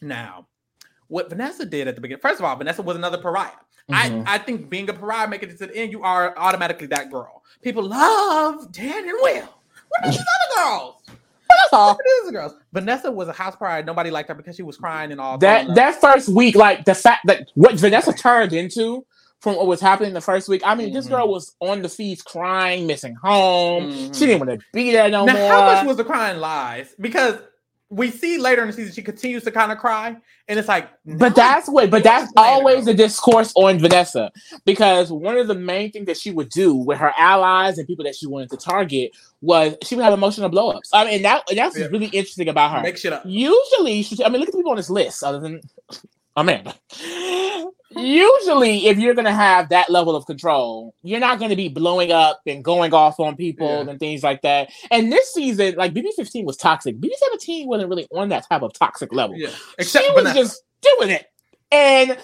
Now, 0.00 0.48
what 1.06 1.28
Vanessa 1.30 1.64
did 1.64 1.86
at 1.86 1.94
the 1.94 2.00
beginning, 2.00 2.20
first 2.20 2.40
of 2.40 2.44
all, 2.44 2.56
Vanessa 2.56 2.82
was 2.82 2.96
another 2.96 3.18
pariah. 3.18 3.52
Mm-hmm. 3.90 4.28
I, 4.28 4.34
I 4.34 4.38
think 4.38 4.70
being 4.70 4.88
a 4.88 4.92
pariah, 4.92 5.28
making 5.28 5.50
it 5.50 5.58
to 5.58 5.66
the 5.66 5.76
end, 5.76 5.92
you 5.92 6.02
are 6.02 6.36
automatically 6.38 6.86
that 6.88 7.10
girl. 7.10 7.42
People 7.62 7.84
love 7.84 8.70
Dan 8.72 9.08
and 9.08 9.18
Will. 9.20 9.48
What 9.88 10.04
are 10.04 10.10
these 10.10 10.20
other 10.20 10.62
girls? 10.62 11.02
That's 11.06 11.72
all. 11.72 11.98
These 12.22 12.32
girls. 12.32 12.54
Vanessa 12.72 13.10
was 13.10 13.28
a 13.28 13.32
house 13.32 13.56
pariah. 13.56 13.84
Nobody 13.84 14.10
liked 14.10 14.28
her 14.28 14.34
because 14.34 14.56
she 14.56 14.62
was 14.62 14.76
crying 14.76 15.12
and 15.12 15.20
all 15.20 15.36
that. 15.38 15.74
That 15.74 16.00
first 16.00 16.28
week, 16.28 16.54
like 16.54 16.84
the 16.84 16.94
fact 16.94 17.26
that 17.26 17.50
what 17.54 17.74
Vanessa 17.74 18.12
turned 18.12 18.52
into 18.52 19.04
from 19.42 19.56
what 19.56 19.66
was 19.66 19.80
happening 19.80 20.14
the 20.14 20.20
first 20.20 20.48
week. 20.48 20.62
I 20.64 20.76
mean, 20.76 20.88
mm-hmm. 20.88 20.94
this 20.94 21.08
girl 21.08 21.24
mm-hmm. 21.24 21.32
was 21.32 21.56
on 21.58 21.82
the 21.82 21.88
feeds 21.88 22.22
crying, 22.22 22.86
missing 22.86 23.16
home. 23.16 23.90
Mm-hmm. 23.90 24.12
She 24.12 24.26
didn't 24.26 24.46
want 24.46 24.60
to 24.60 24.66
be 24.72 24.92
there 24.92 25.10
no 25.10 25.24
now, 25.24 25.32
more. 25.32 25.50
How 25.50 25.74
much 25.74 25.84
was 25.84 25.96
the 25.96 26.04
crying 26.04 26.38
lies? 26.38 26.94
Because 27.00 27.40
we 27.92 28.10
see 28.10 28.38
later 28.38 28.62
in 28.62 28.68
the 28.68 28.72
season 28.72 28.94
she 28.94 29.02
continues 29.02 29.44
to 29.44 29.50
kind 29.50 29.70
of 29.70 29.76
cry, 29.76 30.16
and 30.48 30.58
it's 30.58 30.66
like, 30.66 30.88
but 31.04 31.34
that's 31.34 31.68
what, 31.68 31.90
but 31.90 32.02
that's 32.02 32.32
always 32.38 32.86
the 32.86 32.94
discourse 32.94 33.52
on 33.54 33.78
Vanessa 33.78 34.32
because 34.64 35.12
one 35.12 35.36
of 35.36 35.46
the 35.46 35.54
main 35.54 35.92
things 35.92 36.06
that 36.06 36.16
she 36.16 36.30
would 36.30 36.48
do 36.48 36.74
with 36.74 36.96
her 36.96 37.12
allies 37.18 37.76
and 37.76 37.86
people 37.86 38.04
that 38.06 38.16
she 38.16 38.26
wanted 38.26 38.48
to 38.48 38.56
target 38.56 39.12
was 39.42 39.76
she 39.84 39.94
would 39.94 40.04
have 40.04 40.14
emotional 40.14 40.48
blowups. 40.48 40.88
I 40.94 41.04
mean, 41.04 41.22
that 41.22 41.42
that's 41.54 41.78
yeah. 41.78 41.86
really 41.86 42.06
interesting 42.06 42.48
about 42.48 42.74
her. 42.74 42.82
Make 42.82 42.96
shit 42.96 43.12
up. 43.12 43.24
Usually, 43.26 44.02
she, 44.02 44.24
I 44.24 44.30
mean, 44.30 44.40
look 44.40 44.48
at 44.48 44.52
the 44.52 44.58
people 44.58 44.70
on 44.70 44.78
this 44.78 44.90
list, 44.90 45.22
other 45.22 45.38
than 45.38 45.60
Amanda. 46.36 46.74
Usually, 47.94 48.86
if 48.86 48.98
you're 48.98 49.14
going 49.14 49.26
to 49.26 49.32
have 49.32 49.68
that 49.68 49.90
level 49.90 50.16
of 50.16 50.24
control, 50.24 50.94
you're 51.02 51.20
not 51.20 51.38
going 51.38 51.50
to 51.50 51.56
be 51.56 51.68
blowing 51.68 52.10
up 52.10 52.40
and 52.46 52.64
going 52.64 52.94
off 52.94 53.20
on 53.20 53.36
people 53.36 53.84
yeah. 53.84 53.90
and 53.90 54.00
things 54.00 54.22
like 54.22 54.40
that. 54.42 54.70
And 54.90 55.12
this 55.12 55.32
season, 55.34 55.74
like 55.76 55.92
BB15 55.92 56.44
was 56.44 56.56
toxic. 56.56 56.98
BB17 56.98 57.66
wasn't 57.66 57.90
really 57.90 58.08
on 58.10 58.30
that 58.30 58.48
type 58.48 58.62
of 58.62 58.72
toxic 58.72 59.12
level. 59.12 59.36
Yeah. 59.36 59.50
Except 59.78 60.06
she 60.06 60.12
was 60.12 60.32
just 60.32 60.62
doing 60.80 61.10
it. 61.10 61.26
And 61.70 62.16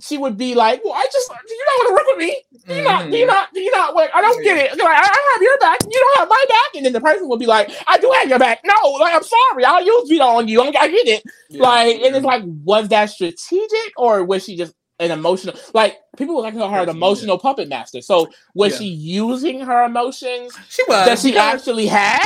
she 0.00 0.18
would 0.18 0.36
be 0.36 0.54
like, 0.54 0.84
"Well, 0.84 0.94
I 0.94 1.06
just 1.12 1.28
do 1.28 1.54
you 1.54 1.66
not 1.66 1.78
want 1.78 1.88
to 1.88 1.94
work 1.94 2.16
with 2.16 2.26
me? 2.26 2.42
Do 2.66 2.74
you 2.74 2.82
mm-hmm. 2.82 2.84
not? 2.84 3.10
Do 3.10 3.16
you 3.16 3.26
not? 3.26 3.54
Do 3.54 3.60
you 3.60 3.70
not? 3.70 3.94
Like, 3.94 4.10
I 4.14 4.20
don't 4.20 4.42
get 4.42 4.56
it. 4.56 4.78
Like, 4.78 4.96
I 4.98 5.32
have 5.32 5.42
your 5.42 5.58
back. 5.58 5.78
You 5.84 5.98
don't 5.98 6.18
have 6.18 6.28
my 6.28 6.44
back." 6.48 6.74
And 6.76 6.86
then 6.86 6.92
the 6.92 7.00
person 7.00 7.28
would 7.28 7.40
be 7.40 7.46
like, 7.46 7.70
"I 7.86 7.98
do 7.98 8.12
have 8.18 8.28
your 8.28 8.38
back. 8.38 8.60
No, 8.64 8.90
like 8.92 9.14
I'm 9.14 9.22
sorry. 9.22 9.64
I'll 9.64 9.84
use 9.84 10.08
veto 10.08 10.24
on 10.24 10.48
you. 10.48 10.62
I 10.62 10.70
get 10.70 11.06
it. 11.06 11.22
Yeah. 11.50 11.62
Like, 11.62 11.96
and 12.00 12.16
it's 12.16 12.24
like, 12.24 12.42
was 12.44 12.88
that 12.88 13.10
strategic 13.10 13.92
or 13.96 14.24
was 14.24 14.44
she 14.44 14.56
just 14.56 14.74
an 14.98 15.10
emotional? 15.10 15.54
Like 15.72 15.98
people 16.16 16.36
were 16.36 16.42
like 16.42 16.54
her 16.54 16.82
an 16.82 16.88
emotional 16.88 17.38
puppet 17.38 17.68
master. 17.68 18.00
So 18.00 18.28
was 18.54 18.72
yeah. 18.72 18.78
she 18.78 18.86
using 18.86 19.60
her 19.60 19.84
emotions? 19.84 20.56
She 20.68 20.82
was. 20.88 21.06
That 21.06 21.18
she 21.18 21.36
actually 21.36 21.86
had 21.86 22.24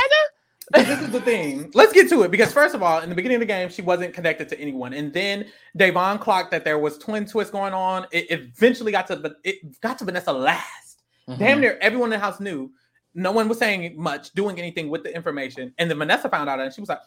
this 0.73 1.01
is 1.01 1.11
the 1.11 1.21
thing. 1.21 1.71
Let's 1.75 1.93
get 1.93 2.09
to 2.11 2.23
it 2.23 2.31
because 2.31 2.53
first 2.53 2.75
of 2.75 2.83
all, 2.83 3.01
in 3.01 3.09
the 3.09 3.15
beginning 3.15 3.37
of 3.37 3.41
the 3.41 3.47
game, 3.47 3.69
she 3.69 3.83
wasn't 3.83 4.13
connected 4.13 4.49
to 4.51 4.61
anyone, 4.61 4.93
and 4.93 5.13
then 5.13 5.47
Da'Vonne 5.79 6.21
clocked 6.21 6.51
that 6.51 6.65
there 6.65 6.79
was 6.79 6.99
twin 6.99 7.27
twists 7.27 7.51
going 7.51 7.73
on. 7.73 8.07
It 8.11 8.31
eventually 8.31 8.93
got 8.93 9.07
to 9.09 9.35
it 9.45 9.81
got 9.81 9.99
to 9.99 10.05
Vanessa 10.05 10.33
last. 10.33 11.03
Mm-hmm. 11.29 11.41
Damn 11.41 11.61
near 11.61 11.79
everyone 11.81 12.13
in 12.13 12.19
the 12.19 12.25
house 12.25 12.41
knew. 12.41 12.71
No 13.15 13.33
one 13.33 13.49
was 13.49 13.59
saying 13.59 13.95
much, 13.97 14.33
doing 14.33 14.59
anything 14.59 14.91
with 14.91 15.03
the 15.03 15.15
information, 15.15 15.73
and 15.79 15.91
then 15.91 15.99
Vanessa 15.99 16.29
found 16.29 16.49
out, 16.49 16.61
and 16.61 16.73
she 16.73 16.81
was 16.81 16.91
like, 16.91 17.01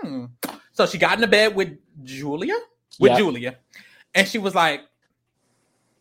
"Hmm." 0.00 0.26
So 0.72 0.86
she 0.86 0.98
got 0.98 1.14
into 1.14 1.26
bed 1.26 1.54
with 1.54 1.76
Julia, 2.02 2.54
with 2.98 3.10
yep. 3.10 3.18
Julia, 3.18 3.56
and 4.14 4.26
she 4.26 4.38
was 4.38 4.54
like, 4.54 4.80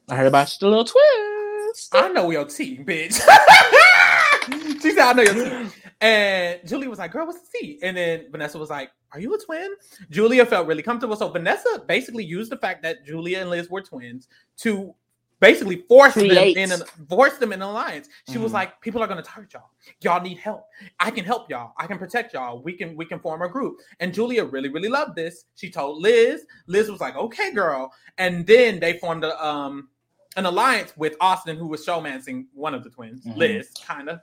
"I 0.09 0.15
heard 0.15 0.27
about 0.27 0.55
the 0.59 0.67
little 0.67 0.85
twist. 0.85 1.93
I 1.93 2.07
know 2.09 2.31
your 2.31 2.45
team, 2.45 2.85
bitch." 2.85 3.19
she 4.81 4.91
said, 4.91 4.99
"I 4.99 5.13
know 5.13 5.23
your 5.23 5.33
team." 5.33 5.71
And 6.01 6.59
Julia 6.65 6.89
was 6.89 6.99
like, 6.99 7.11
"Girl, 7.11 7.25
what's 7.25 7.41
the 7.41 7.47
C?" 7.47 7.79
And 7.83 7.97
then 7.97 8.25
Vanessa 8.31 8.57
was 8.57 8.69
like, 8.69 8.91
"Are 9.11 9.19
you 9.19 9.33
a 9.33 9.37
twin?" 9.37 9.71
Julia 10.09 10.45
felt 10.45 10.67
really 10.67 10.83
comfortable. 10.83 11.15
So 11.15 11.27
Vanessa 11.29 11.83
basically 11.87 12.23
used 12.23 12.51
the 12.51 12.57
fact 12.57 12.83
that 12.83 13.05
Julia 13.05 13.39
and 13.39 13.49
Liz 13.49 13.69
were 13.69 13.81
twins 13.81 14.27
to 14.57 14.95
basically 15.41 15.83
force 15.87 16.13
Create. 16.13 16.55
them 16.55 16.63
in 16.63 16.71
an, 16.71 16.81
force 17.07 17.37
them 17.37 17.51
in 17.51 17.61
an 17.61 17.67
alliance. 17.67 18.07
She 18.29 18.35
mm. 18.35 18.43
was 18.43 18.53
like, 18.53 18.79
"People 18.79 19.03
are 19.03 19.07
going 19.07 19.21
to 19.21 19.29
target 19.29 19.53
y'all. 19.53 19.71
Y'all 20.01 20.21
need 20.21 20.37
help. 20.37 20.65
I 20.99 21.11
can 21.11 21.25
help 21.25 21.49
y'all. 21.49 21.73
I 21.77 21.85
can 21.85 21.97
protect 21.97 22.33
y'all. 22.33 22.61
We 22.61 22.73
can 22.73 22.95
we 22.95 23.05
can 23.05 23.19
form 23.19 23.41
a 23.41 23.49
group." 23.49 23.79
And 23.99 24.13
Julia 24.13 24.45
really 24.45 24.69
really 24.69 24.89
loved 24.89 25.15
this. 25.15 25.45
She 25.55 25.69
told 25.69 26.01
Liz. 26.01 26.45
Liz 26.67 26.89
was 26.89 27.01
like, 27.01 27.17
"Okay, 27.17 27.53
girl." 27.53 27.91
And 28.17 28.47
then 28.47 28.79
they 28.79 28.97
formed 28.99 29.25
a 29.25 29.45
um 29.45 29.89
an 30.37 30.45
alliance 30.45 30.93
with 30.95 31.15
Austin, 31.19 31.57
who 31.57 31.67
was 31.67 31.85
showmancing 31.85 32.45
one 32.53 32.73
of 32.73 32.83
the 32.83 32.89
twins, 32.89 33.25
mm-hmm. 33.25 33.37
Liz, 33.37 33.71
kind 33.85 34.09
of. 34.09 34.19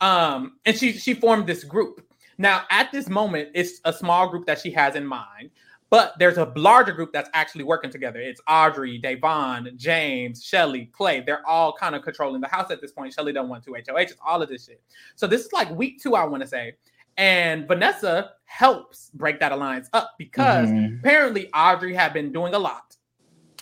Um, 0.00 0.56
and 0.64 0.76
she 0.76 0.92
she 0.92 1.14
formed 1.14 1.46
this 1.46 1.64
group. 1.64 2.02
Now, 2.38 2.64
at 2.70 2.92
this 2.92 3.08
moment, 3.08 3.50
it's 3.54 3.80
a 3.84 3.92
small 3.92 4.28
group 4.28 4.46
that 4.46 4.60
she 4.60 4.70
has 4.72 4.94
in 4.94 5.06
mind, 5.06 5.50
but 5.88 6.14
there's 6.18 6.36
a 6.36 6.52
larger 6.56 6.92
group 6.92 7.12
that's 7.12 7.30
actually 7.32 7.64
working 7.64 7.90
together. 7.90 8.20
It's 8.20 8.40
Audrey, 8.46 9.00
Da'Vonne, 9.00 9.74
James, 9.76 10.44
Shelli, 10.44 10.92
Clay. 10.92 11.20
They're 11.20 11.46
all 11.46 11.72
kind 11.72 11.94
of 11.94 12.02
controlling 12.02 12.42
the 12.42 12.48
house 12.48 12.70
at 12.70 12.82
this 12.82 12.92
point. 12.92 13.14
Shelly 13.14 13.32
don't 13.32 13.48
want 13.48 13.64
to 13.64 13.72
hoh. 13.72 13.96
It's 13.96 14.14
all 14.24 14.42
of 14.42 14.48
this 14.48 14.66
shit. 14.66 14.82
So 15.14 15.26
this 15.26 15.46
is 15.46 15.52
like 15.52 15.70
week 15.70 16.02
two, 16.02 16.14
I 16.14 16.24
want 16.24 16.42
to 16.42 16.48
say. 16.48 16.74
And 17.16 17.66
Vanessa 17.66 18.32
helps 18.44 19.10
break 19.14 19.40
that 19.40 19.52
alliance 19.52 19.88
up 19.94 20.14
because 20.18 20.68
mm-hmm. 20.68 20.96
apparently 20.96 21.48
Audrey 21.54 21.94
had 21.94 22.12
been 22.12 22.30
doing 22.30 22.52
a 22.52 22.58
lot 22.58 22.85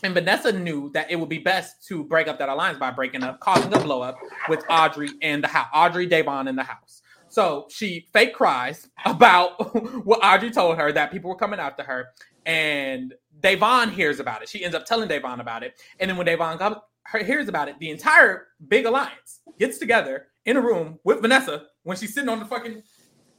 and 0.05 0.15
Vanessa 0.15 0.53
knew 0.53 0.91
that 0.91 1.11
it 1.11 1.17
would 1.17 1.29
be 1.29 1.39
best 1.39 1.87
to 1.89 2.05
break 2.05 2.29
up 2.29 2.39
that 2.39 2.49
alliance 2.49 2.79
by 2.79 2.91
breaking 2.91 3.23
up, 3.23 3.41
causing 3.41 3.75
a 3.75 3.81
blow 3.81 4.03
up 4.03 4.17
with 4.49 4.63
Audrey 4.69 5.09
and 5.23 5.43
the 5.43 5.49
house, 5.49 5.69
Audrey 5.75 6.07
Da'Vonne 6.07 6.49
in 6.49 6.57
the 6.57 6.63
house. 6.63 7.03
So 7.29 7.67
she 7.71 8.07
fake 8.13 8.35
cries 8.35 8.89
about 9.07 9.75
what 10.05 10.21
Audrey 10.23 10.51
told 10.51 10.77
her 10.77 10.93
that 10.93 11.11
people 11.11 11.31
were 11.31 11.37
coming 11.37 11.59
after 11.59 11.83
her, 11.83 12.09
and 12.47 13.15
Da'Vonne 13.41 13.91
hears 13.91 14.21
about 14.21 14.43
it. 14.43 14.49
She 14.49 14.65
ends 14.65 14.77
up 14.77 14.85
telling 14.85 15.09
Da'Vonne 15.09 15.41
about 15.41 15.63
it, 15.63 15.81
and 15.99 16.09
then 16.09 16.17
when 16.17 16.27
Da'Vonne 16.27 16.59
comes, 16.59 16.77
her, 17.05 17.19
hears 17.25 17.49
about 17.49 17.69
it, 17.69 17.79
the 17.81 17.91
entire 17.91 18.49
big 18.69 18.87
alliance 18.87 19.41
gets 19.59 19.79
together 19.79 20.27
in 20.45 20.57
a 20.57 20.61
room 20.61 20.99
with 21.05 21.21
Vanessa 21.21 21.67
when 21.83 21.97
she's 21.97 22.15
sitting 22.15 22.29
on 22.29 22.39
the 22.39 22.45
fucking 22.45 22.83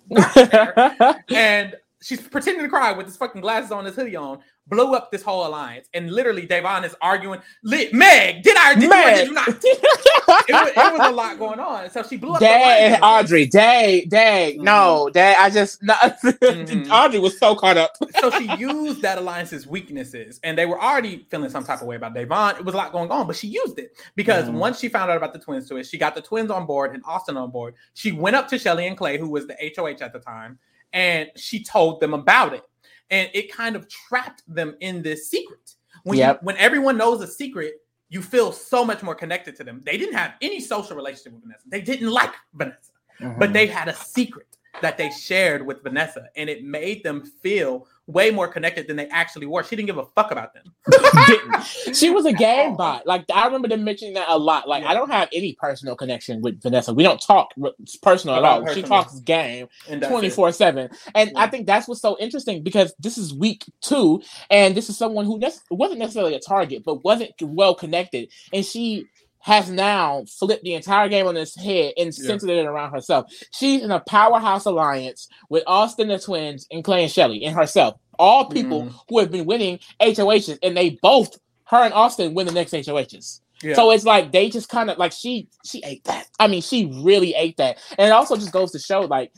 and 1.30 1.76
she's 2.01 2.22
pretending 2.22 2.63
to 2.63 2.70
cry 2.70 2.91
with 2.91 3.05
this 3.07 3.18
fucking 3.18 3.41
glasses 3.41 3.72
on, 3.72 3.84
this 3.84 3.95
hoodie 3.95 4.16
on, 4.16 4.39
blow 4.68 4.93
up 4.93 5.11
this 5.11 5.22
whole 5.22 5.47
alliance. 5.47 5.88
And 5.93 6.11
literally, 6.11 6.47
Da'Vonne 6.47 6.86
is 6.86 6.95
arguing, 7.01 7.41
Meg, 7.63 8.43
did 8.43 8.57
I 8.57 8.76
did 8.76 8.89
Meg. 8.89 9.09
You, 9.09 9.16
did 9.16 9.28
you 9.28 9.34
not? 9.34 9.47
it, 9.49 9.63
was, 10.28 10.43
it, 10.47 10.99
was, 10.99 11.09
a 11.09 11.11
lot 11.11 11.38
going 11.38 11.59
on. 11.59 11.89
So 11.89 12.03
she 12.03 12.18
blew 12.18 12.34
up. 12.34 12.39
Dad 12.39 12.93
and 12.93 13.03
Audrey, 13.03 13.45
Dad, 13.45 14.09
Dad, 14.09 14.53
mm-hmm. 14.55 14.63
no, 14.63 15.09
Dad, 15.13 15.38
I 15.39 15.49
just, 15.49 15.82
no. 15.84 15.93
mm-hmm. 16.03 16.91
Audrey 16.91 17.20
was 17.20 17.38
so 17.38 17.55
caught 17.55 17.78
up. 17.78 17.93
so 18.20 18.32
she 18.32 18.51
used 18.57 19.01
that 19.01 19.18
alliance's 19.18 19.68
weaknesses, 19.68 20.39
and 20.43 20.57
they 20.57 20.66
were 20.66 20.82
already 20.82 21.26
feeling 21.30 21.49
some 21.49 21.63
type 21.63 21.82
of 21.82 21.88
way 21.88 21.95
about 21.95 22.13
Da'Vonne. 22.13 22.59
It 22.59 22.66
was 22.66 22.74
a 22.74 22.78
lot 22.78 22.91
going 22.91 23.11
on, 23.11 23.28
but 23.28 23.36
she 23.36 23.47
used 23.47 23.80
it 23.80 23.97
because 24.16 24.45
mm-hmm. 24.45 24.57
once 24.57 24.80
she 24.80 24.89
found 24.89 25.11
out 25.11 25.18
about 25.18 25.34
the 25.34 25.39
twins 25.39 25.68
to 25.70 25.78
it, 25.78 25.86
she 25.86 25.97
got 25.97 26.16
the 26.16 26.22
twins 26.22 26.51
on 26.51 26.66
board 26.66 26.93
and 26.93 27.03
Austin 27.05 27.38
on 27.38 27.51
board. 27.51 27.76
She 27.93 28.11
went 28.11 28.36
up 28.36 28.47
to 28.49 28.55
Shelli 28.55 28.88
and 28.88 28.97
Clay, 28.97 29.18
who 29.18 29.30
was 29.30 29.47
the 29.47 29.55
HOH 29.76 30.03
at 30.03 30.13
the 30.13 30.20
time 30.20 30.59
and 30.95 31.30
she 31.36 31.61
told 31.61 31.99
them 31.99 32.13
about 32.13 32.53
it. 32.53 32.63
And 33.10 33.30
it 33.34 33.51
kind 33.51 33.76
of 33.76 33.88
trapped 33.88 34.43
them 34.47 34.76
in 34.80 35.01
this 35.01 35.30
secret. 35.30 35.76
When 36.03 36.18
yep. 36.18 36.39
you, 36.41 36.45
when 36.45 36.58
everyone 36.58 36.97
knows 36.97 37.22
a 37.22 37.28
secret, 37.28 37.76
you 38.10 38.22
feel 38.22 38.51
so 38.51 38.86
much 38.86 39.03
more 39.03 39.16
connected 39.16 39.56
to 39.58 39.64
them. 39.64 39.82
They 39.86 39.97
didn't 39.97 40.16
have 40.16 40.34
any 40.41 40.60
social 40.60 40.95
relationship 40.95 41.34
with 41.34 41.43
Vanessa. 41.43 41.64
They 41.68 41.82
didn't 41.82 42.12
like 42.12 42.34
Vanessa, 42.53 42.91
mm-hmm. 43.20 43.39
but 43.39 43.53
they 43.53 43.68
had 43.68 43.88
a 43.88 43.95
secret 43.95 44.58
that 44.82 44.97
they 44.97 45.10
shared 45.10 45.66
with 45.66 45.84
Vanessa, 45.84 46.28
and 46.36 46.49
it 46.49 46.64
made 46.64 47.03
them 47.03 47.26
feel 47.41 47.88
way 48.08 48.30
more 48.30 48.47
connected 48.47 48.88
than 48.88 48.97
they 48.97 49.08
actually 49.08 49.47
were. 49.47 49.64
She 49.64 49.76
didn't 49.76 49.88
give 49.88 49.97
a 49.97 50.06
fuck 50.16 50.32
about 50.32 50.51
them. 50.53 50.74
she 51.93 52.10
was 52.10 52.26
a 52.26 52.34
game 52.34 52.76
bot. 52.78 53.06
Like 53.08 53.26
I 53.34 53.45
remember 53.45 53.68
them 53.68 53.84
mentioning 53.84 54.14
that 54.14 54.28
a 54.30 54.38
lot. 54.38 54.68
Like 54.68 54.84
yeah. 54.84 54.91
I 54.91 54.93
don't 54.93 55.12
have 55.12 55.30
any 55.34 55.53
personal 55.53 55.95
connection 55.95 56.41
with 56.41 56.62
Vanessa. 56.62 56.93
We 56.93 57.03
don't 57.03 57.22
talk 57.22 57.53
personal 58.01 58.36
at 58.36 58.43
all. 58.43 58.62
Personal. 58.62 58.76
She 58.76 58.88
talks 58.88 59.20
game 59.22 59.68
twenty 60.01 60.30
four 60.30 60.51
seven, 60.51 60.89
and 61.14 61.32
yeah. 61.32 61.39
I 61.39 61.47
think 61.47 61.66
that's 61.66 61.88
what's 61.88 62.01
so 62.01 62.18
interesting 62.20 62.64
because 62.64 62.93
this 62.99 63.18
is 63.18 63.34
week 63.34 63.64
two, 63.82 64.22
and 64.49 64.76
this 64.76 64.89
is 64.89 64.97
someone 64.97 65.26
who 65.26 65.39
ne- 65.39 65.51
wasn't 65.72 65.99
necessarily 65.99 66.36
a 66.36 66.39
target, 66.39 66.84
but 66.86 67.03
wasn't 67.03 67.32
well 67.41 67.76
connected, 67.76 68.32
and 68.53 68.66
she 68.66 69.06
has 69.46 69.70
now 69.70 70.26
flipped 70.39 70.64
the 70.64 70.74
entire 70.74 71.08
game 71.08 71.28
on 71.28 71.38
its 71.38 71.56
head 71.56 71.93
and 71.98 72.08
yeah. 72.08 72.28
centered 72.28 72.50
it 72.50 72.66
around 72.66 72.91
herself. 72.91 73.32
She's 73.52 73.84
in 73.84 73.91
a 73.91 74.00
powerhouse 74.00 74.66
alliance 74.66 75.28
with 75.50 75.62
Austin 75.68 76.08
the 76.08 76.18
twins 76.18 76.66
and 76.72 76.84
Clay 76.84 77.04
and 77.04 77.12
Shelly 77.12 77.46
and 77.46 77.56
herself. 77.56 78.00
All 78.18 78.50
people 78.50 78.86
mm. 78.86 78.93
who 79.08 79.20
have 79.20 79.30
been 79.30 79.46
winning 79.46 79.78
HOHs, 80.02 80.58
and 80.64 80.76
they 80.76 80.98
both, 81.04 81.38
her 81.66 81.78
and 81.78 81.93
Austin, 81.93 82.34
win 82.34 82.48
the 82.48 82.54
next 82.54 82.72
HOHs. 82.72 83.41
Yeah. 83.62 83.76
So 83.76 83.91
it's 83.91 84.04
like 84.04 84.32
they 84.32 84.50
just 84.50 84.68
kind 84.68 84.89
of 84.89 84.98
like 84.98 85.12
she 85.12 85.48
she 85.64 85.80
ate 85.86 86.04
that. 86.06 86.28
I 86.39 86.48
mean, 86.48 86.64
she 86.64 86.91
really 87.04 87.36
ate 87.36 87.58
that. 87.58 87.78
And 88.00 88.08
it 88.08 88.14
also 88.14 88.38
just 88.38 88.52
goes 88.52 88.72
to 88.72 88.80
show, 88.80 89.02
like, 89.02 89.32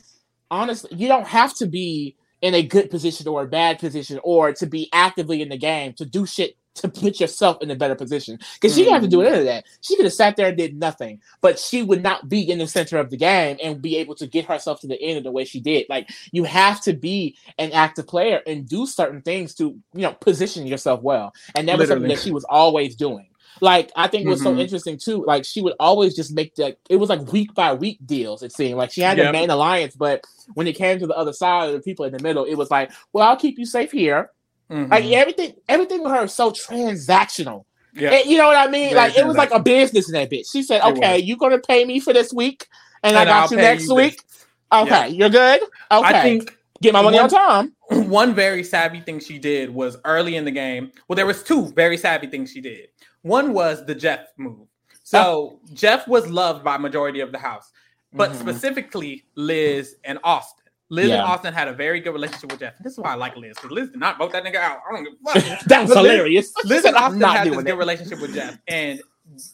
honestly, 0.50 0.88
you 0.94 1.08
don't 1.08 1.26
have 1.26 1.54
to 1.56 1.66
be 1.66 2.16
in 2.40 2.54
a 2.54 2.62
good 2.62 2.88
position 2.88 3.28
or 3.28 3.42
a 3.42 3.46
bad 3.46 3.78
position 3.78 4.18
or 4.24 4.54
to 4.54 4.64
be 4.64 4.88
actively 4.94 5.42
in 5.42 5.50
the 5.50 5.58
game 5.58 5.92
to 5.94 6.06
do 6.06 6.24
shit 6.24 6.56
to 6.80 6.88
put 6.88 7.20
yourself 7.20 7.62
in 7.62 7.70
a 7.70 7.76
better 7.76 7.94
position. 7.94 8.38
Because 8.54 8.74
she 8.74 8.82
didn't 8.82 8.94
have 8.94 9.02
to 9.02 9.08
do 9.08 9.18
mm. 9.18 9.26
any 9.26 9.38
of 9.38 9.44
that. 9.44 9.64
She 9.80 9.96
could 9.96 10.04
have 10.04 10.14
sat 10.14 10.36
there 10.36 10.48
and 10.48 10.56
did 10.56 10.78
nothing, 10.78 11.20
but 11.40 11.58
she 11.58 11.82
would 11.82 12.02
not 12.02 12.28
be 12.28 12.40
in 12.40 12.58
the 12.58 12.66
center 12.66 12.98
of 12.98 13.10
the 13.10 13.16
game 13.16 13.58
and 13.62 13.82
be 13.82 13.96
able 13.96 14.14
to 14.16 14.26
get 14.26 14.44
herself 14.44 14.80
to 14.80 14.86
the 14.86 15.00
end 15.00 15.18
of 15.18 15.24
the 15.24 15.32
way 15.32 15.44
she 15.44 15.60
did. 15.60 15.86
Like 15.88 16.10
you 16.32 16.44
have 16.44 16.80
to 16.82 16.92
be 16.92 17.36
an 17.58 17.72
active 17.72 18.06
player 18.06 18.40
and 18.46 18.68
do 18.68 18.86
certain 18.86 19.22
things 19.22 19.54
to, 19.56 19.76
you 19.94 20.02
know, 20.02 20.12
position 20.12 20.66
yourself 20.66 21.02
well. 21.02 21.32
And 21.54 21.68
that 21.68 21.78
was 21.78 21.88
something 21.88 22.08
that 22.08 22.20
she 22.20 22.32
was 22.32 22.44
always 22.44 22.96
doing. 22.96 23.28
Like 23.60 23.90
I 23.96 24.08
think 24.08 24.24
it 24.24 24.28
was 24.28 24.40
mm-hmm. 24.40 24.56
so 24.56 24.60
interesting 24.60 24.98
too. 24.98 25.24
Like 25.24 25.44
she 25.44 25.60
would 25.60 25.74
always 25.80 26.14
just 26.14 26.32
make 26.32 26.54
the 26.54 26.76
it 26.88 26.96
was 26.96 27.08
like 27.08 27.32
week 27.32 27.54
by 27.54 27.74
week 27.74 27.98
deals. 28.04 28.42
It 28.42 28.52
seemed 28.52 28.76
like 28.76 28.92
she 28.92 29.00
had 29.00 29.18
yep. 29.18 29.26
the 29.26 29.32
main 29.32 29.50
alliance, 29.50 29.96
but 29.96 30.24
when 30.54 30.66
it 30.66 30.76
came 30.76 30.98
to 30.98 31.06
the 31.06 31.16
other 31.16 31.32
side, 31.32 31.68
of 31.68 31.72
the 31.74 31.80
people 31.80 32.04
in 32.04 32.12
the 32.12 32.22
middle, 32.22 32.44
it 32.44 32.54
was 32.54 32.70
like, 32.70 32.90
well, 33.12 33.28
I'll 33.28 33.36
keep 33.36 33.58
you 33.58 33.66
safe 33.66 33.90
here. 33.90 34.30
Mm-hmm. 34.70 34.90
Like 34.90 35.04
everything, 35.04 35.54
everything 35.68 36.02
with 36.02 36.12
her 36.12 36.24
is 36.24 36.34
so 36.34 36.50
transactional. 36.50 37.64
Yeah, 37.94 38.20
you 38.20 38.36
know 38.38 38.46
what 38.46 38.56
I 38.56 38.70
mean. 38.70 38.90
Very 38.90 38.94
like 38.94 39.16
it 39.16 39.26
was 39.26 39.36
like 39.36 39.50
a 39.50 39.60
business 39.60 40.08
in 40.08 40.14
that 40.14 40.30
bitch. 40.30 40.52
She 40.52 40.62
said, 40.62 40.82
"Okay, 40.82 41.18
you're 41.18 41.38
gonna 41.38 41.58
pay 41.58 41.84
me 41.84 42.00
for 42.00 42.12
this 42.12 42.32
week, 42.32 42.66
and, 43.02 43.16
and 43.16 43.18
I 43.18 43.24
got 43.24 43.44
I'll 43.44 43.50
you 43.50 43.56
next 43.56 43.88
you 43.88 43.94
week. 43.94 44.22
This. 44.22 44.46
Okay, 44.72 44.90
yeah. 44.90 45.06
you're 45.06 45.30
good. 45.30 45.62
Okay, 45.62 45.68
I 45.90 46.22
think 46.22 46.56
get 46.82 46.92
my 46.92 47.02
money 47.02 47.16
one, 47.16 47.24
on 47.24 47.30
time." 47.30 47.74
One 48.10 48.34
very 48.34 48.62
savvy 48.62 49.00
thing 49.00 49.18
she 49.18 49.38
did 49.38 49.70
was 49.70 49.96
early 50.04 50.36
in 50.36 50.44
the 50.44 50.50
game. 50.50 50.92
Well, 51.08 51.16
there 51.16 51.24
was 51.24 51.42
two 51.42 51.68
very 51.72 51.96
savvy 51.96 52.26
things 52.26 52.52
she 52.52 52.60
did. 52.60 52.88
One 53.22 53.54
was 53.54 53.86
the 53.86 53.94
Jeff 53.94 54.26
move. 54.36 54.68
So 55.04 55.18
oh. 55.18 55.60
Jeff 55.72 56.06
was 56.06 56.26
loved 56.28 56.62
by 56.62 56.76
majority 56.76 57.20
of 57.20 57.32
the 57.32 57.38
house, 57.38 57.72
but 58.12 58.30
mm-hmm. 58.30 58.40
specifically 58.40 59.24
Liz 59.36 59.96
and 60.04 60.18
Austin. 60.22 60.67
Liz 60.90 61.08
yeah. 61.08 61.16
and 61.16 61.22
Austin 61.24 61.52
had 61.52 61.68
a 61.68 61.72
very 61.72 62.00
good 62.00 62.12
relationship 62.12 62.50
with 62.50 62.60
Jeff. 62.60 62.74
This 62.78 62.94
is 62.94 62.98
why 62.98 63.12
I 63.12 63.14
like 63.14 63.36
Liz 63.36 63.56
because 63.56 63.70
Liz 63.70 63.90
did 63.90 64.00
not 64.00 64.18
vote 64.18 64.32
that 64.32 64.44
nigga 64.44 64.56
out. 64.56 64.80
I 64.88 64.94
don't 64.94 65.04
give 65.04 65.12
a 65.26 65.40
fuck. 65.40 65.60
That's 65.66 65.92
hilarious. 65.92 66.52
Liz, 66.64 66.64
Liz 66.70 66.84
and 66.86 66.96
Austin 66.96 67.20
had 67.20 67.46
this 67.46 67.62
good 67.62 67.78
relationship 67.78 68.20
with 68.20 68.34
Jeff, 68.34 68.58
and 68.68 69.00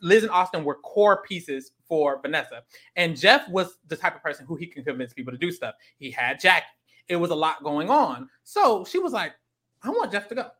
Liz 0.01 0.22
and 0.22 0.30
Austin 0.30 0.64
were 0.64 0.76
core 0.76 1.22
pieces 1.22 1.72
for 1.89 2.20
Vanessa. 2.22 2.62
And 2.97 3.16
Jeff 3.16 3.49
was 3.49 3.78
the 3.89 3.97
type 3.97 4.14
of 4.14 4.22
person 4.22 4.47
who 4.47 4.55
he 4.55 4.66
can 4.66 4.85
convince 4.85 5.12
people 5.12 5.32
to 5.32 5.39
do 5.39 5.51
stuff. 5.51 5.74
He 5.99 6.11
had 6.11 6.39
Jackie. 6.41 6.66
It 7.09 7.16
was 7.16 7.30
a 7.30 7.35
lot 7.35 7.62
going 7.62 7.91
on, 7.91 8.28
so 8.45 8.85
she 8.85 8.99
was 8.99 9.12
like, 9.12 9.32
"I 9.82 9.91
want 9.91 10.12
Jeff 10.12 10.28
to 10.28 10.35
go." 10.35 10.51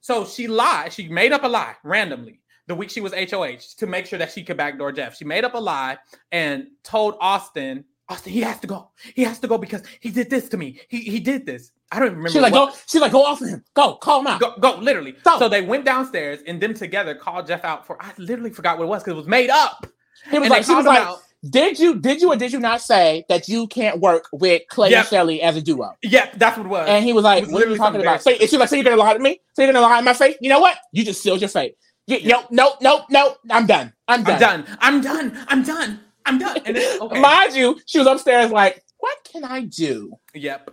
So 0.00 0.26
she 0.26 0.48
lied. 0.48 0.92
She 0.92 1.08
made 1.08 1.32
up 1.32 1.44
a 1.44 1.48
lie 1.48 1.76
randomly 1.82 2.40
the 2.66 2.74
week 2.74 2.90
she 2.90 3.00
was 3.00 3.12
HOH 3.12 3.76
to 3.76 3.86
make 3.86 4.06
sure 4.06 4.18
that 4.18 4.32
she 4.32 4.42
could 4.42 4.56
backdoor 4.56 4.92
Jeff. 4.92 5.16
She 5.16 5.24
made 5.24 5.44
up 5.44 5.54
a 5.54 5.58
lie 5.58 5.98
and 6.32 6.68
told 6.82 7.16
Austin, 7.20 7.84
Austin, 8.08 8.32
he 8.32 8.40
has 8.42 8.60
to 8.60 8.66
go. 8.66 8.90
He 9.14 9.22
has 9.22 9.38
to 9.38 9.48
go 9.48 9.56
because 9.56 9.82
he 10.00 10.10
did 10.10 10.28
this 10.28 10.48
to 10.50 10.56
me. 10.56 10.80
He 10.88 10.98
he 10.98 11.20
did 11.20 11.46
this. 11.46 11.72
I 11.90 12.00
don't 12.00 12.08
remember. 12.08 12.30
She's 12.30 12.42
like, 12.42 12.52
what. 12.52 12.72
go. 12.72 12.78
She's 12.86 13.00
like, 13.00 13.12
go 13.12 13.24
off 13.24 13.40
of 13.40 13.48
him. 13.48 13.64
Go, 13.74 13.94
call 13.94 14.20
him 14.20 14.26
out. 14.26 14.40
Go, 14.40 14.54
go 14.58 14.76
literally. 14.76 15.12
Go. 15.22 15.38
So 15.38 15.48
they 15.48 15.62
went 15.62 15.84
downstairs 15.84 16.40
and 16.46 16.60
them 16.60 16.74
together 16.74 17.14
called 17.14 17.46
Jeff 17.46 17.64
out 17.64 17.86
for. 17.86 17.96
I 18.02 18.12
literally 18.18 18.50
forgot 18.50 18.78
what 18.78 18.84
it 18.84 18.88
was 18.88 19.02
because 19.02 19.14
it 19.14 19.16
was 19.16 19.26
made 19.26 19.48
up. 19.48 19.86
He 20.30 20.38
was 20.38 20.46
and 20.46 20.50
like, 20.50 20.64
she 20.64 20.74
was 20.74 20.86
like, 20.86 21.06
out. 21.06 21.20
did 21.48 21.78
you, 21.78 22.00
did 22.00 22.20
you, 22.20 22.32
or 22.32 22.36
did 22.36 22.52
you 22.52 22.60
not 22.60 22.80
say 22.80 23.24
that 23.28 23.48
you 23.48 23.66
can't 23.66 24.00
work 24.00 24.28
with 24.32 24.62
Clay 24.68 24.90
yep. 24.90 25.06
and 25.12 25.28
Shelli 25.28 25.40
as 25.40 25.56
a 25.56 25.62
duo? 25.62 25.92
Yeah, 26.02 26.30
that's 26.36 26.56
what 26.56 26.66
it 26.66 26.68
was. 26.68 26.88
And 26.88 27.04
he 27.04 27.12
was 27.12 27.24
like, 27.24 27.44
was 27.44 27.52
what 27.52 27.62
are 27.62 27.70
you 27.70 27.76
talking 27.76 28.00
about? 28.00 28.22
So, 28.22 28.30
and 28.30 28.48
she 28.48 28.56
like, 28.56 28.68
so 28.68 28.76
you're 28.76 28.84
gonna 28.84 28.96
lie 28.96 29.14
to 29.14 29.18
me? 29.18 29.40
So 29.54 29.62
you're 29.62 29.72
gonna 29.72 29.86
lie 29.86 29.98
in 29.98 30.04
my 30.04 30.14
face? 30.14 30.36
You 30.40 30.50
know 30.50 30.60
what? 30.60 30.78
You 30.92 31.04
just 31.04 31.22
sealed 31.22 31.40
your 31.40 31.48
fate. 31.48 31.76
You, 32.06 32.18
yeah. 32.18 32.42
Nope, 32.50 32.50
nope, 32.50 32.76
nope, 32.80 33.06
nope. 33.10 33.38
I'm 33.50 33.66
done. 33.66 33.92
I'm 34.08 34.22
done. 34.24 34.40
I'm 34.40 34.40
done. 34.40 34.78
I'm 34.80 35.00
done. 35.00 35.46
I'm 35.48 35.62
done. 35.62 36.00
I'm 36.26 36.38
done. 36.38 36.58
Then, 36.64 37.00
okay. 37.00 37.20
Mind 37.20 37.54
you, 37.54 37.80
she 37.86 37.98
was 37.98 38.06
upstairs 38.06 38.50
like, 38.50 38.82
what 38.98 39.18
can 39.30 39.44
I 39.44 39.62
do? 39.62 40.14
Yep. 40.34 40.70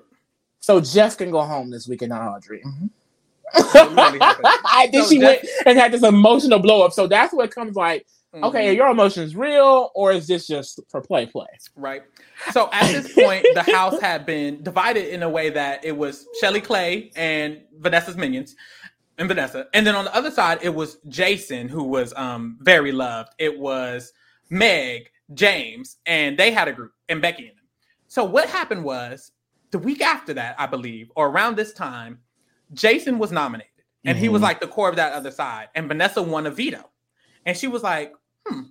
So 0.60 0.80
Jeff 0.80 1.18
can 1.18 1.32
go 1.32 1.42
home 1.42 1.70
this 1.70 1.88
weekend, 1.88 2.10
not 2.10 2.22
Audrey. 2.22 2.62
Mm-hmm. 2.66 2.88
I 3.54 4.88
think 4.92 5.04
so 5.04 5.10
she 5.10 5.20
went 5.20 5.46
and 5.66 5.78
had 5.78 5.92
this 5.92 6.04
emotional 6.04 6.60
blow 6.60 6.86
up. 6.86 6.94
So 6.94 7.08
that's 7.08 7.34
what 7.34 7.54
comes 7.54 7.76
like, 7.76 8.08
mm-hmm. 8.34 8.46
okay, 8.46 8.70
are 8.70 8.72
your 8.72 8.88
emotions 8.90 9.36
real 9.36 9.92
or 9.94 10.14
is 10.14 10.28
this 10.28 10.48
just 10.48 10.80
for 10.88 11.02
play 11.02 11.26
play? 11.26 11.48
Right. 11.76 12.04
So 12.52 12.70
at 12.72 12.92
this 12.92 13.14
point, 13.14 13.46
the 13.54 13.64
house 13.64 14.00
had 14.00 14.26
been 14.26 14.64
divided 14.64 15.14
in 15.14 15.24
a 15.24 15.30
way 15.30 15.50
that 15.50 15.84
it 15.84 15.98
was 15.98 16.28
Shelli 16.42 16.64
Clay 16.64 17.12
and 17.16 17.62
Vanessa's 17.78 18.16
minions 18.16 18.56
and 19.18 19.28
Vanessa. 19.28 19.68
And 19.74 19.86
then 19.86 19.96
on 19.96 20.06
the 20.06 20.16
other 20.16 20.32
side, 20.32 20.60
it 20.62 20.74
was 20.74 20.98
Jason, 21.10 21.68
who 21.68 21.84
was 21.84 22.14
um 22.16 22.58
very 22.62 22.92
loved. 22.92 23.34
It 23.38 23.60
was 23.60 24.14
Meg, 24.50 25.10
James, 25.34 25.98
and 26.06 26.38
they 26.38 26.52
had 26.52 26.68
a 26.68 26.74
group, 26.74 26.94
and 27.10 27.22
Becky 27.22 27.44
in 27.44 27.50
them. 27.50 27.66
So 28.08 28.24
what 28.24 28.50
happened 28.50 28.84
was 28.84 29.32
the 29.72 29.80
week 29.80 30.02
after 30.02 30.34
that, 30.34 30.56
I 30.60 30.68
believe, 30.68 31.12
or 31.16 31.30
around 31.30 31.56
this 31.56 31.74
time, 31.74 32.20
Jason 32.74 33.18
was 33.18 33.32
nominated. 33.32 33.72
And 34.04 34.16
mm-hmm. 34.16 34.24
he 34.24 34.30
was 34.30 34.40
mm-hmm. 34.40 34.46
like 34.48 34.60
the 34.60 34.68
core 34.68 34.90
of 34.90 34.96
that 34.96 35.14
other 35.14 35.32
side. 35.32 35.70
And 35.76 35.88
Vanessa 35.88 36.22
won 36.22 36.46
a 36.46 36.52
veto. 36.52 36.90
And 37.46 37.56
she 37.56 37.68
was 37.68 37.84
like, 37.84 38.14
hmm, 38.46 38.62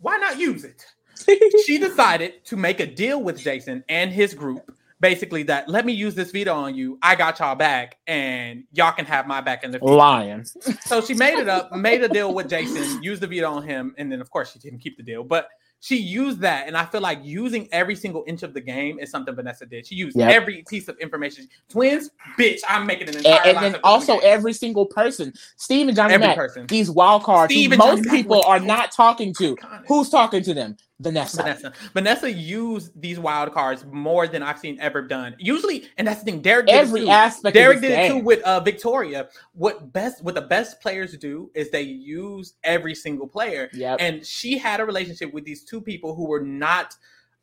why 0.00 0.16
not 0.18 0.38
use 0.38 0.64
it? 0.64 0.84
she 1.66 1.78
decided 1.78 2.44
to 2.44 2.56
make 2.56 2.80
a 2.80 2.86
deal 2.86 3.22
with 3.22 3.40
Jason 3.40 3.82
and 3.88 4.12
his 4.12 4.34
group 4.34 4.72
basically 5.00 5.42
that 5.44 5.68
let 5.68 5.86
me 5.86 5.92
use 5.92 6.14
this 6.14 6.30
veto 6.30 6.54
on 6.54 6.74
you. 6.74 6.98
I 7.02 7.14
got 7.14 7.38
y'all 7.38 7.54
back, 7.54 7.98
and 8.06 8.64
y'all 8.72 8.92
can 8.92 9.04
have 9.04 9.26
my 9.26 9.40
back 9.40 9.64
in 9.64 9.70
the 9.70 9.78
future. 9.78 9.94
Lion. 9.94 10.44
So 10.84 11.00
she 11.00 11.14
made 11.14 11.38
it 11.38 11.48
up, 11.48 11.72
made 11.72 12.02
a 12.02 12.08
deal 12.08 12.34
with 12.34 12.48
Jason, 12.48 13.02
used 13.02 13.22
the 13.22 13.26
veto 13.26 13.50
on 13.50 13.62
him, 13.62 13.94
and 13.98 14.10
then 14.10 14.20
of 14.20 14.30
course 14.30 14.52
she 14.52 14.58
didn't 14.58 14.80
keep 14.80 14.96
the 14.96 15.02
deal. 15.02 15.24
But 15.24 15.48
she 15.80 15.96
used 15.96 16.40
that, 16.40 16.66
and 16.66 16.76
I 16.76 16.84
feel 16.84 17.00
like 17.00 17.20
using 17.22 17.68
every 17.70 17.94
single 17.94 18.24
inch 18.26 18.42
of 18.42 18.52
the 18.52 18.60
game 18.60 18.98
is 18.98 19.10
something 19.10 19.34
Vanessa 19.34 19.64
did. 19.64 19.86
She 19.86 19.94
used 19.94 20.16
yep. 20.16 20.30
every 20.30 20.64
piece 20.68 20.88
of 20.88 20.98
information. 20.98 21.48
Twins, 21.68 22.10
bitch, 22.36 22.60
I'm 22.68 22.84
making 22.84 23.08
an 23.10 23.18
entire. 23.18 23.40
And, 23.44 23.58
and 23.58 23.74
then 23.74 23.80
also 23.84 24.18
every 24.18 24.52
single 24.52 24.86
person, 24.86 25.32
Steve 25.56 25.86
and 25.86 25.96
Johnny 25.96 26.14
every 26.14 26.34
person. 26.34 26.66
these 26.66 26.90
wild 26.90 27.22
cards, 27.22 27.54
most 27.76 28.04
people 28.10 28.42
are 28.42 28.58
not 28.58 28.90
talking 28.90 29.32
to. 29.34 29.56
Who's 29.86 30.08
talking 30.08 30.42
to 30.42 30.54
them? 30.54 30.76
Vanessa. 31.00 31.42
Vanessa. 31.42 31.72
Vanessa 31.94 32.30
used 32.30 33.00
these 33.00 33.18
wild 33.20 33.52
cards 33.52 33.84
more 33.92 34.26
than 34.26 34.42
I've 34.42 34.58
seen 34.58 34.78
ever 34.80 35.00
done. 35.02 35.36
Usually, 35.38 35.88
and 35.96 36.08
that's 36.08 36.20
the 36.22 36.32
thing. 36.32 36.40
Derrick 36.40 36.66
did 36.66 36.74
every 36.74 37.02
it 37.02 37.04
too. 37.04 37.10
aspect. 37.10 37.54
Derrick 37.54 37.80
did 37.80 37.88
game. 37.88 38.12
it 38.12 38.18
too 38.18 38.24
with 38.24 38.42
uh, 38.42 38.60
Victoria. 38.60 39.28
What 39.52 39.92
best? 39.92 40.24
What 40.24 40.34
the 40.34 40.42
best 40.42 40.80
players 40.80 41.16
do 41.16 41.50
is 41.54 41.70
they 41.70 41.82
use 41.82 42.54
every 42.64 42.94
single 42.94 43.28
player. 43.28 43.70
Yeah. 43.72 43.96
And 44.00 44.26
she 44.26 44.58
had 44.58 44.80
a 44.80 44.84
relationship 44.84 45.32
with 45.32 45.44
these 45.44 45.64
two 45.64 45.80
people 45.80 46.14
who 46.14 46.26
were 46.26 46.42
not 46.42 46.96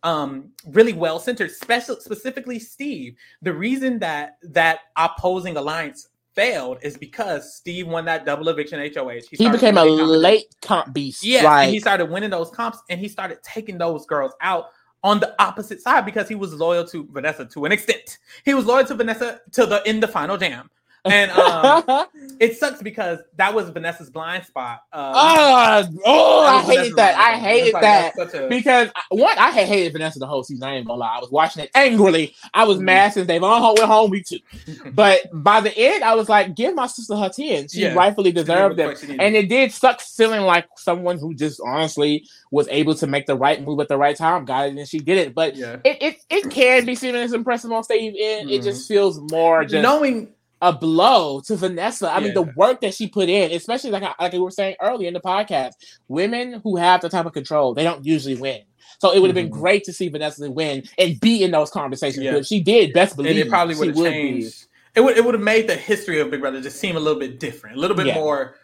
um, 0.04 0.52
really 0.68 0.94
well 0.94 1.20
centered, 1.20 1.52
special 1.52 1.96
specifically 1.96 2.60
Steve. 2.60 3.16
The 3.42 3.54
reason 3.54 4.00
that 4.00 4.38
that 4.44 4.80
opposing 4.98 5.56
alliance 5.58 6.10
failed 6.36 6.80
is 6.82 6.98
because 6.98 7.56
Steve 7.56 7.88
won 7.88 8.06
that 8.06 8.26
double 8.26 8.50
eviction 8.50 8.80
HOH. 8.80 9.22
He, 9.32 9.38
he 9.38 9.50
became 9.50 9.78
a 9.78 9.86
late 9.86 10.56
comp 10.62 10.94
beast. 10.94 11.24
Yeah, 11.24 11.44
like, 11.44 11.70
he 11.70 11.80
started 11.80 12.10
winning 12.10 12.30
those 12.30 12.50
comps 12.50 12.80
and 12.90 13.00
he 13.00 13.08
started 13.08 13.40
taking 13.44 13.78
those 13.78 14.06
girls 14.06 14.34
out 14.42 14.66
on 15.04 15.20
the 15.20 15.36
opposite 15.42 15.82
side 15.82 16.06
because 16.06 16.28
he 16.28 16.36
was 16.36 16.54
loyal 16.54 16.86
to 16.88 17.08
Vanessa 17.12 17.46
to 17.46 17.66
an 17.66 17.72
extent. 17.72 18.18
He 18.44 18.54
was 18.54 18.66
loyal 18.66 18.86
to 18.86 18.96
Vanessa 18.96 19.40
to 19.52 19.66
the 19.66 19.88
in 19.88 20.00
the 20.00 20.08
final 20.08 20.38
jam 20.38 20.70
and 21.06 21.32
um, 21.32 22.06
it 22.40 22.58
sucks 22.58 22.82
because 22.82 23.20
that 23.36 23.54
was 23.54 23.70
Vanessa's 23.70 24.10
blind 24.10 24.46
spot. 24.46 24.82
Um, 24.92 25.14
uh, 25.16 25.88
oh, 26.06 26.46
I 26.46 26.62
hated 26.64 26.96
that. 26.96 27.18
I 27.18 27.38
hated 27.38 27.74
like, 27.74 27.82
that 27.82 28.34
a... 28.34 28.48
because 28.48 28.90
one, 29.10 29.38
I 29.38 29.52
had 29.52 29.68
hated 29.68 29.94
Vanessa 29.94 30.20
the 30.20 30.28
whole 30.28 30.44
season. 30.44 30.64
I 30.64 30.76
ain't 30.76 30.88
gonna 30.88 31.00
lie. 31.00 31.18
I 31.18 31.20
was 31.20 31.32
watching 31.32 31.64
it 31.64 31.72
angrily. 31.76 32.36
I 32.54 32.66
was 32.66 32.78
mm-hmm. 32.78 32.86
mad 32.86 33.14
since 33.14 33.28
they've 33.28 33.44
all 33.44 33.76
went 33.76 33.86
home 33.86 34.10
week 34.10 34.26
two, 34.26 34.40
but 34.94 35.22
by 35.32 35.62
the 35.62 35.76
end, 35.78 36.04
I 36.04 36.16
was 36.16 36.28
like, 36.28 36.56
give 36.56 36.74
my 36.76 36.88
sister 36.88 37.16
her 37.16 37.30
ten. 37.30 37.68
She 37.68 37.82
yeah. 37.82 37.94
rightfully 37.94 38.32
deserved 38.32 38.78
them, 38.78 38.96
and 39.20 39.36
it 39.36 39.48
did 39.48 39.72
suck 39.72 40.02
feeling 40.02 40.42
like 40.42 40.66
someone 40.78 41.20
who 41.20 41.34
just 41.34 41.62
honestly 41.66 42.28
was 42.52 42.68
able 42.70 42.96
to 42.96 43.08
make 43.08 43.26
the 43.26 43.36
right 43.36 43.64
move 43.64 43.80
at 43.80 43.88
the 43.88 43.98
right 43.98 44.16
time, 44.16 44.46
got 44.46 44.68
it, 44.68 44.78
and 44.78 44.88
she 44.88 45.00
did 45.00 45.18
it. 45.18 45.36
But 45.36 45.56
yeah. 45.56 45.78
it, 45.84 46.02
it 46.02 46.18
it 46.30 46.50
can 46.50 46.86
be 46.86 46.96
seen 46.96 47.16
as 47.16 47.34
impressive 47.34 47.72
on 47.72 47.84
stage. 47.84 48.16
In 48.16 48.48
mm-hmm. 48.48 48.50
it 48.50 48.64
just 48.64 48.88
feels 48.88 49.20
more 49.32 49.64
just 49.64 49.84
knowing 49.84 50.35
a 50.66 50.74
blow 50.74 51.42
to 51.42 51.56
Vanessa. 51.56 52.10
I 52.10 52.18
yeah. 52.18 52.24
mean, 52.26 52.34
the 52.34 52.52
work 52.56 52.82
that 52.82 52.96
she 52.96 53.08
put 53.08 53.30
in, 53.30 53.52
especially 53.52 53.92
like 53.92 54.04
like 54.20 54.34
we 54.34 54.40
were 54.40 54.50
saying 54.50 54.76
earlier 54.82 55.08
in 55.08 55.14
the 55.14 55.22
podcast, 55.22 55.74
women 56.08 56.60
who 56.64 56.76
have 56.76 57.02
the 57.02 57.10
type 57.10 57.28
of 57.28 57.34
control, 57.34 57.76
they 57.76 57.84
don't 57.84 58.04
usually 58.04 58.36
win. 58.36 58.62
So 59.00 59.14
it 59.14 59.20
would 59.20 59.28
have 59.28 59.36
been 59.36 59.52
mm-hmm. 59.52 59.62
great 59.62 59.84
to 59.84 59.94
see 59.94 60.10
Vanessa 60.10 60.50
win 60.50 60.84
and 60.98 61.20
be 61.20 61.44
in 61.44 61.52
those 61.52 61.70
conversations. 61.70 62.24
Yeah. 62.24 62.42
She 62.42 62.62
did, 62.62 62.94
best 62.94 63.16
believe. 63.16 63.32
And 63.32 63.40
it 63.40 63.50
probably 63.50 63.76
would 63.76 63.90
have 63.90 63.98
changed. 63.98 64.66
It 64.96 65.02
would 65.02 65.18
it 65.18 65.24
would 65.24 65.36
have 65.36 65.44
made 65.44 65.68
the 65.68 65.76
history 65.76 66.20
of 66.20 66.32
Big 66.32 66.42
Brother 66.42 66.62
just 66.62 66.80
seem 66.80 66.98
a 66.98 67.00
little 67.00 67.20
bit 67.20 67.40
different, 67.40 67.78
a 67.78 67.80
little 67.80 67.98
bit 67.98 68.08
yeah. 68.08 68.16
more 68.16 68.56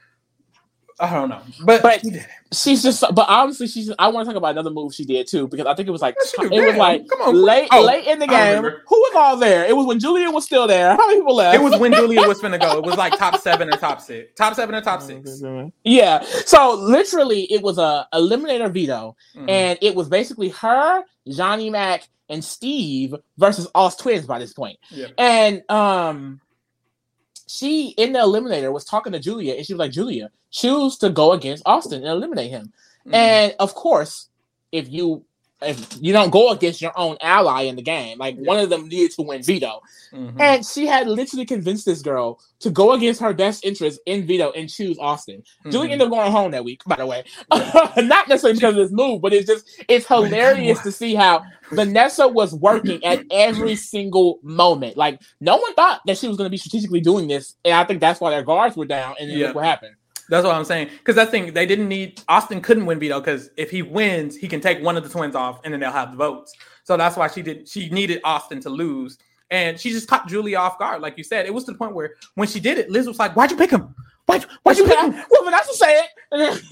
I 1.02 1.14
don't 1.14 1.30
know, 1.30 1.41
but, 1.66 1.82
but 1.82 2.04
she's 2.54 2.84
just. 2.84 3.02
But 3.02 3.26
honestly, 3.28 3.68
she's. 3.68 3.91
I 3.97 4.08
want 4.10 4.26
to 4.26 4.30
talk 4.32 4.38
about 4.38 4.52
another 4.52 4.70
move 4.70 4.93
she 4.93 5.04
did 5.04 5.28
too 5.28 5.47
because 5.47 5.66
I 5.66 5.74
think 5.74 5.88
it 5.88 5.91
was 5.91 6.02
like 6.02 6.16
it 6.16 6.52
was 6.52 6.76
like 6.76 7.08
Come 7.08 7.22
on, 7.22 7.36
late 7.36 7.68
oh, 7.72 7.84
late 7.84 8.06
in 8.06 8.20
the 8.20 8.28
game. 8.28 8.64
Who 8.64 8.95
was 8.95 9.16
all 9.16 9.38
there? 9.38 9.66
It 9.66 9.76
was 9.76 9.88
when 9.88 9.99
Julia 9.99 10.30
was 10.30 10.45
still 10.45 10.68
there. 10.68 10.89
How 10.95 11.08
many 11.08 11.20
people 11.20 11.36
left? 11.36 11.56
It 11.56 11.62
was 11.62 11.80
when 11.80 11.91
Julia 11.91 12.28
was 12.28 12.39
finna 12.39 12.60
go. 12.60 12.78
It 12.78 12.86
was 12.86 12.97
like 12.97 13.18
top 13.18 13.38
seven 13.39 13.74
or 13.74 13.78
top 13.78 13.99
six, 13.99 14.32
top 14.36 14.54
seven 14.54 14.76
or 14.76 14.82
top 14.82 15.02
six. 15.02 15.41
Yeah. 15.84 16.24
So 16.45 16.76
literally, 16.76 17.52
it 17.52 17.64
was 17.64 17.80
a 17.80 18.08
eliminator 18.14 18.72
veto, 18.72 19.16
mm-hmm. 19.36 19.49
and 19.49 19.80
it 19.82 19.95
was 19.95 20.08
basically 20.08 20.49
her, 20.49 21.04
Johnny 21.28 21.72
Mac, 21.72 22.08
and 22.30 22.43
Steve 22.43 23.16
versus 23.38 23.68
us 23.74 23.95
twins 23.95 24.26
by 24.28 24.38
this 24.38 24.54
point. 24.54 24.78
Yeah. 24.91 25.08
And 25.18 25.64
um 25.70 26.41
she 27.52 27.89
in 27.97 28.14
the 28.14 28.20
eliminator 28.20 28.72
was 28.72 28.86
talking 28.86 29.12
to 29.12 29.20
Julia, 29.20 29.56
and 29.56 29.66
she 29.66 29.74
was 29.74 29.80
like, 29.80 29.91
Julia, 29.91 30.32
choose 30.52 30.97
to 30.99 31.10
go 31.10 31.34
against 31.34 31.64
Austin 31.66 31.99
and 31.99 32.08
eliminate 32.08 32.49
him. 32.49 32.72
Mm-hmm. 33.02 33.14
And 33.14 33.56
of 33.60 33.76
course, 33.76 34.30
if 34.72 34.89
you 34.89 35.26
if 35.62 35.97
you 36.01 36.12
don't 36.14 36.32
go 36.32 36.51
against 36.51 36.82
your 36.82 36.97
own 36.97 37.18
ally 37.22 37.64
in 37.64 37.76
the 37.76 37.82
game, 37.82 38.18
like 38.18 38.36
yeah. 38.38 38.47
one 38.47 38.59
of 38.59 38.70
them 38.70 38.88
needed 38.88 39.12
to 39.12 39.22
win 39.22 39.43
veto. 39.43 39.82
Mm-hmm. 40.12 40.41
And 40.41 40.66
she 40.66 40.88
had 40.88 41.07
literally 41.07 41.45
convinced 41.45 41.86
this 41.86 42.01
girl 42.01 42.39
to 42.59 42.70
go 42.70 42.93
against 42.93 43.22
her 43.22 43.34
best 43.34 43.64
interest 43.64 43.99
in 44.05 44.26
veto 44.26 44.51
and 44.51 44.70
choose 44.70 44.97
Austin. 44.99 45.41
Mm-hmm. 45.41 45.72
Julie 45.72 45.91
ended 45.91 46.07
up 46.07 46.12
going 46.12 46.32
home 46.32 46.51
that 46.51 46.64
week, 46.64 46.84
by 46.86 46.95
the 46.95 47.05
way. 47.05 47.24
Yeah. 47.53 47.91
Not 47.97 48.28
necessarily 48.28 48.57
because 48.57 48.76
of 48.76 48.84
this 48.84 48.91
move, 48.91 49.22
but 49.22 49.34
it's 49.34 49.47
just 49.47 49.84
it's 49.88 50.07
hilarious 50.07 50.80
to 50.82 50.91
see 50.91 51.16
how 51.16 51.43
Vanessa 51.72 52.28
was 52.28 52.53
working 52.53 53.03
at 53.05 53.24
every 53.32 53.76
single 53.76 54.39
moment. 54.43 54.97
Like 54.97 55.21
no 55.39 55.58
one 55.58 55.74
thought 55.75 56.01
that 56.05 56.17
she 56.17 56.28
was 56.28 56.38
gonna 56.38 56.50
be 56.50 56.58
strategically 56.58 57.01
doing 57.01 57.28
this. 57.28 57.55
And 57.63 57.74
I 57.74 57.83
think 57.83 58.00
that's 58.00 58.20
why 58.20 58.32
their 58.32 58.43
guards 58.43 58.75
were 58.75 58.86
down 58.86 59.16
and 59.20 59.29
then 59.29 59.38
yeah. 59.38 59.47
look 59.47 59.55
what 59.55 59.66
happened. 59.66 59.96
That's 60.32 60.45
what 60.45 60.55
I'm 60.55 60.63
saying. 60.63 60.89
Because 60.97 61.16
that 61.16 61.29
thing, 61.29 61.53
they 61.53 61.66
didn't 61.66 61.89
need 61.89 62.21
Austin 62.29 62.62
couldn't 62.62 62.86
win 62.86 62.99
veto 62.99 63.20
because 63.20 63.49
if 63.58 63.70
he 63.70 63.82
wins, 63.82 64.37
he 64.37 64.47
can 64.47 64.62
take 64.62 64.82
one 64.82 64.95
of 64.95 65.03
the 65.03 65.09
twins 65.09 65.36
off 65.36 65.59
and 65.66 65.74
then 65.74 65.82
they'll 65.82 65.91
have 65.91 66.12
the 66.12 66.17
votes. 66.17 66.53
So 66.86 66.95
that's 66.95 67.17
why 67.17 67.28
she 67.28 67.41
did. 67.41 67.67
She 67.67 67.89
needed 67.89 68.21
Austin 68.24 68.62
to 68.62 68.70
lose, 68.70 69.17
and 69.51 69.78
she 69.78 69.91
just 69.91 70.08
caught 70.08 70.29
Julia 70.29 70.58
off 70.58 70.79
guard, 70.79 71.01
like 71.01 71.17
you 71.17 71.25
said. 71.25 71.45
It 71.45 71.53
was 71.53 71.66
to 71.66 71.74
the 71.74 71.78
point 71.78 71.93
where 71.93 72.16
when 72.36 72.47
she 72.47 72.62
did 72.62 72.78
it, 72.78 72.89
Liz 72.89 73.08
was 73.08 73.20
like, 73.20 73.36
"Why'd 73.36 73.51
you 73.51 73.58
pick 73.58 73.71
him? 73.71 73.93
Why'd, 74.25 74.45
why'd 74.63 74.78
you 74.78 74.87
pick 74.87 74.99
him?" 74.99 75.12
Well, 75.29 75.43
Vanessa 75.43 75.74
say 75.74 75.99
it. 76.32 76.63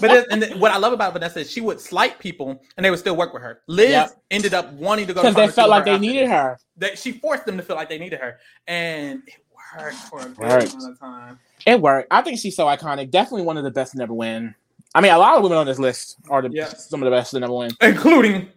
but 0.00 0.10
it, 0.10 0.26
and 0.30 0.60
what 0.60 0.72
I 0.72 0.76
love 0.76 0.92
about 0.92 1.14
Vanessa 1.14 1.40
is 1.40 1.50
she 1.50 1.62
would 1.62 1.80
slight 1.80 2.18
people 2.18 2.62
and 2.76 2.84
they 2.84 2.90
would 2.90 2.98
still 2.98 3.16
work 3.16 3.32
with 3.32 3.42
her. 3.42 3.62
Liz 3.66 3.90
yep. 3.90 4.22
ended 4.30 4.52
up 4.52 4.70
wanting 4.74 5.06
to 5.06 5.14
go 5.14 5.22
because 5.22 5.34
they 5.34 5.48
felt 5.48 5.70
like 5.70 5.86
they 5.86 5.98
needed 5.98 6.28
her. 6.28 6.58
That 6.76 6.98
she 6.98 7.12
forced 7.12 7.46
them 7.46 7.56
to 7.56 7.62
feel 7.62 7.76
like 7.76 7.88
they 7.88 7.98
needed 7.98 8.20
her, 8.20 8.36
and 8.66 9.22
it 9.26 9.36
worked 9.80 9.96
for 9.96 10.20
a 10.20 10.28
very 10.28 10.66
long 10.66 10.96
time. 10.96 11.38
It 11.66 11.80
worked. 11.80 12.08
I 12.10 12.22
think 12.22 12.38
she's 12.38 12.56
so 12.56 12.66
iconic. 12.66 13.10
Definitely 13.10 13.42
one 13.42 13.56
of 13.56 13.64
the 13.64 13.70
best 13.70 13.92
to 13.92 13.98
never 13.98 14.12
win. 14.12 14.54
I 14.94 15.00
mean, 15.00 15.12
a 15.12 15.18
lot 15.18 15.36
of 15.36 15.42
women 15.42 15.58
on 15.58 15.66
this 15.66 15.78
list 15.78 16.16
are 16.28 16.42
the, 16.42 16.50
yeah. 16.50 16.68
some 16.68 17.02
of 17.02 17.06
the 17.06 17.10
best 17.10 17.32
to 17.32 17.40
never 17.40 17.52
win, 17.52 17.70
including 17.80 18.48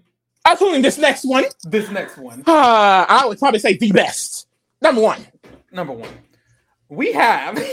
including 0.50 0.82
this 0.82 0.98
next 0.98 1.26
one. 1.26 1.46
This 1.64 1.90
next 1.90 2.18
one, 2.18 2.42
uh, 2.46 2.46
I 3.10 3.24
would 3.26 3.40
probably 3.40 3.60
say 3.60 3.78
the 3.78 3.92
best. 3.92 4.48
Number 4.82 5.02
one. 5.02 5.26
Number 5.72 5.94
one. 5.94 6.10
we 6.90 7.12
have 7.14 7.58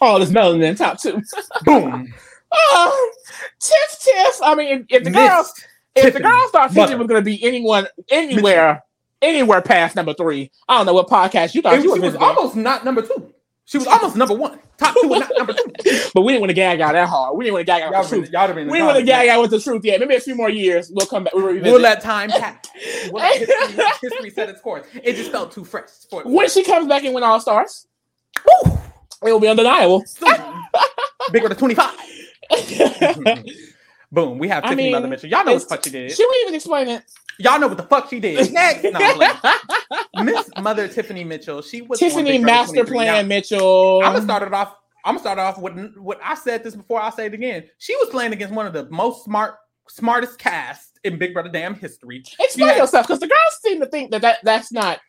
all 0.00 0.18
this 0.18 0.30
melanin 0.30 0.76
top 0.76 1.00
two. 1.00 1.22
boom. 1.64 2.12
Oh, 2.52 3.12
tiff 3.60 3.98
tiff. 4.00 4.42
I 4.42 4.54
mean, 4.54 4.68
if, 4.68 4.86
if 4.88 5.04
the 5.04 5.10
Miss 5.10 5.28
girls, 5.28 5.52
if 5.94 6.14
the 6.14 6.20
girls 6.20 6.50
thought. 6.50 6.72
Tiffany 6.72 6.96
was 6.96 7.06
going 7.06 7.20
to 7.20 7.24
be 7.24 7.42
anyone, 7.44 7.86
anywhere, 8.10 8.82
anywhere 9.22 9.62
past 9.62 9.96
number 9.96 10.14
three, 10.14 10.50
I 10.68 10.76
don't 10.76 10.86
know 10.86 10.94
what 10.94 11.08
podcast 11.08 11.54
you 11.54 11.62
thought 11.62 11.76
you 11.76 11.82
she 11.82 11.88
was 11.88 12.00
visiting, 12.00 12.22
almost 12.22 12.56
not 12.56 12.84
number 12.84 13.02
two. 13.02 13.34
She 13.64 13.76
was 13.76 13.86
almost 13.86 14.16
number 14.16 14.34
one. 14.34 14.58
Top 14.78 14.94
two, 14.94 15.08
not 15.10 15.30
number 15.36 15.52
two. 15.52 15.72
but 16.14 16.22
we 16.22 16.32
didn't 16.32 16.40
want 16.40 16.50
to 16.50 16.54
gag 16.54 16.80
out 16.80 16.92
that 16.92 17.06
hard. 17.06 17.36
We 17.36 17.44
didn't 17.44 17.54
want 17.54 17.66
to 17.66 17.66
gag 17.66 17.82
out 17.82 17.92
Y'all 17.92 18.02
the 18.02 18.08
been, 18.08 18.18
truth. 18.20 18.32
y'all 18.32 18.46
been 18.46 18.66
We 18.68 18.78
didn't 18.78 18.86
want 18.86 18.98
to 18.98 19.04
gag 19.04 19.28
out 19.28 19.42
with 19.42 19.50
the 19.50 19.60
truth 19.60 19.84
yet. 19.84 20.00
Maybe 20.00 20.14
a 20.14 20.20
few 20.20 20.34
more 20.34 20.48
years, 20.48 20.90
we'll 20.90 21.06
come 21.06 21.24
back. 21.24 21.34
We'll 21.34 21.46
revisit. 21.46 21.64
We'll 21.64 21.80
let 21.82 22.00
time 22.00 22.30
pass. 22.30 22.56
We'll 23.10 23.22
let 23.22 23.38
history, 23.38 23.84
history 24.00 24.30
set 24.30 24.48
its 24.48 24.60
course. 24.62 24.86
It 25.02 25.16
just 25.16 25.30
felt 25.30 25.52
too 25.52 25.64
fresh. 25.64 25.88
For, 26.08 26.22
when 26.22 26.48
she 26.48 26.62
comes 26.64 26.86
back 26.88 27.04
and 27.04 27.12
win 27.12 27.24
All 27.24 27.40
Stars, 27.40 27.86
it 28.46 29.32
will 29.32 29.40
be 29.40 29.48
undeniable. 29.48 30.04
Bigger 31.32 31.48
than 31.48 31.58
25. 31.58 31.94
Boom. 34.10 34.38
We 34.38 34.48
have 34.48 34.64
I 34.64 34.68
Tiffany 34.68 34.84
mean, 34.84 34.92
Mother 34.92 35.08
Mitchell. 35.08 35.28
Y'all 35.28 35.44
know 35.44 35.52
what 35.54 35.62
the 35.62 35.68
fuck 35.68 35.84
she 35.84 35.90
did. 35.90 36.12
She 36.12 36.24
wouldn't 36.24 36.42
even 36.44 36.54
explain 36.54 36.88
it. 36.88 37.04
Y'all 37.38 37.60
know 37.60 37.68
what 37.68 37.76
the 37.76 37.84
fuck 37.84 38.08
she 38.08 38.18
did. 38.18 38.52
Next. 38.52 38.82
No, 38.82 40.22
Miss 40.24 40.50
Mother 40.60 40.88
Tiffany 40.88 41.24
Mitchell. 41.24 41.62
She 41.62 41.82
was 41.82 41.98
Tiffany 41.98 42.38
Master 42.38 42.84
Plan 42.84 43.28
Mitchell. 43.28 44.00
I'm 44.02 44.12
gonna 44.12 44.22
start 44.22 44.42
it 44.42 44.52
off. 44.52 44.74
I'm 45.04 45.14
gonna 45.14 45.20
start 45.20 45.38
off 45.38 45.58
with 45.58 45.96
what 45.96 46.18
I 46.24 46.34
said 46.34 46.64
this 46.64 46.74
before. 46.74 47.00
I'll 47.00 47.12
say 47.12 47.26
it 47.26 47.34
again. 47.34 47.64
She 47.78 47.94
was 47.96 48.08
playing 48.08 48.32
against 48.32 48.54
one 48.54 48.66
of 48.66 48.72
the 48.72 48.88
most 48.90 49.24
smart, 49.24 49.56
smartest 49.88 50.38
casts 50.38 50.98
in 51.04 51.18
Big 51.18 51.32
Brother 51.32 51.50
damn 51.50 51.74
history. 51.74 52.24
Explain 52.40 52.70
had- 52.70 52.78
yourself, 52.78 53.06
because 53.06 53.20
the 53.20 53.28
girls 53.28 53.58
seem 53.62 53.80
to 53.80 53.86
think 53.86 54.10
that, 54.10 54.22
that 54.22 54.38
that's 54.42 54.72
not. 54.72 55.00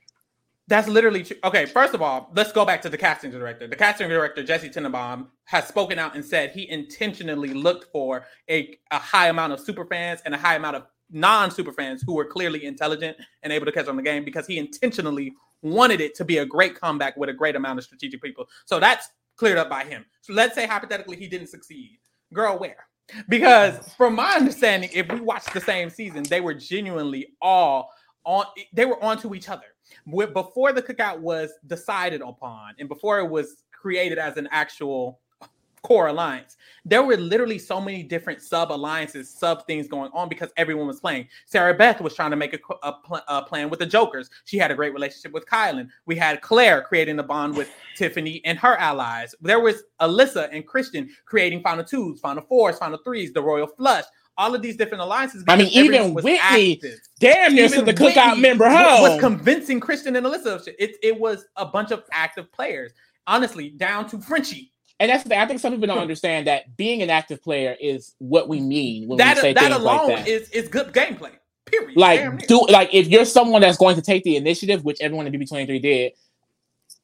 That's 0.70 0.88
literally 0.88 1.24
true. 1.24 1.38
Okay, 1.44 1.66
first 1.66 1.96
of 1.96 2.02
all, 2.04 2.30
let's 2.36 2.52
go 2.52 2.64
back 2.64 2.80
to 2.84 2.90
the 2.90 2.98
casting 2.98 3.32
director. 3.32 3.68
The 3.68 3.76
casting 3.76 4.08
director, 4.08 4.44
Jesse 4.44 4.70
Tenenbaum, 4.70 5.26
has 5.46 5.68
spoken 5.68 5.98
out 5.98 6.14
and 6.14 6.24
said 6.24 6.52
he 6.52 6.70
intentionally 6.70 7.56
looked 7.56 7.92
for 7.92 8.28
a, 8.48 8.78
a 8.92 9.00
high 9.00 9.30
amount 9.30 9.52
of 9.52 9.60
super 9.60 9.84
fans 9.84 10.22
and 10.26 10.36
a 10.36 10.38
high 10.38 10.54
amount 10.54 10.76
of 10.76 10.84
non-super 11.10 11.74
fans 11.74 12.04
who 12.06 12.14
were 12.14 12.26
clearly 12.26 12.66
intelligent 12.66 13.18
and 13.42 13.52
able 13.52 13.66
to 13.66 13.72
catch 13.72 13.88
on 13.88 13.96
the 13.96 14.04
game 14.04 14.24
because 14.24 14.46
he 14.46 14.60
intentionally 14.60 15.34
wanted 15.64 16.02
it 16.02 16.14
to 16.14 16.24
be 16.24 16.38
a 16.38 16.46
great 16.46 16.80
comeback 16.80 17.18
with 17.18 17.30
a 17.30 17.34
great 17.34 17.56
amount 17.56 17.80
of 17.80 17.84
strategic 17.84 18.22
people. 18.22 18.46
So 18.66 18.80
that's 18.80 19.10
cleared 19.38 19.58
up 19.58 19.72
by 19.72 19.86
him. 19.86 20.06
So 20.22 20.34
let's 20.34 20.54
say 20.54 20.68
hypothetically 20.68 21.18
he 21.18 21.28
didn't 21.28 21.48
succeed. 21.48 21.98
Girl, 22.32 22.60
where? 22.60 22.86
Because 23.28 23.92
from 23.96 24.14
my 24.14 24.34
understanding, 24.34 24.92
if 24.94 25.12
we 25.12 25.20
watched 25.20 25.52
the 25.52 25.62
same 25.62 25.90
season, 25.90 26.22
they 26.22 26.42
were 26.42 26.54
genuinely 26.54 27.30
all 27.42 27.90
on 28.24 28.46
they 28.74 28.86
were 28.86 29.04
onto 29.04 29.34
each 29.34 29.50
other. 29.50 29.66
Before 30.10 30.74
the 30.74 30.82
cookout 30.82 31.20
was 31.20 31.52
decided 31.68 32.22
upon 32.22 32.76
and 32.80 32.88
before 32.88 33.20
it 33.20 33.30
was 33.30 33.64
created 33.72 34.18
as 34.18 34.38
an 34.38 34.48
actual 34.52 35.20
core 35.82 36.08
alliance, 36.08 36.58
there 36.84 37.04
were 37.04 37.16
literally 37.16 37.58
so 37.58 37.80
many 37.80 38.04
different 38.04 38.42
sub 38.42 38.72
alliances, 38.72 39.30
sub 39.30 39.66
things 39.66 39.88
going 39.88 40.12
on 40.14 40.30
because 40.30 40.52
everyone 40.58 40.88
was 40.88 41.00
playing. 41.00 41.28
Sarah 41.46 41.74
Beth 41.74 42.02
was 42.02 42.16
trying 42.16 42.32
to 42.32 42.36
make 42.36 42.54
a, 42.54 42.60
a, 42.84 42.94
pl- 42.94 43.22
a 43.28 43.42
plan 43.44 43.70
with 43.70 43.80
the 43.80 43.86
Jokers. 43.86 44.30
She 44.46 44.58
had 44.58 44.72
a 44.72 44.76
great 44.76 44.94
relationship 44.94 45.32
with 45.32 45.46
Kyland. 45.46 45.90
We 46.06 46.16
had 46.16 46.42
Claire 46.42 46.82
creating 46.82 47.20
a 47.20 47.24
bond 47.24 47.56
with 47.56 47.70
Tiffany 47.96 48.42
and 48.46 48.58
her 48.60 48.76
allies. 48.78 49.36
There 49.42 49.60
was 49.60 49.84
Alyssa 50.02 50.50
and 50.52 50.66
Christian 50.66 51.10
creating 51.26 51.62
Final 51.62 51.84
Twos, 51.84 52.20
Final 52.20 52.44
Fours, 52.44 52.78
Final 52.78 53.00
Threes, 53.04 53.34
the 53.34 53.42
Royal 53.42 53.68
Flush. 53.68 54.06
All 54.40 54.56
of 54.56 54.62
these 54.62 54.78
different 54.78 55.02
alliances. 55.04 55.44
I 55.50 55.58
mean, 55.58 55.68
even 55.68 56.14
Whitney 56.14 56.40
active 56.40 57.00
Damn 57.20 57.54
near 57.54 57.68
sent 57.68 57.86
the 57.86 57.94
cookout 57.94 58.30
Whitney 58.30 58.42
member 58.42 58.70
home. 58.70 59.02
Was 59.02 59.20
convincing 59.20 59.82
Christian 59.82 60.16
and 60.16 60.26
Alyssa. 60.26 60.56
of 60.56 60.64
shit. 60.64 60.78
It, 60.80 60.96
it 61.04 61.20
was 61.20 61.46
a 61.58 61.66
bunch 61.66 61.92
of 61.92 62.04
active 62.14 62.50
players. 62.54 62.94
Honestly, 63.28 63.70
down 63.72 64.08
to 64.10 64.20
Frenchie. 64.20 64.72
and 65.00 65.12
that's 65.12 65.24
the 65.24 65.30
thing. 65.30 65.40
I 65.40 65.46
think 65.46 65.60
some 65.60 65.74
people 65.74 65.88
don't 65.88 65.98
hmm. 65.98 66.04
understand 66.04 66.48
that 66.48 66.76
being 66.78 67.02
an 67.02 67.10
active 67.10 67.44
player 67.44 67.76
is 67.80 68.16
what 68.20 68.48
we 68.48 68.62
mean 68.62 69.08
when 69.10 69.18
That 69.18 69.36
we 69.36 69.42
say 69.42 69.54
that 69.54 69.62
things 69.62 69.76
alone 69.76 70.08
like 70.08 70.18
that. 70.20 70.28
is 70.28 70.50
is 70.52 70.70
good 70.70 70.94
gameplay. 70.94 71.32
Period. 71.66 71.98
Like 71.98 72.48
do 72.48 72.66
like 72.70 72.94
if 72.94 73.10
you're 73.10 73.26
someone 73.26 73.62
that's 73.62 73.78
going 73.78 73.98
to 73.98 74.02
take 74.02 74.24
the 74.24 74.38
initiative, 74.38 74.86
which 74.86 75.02
everyone 75.02 75.28
in 75.28 75.34
BB23 75.34 75.82
did, 75.82 76.14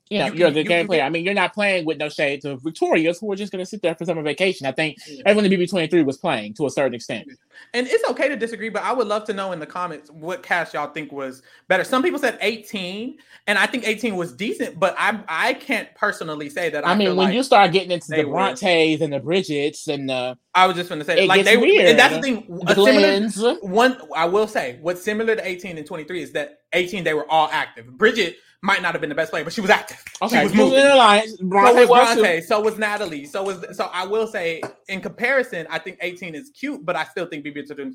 you 0.09 0.19
know, 0.19 0.27
You 0.27 0.33
you 0.33 0.45
are 0.45 0.47
can- 0.49 0.53
the 0.53 0.59
you 0.61 0.65
game 0.67 0.79
can- 0.81 0.87
player. 0.87 1.01
I 1.03 1.09
mean, 1.09 1.25
you're 1.25 1.33
not 1.33 1.53
playing 1.53 1.85
with 1.85 1.97
no 1.97 2.09
shade 2.09 2.41
to 2.43 2.57
Victorious, 2.57 3.19
who 3.19 3.31
are 3.31 3.35
just 3.35 3.51
going 3.51 3.63
to 3.63 3.65
sit 3.65 3.81
there 3.81 3.95
for 3.95 4.05
summer 4.05 4.21
vacation. 4.21 4.67
I 4.67 4.71
think 4.71 4.97
Yeah. 5.07 5.23
everyone 5.25 5.45
in 5.45 5.51
BB23 5.51 6.03
was 6.05 6.17
playing 6.17 6.53
to 6.55 6.65
a 6.67 6.69
certain 6.69 6.93
extent. 6.93 7.27
And 7.73 7.87
it's 7.87 8.03
okay 8.09 8.27
to 8.29 8.35
disagree, 8.35 8.69
but 8.69 8.83
I 8.83 8.91
would 8.93 9.07
love 9.07 9.23
to 9.25 9.33
know 9.33 9.51
in 9.53 9.59
the 9.59 9.65
comments 9.65 10.11
what 10.11 10.43
cast 10.43 10.73
y'all 10.73 10.91
think 10.91 11.11
was 11.11 11.41
better. 11.67 11.83
Some 11.83 12.03
people 12.03 12.19
said 12.19 12.37
18, 12.41 13.17
and 13.47 13.57
I 13.57 13.65
think 13.65 13.87
18 13.87 14.15
was 14.15 14.33
decent, 14.33 14.77
but 14.79 14.93
I 14.97 15.19
I 15.27 15.53
can't 15.53 15.87
personally 15.95 16.49
say 16.49 16.69
that. 16.69 16.85
I, 16.85 16.91
I, 16.91 16.95
mean, 16.95 17.07
feel 17.07 17.15
when 17.15 17.27
like 17.27 17.33
you 17.35 17.43
start 17.43 17.71
getting 17.71 17.91
into 17.91 18.07
they 18.09 18.21
the 18.23 18.27
were- 18.27 18.33
Brontes 18.33 19.01
and 19.01 19.11
the 19.13 19.19
Bridgettes 19.21 19.87
and 19.87 20.09
the, 20.09 20.37
I 20.53 20.67
was 20.67 20.75
just 20.75 20.89
going 20.89 20.99
to 20.99 21.05
say 21.05 21.23
it 21.23 21.27
like 21.27 21.37
gets 21.39 21.49
they 21.49 21.57
were, 21.57 21.63
weird. 21.63 21.85
and 21.87 21.97
that's 21.99 22.15
the 22.15 22.21
thing. 22.21 22.45
the 22.47 22.71
a 22.71 23.31
similar, 23.31 23.55
one 23.61 23.97
I 24.15 24.25
will 24.25 24.47
say 24.47 24.77
what's 24.81 25.01
similar 25.03 25.35
to 25.35 25.45
18 25.47 25.77
and 25.77 25.87
23 25.87 26.21
is 26.21 26.31
that 26.33 26.59
18 26.73 27.03
they 27.03 27.13
were 27.13 27.29
all 27.31 27.49
active. 27.51 27.85
Bridgette 27.87 28.35
might 28.65 28.81
not 28.81 28.93
have 28.93 29.01
been 29.01 29.09
the 29.09 29.15
best 29.15 29.31
player, 29.31 29.43
but 29.43 29.53
she 29.53 29.61
was 29.61 29.69
active. 29.69 30.03
okay, 30.21 30.39
she 30.39 30.43
was 30.43 30.53
moving. 30.55 30.79
in 30.79 30.87
alliance. 30.87 31.37
So 31.37 31.45
Bronte 31.45 31.73
was 31.81 31.89
was. 31.89 32.15
Bronte, 32.15 32.41
so 32.41 32.59
was 32.59 32.77
Natalie, 32.77 33.25
so 33.25 33.43
was 33.43 33.77
so 33.77 33.89
I 33.93 34.05
will 34.05 34.27
say 34.27 34.61
in 34.87 35.01
comparison, 35.01 35.67
I 35.69 35.77
think 35.79 35.99
18 36.01 36.33
is 36.33 36.49
cute, 36.49 36.83
but 36.83 36.95
I 36.95 37.03
still 37.05 37.27
think 37.27 37.43
Brother, 37.43 37.91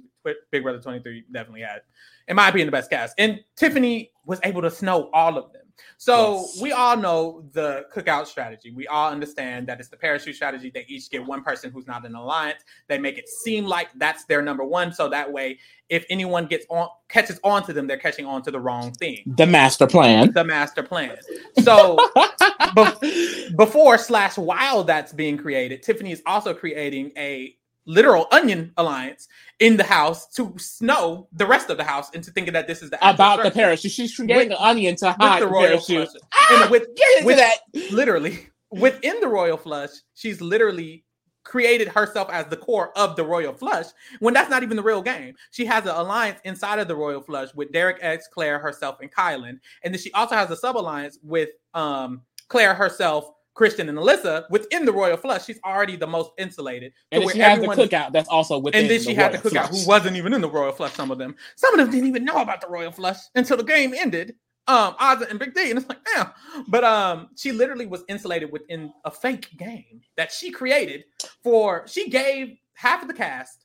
Big 0.52 0.62
Brother 0.62 0.80
23 0.80 1.24
definitely 1.32 1.62
had, 1.62 1.80
in 2.28 2.36
my 2.36 2.48
opinion, 2.48 2.66
the 2.66 2.72
best 2.72 2.88
cast. 2.88 3.14
And 3.18 3.40
Tiffany 3.56 4.12
was 4.24 4.38
able 4.44 4.62
to 4.62 4.70
snow 4.70 5.10
all 5.12 5.36
of 5.36 5.52
them. 5.52 5.59
So 5.98 6.36
Yes. 6.40 6.60
we 6.60 6.72
all 6.72 6.96
know 6.96 7.44
the 7.52 7.84
cookout 7.94 8.26
strategy. 8.26 8.70
We 8.70 8.86
all 8.86 9.10
understand 9.10 9.66
that 9.68 9.80
it's 9.80 9.88
the 9.88 9.96
parachute 9.96 10.36
strategy. 10.36 10.70
They 10.72 10.84
each 10.88 11.10
get 11.10 11.24
one 11.24 11.42
person 11.42 11.70
who's 11.70 11.86
not 11.86 12.04
in 12.04 12.14
alliance. 12.14 12.62
They 12.88 12.98
make 12.98 13.18
it 13.18 13.28
seem 13.28 13.66
like 13.66 13.88
that's 13.96 14.24
their 14.24 14.42
number 14.42 14.64
one. 14.64 14.92
So 14.92 15.08
that 15.08 15.30
way, 15.30 15.58
if 15.88 16.04
anyone 16.08 16.46
gets 16.46 16.66
on 16.70 16.88
catches 17.08 17.40
on 17.42 17.64
to 17.66 17.72
them, 17.72 17.86
they're 17.86 17.96
catching 17.98 18.24
on 18.26 18.42
to 18.42 18.50
the 18.50 18.60
wrong 18.60 18.92
thing. 18.92 19.22
The 19.26 19.46
master 19.46 19.86
plan. 19.86 20.32
The 20.32 20.44
master 20.44 20.82
plan. 20.82 21.16
So 21.62 21.98
Be- 22.74 23.50
before 23.56 23.98
slash 23.98 24.38
while 24.38 24.84
that's 24.84 25.12
being 25.12 25.36
created, 25.36 25.82
Tiffany 25.82 26.12
is 26.12 26.22
also 26.26 26.54
creating 26.54 27.10
a 27.16 27.56
literal 27.90 28.26
onion 28.30 28.72
alliance 28.76 29.28
in 29.58 29.76
the 29.76 29.84
house 29.84 30.26
to 30.28 30.54
snow 30.58 31.26
the 31.32 31.44
rest 31.46 31.70
of 31.70 31.76
the 31.76 31.84
house 31.84 32.10
into 32.10 32.30
thinking 32.30 32.52
that 32.54 32.66
this 32.66 32.82
is 32.82 32.90
the 32.90 32.96
actual 33.04 33.14
about 33.14 33.36
the 33.36 33.42
structure 33.44 33.58
parachute. 33.60 33.92
She's 33.92 34.14
creating 34.14 34.36
With- 34.50 34.58
an 34.58 34.64
onion 34.64 34.96
to 34.96 35.12
hide 35.12 35.42
the 35.42 35.46
the, 35.46 35.52
royal 35.52 35.68
parachute. 35.68 36.08
flush. 36.08 36.22
Ah, 36.32 36.62
And 36.62 36.70
with 36.70 36.94
get 36.96 37.08
into 37.16 37.26
with- 37.26 37.36
that. 37.38 37.58
literally 37.92 38.48
within 38.70 39.18
the 39.20 39.28
royal 39.28 39.56
flush, 39.56 39.90
she's 40.14 40.40
literally 40.40 41.04
created 41.42 41.88
herself 41.88 42.28
as 42.30 42.46
the 42.46 42.56
core 42.56 42.96
of 42.96 43.16
the 43.16 43.24
royal 43.24 43.52
flush 43.52 43.86
when 44.20 44.32
that's 44.34 44.50
not 44.50 44.62
even 44.62 44.76
the 44.76 44.82
real 44.82 45.02
game. 45.02 45.34
She 45.50 45.64
has 45.66 45.84
an 45.84 45.90
alliance 45.96 46.38
inside 46.44 46.78
of 46.78 46.86
the 46.86 46.94
royal 46.94 47.20
flush 47.22 47.48
with 47.54 47.72
Derek 47.72 47.96
X, 48.02 48.28
Claire 48.32 48.58
herself, 48.58 48.98
and 49.00 49.10
Kyland, 49.10 49.58
and 49.82 49.92
then 49.92 49.98
she 50.00 50.12
also 50.12 50.34
has 50.36 50.50
a 50.50 50.56
sub 50.56 50.76
alliance 50.76 51.18
with 51.22 51.48
um 51.74 52.22
Claire 52.48 52.74
herself. 52.74 53.32
Christian 53.54 53.88
and 53.88 53.98
Alyssa 53.98 54.44
within 54.50 54.84
the 54.84 54.92
royal 54.92 55.16
flush, 55.16 55.44
she's 55.44 55.58
already 55.64 55.96
the 55.96 56.06
most 56.06 56.30
insulated. 56.38 56.92
to 57.12 57.20
And 57.20 57.30
she 57.30 57.38
has 57.38 57.60
the 57.60 57.70
is- 57.70 57.78
cookout 57.78 58.12
that's 58.12 58.28
also 58.28 58.58
within 58.58 58.82
and 58.82 58.90
then 58.90 59.00
she 59.02 59.14
had 59.14 59.32
the 59.32 59.38
cookout 59.38 59.68
flush. 59.68 59.82
who 59.82 59.88
wasn't 59.88 60.16
even 60.16 60.32
in 60.32 60.40
the 60.40 60.50
royal 60.50 60.72
flush. 60.72 60.92
Some 60.94 61.10
of 61.10 61.18
them, 61.18 61.34
some 61.56 61.74
of 61.74 61.78
them 61.78 61.90
didn't 61.90 62.08
even 62.08 62.24
know 62.24 62.40
about 62.40 62.60
the 62.60 62.68
royal 62.68 62.92
flush 62.92 63.18
until 63.34 63.56
the 63.56 63.64
game 63.64 63.92
ended. 63.94 64.34
Um, 64.66 64.94
Azah 65.00 65.28
and 65.28 65.38
Big 65.38 65.52
D, 65.52 65.70
and 65.70 65.78
it's 65.78 65.88
like, 65.88 65.98
damn. 66.14 66.30
But 66.68 66.84
um, 66.84 67.30
she 67.34 67.50
literally 67.50 67.86
was 67.86 68.04
insulated 68.08 68.52
within 68.52 68.92
a 69.04 69.10
fake 69.10 69.48
game 69.56 70.00
that 70.16 70.30
she 70.30 70.52
created 70.52 71.04
for. 71.42 71.84
She 71.88 72.08
gave 72.08 72.56
half 72.74 73.02
of 73.02 73.08
the 73.08 73.14
cast 73.14 73.64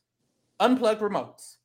unplugged 0.58 1.00
remotes. 1.00 1.56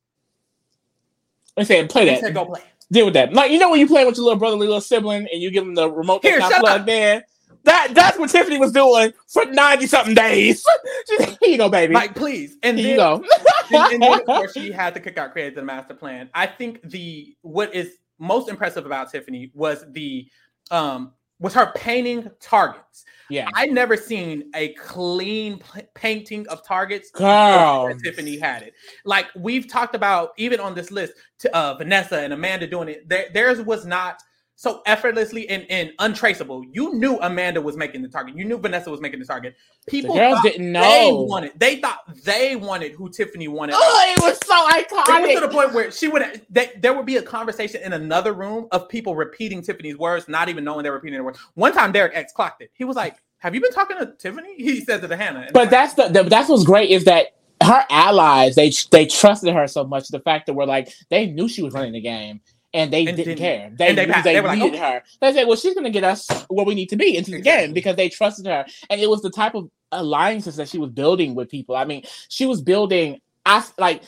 I 1.57 1.63
said, 1.63 1.89
play 1.89 2.05
that. 2.05 2.19
said, 2.19 2.33
"Go 2.33 2.45
play." 2.45 2.61
Deal 2.91 3.05
with 3.05 3.13
that. 3.15 3.33
Like 3.33 3.51
you 3.51 3.57
know 3.57 3.69
when 3.71 3.79
you 3.79 3.87
play 3.87 4.05
with 4.05 4.15
your 4.15 4.25
little 4.25 4.39
brother, 4.39 4.55
little 4.57 4.81
sibling, 4.81 5.27
and 5.31 5.41
you 5.41 5.49
give 5.49 5.63
them 5.65 5.75
the 5.75 5.89
remote 5.89 6.23
Here, 6.23 6.39
that's 6.39 6.53
shut 6.53 6.61
not 6.61 6.69
plugged 6.85 6.89
in. 6.89 7.23
That 7.63 7.89
that's 7.93 8.17
what 8.17 8.29
Tiffany 8.29 8.57
was 8.57 8.71
doing 8.71 9.13
for 9.27 9.45
ninety 9.45 9.87
something 9.87 10.15
days. 10.15 10.63
She's 11.09 11.25
Here 11.25 11.37
you 11.51 11.57
go, 11.57 11.69
baby. 11.69 11.93
Like, 11.93 12.15
please. 12.15 12.57
And 12.63 12.77
Here 12.77 12.97
then, 12.97 13.19
you 13.19 13.21
go. 13.21 13.25
and, 13.71 13.93
and 13.93 14.03
then 14.03 14.13
of 14.13 14.25
course 14.25 14.53
she 14.53 14.71
had 14.71 14.93
the 14.93 14.99
cookout 14.99 15.31
created 15.31 15.55
the 15.55 15.63
master 15.63 15.93
plan. 15.93 16.29
I 16.33 16.47
think 16.47 16.81
the 16.89 17.35
what 17.41 17.73
is 17.75 17.97
most 18.19 18.49
impressive 18.49 18.85
about 18.85 19.11
Tiffany 19.11 19.51
was 19.53 19.85
the 19.91 20.27
um 20.71 21.13
was 21.39 21.53
her 21.55 21.71
painting 21.75 22.29
targets. 22.39 23.03
yeah, 23.29 23.49
I 23.55 23.65
never 23.65 23.97
seen 23.97 24.51
a 24.53 24.73
clean 24.73 25.57
p- 25.57 25.81
painting 25.95 26.47
of 26.49 26.63
targets. 26.63 27.09
girl. 27.09 27.91
Tiffany 28.03 28.37
had 28.37 28.61
it. 28.61 28.73
Like 29.05 29.25
we've 29.35 29.67
talked 29.67 29.95
about, 29.95 30.33
even 30.37 30.59
on 30.59 30.75
this 30.75 30.91
list, 30.91 31.13
to, 31.39 31.55
uh, 31.57 31.73
Vanessa 31.75 32.19
and 32.19 32.31
Amanda 32.31 32.67
doing 32.67 32.89
it. 32.89 33.09
There, 33.09 33.25
theirs 33.33 33.59
was 33.59 33.87
not 33.87 34.21
so 34.61 34.83
effortlessly 34.85 35.49
and, 35.49 35.65
and 35.71 35.91
untraceable. 35.97 36.63
You 36.71 36.93
knew 36.93 37.17
Amanda 37.21 37.59
was 37.59 37.75
making 37.75 38.03
the 38.03 38.07
target. 38.07 38.37
You 38.37 38.45
knew 38.45 38.59
Vanessa 38.59 38.91
was 38.91 39.01
making 39.01 39.19
the 39.19 39.25
target. 39.25 39.55
People 39.87 40.13
The 40.13 40.21
girls 40.21 40.41
didn't 40.43 40.71
know. 40.71 40.81
they 40.81 41.09
wanted. 41.11 41.51
They 41.55 41.77
thought 41.77 42.01
they 42.23 42.55
wanted 42.55 42.91
who 42.91 43.09
Tiffany 43.09 43.47
wanted. 43.47 43.73
Oh, 43.75 44.15
it 44.15 44.21
was 44.21 44.37
so 44.45 44.53
It 44.69 44.91
was 44.91 45.41
to 45.41 45.47
the 45.47 45.51
point 45.51 45.73
where 45.73 45.89
she 45.89 46.09
would 46.09 46.43
they, 46.51 46.73
there 46.77 46.93
would 46.93 47.07
be 47.07 47.17
a 47.17 47.23
conversation 47.23 47.81
in 47.81 47.93
another 47.93 48.33
room 48.33 48.67
of 48.71 48.87
people 48.87 49.15
repeating 49.15 49.63
Tiffany's 49.63 49.97
words, 49.97 50.27
not 50.27 50.47
even 50.47 50.63
knowing 50.63 50.83
they're 50.83 50.93
repeating 50.93 51.15
their 51.15 51.23
words. 51.23 51.39
One 51.55 51.73
time, 51.73 51.91
Derek 51.91 52.15
X 52.15 52.31
clocked 52.31 52.61
it. 52.61 52.69
He 52.75 52.83
was 52.83 52.95
like, 52.95 53.17
"Have 53.39 53.55
you 53.55 53.61
been 53.61 53.71
talking 53.71 53.97
to 53.97 54.13
Tiffany?" 54.19 54.53
He 54.57 54.81
said 54.85 55.01
to 55.01 55.07
the 55.07 55.17
Hannah. 55.17 55.49
But 55.51 55.71
that's 55.71 55.95
the, 55.95 56.07
the 56.09 56.21
that's 56.21 56.49
what's 56.49 56.65
great 56.65 56.91
is 56.91 57.05
that 57.05 57.29
her 57.63 57.83
allies 57.89 58.53
they 58.53 58.71
they 58.91 59.07
trusted 59.07 59.55
her 59.55 59.67
so 59.67 59.85
much. 59.85 60.09
The 60.09 60.19
fact 60.19 60.45
that 60.45 60.53
we're 60.53 60.65
like 60.65 60.93
they 61.09 61.25
knew 61.25 61.49
she 61.49 61.63
was 61.63 61.73
running 61.73 61.93
the 61.93 62.01
game. 62.01 62.41
And 62.73 62.91
they 62.93 63.05
And 63.05 63.17
didn't 63.17 63.35
didn't- 63.35 63.37
care. 63.39 63.71
They, 63.77 63.87
and 63.89 63.97
they 63.97 64.05
passed- 64.05 64.23
they, 64.23 64.33
they 64.35 64.41
were 64.41 64.47
like, 64.47 64.59
needed 64.59 64.75
"Okay." 64.79 64.91
her. 64.93 65.03
They 65.19 65.33
said, 65.33 65.45
"Well, 65.47 65.57
she's 65.57 65.73
going 65.73 65.83
to 65.83 65.89
get 65.89 66.05
us 66.05 66.27
where 66.47 66.65
we 66.65 66.73
need 66.73 66.87
to 66.89 66.95
be 66.95 67.17
into 67.17 67.31
the 67.31 67.37
Exactly. 67.37 67.65
game 67.67 67.73
because 67.73 67.95
they 67.97 68.07
trusted 68.07 68.45
her." 68.45 68.65
And 68.89 69.01
it 69.01 69.09
was 69.09 69.21
the 69.21 69.29
type 69.29 69.55
of 69.55 69.69
alliances 69.91 70.55
that 70.55 70.69
she 70.69 70.77
was 70.77 70.89
building 70.91 71.35
with 71.35 71.49
people. 71.49 71.75
I 71.75 71.83
mean, 71.83 72.03
she 72.29 72.45
was 72.45 72.61
building, 72.61 73.19
I 73.45 73.61
like, 73.77 74.03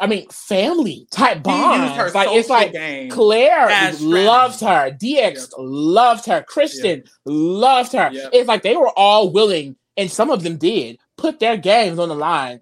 I 0.00 0.06
mean, 0.06 0.26
family 0.30 1.06
type 1.10 1.42
bonds. 1.42 2.14
Like 2.14 2.28
it's 2.30 2.48
like 2.48 2.72
game. 2.72 3.10
Claire 3.10 3.68
as 3.68 4.00
loved 4.00 4.60
her. 4.62 4.90
DX 4.92 5.48
loved 5.58 6.24
her. 6.24 6.42
Kristen 6.48 7.04
loved 7.26 7.92
her. 7.92 8.08
Yep. 8.10 8.30
It's 8.32 8.48
like 8.48 8.62
they 8.62 8.76
were 8.76 8.88
all 8.96 9.30
willing, 9.30 9.76
and 9.98 10.10
some 10.10 10.30
of 10.30 10.42
them 10.42 10.56
did 10.56 10.96
put 11.18 11.40
their 11.40 11.58
games 11.58 11.98
on 11.98 12.08
the 12.08 12.14
line 12.14 12.60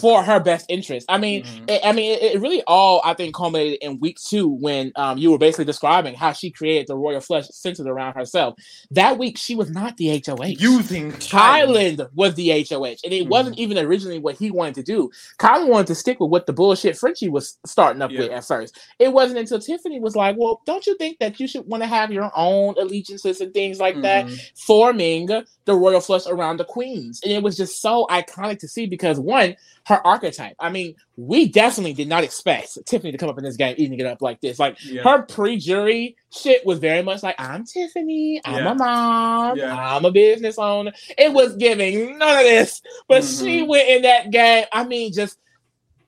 for 0.00 0.22
her 0.22 0.38
best 0.40 0.66
interest. 0.68 1.06
I 1.08 1.18
mean, 1.18 1.42
Mhm. 1.44 1.70
it, 1.70 1.80
I 1.84 1.92
mean, 1.92 2.12
it, 2.12 2.34
it 2.34 2.40
really 2.40 2.62
all 2.66 3.00
I 3.04 3.14
think 3.14 3.34
culminated 3.34 3.78
in 3.80 3.98
week 4.00 4.18
two 4.20 4.48
when 4.48 4.92
um, 4.96 5.18
you 5.18 5.30
were 5.30 5.38
basically 5.38 5.64
describing 5.64 6.14
how 6.14 6.32
she 6.32 6.50
created 6.50 6.86
the 6.88 6.96
royal 6.96 7.20
flush 7.20 7.46
centered 7.48 7.86
around 7.86 8.14
herself. 8.14 8.54
That 8.90 9.18
week, 9.18 9.38
she 9.38 9.54
was 9.54 9.70
not 9.70 9.96
the 9.96 10.08
HOH. 10.26 10.56
using 10.58 11.12
Kyland 11.12 12.08
was 12.14 12.34
the 12.34 12.50
HOH, 12.50 12.96
and 13.04 13.12
it 13.12 13.24
Mhm. 13.26 13.28
wasn't 13.28 13.58
even 13.58 13.78
originally 13.78 14.18
what 14.18 14.36
he 14.36 14.50
wanted 14.50 14.74
to 14.76 14.82
do. 14.82 15.10
Kyland 15.38 15.68
wanted 15.68 15.86
to 15.88 15.94
stick 15.94 16.20
with 16.20 16.30
what 16.30 16.46
the 16.46 16.52
bullshit 16.52 16.96
Frenchie 16.96 17.28
was 17.28 17.58
starting 17.66 18.02
up 18.02 18.10
with 18.12 18.30
at 18.30 18.44
first. 18.44 18.76
It 18.98 19.12
wasn't 19.12 19.38
until 19.38 19.58
Tiffany 19.58 20.00
was 20.00 20.16
like, 20.16 20.36
"Well, 20.38 20.60
don't 20.66 20.86
you 20.86 20.96
think 20.96 21.18
that 21.20 21.40
you 21.40 21.46
should 21.46 21.66
want 21.66 21.82
to 21.82 21.86
have 21.86 22.12
your 22.12 22.30
own 22.36 22.74
allegiances 22.78 23.40
and 23.40 23.52
things 23.54 23.80
like 23.80 24.00
that?" 24.02 24.26
Mhm. 24.26 24.50
forming 24.54 25.28
the 25.64 25.74
royal 25.74 26.00
flush 26.00 26.26
around 26.26 26.56
the 26.58 26.64
queens. 26.64 27.20
And 27.22 27.32
it 27.32 27.42
was 27.42 27.56
just 27.56 27.80
so 27.80 28.06
iconic 28.10 28.58
to 28.60 28.68
see 28.68 28.86
because 28.86 29.18
one, 29.20 29.56
her 29.86 30.04
archetype. 30.06 30.54
I 30.58 30.70
mean, 30.70 30.94
we 31.16 31.48
definitely 31.48 31.92
did 31.92 32.08
not 32.08 32.24
expect 32.24 32.78
Tiffany 32.86 33.12
to 33.12 33.18
come 33.18 33.28
up 33.28 33.38
in 33.38 33.44
this 33.44 33.56
game 33.56 33.74
eating 33.78 33.98
it 33.98 34.06
up 34.06 34.22
like 34.22 34.40
this. 34.40 34.58
Like 34.58 34.76
Yeah. 34.84 35.02
her 35.02 35.22
pre-jury 35.22 36.16
shit 36.30 36.64
was 36.66 36.78
very 36.78 37.02
much 37.02 37.22
like, 37.22 37.36
I'm 37.38 37.64
Tiffany, 37.64 38.40
I'm 38.44 38.64
Yeah. 38.64 38.70
a 38.70 38.74
mom, 38.74 39.58
Yeah. 39.58 39.96
I'm 39.96 40.04
a 40.04 40.10
business 40.10 40.58
owner. 40.58 40.92
It 41.18 41.32
was 41.32 41.56
giving 41.56 42.18
none 42.18 42.38
of 42.38 42.44
this. 42.44 42.80
But 43.08 43.24
she 43.24 43.60
Mhm. 43.62 43.68
went 43.68 43.88
in 43.88 44.02
that 44.02 44.30
game. 44.30 44.64
I 44.72 44.84
mean, 44.84 45.12
just 45.12 45.38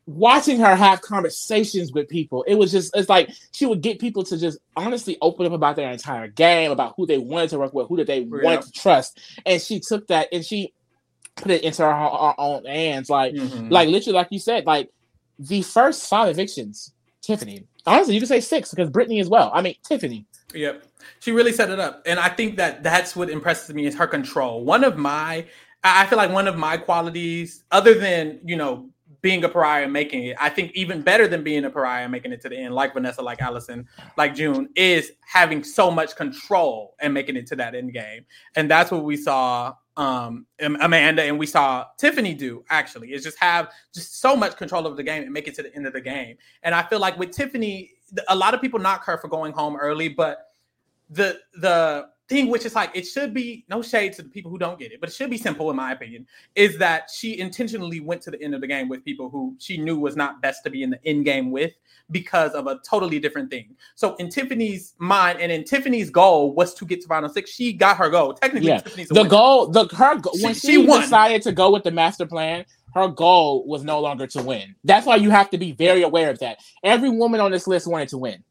watching 0.06 0.58
her 0.58 0.76
have 0.76 1.00
conversations 1.00 1.92
with 1.92 2.08
people, 2.08 2.44
it 2.46 2.56
was 2.56 2.70
just 2.70 2.94
it's 2.96 3.08
like 3.08 3.30
she 3.52 3.66
would 3.66 3.80
get 3.80 3.98
people 3.98 4.22
to 4.24 4.36
just 4.38 4.58
honestly 4.76 5.16
open 5.22 5.46
up 5.46 5.52
about 5.52 5.76
their 5.76 5.90
entire 5.90 6.28
game, 6.28 6.70
about 6.70 6.94
who 6.96 7.06
they 7.06 7.18
wanted 7.18 7.50
to 7.50 7.58
work 7.58 7.72
with, 7.72 7.88
who 7.88 7.96
that 7.96 8.06
they 8.06 8.20
Yeah. 8.20 8.42
wanted 8.42 8.62
to 8.62 8.72
trust. 8.72 9.18
And 9.46 9.60
she 9.60 9.80
took 9.80 10.06
that 10.08 10.28
and 10.32 10.44
she 10.44 10.72
put 11.36 11.50
it 11.50 11.62
into 11.62 11.82
her, 11.82 11.90
her 11.92 12.34
own 12.38 12.64
hands. 12.64 13.08
Like, 13.10 13.34
Mhm. 13.34 13.70
like 13.70 13.88
literally, 13.88 14.14
like 14.16 14.28
you 14.30 14.38
said, 14.38 14.66
like 14.66 14.90
the 15.38 15.62
first 15.62 16.08
five 16.08 16.28
evictions, 16.28 16.92
Tiffany. 17.22 17.64
Honestly, 17.86 18.14
you 18.14 18.20
could 18.20 18.28
say 18.28 18.40
six 18.40 18.70
because 18.70 18.90
Britini 18.90 19.20
as 19.20 19.28
well. 19.28 19.50
I 19.54 19.62
mean, 19.62 19.74
Tiffany. 19.82 20.26
Yep. 20.54 20.84
She 21.20 21.32
really 21.32 21.52
set 21.52 21.70
it 21.70 21.80
up. 21.80 22.02
And 22.06 22.20
I 22.20 22.28
think 22.28 22.56
that 22.58 22.82
that's 22.82 23.16
what 23.16 23.30
impresses 23.30 23.74
me 23.74 23.86
is 23.86 23.94
her 23.96 24.06
control. 24.06 24.64
One 24.64 24.84
of 24.84 24.96
my, 24.96 25.46
I 25.82 26.06
feel 26.06 26.16
like 26.16 26.30
one 26.30 26.46
of 26.46 26.56
my 26.56 26.76
qualities, 26.76 27.64
other 27.72 27.94
than, 27.94 28.40
you 28.44 28.56
know, 28.56 28.88
being 29.24 29.42
a 29.42 29.48
pariah 29.48 29.84
and 29.84 29.92
making 29.92 30.22
it, 30.22 30.36
I 30.38 30.50
think 30.50 30.72
even 30.74 31.00
better 31.00 31.26
than 31.26 31.42
being 31.42 31.64
a 31.64 31.70
pariah 31.70 32.02
and 32.02 32.12
making 32.12 32.32
it 32.32 32.42
to 32.42 32.50
the 32.50 32.58
end, 32.58 32.74
like 32.74 32.92
Vanessa, 32.92 33.22
like 33.22 33.40
Alison, 33.40 33.88
like 34.18 34.34
Jun, 34.34 34.68
is 34.76 35.12
having 35.22 35.64
so 35.64 35.90
much 35.90 36.14
control 36.14 36.94
and 37.00 37.14
making 37.14 37.34
it 37.36 37.46
to 37.46 37.56
that 37.56 37.74
end 37.74 37.94
game. 37.94 38.26
And 38.54 38.70
that's 38.70 38.90
what 38.90 39.02
we 39.02 39.16
saw 39.16 39.74
um 39.96 40.44
Amanda 40.60 41.22
and 41.22 41.38
we 41.38 41.46
saw 41.46 41.86
Tiffany 41.98 42.34
do 42.34 42.64
actually 42.68 43.12
is 43.12 43.22
just 43.22 43.38
have 43.38 43.70
just 43.94 44.20
so 44.20 44.36
much 44.36 44.56
control 44.56 44.88
over 44.88 44.96
the 44.96 45.04
game 45.04 45.22
and 45.22 45.32
make 45.32 45.46
it 45.48 45.54
to 45.54 45.62
the 45.62 45.74
end 45.74 45.86
of 45.86 45.94
the 45.94 46.02
game. 46.02 46.36
And 46.62 46.74
I 46.74 46.82
feel 46.82 46.98
like 46.98 47.16
with 47.18 47.30
Tiffany, 47.30 47.92
a 48.28 48.36
lot 48.36 48.52
of 48.52 48.60
people 48.60 48.78
knock 48.78 49.06
her 49.06 49.16
for 49.16 49.28
going 49.28 49.52
home 49.54 49.76
early, 49.76 50.10
but 50.10 50.48
the 51.08 51.40
the 51.54 52.08
thing 52.28 52.48
which 52.48 52.64
is 52.64 52.74
like 52.74 52.90
it 52.94 53.06
should 53.06 53.34
be 53.34 53.64
no 53.68 53.82
shade 53.82 54.12
to 54.14 54.22
the 54.22 54.28
people 54.28 54.50
who 54.50 54.58
don't 54.58 54.78
get 54.78 54.92
it, 54.92 55.00
but 55.00 55.08
it 55.10 55.12
should 55.12 55.28
be 55.30 55.36
simple 55.36 55.68
in 55.70 55.76
my 55.76 55.92
opinion, 55.92 56.26
is 56.54 56.78
that 56.78 57.10
she 57.14 57.38
intentionally 57.38 58.00
went 58.00 58.22
to 58.22 58.30
the 58.30 58.40
end 58.42 58.54
of 58.54 58.60
the 58.62 58.66
game 58.66 58.88
with 58.88 59.04
people 59.04 59.28
who 59.28 59.54
she 59.58 59.76
knew 59.76 59.98
was 59.98 60.16
not 60.16 60.40
best 60.40 60.64
to 60.64 60.70
be 60.70 60.82
in 60.82 60.90
the 60.90 60.98
end 61.06 61.24
game 61.24 61.50
with 61.50 61.72
because 62.10 62.52
of 62.52 62.66
a 62.66 62.78
totally 62.88 63.18
different 63.18 63.50
thing. 63.50 63.74
So 63.94 64.14
in 64.16 64.30
Tiffany's 64.30 64.94
mind 64.98 65.40
and 65.40 65.52
in 65.52 65.64
Tiffany's 65.64 66.10
goal 66.10 66.54
was 66.54 66.74
to 66.74 66.86
get 66.86 67.00
to 67.02 67.08
final 67.08 67.28
six. 67.28 67.50
She 67.50 67.72
got 67.72 67.96
her 67.98 68.08
goal. 68.08 68.32
Technically, 68.34 68.68
Yeah. 68.68 68.80
Tiffany's 68.80 69.08
The 69.08 69.14
winner. 69.16 69.28
goal, 69.28 69.66
the 69.68 69.84
her 69.96 70.16
go- 70.18 70.30
when 70.40 70.54
She- 70.54 70.60
she, 70.60 70.72
she 70.82 70.86
decided 70.86 71.42
to 71.42 71.52
go 71.52 71.70
with 71.72 71.82
the 71.84 71.90
master 71.90 72.26
plan, 72.26 72.64
her 72.94 73.08
goal 73.08 73.66
was 73.66 73.82
no 73.84 74.00
longer 74.00 74.26
to 74.28 74.42
win. 74.42 74.74
That's 74.84 75.04
why 75.06 75.16
you 75.16 75.28
have 75.30 75.50
to 75.50 75.58
be 75.58 75.72
very 75.72 76.02
aware 76.02 76.30
of 76.30 76.38
that. 76.38 76.58
Every 76.82 77.10
woman 77.10 77.40
on 77.40 77.50
this 77.50 77.66
list 77.66 77.86
wanted 77.86 78.08
to 78.10 78.18
win. 78.18 78.44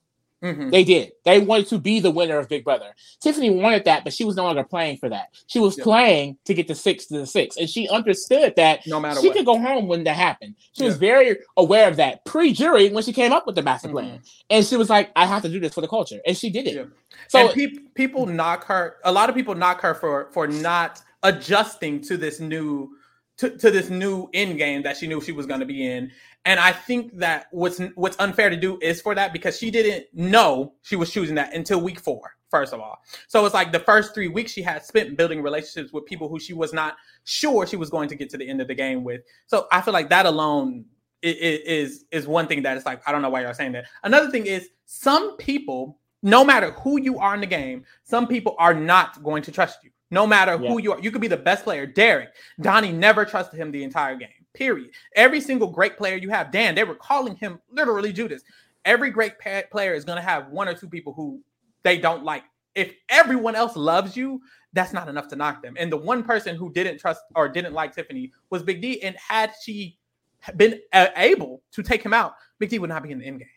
Mhm. 0.43 0.71
They 0.71 0.83
did. 0.83 1.13
They 1.23 1.39
wanted 1.39 1.67
to 1.67 1.77
be 1.79 2.01
the 2.01 2.11
winner 2.11 2.37
of 2.37 2.49
Big 2.49 2.65
Brother. 2.65 2.93
Tiffany 3.21 3.49
wanted 3.49 3.85
that, 3.85 4.03
but 4.03 4.11
she 4.11 4.25
was 4.25 4.35
no 4.35 4.43
longer 4.43 4.63
playing 4.63 4.97
for 4.97 5.07
that. 5.07 5.29
She 5.47 5.59
was 5.59 5.77
Yeah. 5.77 5.85
playing 5.85 6.37
to 6.45 6.53
get 6.53 6.67
the 6.67 6.75
six 6.75 7.05
to 7.05 7.17
the 7.19 7.25
six, 7.25 7.55
and 7.55 7.69
she 7.69 7.87
understood 7.87 8.53
that 8.57 8.85
No 8.85 8.99
matter 8.99 9.21
she 9.21 9.29
what. 9.29 9.37
could 9.37 9.45
go 9.45 9.57
home 9.57 9.87
when 9.87 10.03
that 10.03 10.17
happened. 10.17 10.55
She 10.73 10.83
was 10.83 10.97
very 10.97 11.37
aware 11.55 11.87
of 11.87 11.95
that 11.95 12.25
pre-jury 12.25 12.89
when 12.89 13.03
she 13.03 13.13
came 13.13 13.31
up 13.31 13.47
with 13.47 13.55
the 13.55 13.61
master 13.61 13.87
plan, 13.87 14.19
Mhm. 14.19 14.43
and 14.49 14.65
she 14.65 14.75
was 14.75 14.89
like, 14.89 15.11
"I 15.15 15.25
have 15.25 15.43
to 15.43 15.49
do 15.49 15.61
this 15.61 15.73
for 15.73 15.81
the 15.81 15.87
culture," 15.87 16.19
and 16.27 16.35
she 16.37 16.49
did 16.49 16.67
it. 16.67 16.75
Yeah. 16.75 16.83
So 17.29 17.47
peop 17.49 17.93
people 17.95 18.25
knock 18.25 18.65
her. 18.65 18.97
A 19.05 19.11
lot 19.13 19.29
of 19.29 19.35
people 19.35 19.55
knock 19.55 19.79
her 19.81 19.93
for 19.95 20.27
for 20.33 20.45
not 20.47 21.01
adjusting 21.23 22.01
to 22.01 22.17
this 22.17 22.41
new 22.41 22.89
to, 23.37 23.57
to 23.57 23.71
this 23.71 23.89
new 23.89 24.27
end 24.33 24.57
game 24.57 24.83
that 24.83 24.97
she 24.97 25.07
knew 25.07 25.21
she 25.21 25.31
was 25.31 25.45
going 25.45 25.59
to 25.59 25.65
be 25.65 25.89
in. 25.89 26.11
And 26.45 26.59
I 26.59 26.71
think 26.71 27.17
that 27.17 27.47
what's 27.51 27.79
what's 27.95 28.17
unfair 28.19 28.49
to 28.49 28.57
do 28.57 28.77
is 28.81 29.01
for 29.01 29.15
that 29.15 29.31
because 29.33 29.57
she 29.57 29.71
didn't 29.71 30.05
know 30.13 30.73
she 30.81 30.95
was 30.95 31.11
choosing 31.11 31.35
that 31.35 31.53
until 31.53 31.81
week 31.81 31.99
four. 31.99 32.35
First 32.51 32.71
of 32.71 32.79
all, 32.81 32.99
so 33.27 33.43
it's 33.45 33.55
like 33.55 33.71
the 33.71 33.79
first 33.79 34.13
three 34.13 34.27
weeks 34.27 34.51
she 34.51 34.61
had 34.61 34.85
spent 34.85 35.17
building 35.17 35.41
relationships 35.41 35.91
with 35.91 36.05
people 36.05 36.29
who 36.29 36.39
she 36.39 36.53
was 36.53 36.71
not 36.71 36.97
sure 37.23 37.65
she 37.65 37.77
was 37.77 37.89
going 37.89 38.07
to 38.09 38.15
get 38.15 38.29
to 38.29 38.37
the 38.37 38.47
end 38.47 38.61
of 38.61 38.67
the 38.67 38.75
game 38.75 39.03
with. 39.03 39.21
So 39.47 39.67
I 39.71 39.81
feel 39.81 39.93
like 39.93 40.09
that 40.09 40.27
alone 40.27 40.85
is 41.23 42.05
is 42.11 42.27
one 42.27 42.47
thing 42.47 42.61
that 42.63 42.77
is 42.77 42.85
like 42.85 43.01
I 43.07 43.11
don't 43.11 43.23
know 43.23 43.29
why 43.29 43.41
you're 43.41 43.55
saying 43.55 43.71
that. 43.71 43.85
Another 44.03 44.29
thing 44.29 44.45
is 44.45 44.69
some 44.85 45.35
people, 45.37 45.97
no 46.21 46.43
matter 46.43 46.71
who 46.71 47.01
you 47.01 47.17
are 47.17 47.33
in 47.33 47.41
the 47.41 47.47
game, 47.47 47.85
some 48.03 48.27
people 48.27 48.55
are 48.59 48.75
not 48.75 49.23
going 49.23 49.41
to 49.43 49.51
trust 49.51 49.79
you. 49.83 49.89
No 50.13 50.27
matter 50.27 50.57
who 50.57 50.79
you 50.79 50.93
are, 50.93 50.99
you 50.99 51.09
could 51.09 51.21
be 51.21 51.27
the 51.27 51.35
best 51.35 51.63
player. 51.63 51.87
Derrick, 51.87 52.29
Donny 52.61 52.91
never 52.91 53.25
trusted 53.25 53.59
him 53.59 53.71
the 53.71 53.83
entire 53.83 54.15
game. 54.15 54.29
Period. 54.53 54.91
Every 55.15 55.41
single 55.41 55.67
great 55.67 55.97
player 55.97 56.15
you 56.17 56.29
have, 56.29 56.51
Dan, 56.51 56.75
they 56.75 56.83
were 56.83 56.93
calling 56.93 57.35
him 57.35 57.59
literally 57.71 58.13
Judas. 58.13 58.43
Every 58.85 59.09
great 59.09 59.39
pa- 59.39 59.63
player 59.71 59.95
is 59.95 60.05
going 60.05 60.17
to 60.17 60.21
have 60.21 60.49
one 60.49 60.67
or 60.67 60.75
two 60.75 60.87
people 60.87 61.13
who 61.13 61.41
they 61.81 61.97
don't 61.97 62.23
like. 62.23 62.43
If 62.75 62.93
everyone 63.09 63.55
else 63.55 63.75
loves 63.75 64.15
you, 64.15 64.39
that's 64.73 64.93
not 64.93 65.09
enough 65.09 65.27
to 65.29 65.35
knock 65.35 65.63
them. 65.63 65.75
And 65.79 65.91
the 65.91 65.97
one 65.97 66.23
person 66.23 66.55
who 66.55 66.71
didn't 66.71 66.99
trust 66.99 67.21
or 67.35 67.49
didn't 67.49 67.73
like 67.73 67.95
Tiffany 67.95 68.31
was 68.51 68.61
Big 68.61 68.81
D. 68.81 69.01
And 69.01 69.15
had 69.17 69.51
she 69.63 69.97
been 70.55 70.79
able 71.15 71.63
to 71.71 71.81
take 71.81 72.03
him 72.03 72.13
out, 72.13 72.35
Big 72.59 72.69
D 72.69 72.77
would 72.77 72.89
not 72.89 73.01
be 73.01 73.11
in 73.11 73.19
the 73.19 73.25
end 73.25 73.39
game. 73.39 73.47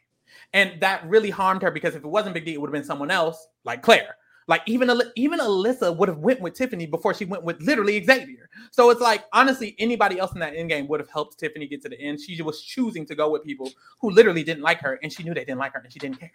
And 0.54 0.80
that 0.80 1.06
really 1.06 1.30
harmed 1.30 1.60
her 1.62 1.70
because 1.70 1.94
if 1.94 2.02
it 2.02 2.08
wasn't 2.08 2.34
Big 2.34 2.46
D, 2.46 2.54
it 2.54 2.60
would 2.60 2.68
have 2.68 2.72
been 2.72 2.84
someone 2.84 3.10
else 3.10 3.46
like 3.64 3.82
Claire. 3.82 4.16
Like 4.48 4.62
even 4.66 4.89
even 5.16 5.40
Alyssa 5.40 5.97
would 5.97 6.09
have 6.09 6.18
went 6.18 6.40
with 6.40 6.55
Tiffany 6.55 6.86
before 6.86 7.12
she 7.14 7.24
went 7.24 7.43
with 7.43 7.60
literally 7.60 8.02
Xavier. 8.05 8.48
So 8.70 8.90
it's 8.90 9.01
like 9.01 9.24
honestly, 9.32 9.74
anybody 9.78 10.18
else 10.20 10.32
in 10.35 10.39
that 10.40 10.55
end 10.55 10.68
game 10.68 10.86
would 10.89 11.01
have 11.01 11.09
helped 11.10 11.39
Tiffany 11.39 11.66
get 11.66 11.82
to 11.82 11.89
the 11.89 12.01
end. 12.01 12.20
She 12.20 12.40
was 12.43 12.62
choosing 12.62 13.05
to 13.06 13.14
go 13.16 13.28
with 13.31 13.43
people 13.43 13.70
who 14.01 14.10
literally 14.10 14.44
didn't 14.44 14.62
like 14.62 14.81
her, 14.82 15.01
and 15.02 15.12
she 15.12 15.24
knew 15.24 15.35
they 15.35 15.44
didn't 15.44 15.59
like 15.59 15.73
her, 15.73 15.81
and 15.81 15.93
she 15.93 15.98
didn't 15.98 16.20
care 16.20 16.31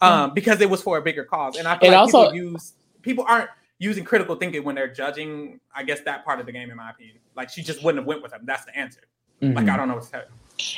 um, 0.00 0.32
because 0.32 0.60
it 0.60 0.70
was 0.70 0.80
for 0.80 0.98
a 0.98 1.02
bigger 1.02 1.24
cause. 1.24 1.56
And 1.56 1.66
I 1.66 1.76
feel 1.78 1.86
And 1.86 1.92
like 1.94 2.00
also- 2.02 2.30
people 2.30 2.52
use 2.52 2.74
people 3.02 3.24
aren't 3.26 3.50
using 3.78 4.04
critical 4.04 4.36
thinking 4.36 4.62
when 4.62 4.74
they're 4.76 4.92
judging. 4.92 5.58
I 5.74 5.82
guess 5.82 6.00
that 6.02 6.24
part 6.24 6.38
of 6.38 6.46
the 6.46 6.52
game, 6.52 6.70
in 6.70 6.76
my 6.76 6.90
opinion, 6.90 7.16
like 7.34 7.50
she 7.50 7.62
just 7.62 7.82
wouldn't 7.82 7.98
have 8.02 8.06
went 8.06 8.22
with 8.22 8.32
him. 8.32 8.42
That's 8.44 8.64
the 8.64 8.76
answer. 8.78 9.00
Like 9.40 9.66
Mhm. 9.66 9.70
I 9.70 9.76
don't 9.76 9.88
know 9.88 9.94
what 9.94 10.04
to 10.04 10.10
tell 10.12 10.20
you. 10.20 10.28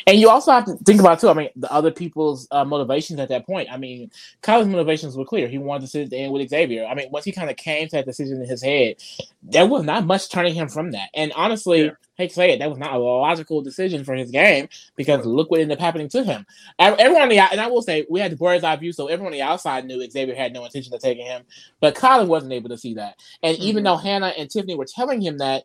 And 0.06 0.18
you 0.18 0.28
also 0.28 0.52
have 0.52 0.64
to 0.66 0.76
think 0.76 1.00
about 1.00 1.20
too. 1.20 1.28
I 1.28 1.34
mean, 1.34 1.50
the 1.56 1.72
other 1.72 1.90
people's 1.90 2.48
uh, 2.50 2.64
motivations 2.64 3.20
at 3.20 3.28
that 3.28 3.46
point. 3.46 3.68
I 3.70 3.76
mean, 3.76 4.10
Kyle's 4.42 4.66
motivations 4.66 5.16
were 5.16 5.24
clear. 5.24 5.48
He 5.48 5.59
wanted 5.59 5.82
to 5.82 5.86
sit 5.88 6.12
end 6.12 6.32
with 6.32 6.48
Xavier. 6.48 6.86
I 6.86 6.94
mean, 6.94 7.09
once 7.10 7.24
he 7.24 7.32
kind 7.32 7.50
of 7.50 7.56
came 7.56 7.88
to 7.88 7.96
that 7.96 8.06
decision 8.06 8.42
in 8.42 8.48
his 8.48 8.62
head, 8.62 8.96
there 9.42 9.66
was 9.66 9.84
not 9.84 10.06
much 10.06 10.30
turning 10.30 10.55
him 10.55 10.68
from 10.68 10.92
that. 10.92 11.10
And 11.14 11.32
honestly, 11.34 11.84
Yeah. 11.84 11.90
hate 12.16 12.28
to 12.30 12.34
say 12.34 12.52
it, 12.52 12.59
that 12.59 12.68
was 12.68 12.78
not 12.78 12.94
a 12.94 12.98
logical 12.98 13.62
decision 13.62 14.05
for 14.05 14.14
his 14.14 14.30
game 14.30 14.68
because 14.96 15.24
look 15.24 15.50
what 15.50 15.60
ended 15.60 15.78
up 15.78 15.82
happening 15.82 16.09
to 16.10 16.24
him. 16.24 16.44
Everyone 16.78 17.22
on 17.22 17.28
the 17.28 17.38
and 17.38 17.60
I 17.60 17.68
will 17.68 17.82
say 17.82 18.06
we 18.10 18.20
had 18.20 18.32
the 18.32 18.36
bird's 18.36 18.64
eye 18.64 18.76
view, 18.76 18.92
so 18.92 19.06
everyone 19.06 19.32
on 19.32 19.38
the 19.38 19.42
outside 19.42 19.84
knew 19.84 20.05
Xavier 20.10 20.34
had 20.34 20.52
no 20.52 20.64
intention 20.64 20.92
of 20.92 21.00
taking 21.00 21.26
him, 21.26 21.44
but 21.80 21.94
Colin 21.94 22.28
wasn't 22.28 22.52
able 22.52 22.70
to 22.70 22.78
see 22.78 22.94
that. 22.94 23.16
And 23.42 23.56
mm-hmm. 23.56 23.66
even 23.66 23.84
though 23.84 23.96
Hannah 23.96 24.34
and 24.36 24.50
Tiffany 24.50 24.74
were 24.74 24.86
telling 24.86 25.20
him 25.20 25.38
that, 25.38 25.64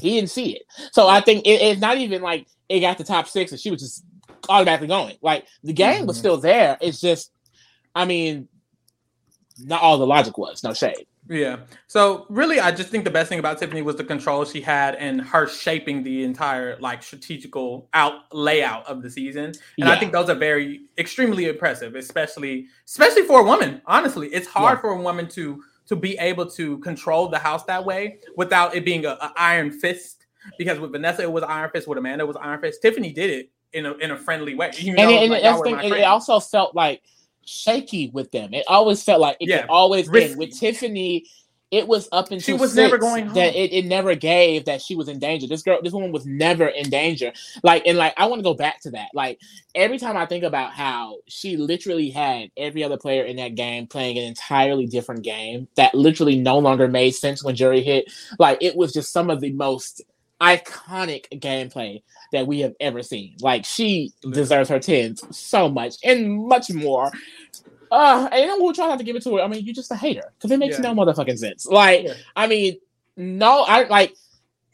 he 0.00 0.10
didn't 0.10 0.30
see 0.30 0.52
it. 0.52 0.62
So 0.92 1.08
I 1.08 1.20
think 1.20 1.46
it, 1.46 1.60
it's 1.60 1.80
not 1.80 1.98
even 1.98 2.22
like 2.22 2.46
it 2.68 2.80
got 2.80 2.98
the 2.98 3.04
top 3.04 3.28
six 3.28 3.50
and 3.52 3.60
she 3.60 3.70
was 3.70 3.80
just 3.80 4.04
automatically 4.48 4.88
going. 4.88 5.16
Like 5.22 5.46
the 5.62 5.72
game 5.72 5.98
mm-hmm. 5.98 6.06
was 6.06 6.18
still 6.18 6.36
there. 6.36 6.78
It's 6.80 7.00
just, 7.00 7.32
I 7.94 8.04
mean, 8.04 8.48
not 9.58 9.82
all 9.82 9.98
the 9.98 10.06
logic 10.06 10.38
was. 10.38 10.62
No 10.62 10.72
shade. 10.72 11.06
Yeah. 11.28 11.58
So 11.88 12.24
really, 12.30 12.58
I 12.58 12.70
just 12.70 12.88
think 12.88 13.04
the 13.04 13.10
best 13.10 13.28
thing 13.28 13.38
about 13.38 13.58
Tiffany 13.58 13.82
was 13.82 13.96
the 13.96 14.04
control 14.04 14.44
she 14.44 14.62
had 14.62 14.94
and 14.94 15.20
her 15.20 15.46
shaping 15.46 16.02
the 16.02 16.24
entire 16.24 16.78
like 16.80 17.02
strategical 17.02 17.88
out 17.92 18.32
layout 18.32 18.86
of 18.86 19.02
the 19.02 19.10
season. 19.10 19.44
And 19.44 19.56
yeah. 19.76 19.90
I 19.90 19.98
think 19.98 20.12
those 20.12 20.30
are 20.30 20.34
very 20.34 20.82
extremely 20.96 21.46
impressive, 21.46 21.96
especially 21.96 22.68
especially 22.86 23.22
for 23.24 23.40
a 23.40 23.44
woman. 23.44 23.82
Honestly, 23.86 24.28
it's 24.28 24.46
hard 24.46 24.78
yeah. 24.78 24.80
for 24.80 24.90
a 24.90 25.02
woman 25.02 25.28
to 25.30 25.62
to 25.88 25.96
be 25.96 26.16
able 26.18 26.48
to 26.50 26.78
control 26.78 27.28
the 27.28 27.38
house 27.38 27.64
that 27.64 27.84
way 27.84 28.18
without 28.36 28.74
it 28.74 28.84
being 28.84 29.04
a, 29.06 29.10
a 29.10 29.32
iron 29.36 29.70
fist. 29.70 30.26
Because 30.56 30.78
with 30.78 30.92
Vanessa, 30.92 31.22
it 31.22 31.32
was 31.32 31.42
iron 31.42 31.70
fist. 31.70 31.88
With 31.88 31.98
Amanda, 31.98 32.24
it 32.24 32.28
was 32.28 32.36
iron 32.36 32.60
fist. 32.60 32.80
Tiffany 32.80 33.12
did 33.12 33.30
it 33.30 33.50
in 33.72 33.86
a 33.86 33.92
in 33.94 34.12
a 34.12 34.16
friendly 34.16 34.54
way. 34.54 34.70
You 34.76 34.94
know, 34.94 35.02
and, 35.02 35.10
and, 35.10 35.30
like, 35.30 35.44
and, 35.44 35.62
thing, 35.62 35.92
it 35.92 36.04
also 36.04 36.40
felt 36.40 36.74
like 36.74 37.02
shaky 37.44 38.10
with 38.10 38.30
them. 38.30 38.54
It 38.54 38.64
always 38.68 39.02
felt 39.02 39.20
like 39.20 39.36
it 39.40 39.48
yeah, 39.48 39.62
could 39.62 39.70
always 39.70 40.12
end. 40.14 40.38
With 40.38 40.58
Tiffany, 40.58 41.26
it 41.70 41.86
was 41.86 42.08
up 42.12 42.26
until 42.26 42.40
she 42.40 42.52
was 42.54 42.74
never 42.74 42.96
going 42.96 43.26
home. 43.26 43.34
that 43.34 43.54
it, 43.54 43.72
it 43.72 43.84
never 43.84 44.14
gave 44.14 44.64
that 44.64 44.80
she 44.80 44.94
was 44.94 45.08
in 45.08 45.18
danger. 45.18 45.46
This 45.46 45.62
girl, 45.62 45.80
this 45.82 45.92
woman 45.92 46.12
was 46.12 46.24
never 46.24 46.66
in 46.66 46.88
danger. 46.88 47.32
Like, 47.62 47.86
and 47.86 47.98
like 47.98 48.14
I 48.16 48.26
want 48.26 48.38
to 48.40 48.44
go 48.44 48.54
back 48.54 48.80
to 48.82 48.90
that. 48.92 49.08
Like 49.12 49.40
every 49.74 49.98
time 49.98 50.16
I 50.16 50.26
think 50.26 50.44
about 50.44 50.72
how 50.72 51.18
she 51.26 51.56
literally 51.56 52.10
had 52.10 52.50
every 52.56 52.82
other 52.82 52.96
player 52.96 53.24
in 53.24 53.36
that 53.36 53.54
game 53.54 53.86
playing 53.86 54.16
an 54.18 54.24
entirely 54.24 54.86
different 54.86 55.22
game 55.22 55.68
that 55.76 55.94
literally 55.94 56.38
no 56.38 56.58
longer 56.58 56.88
made 56.88 57.10
sense 57.10 57.44
when 57.44 57.54
jury 57.54 57.82
hit. 57.82 58.10
Like 58.38 58.58
it 58.62 58.74
was 58.74 58.92
just 58.92 59.12
some 59.12 59.28
of 59.28 59.40
the 59.40 59.52
most 59.52 60.02
iconic 60.40 61.26
gameplay 61.40 62.02
that 62.32 62.46
we 62.46 62.60
have 62.60 62.74
ever 62.80 63.02
seen. 63.02 63.36
Like 63.40 63.64
she 63.64 64.12
deserves 64.30 64.68
her 64.70 64.78
tens 64.78 65.22
so 65.36 65.68
much 65.68 65.96
and 66.04 66.46
much 66.46 66.70
more. 66.70 67.10
Uh, 67.90 68.28
and 68.32 68.50
we'll 68.62 68.72
try 68.72 68.86
not 68.86 68.98
to 68.98 69.04
give 69.04 69.16
it 69.16 69.22
to 69.22 69.36
her. 69.36 69.42
I 69.42 69.48
mean, 69.48 69.64
you're 69.64 69.74
just 69.74 69.90
a 69.90 69.96
hater 69.96 70.32
because 70.36 70.50
it 70.50 70.58
makes 70.58 70.78
yeah. 70.78 70.92
no 70.92 70.94
motherfucking 70.94 71.38
sense. 71.38 71.66
Like, 71.66 72.04
yeah. 72.04 72.14
I 72.36 72.46
mean, 72.46 72.78
no, 73.16 73.64
I 73.66 73.84
like 73.88 74.14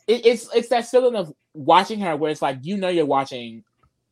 it, 0.06 0.26
it's 0.26 0.54
it's 0.54 0.68
that 0.68 0.86
feeling 0.86 1.16
of 1.16 1.32
watching 1.54 2.00
her 2.00 2.16
where 2.16 2.30
it's 2.30 2.42
like 2.42 2.58
you 2.62 2.76
know 2.76 2.88
you're 2.88 3.06
watching 3.06 3.64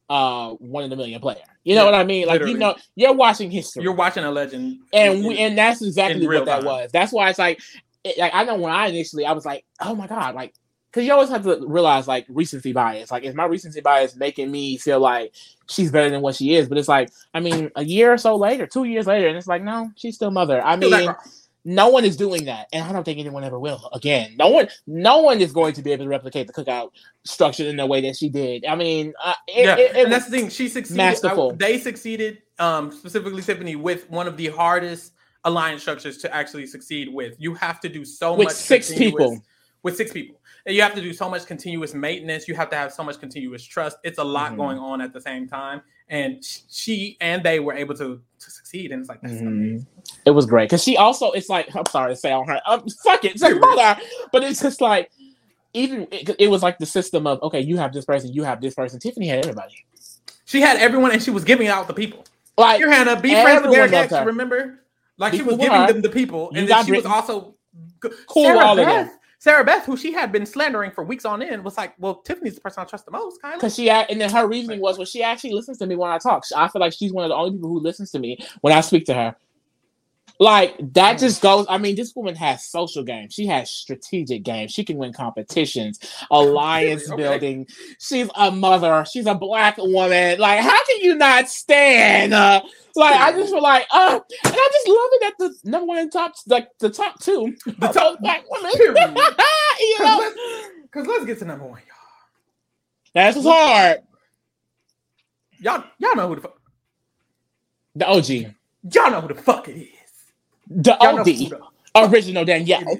uh 0.08 0.50
one 0.50 0.84
in 0.84 0.92
a 0.92 0.96
million 0.96 1.20
player. 1.20 1.36
You 1.64 1.74
know 1.74 1.84
yeah, 1.84 1.90
what 1.90 2.00
I 2.00 2.04
mean? 2.04 2.26
Like 2.26 2.34
literally. 2.34 2.52
you 2.52 2.58
know 2.58 2.76
you're 2.96 3.14
watching 3.14 3.50
history. 3.50 3.82
You're 3.82 3.94
watching 3.94 4.24
a 4.24 4.30
legend, 4.30 4.80
and 4.92 5.24
we, 5.24 5.38
and 5.38 5.56
that's 5.56 5.82
exactly 5.82 6.26
what 6.26 6.44
that 6.46 6.56
time. 6.56 6.64
was. 6.64 6.90
That's 6.92 7.12
why 7.12 7.30
it's 7.30 7.38
like, 7.38 7.60
it, 8.04 8.18
like 8.18 8.34
I 8.34 8.44
know 8.44 8.56
when 8.56 8.72
I 8.72 8.88
initially 8.88 9.26
I 9.26 9.32
was 9.32 9.44
like, 9.44 9.64
oh 9.80 9.94
my 9.94 10.06
god, 10.06 10.34
like 10.34 10.54
because 10.92 11.06
you 11.06 11.12
always 11.12 11.30
have 11.30 11.44
to 11.44 11.64
realize 11.66 12.06
like 12.06 12.26
recency 12.28 12.72
bias. 12.72 13.10
Like, 13.10 13.24
is 13.24 13.34
my 13.34 13.46
recency 13.46 13.80
bias 13.80 14.14
making 14.14 14.50
me 14.50 14.76
feel 14.76 15.00
like 15.00 15.34
she's 15.72 15.90
better 15.90 16.10
than 16.10 16.20
what 16.20 16.34
she 16.34 16.54
is? 16.54 16.68
But 16.68 16.78
it's 16.78 16.88
like, 16.88 17.10
I 17.34 17.40
mean, 17.40 17.70
a 17.76 17.84
year 17.84 18.12
or 18.12 18.18
so 18.18 18.36
later, 18.36 18.66
two 18.66 18.84
years 18.84 19.06
later, 19.06 19.28
and 19.28 19.36
it's 19.36 19.46
like, 19.46 19.62
no, 19.62 19.90
she's 19.96 20.14
still 20.14 20.30
mother. 20.30 20.62
I 20.62 20.76
mean, 20.76 21.14
no 21.64 21.88
one 21.88 22.04
is 22.04 22.16
doing 22.16 22.44
that, 22.46 22.68
and 22.72 22.84
I 22.84 22.92
don't 22.92 23.04
think 23.04 23.18
anyone 23.18 23.44
ever 23.44 23.58
will. 23.58 23.88
Again, 23.92 24.34
no 24.36 24.48
one, 24.48 24.68
no 24.86 25.20
one 25.20 25.40
is 25.40 25.52
going 25.52 25.74
to 25.74 25.82
be 25.82 25.92
able 25.92 26.04
to 26.04 26.10
replicate 26.10 26.46
the 26.46 26.52
cookout 26.52 26.90
structure 27.24 27.64
in 27.64 27.76
the 27.76 27.86
way 27.86 28.00
that 28.02 28.16
she 28.16 28.28
did. 28.28 28.64
I 28.64 28.74
mean, 28.74 29.12
uh, 29.22 29.34
it, 29.46 29.64
yeah, 29.64 29.76
it, 29.76 29.96
it 29.96 30.04
and 30.04 30.12
that's 30.12 30.26
the 30.26 30.30
thing. 30.30 30.48
She 30.48 30.68
succeeded. 30.68 30.96
Masterful. 30.96 31.52
I, 31.52 31.56
they 31.56 31.78
succeeded, 31.78 32.42
um, 32.58 32.90
specifically 32.90 33.42
Tiffany, 33.42 33.76
with 33.76 34.10
one 34.10 34.26
of 34.26 34.36
the 34.36 34.48
hardest 34.48 35.12
alliance 35.44 35.82
structures 35.82 36.18
to 36.18 36.34
actually 36.34 36.66
succeed 36.66 37.12
with. 37.12 37.36
You 37.38 37.54
have 37.54 37.80
to 37.80 37.88
do 37.88 38.04
so 38.04 38.34
with 38.34 38.48
much 38.48 38.56
six 38.56 38.92
people. 38.92 39.40
With 39.84 39.96
six 39.96 40.12
people 40.12 40.36
you 40.66 40.82
have 40.82 40.94
to 40.94 41.01
do 41.01 41.12
so 41.12 41.28
much 41.28 41.47
continuous 41.47 41.94
maintenance. 41.94 42.47
You 42.47 42.55
have 42.55 42.70
to 42.70 42.76
have 42.76 42.93
so 42.93 43.02
much 43.02 43.18
continuous 43.18 43.64
trust. 43.64 43.98
It's 44.05 44.18
a 44.18 44.24
lot 44.24 44.48
mm-hmm. 44.48 44.60
going 44.60 44.78
on 44.78 45.01
at 45.01 45.12
the 45.12 45.20
same 45.20 45.48
time. 45.48 45.82
And 46.09 46.44
she 46.70 47.16
and 47.20 47.43
they 47.43 47.60
were 47.60 47.72
able 47.72 47.94
to 47.97 48.20
to 48.39 48.51
succeed. 48.51 48.93
And 48.93 49.01
it's 49.01 49.09
like 49.09 49.20
that's 49.22 49.34
mm-hmm. 49.34 49.47
amazing. 49.47 49.86
It 50.26 50.30
was 50.30 50.47
great 50.47 50.68
because 50.68 50.82
she 50.82 50.97
also. 50.97 51.32
It's 51.32 51.48
like 51.48 51.74
I'm 51.74 51.86
sorry 51.86 52.12
to 52.12 52.16
say 52.16 52.32
on 52.32 52.47
her. 52.48 52.60
Um, 52.66 52.86
fuck 53.05 53.24
it, 53.24 53.32
it's 53.32 53.43
like 53.43 53.59
mother. 53.59 54.01
But 54.32 54.44
it's 54.44 54.60
just 54.60 54.80
like 54.80 55.10
even 55.74 56.06
it, 56.10 56.36
it 56.39 56.48
was 56.48 56.62
like 56.62 56.78
the 56.78 56.86
system 56.86 57.26
of 57.26 57.43
okay, 57.43 57.60
you 57.60 57.76
have 57.78 57.93
this 57.93 58.05
person, 58.05 58.32
you 58.32 58.44
have 58.44 58.60
this 58.60 58.74
person. 58.74 59.01
Tiffany 59.01 59.28
had 59.28 59.40
everybody. 59.40 59.74
She 60.44 60.60
had 60.60 60.76
everyone, 60.76 61.12
and 61.12 61.22
she 61.22 61.30
was 61.30 61.44
giving 61.44 61.68
out 61.68 61.86
the 61.86 61.94
people. 61.94 62.24
Like 62.59 62.78
your 62.78 62.90
Hannah, 62.90 63.18
be 63.20 63.30
friends 63.30 63.62
with 63.62 63.72
Derek 63.72 63.93
X. 63.93 64.12
Remember, 64.12 64.80
like 65.16 65.32
people 65.32 65.52
she 65.52 65.56
was 65.56 65.59
giving 65.59 65.80
her. 65.80 65.93
them 65.93 66.02
the 66.02 66.10
people, 66.10 66.52
and 66.55 66.68
then 66.68 66.84
she 66.84 66.93
was 66.93 67.06
also 67.06 67.55
cool 68.28 68.44
Sarah 68.44 68.59
all 68.59 68.76
Beth, 68.76 68.86
of 68.86 69.06
them. 69.06 69.18
Sarah 69.43 69.64
Beth, 69.64 69.85
who 69.86 69.97
she 69.97 70.12
had 70.12 70.31
been 70.31 70.47
slandering 70.47 70.93
for 70.93 71.02
weeks 71.02 71.24
on 71.24 71.43
end, 71.43 71.64
was 71.64 71.77
like, 71.77 71.94
"Well, 71.98 72.14
Tiffany's 72.14 72.55
the 72.55 72.60
person 72.60 72.81
I 72.81 72.85
trust 72.85 73.06
the 73.06 73.10
most." 73.10 73.43
Kind 73.43 73.55
of 73.55 73.60
because 73.60 73.74
she 73.74 73.90
and 73.90 74.20
then 74.20 74.31
her 74.31 74.47
reasoning 74.47 74.81
was, 74.81 74.98
"Well, 74.98 75.05
she 75.05 75.20
actually 75.24 75.51
listens 75.51 75.78
to 75.78 75.86
me 75.86 75.97
when 75.97 76.12
I 76.12 76.19
talk. 76.19 76.44
I 76.55 76.69
feel 76.69 76.78
like 76.78 76.93
she's 76.93 77.12
one 77.12 77.24
of 77.24 77.28
the 77.31 77.35
only 77.35 77.51
people 77.51 77.70
who 77.70 77.81
listens 77.81 78.12
to 78.12 78.20
me 78.20 78.39
when 78.60 78.73
I 78.73 78.81
speak 78.82 79.05
to 79.06 79.14
her." 79.14 79.36
Like 80.43 80.74
that 80.94 81.20
just 81.20 81.40
goes. 81.40 81.66
I 81.69 81.78
mean, 81.78 81.94
this 81.94 82.16
woman 82.16 82.35
has 82.35 82.64
social 82.64 83.05
game. 83.05 83.28
She 83.31 83.47
has 83.47 83.70
strategic 83.70 84.43
game. 84.43 84.66
She 84.66 84.82
can 84.82 84.97
win 84.97 85.12
competitions, 85.12 86.01
alliance 86.32 87.09
okay. 87.12 87.16
building. 87.16 87.69
She's 88.01 88.28
a 88.35 88.51
mother. 88.51 89.05
She's 89.09 89.27
a 89.27 89.36
black 89.36 89.77
woman. 89.78 90.40
Like, 90.40 90.59
how 90.59 90.85
can 90.86 91.01
you 91.01 91.14
not 91.14 91.48
stand? 91.48 92.35
Uh, 92.35 92.60
like 92.97 93.14
I 93.14 93.31
just 93.31 93.52
feel 93.52 93.62
like, 93.62 93.86
uh, 93.93 94.19
and 94.44 94.52
I 94.52 94.69
just 94.73 94.89
love 94.89 95.09
it 95.12 95.20
that 95.20 95.35
the 95.39 95.70
number 95.70 95.86
one 95.86 95.98
in 95.98 96.10
top, 96.10 96.35
like 96.48 96.77
the 96.81 96.90
top 96.90 97.20
two, 97.20 97.55
the 97.64 97.86
top 97.86 98.19
black 98.19 98.43
women. 98.51 98.73
you 98.81 98.93
know, 100.01 100.32
because 100.82 101.06
let's, 101.06 101.09
let's, 101.09 101.24
get 101.24 101.39
to 101.39 101.44
number 101.44 101.66
one, 101.66 101.82
y'all. 101.86 103.14
That's 103.14 103.36
what's 103.36 103.47
hard. 103.47 103.98
Y'all, 105.60 105.85
y'all 105.98 106.16
know 106.16 106.27
who 106.27 106.35
the 106.35 106.40
fuck. 106.40 106.60
The 107.94 108.09
OG. 108.09 108.27
Y'all 108.93 109.10
know 109.12 109.20
who 109.20 109.28
the 109.28 109.40
fuck 109.40 109.69
it 109.69 109.81
is. 109.82 110.01
The 110.76 110.96
OG. 111.00 111.24
The 111.24 111.60
original 111.94 112.44
Danielle. 112.44 112.98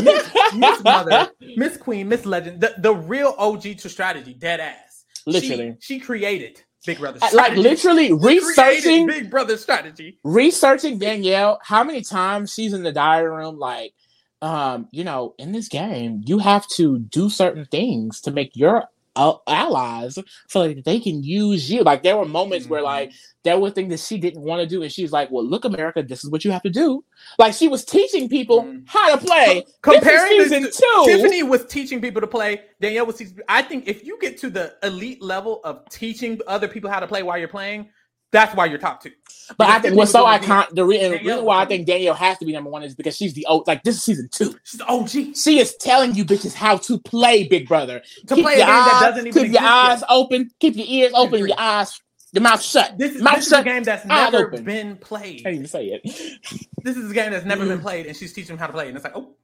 Miss, 0.00 0.30
Miss 0.54 0.84
Mother, 0.84 1.30
Miss 1.56 1.76
Queen, 1.76 2.08
Miss 2.08 2.26
Legend, 2.26 2.60
the, 2.60 2.74
the 2.78 2.94
real 2.94 3.34
OG 3.38 3.62
to 3.78 3.88
strategy, 3.88 4.34
dead 4.34 4.60
ass. 4.60 5.04
Literally. 5.26 5.76
She, 5.80 5.94
she 5.94 6.00
created 6.00 6.62
Big 6.86 6.98
Brother 6.98 7.18
strategy. 7.18 7.36
Like 7.36 7.56
literally 7.56 8.12
researching 8.12 9.06
Big 9.06 9.30
Brother 9.30 9.56
strategy. 9.56 10.18
Researching 10.24 10.98
Danielle, 10.98 11.60
how 11.62 11.84
many 11.84 12.02
times 12.02 12.52
she's 12.52 12.72
in 12.72 12.82
the 12.82 12.92
diary 12.92 13.30
room, 13.30 13.58
like, 13.58 13.94
um, 14.42 14.88
you 14.90 15.04
know, 15.04 15.34
in 15.38 15.52
this 15.52 15.68
game, 15.68 16.22
you 16.24 16.38
have 16.38 16.66
to 16.76 16.98
do 16.98 17.28
certain 17.28 17.66
things 17.66 18.20
to 18.22 18.30
make 18.30 18.56
your 18.56 18.84
uh, 19.16 19.34
allies 19.46 20.18
so 20.48 20.68
that 20.68 20.84
they 20.84 21.00
can 21.00 21.22
use 21.22 21.70
you. 21.70 21.82
Like 21.82 22.02
there 22.02 22.16
were 22.16 22.24
moments 22.24 22.64
mm-hmm. 22.64 22.72
where 22.72 22.82
like 22.82 23.12
there 23.42 23.58
were 23.58 23.70
things 23.70 23.90
that 23.90 24.00
she 24.00 24.18
didn't 24.18 24.42
want 24.42 24.60
to 24.60 24.66
do, 24.66 24.82
and 24.82 24.92
she's 24.92 25.12
like, 25.12 25.30
"Well, 25.30 25.44
look, 25.44 25.64
America, 25.64 26.02
this 26.02 26.24
is 26.24 26.30
what 26.30 26.44
you 26.44 26.50
have 26.50 26.62
to 26.62 26.70
do." 26.70 27.04
Like 27.38 27.54
she 27.54 27.68
was 27.68 27.84
teaching 27.84 28.28
people 28.28 28.62
mm-hmm. 28.62 28.80
how 28.86 29.16
to 29.16 29.24
play. 29.24 29.64
Comparing 29.82 30.42
season 30.42 30.62
to, 30.62 30.70
two, 30.70 31.02
Tiffany 31.06 31.42
was 31.42 31.66
teaching 31.66 32.00
people 32.00 32.20
to 32.20 32.26
play. 32.26 32.62
Danielle 32.80 33.06
was 33.06 33.16
teaching. 33.16 33.38
I 33.48 33.62
think 33.62 33.88
if 33.88 34.04
you 34.04 34.18
get 34.20 34.38
to 34.38 34.50
the 34.50 34.74
elite 34.82 35.22
level 35.22 35.60
of 35.64 35.88
teaching 35.88 36.40
other 36.46 36.68
people 36.68 36.90
how 36.90 37.00
to 37.00 37.06
play 37.06 37.22
while 37.22 37.38
you're 37.38 37.48
playing, 37.48 37.88
that's 38.32 38.54
why 38.54 38.66
you're 38.66 38.78
top 38.78 39.02
two. 39.02 39.12
But 39.56 39.68
I 39.68 39.80
think 39.80 39.96
what's 39.96 40.12
so 40.12 40.24
iconic, 40.24 40.70
the 40.70 40.84
re- 40.84 41.18
reason 41.18 41.44
why 41.44 41.62
I 41.62 41.64
think 41.64 41.86
Danielle 41.86 42.14
has 42.14 42.38
to 42.38 42.44
be 42.44 42.52
number 42.52 42.70
one 42.70 42.82
is 42.82 42.94
because 42.94 43.16
she's 43.16 43.34
the 43.34 43.46
old, 43.46 43.66
like 43.66 43.82
this 43.82 43.96
is 43.96 44.02
season 44.02 44.28
two. 44.30 44.54
She's 44.64 44.78
the 44.78 44.86
OG. 44.86 45.36
She 45.36 45.58
is 45.58 45.74
telling 45.76 46.14
you 46.14 46.24
bitches 46.24 46.54
how 46.54 46.76
to 46.78 46.98
play 47.00 47.48
Big 47.48 47.66
Brother. 47.66 48.00
To 48.28 48.34
keep 48.34 48.44
play 48.44 48.58
your 48.58 48.66
eyes, 48.66 48.90
that 48.90 49.10
doesn't 49.10 49.26
even 49.26 49.42
keep 49.42 49.52
your 49.52 49.62
eyes 49.62 50.00
yet. 50.00 50.06
open, 50.08 50.50
keep 50.60 50.76
your 50.76 50.86
ears 50.88 51.12
open, 51.14 51.46
your 51.46 51.58
eyes, 51.58 52.00
your 52.32 52.42
mouth 52.42 52.62
shut. 52.62 52.96
This 52.96 53.16
is, 53.16 53.22
mouth 53.22 53.36
this 53.36 53.48
shut, 53.48 53.60
is 53.60 53.72
a 53.72 53.74
game 53.74 53.82
that's 53.82 54.06
never 54.06 54.46
open. 54.46 54.64
been 54.64 54.96
played. 54.96 55.40
I 55.40 55.50
didn't 55.50 55.54
even 55.54 55.66
say 55.66 55.86
it. 55.86 56.02
this 56.84 56.96
is 56.96 57.10
a 57.10 57.14
game 57.14 57.32
that's 57.32 57.44
never 57.44 57.66
been 57.66 57.78
mm. 57.78 57.82
played, 57.82 58.06
and 58.06 58.16
she's 58.16 58.32
teaching 58.32 58.50
them 58.50 58.58
how 58.58 58.68
to 58.68 58.72
play. 58.72 58.86
And 58.86 58.96
it's 58.96 59.04
like, 59.04 59.16
oh, 59.16 59.34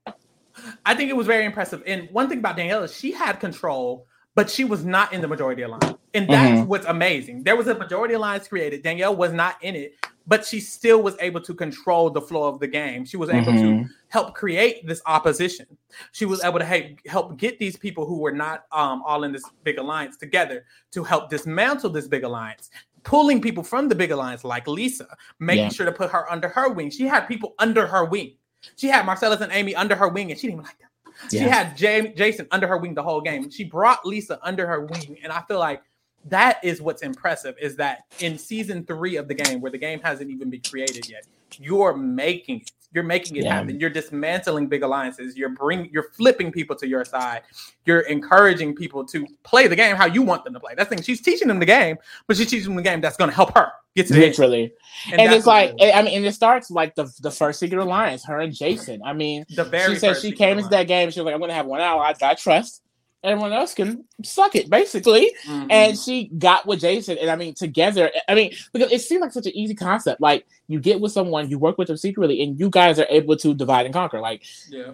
I 0.85 0.95
think 0.95 1.11
it 1.11 1.17
was 1.17 1.27
very 1.27 1.45
impressive. 1.45 1.83
And 1.87 2.09
one 2.11 2.29
thing 2.29 2.39
about 2.39 2.57
Danielle 2.57 2.85
is 2.85 2.97
she 2.97 3.11
had 3.11 3.41
control 3.41 4.07
but 4.37 4.51
she 4.51 4.65
was 4.65 4.85
not 4.85 5.13
in 5.15 5.23
the 5.23 5.27
majority 5.27 5.63
alliance. 5.63 5.99
And 6.15 6.29
that's 6.29 6.61
mm-hmm. 6.61 6.69
what's 6.69 6.87
amazing. 6.87 7.43
There 7.43 7.57
was 7.57 7.67
a 7.69 7.75
majority 7.75 8.15
alliance 8.15 8.47
created. 8.47 8.83
Danielle 8.83 9.17
was 9.17 9.33
not 9.33 9.57
in 9.63 9.75
it, 9.75 9.95
but 10.27 10.45
she 10.45 10.61
still 10.61 11.03
was 11.03 11.17
able 11.21 11.41
to 11.41 11.55
control 11.55 12.11
the 12.11 12.21
flow 12.21 12.47
of 12.47 12.61
the 12.61 12.67
game. 12.67 13.07
She 13.07 13.17
was 13.17 13.31
able 13.31 13.53
mm-hmm. 13.53 13.85
to 13.85 13.89
help 14.09 14.35
create 14.35 14.87
this 14.87 15.01
opposition. 15.07 15.67
She 16.13 16.27
was 16.27 16.45
able 16.45 16.59
to 16.59 16.97
help 17.07 17.39
get 17.39 17.59
these 17.59 17.79
people 17.79 18.05
who 18.05 18.19
were 18.19 18.31
not 18.31 18.65
um, 18.73 19.03
all 19.07 19.25
in 19.25 19.33
this 19.33 19.45
big 19.65 19.79
alliance 19.79 20.19
together 20.19 20.67
to 20.93 21.03
help 21.03 21.31
dismantle 21.31 21.91
this 21.91 22.07
big 22.07 22.23
alliance. 22.23 22.71
Pulling 23.05 23.41
people 23.41 23.63
from 23.63 23.89
the 23.89 23.95
big 23.95 24.11
alliance, 24.11 24.45
like 24.45 24.69
Lisa, 24.69 25.07
making 25.39 25.65
yeah. 25.65 25.71
sure 25.71 25.87
to 25.87 25.93
put 25.93 26.11
her 26.11 26.31
under 26.31 26.49
her 26.49 26.69
wing. 26.71 26.91
She 26.91 27.07
had 27.07 27.21
people 27.23 27.55
under 27.59 27.87
her 27.87 28.05
wing. 28.05 28.35
She 28.77 28.89
had 28.89 29.07
Marcellus 29.07 29.41
and 29.41 29.53
Amy 29.53 29.75
under 29.75 29.95
her 29.95 30.09
wing, 30.09 30.31
and 30.31 30.39
she 30.39 30.49
didn't 30.49 30.61
even 30.61 30.65
like 30.65 30.79
them. 30.79 30.86
Yeah. 31.31 31.45
She 31.45 31.49
had 31.49 31.77
Jay, 31.77 32.13
Jason 32.17 32.47
under 32.51 32.67
her 32.67 32.79
wing 32.79 32.95
the 32.95 33.03
whole 33.03 33.21
game. 33.21 33.51
She 33.51 33.65
brought 33.65 34.05
Lisa 34.07 34.39
under 34.43 34.67
her 34.67 34.87
wing, 34.87 35.19
and 35.23 35.33
I 35.33 35.43
feel 35.43 35.59
like 35.59 35.83
that 36.27 36.59
is 36.65 36.83
what's 36.83 37.03
impressive 37.03 37.55
is 37.61 37.77
that 37.77 38.05
in 38.21 38.37
season 38.37 38.85
three 38.85 39.17
of 39.17 39.29
the 39.29 39.35
game, 39.35 39.61
where 39.61 39.71
the 39.71 39.79
game 39.79 40.01
hasn't 40.01 40.31
even 40.31 40.51
been 40.51 40.63
created 40.63 41.09
yet, 41.09 41.27
you're 41.59 41.97
making 41.97 42.61
it. 42.61 42.73
You're 42.97 43.05
making 43.05 43.37
it 43.37 43.45
yeah. 43.45 43.57
happen. 43.57 43.79
You're 43.79 43.91
dismantling 43.91 44.69
big 44.69 44.83
alliances. 44.83 45.37
You're 45.37 45.51
bring. 45.51 45.91
You're 45.93 46.11
flipping 46.15 46.51
people 46.51 46.75
to 46.77 46.89
your 46.89 47.05
side. 47.05 47.43
You're 47.85 48.01
encouraging 48.01 48.75
people 48.75 49.05
to 49.05 49.27
play 49.43 49.67
the 49.67 49.77
game 49.77 49.97
how 49.97 50.07
you 50.07 50.23
want 50.23 50.45
them 50.45 50.55
to 50.55 50.61
play. 50.61 50.73
That's 50.75 50.89
the 50.89 50.97
thing. 50.97 51.05
She's 51.05 51.21
teaching 51.21 51.49
them 51.49 51.59
the 51.59 51.67
game, 51.67 51.99
but 52.27 52.39
she's 52.39 52.49
teaching 52.49 52.69
them 52.69 52.77
the 52.77 52.83
game 52.83 53.03
that's 53.03 53.19
going 53.19 53.29
to 53.29 53.37
help 53.37 53.55
her 53.55 53.71
get 53.95 54.07
to 54.07 54.15
the 54.15 54.21
game. 54.21 54.29
literally. 54.31 54.73
And, 55.13 55.21
and 55.21 55.35
it's 55.35 55.45
like 55.45 55.75
I 55.79 56.01
mean, 56.01 56.17
and 56.17 56.25
it 56.25 56.33
starts 56.33 56.71
like 56.71 56.95
the 56.95 57.13
the 57.21 57.31
first 57.31 57.61
secret 57.61 57.79
alliance, 57.79 58.25
her 58.25 58.41
and 58.41 58.55
Jason. 58.55 59.03
I 59.05 59.13
mean, 59.13 59.45
the 59.55 59.65
very 59.65 59.93
she 59.93 60.01
said 60.01 60.17
she 60.17 60.33
came 60.33 60.57
into 60.57 60.71
that 60.71 60.85
game. 60.85 61.11
She 61.11 61.21
was 61.21 61.27
like, 61.27 61.35
"I'm 61.35 61.41
going 61.41 61.51
to 61.51 61.55
have 61.55 61.67
one 61.67 61.83
hour. 61.83 62.01
I, 62.01 62.15
I 62.23 62.35
trust." 62.35 62.81
Everyone 63.23 63.53
else 63.53 63.75
can 63.75 64.05
suck 64.23 64.55
it 64.55 64.71
basically. 64.71 65.33
Mm-hmm. 65.47 65.67
and 65.71 65.99
she 65.99 66.29
got 66.39 66.67
with 66.67 66.81
jason 66.81 67.19
and 67.19 67.31
i 67.31 67.37
mean 67.37 67.55
together 67.55 68.11
i 68.29 68.35
mean 68.35 68.53
because 68.73 68.93
it 68.93 69.01
seemed 69.01 69.23
like 69.23 69.33
such 69.33 69.47
an 69.47 69.57
easy 69.57 69.75
concept. 69.75 70.21
Like 70.21 70.47
you 70.69 70.81
get 70.81 71.01
with 71.01 71.13
someone 71.13 71.51
you 71.51 71.59
work 71.59 71.79
with 71.79 71.89
them 71.89 71.97
secretly 71.97 72.43
and 72.43 72.59
you 72.59 72.71
guys 72.71 72.99
are 72.99 73.07
able 73.09 73.37
to 73.37 73.55
divide 73.55 73.87
and 73.87 73.95
conquer. 73.95 74.21
Like 74.21 74.45
yeah. 74.69 74.93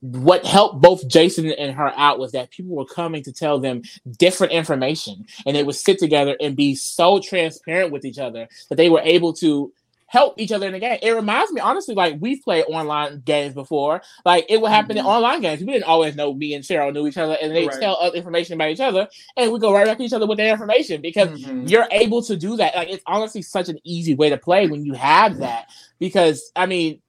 what 0.00 0.44
helped 0.44 0.80
both 0.80 1.06
Jason 1.08 1.50
and 1.52 1.74
her 1.74 1.92
out 1.96 2.18
was 2.18 2.32
that 2.32 2.50
people 2.50 2.74
were 2.74 2.84
coming 2.84 3.22
to 3.24 3.32
tell 3.32 3.58
them 3.58 3.82
different 4.18 4.52
information 4.52 5.26
and 5.46 5.56
they 5.56 5.62
would 5.62 5.76
sit 5.76 5.98
together 5.98 6.36
and 6.40 6.56
be 6.56 6.74
so 6.74 7.20
transparent 7.20 7.92
with 7.92 8.04
each 8.04 8.18
other 8.18 8.48
that 8.68 8.76
they 8.76 8.90
were 8.90 9.02
able 9.02 9.32
to 9.34 9.72
help 10.12 10.38
each 10.38 10.52
other 10.52 10.66
in 10.66 10.72
the 10.72 10.78
game. 10.78 10.98
It 11.00 11.12
reminds 11.12 11.50
me, 11.52 11.60
honestly, 11.62 11.94
like 11.94 12.16
we've 12.20 12.42
played 12.42 12.66
online 12.68 13.20
games 13.20 13.54
before. 13.54 14.02
Like 14.26 14.44
it 14.50 14.60
would 14.60 14.70
happen 14.70 14.96
mm-hmm. 14.96 15.06
in 15.06 15.10
online 15.10 15.40
games. 15.40 15.60
We 15.60 15.72
didn't 15.72 15.84
always 15.84 16.14
know 16.14 16.34
me 16.34 16.52
and 16.52 16.62
Cheryl 16.62 16.92
knew 16.92 17.06
each 17.06 17.16
other, 17.16 17.38
and 17.40 17.50
they 17.50 17.66
right. 17.66 17.80
tell 17.80 17.96
us 17.96 18.12
information 18.12 18.52
about 18.52 18.68
each 18.68 18.80
other, 18.80 19.08
and 19.38 19.50
we 19.50 19.58
go 19.58 19.72
right 19.72 19.86
back 19.86 19.96
to 19.96 20.04
each 20.04 20.12
other 20.12 20.26
with 20.26 20.36
their 20.36 20.52
information 20.52 21.00
because 21.00 21.30
mm-hmm. 21.30 21.66
you're 21.66 21.88
able 21.90 22.22
to 22.24 22.36
do 22.36 22.58
that. 22.58 22.76
Like 22.76 22.90
it's 22.90 23.02
honestly 23.06 23.40
such 23.40 23.70
an 23.70 23.78
easy 23.84 24.14
way 24.14 24.28
to 24.28 24.36
play 24.36 24.66
when 24.66 24.84
you 24.84 24.92
have 24.92 25.38
that. 25.38 25.70
Because 25.98 26.52
I 26.54 26.66
mean, 26.66 27.00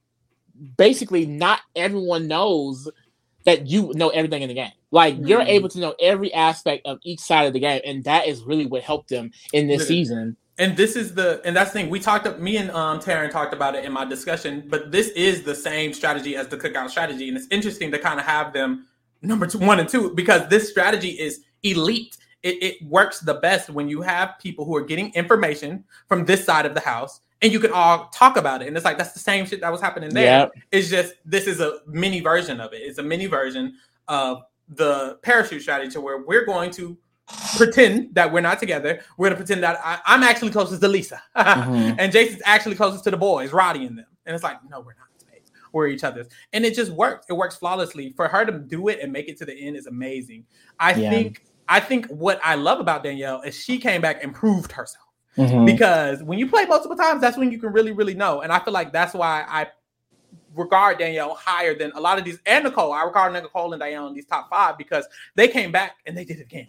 basically, 0.77 1.25
not 1.25 1.59
everyone 1.75 2.29
knows 2.29 2.89
that 3.43 3.67
you 3.67 3.91
know 3.95 4.09
everything 4.09 4.43
in 4.43 4.47
the 4.47 4.55
game. 4.55 4.71
Like 4.91 5.15
mm-hmm. 5.15 5.27
you're 5.27 5.41
able 5.41 5.67
to 5.67 5.79
know 5.79 5.93
every 5.99 6.33
aspect 6.33 6.87
of 6.87 6.99
each 7.03 7.19
side 7.19 7.47
of 7.47 7.53
the 7.53 7.59
game, 7.59 7.81
and 7.83 8.01
that 8.05 8.27
is 8.27 8.43
really 8.43 8.65
what 8.65 8.81
helped 8.81 9.09
them 9.09 9.31
in 9.51 9.67
this 9.67 9.89
season 9.89 10.37
and 10.59 10.77
this 10.77 10.95
is 10.95 11.13
the 11.13 11.41
and 11.45 11.55
that's 11.55 11.71
the 11.71 11.79
thing 11.79 11.89
we 11.89 11.99
talked 11.99 12.27
up 12.27 12.39
me 12.39 12.57
and 12.57 12.69
um 12.71 12.99
Taryn 12.99 13.31
talked 13.31 13.53
about 13.53 13.75
it 13.75 13.85
in 13.85 13.91
my 13.91 14.05
discussion 14.05 14.63
but 14.67 14.91
this 14.91 15.09
is 15.09 15.43
the 15.43 15.55
same 15.55 15.93
strategy 15.93 16.35
as 16.35 16.47
the 16.47 16.57
cookout 16.57 16.89
strategy 16.89 17.27
and 17.27 17.37
it's 17.37 17.47
interesting 17.49 17.91
to 17.91 17.99
kind 17.99 18.19
of 18.19 18.25
have 18.25 18.53
them 18.53 18.85
number 19.21 19.47
two 19.47 19.57
one 19.57 19.79
and 19.79 19.89
two 19.89 20.13
because 20.13 20.47
this 20.49 20.69
strategy 20.69 21.09
is 21.09 21.43
elite. 21.63 22.17
It, 22.43 22.61
it 22.61 22.83
works 22.85 23.21
the 23.21 23.35
best 23.35 23.69
when 23.69 23.87
you 23.87 24.01
have 24.01 24.37
people 24.37 24.65
who 24.65 24.75
are 24.75 24.83
getting 24.83 25.13
information 25.13 25.85
from 26.09 26.25
this 26.25 26.43
side 26.43 26.65
of 26.65 26.73
the 26.73 26.81
house 26.81 27.21
and 27.41 27.53
you 27.53 27.59
can 27.59 27.71
all 27.71 28.09
talk 28.09 28.35
about 28.35 28.61
it 28.61 28.67
and 28.67 28.75
it's 28.75 28.83
like 28.83 28.97
that's 28.97 29.13
the 29.13 29.19
same 29.19 29.45
shit 29.45 29.61
that 29.61 29.71
was 29.71 29.79
happening 29.79 30.09
there. 30.09 30.39
Yep. 30.39 30.51
it's 30.71 30.89
just 30.89 31.13
this 31.25 31.47
is 31.47 31.61
a 31.61 31.79
mini 31.87 32.19
version 32.19 32.59
of 32.59 32.73
it. 32.73 32.81
It's 32.81 32.97
a 32.99 33.03
mini 33.03 33.27
version 33.27 33.75
of 34.09 34.43
the 34.67 35.17
parachute 35.21 35.61
strategy 35.61 35.97
where 35.97 36.21
we're 36.21 36.45
going 36.45 36.71
to 36.71 36.97
pretend 37.57 38.13
that 38.15 38.31
we're 38.31 38.41
not 38.41 38.59
together. 38.59 39.01
We're 39.17 39.27
gonna 39.27 39.37
pretend 39.37 39.63
that 39.63 39.79
I, 39.83 39.99
am 40.13 40.23
actually 40.23 40.51
closest 40.51 40.81
to 40.81 40.87
Lisa, 40.87 41.21
mm-hmm. 41.35 41.99
and 41.99 42.11
Jason's 42.11 42.41
actually 42.45 42.75
closest 42.75 43.03
to 43.05 43.11
the 43.11 43.17
boys, 43.17 43.53
Roddy 43.53 43.85
and 43.85 43.97
them. 43.97 44.05
And 44.25 44.33
it's 44.33 44.43
like, 44.43 44.57
no, 44.69 44.79
we're 44.79 44.93
not. 44.93 45.07
We're 45.71 45.87
each 45.87 46.03
other's, 46.03 46.27
and 46.53 46.65
it 46.65 46.75
just 46.75 46.91
works. 46.91 47.25
It 47.29 47.33
works 47.33 47.55
flawlessly. 47.55 48.13
For 48.15 48.27
her 48.27 48.45
to 48.45 48.51
do 48.59 48.89
it 48.89 48.99
and 49.01 49.11
make 49.11 49.27
it 49.27 49.37
to 49.39 49.45
the 49.45 49.55
end 49.55 49.75
is 49.75 49.87
amazing. 49.87 50.45
I 50.79 50.93
yeah. 50.93 51.09
think. 51.09 51.43
I 51.67 51.79
think 51.79 52.05
what 52.07 52.39
I 52.43 52.55
love 52.55 52.79
about 52.79 53.03
Danielle 53.03 53.41
is 53.41 53.55
she 53.55 53.79
came 53.79 54.01
back 54.01 54.23
and 54.23 54.35
proved 54.35 54.71
herself. 54.71 55.07
Mm-hmm. 55.37 55.65
Because 55.65 56.21
when 56.21 56.37
you 56.37 56.47
play 56.47 56.65
multiple 56.65 56.97
times, 56.97 57.21
that's 57.21 57.37
when 57.37 57.51
you 57.51 57.57
can 57.57 57.71
really, 57.71 57.91
really 57.91 58.13
know. 58.13 58.41
And 58.41 58.51
I 58.51 58.59
feel 58.59 58.73
like 58.73 58.91
that's 58.91 59.13
why 59.13 59.45
I 59.47 59.67
regard 60.55 60.99
Danielle 60.99 61.33
higher 61.33 61.73
than 61.73 61.91
a 61.93 62.01
lot 62.01 62.19
of 62.19 62.25
these 62.25 62.37
and 62.45 62.65
Nicole. 62.65 62.91
I 62.91 63.03
regard 63.03 63.33
Nicole 63.33 63.73
and 63.73 63.79
Danielle 63.79 64.07
in 64.07 64.13
these 64.13 64.25
top 64.25 64.49
five 64.49 64.77
because 64.77 65.07
they 65.35 65.47
came 65.47 65.71
back 65.71 65.95
and 66.05 66.15
they 66.15 66.25
did 66.25 66.37
it 66.39 66.43
again 66.43 66.67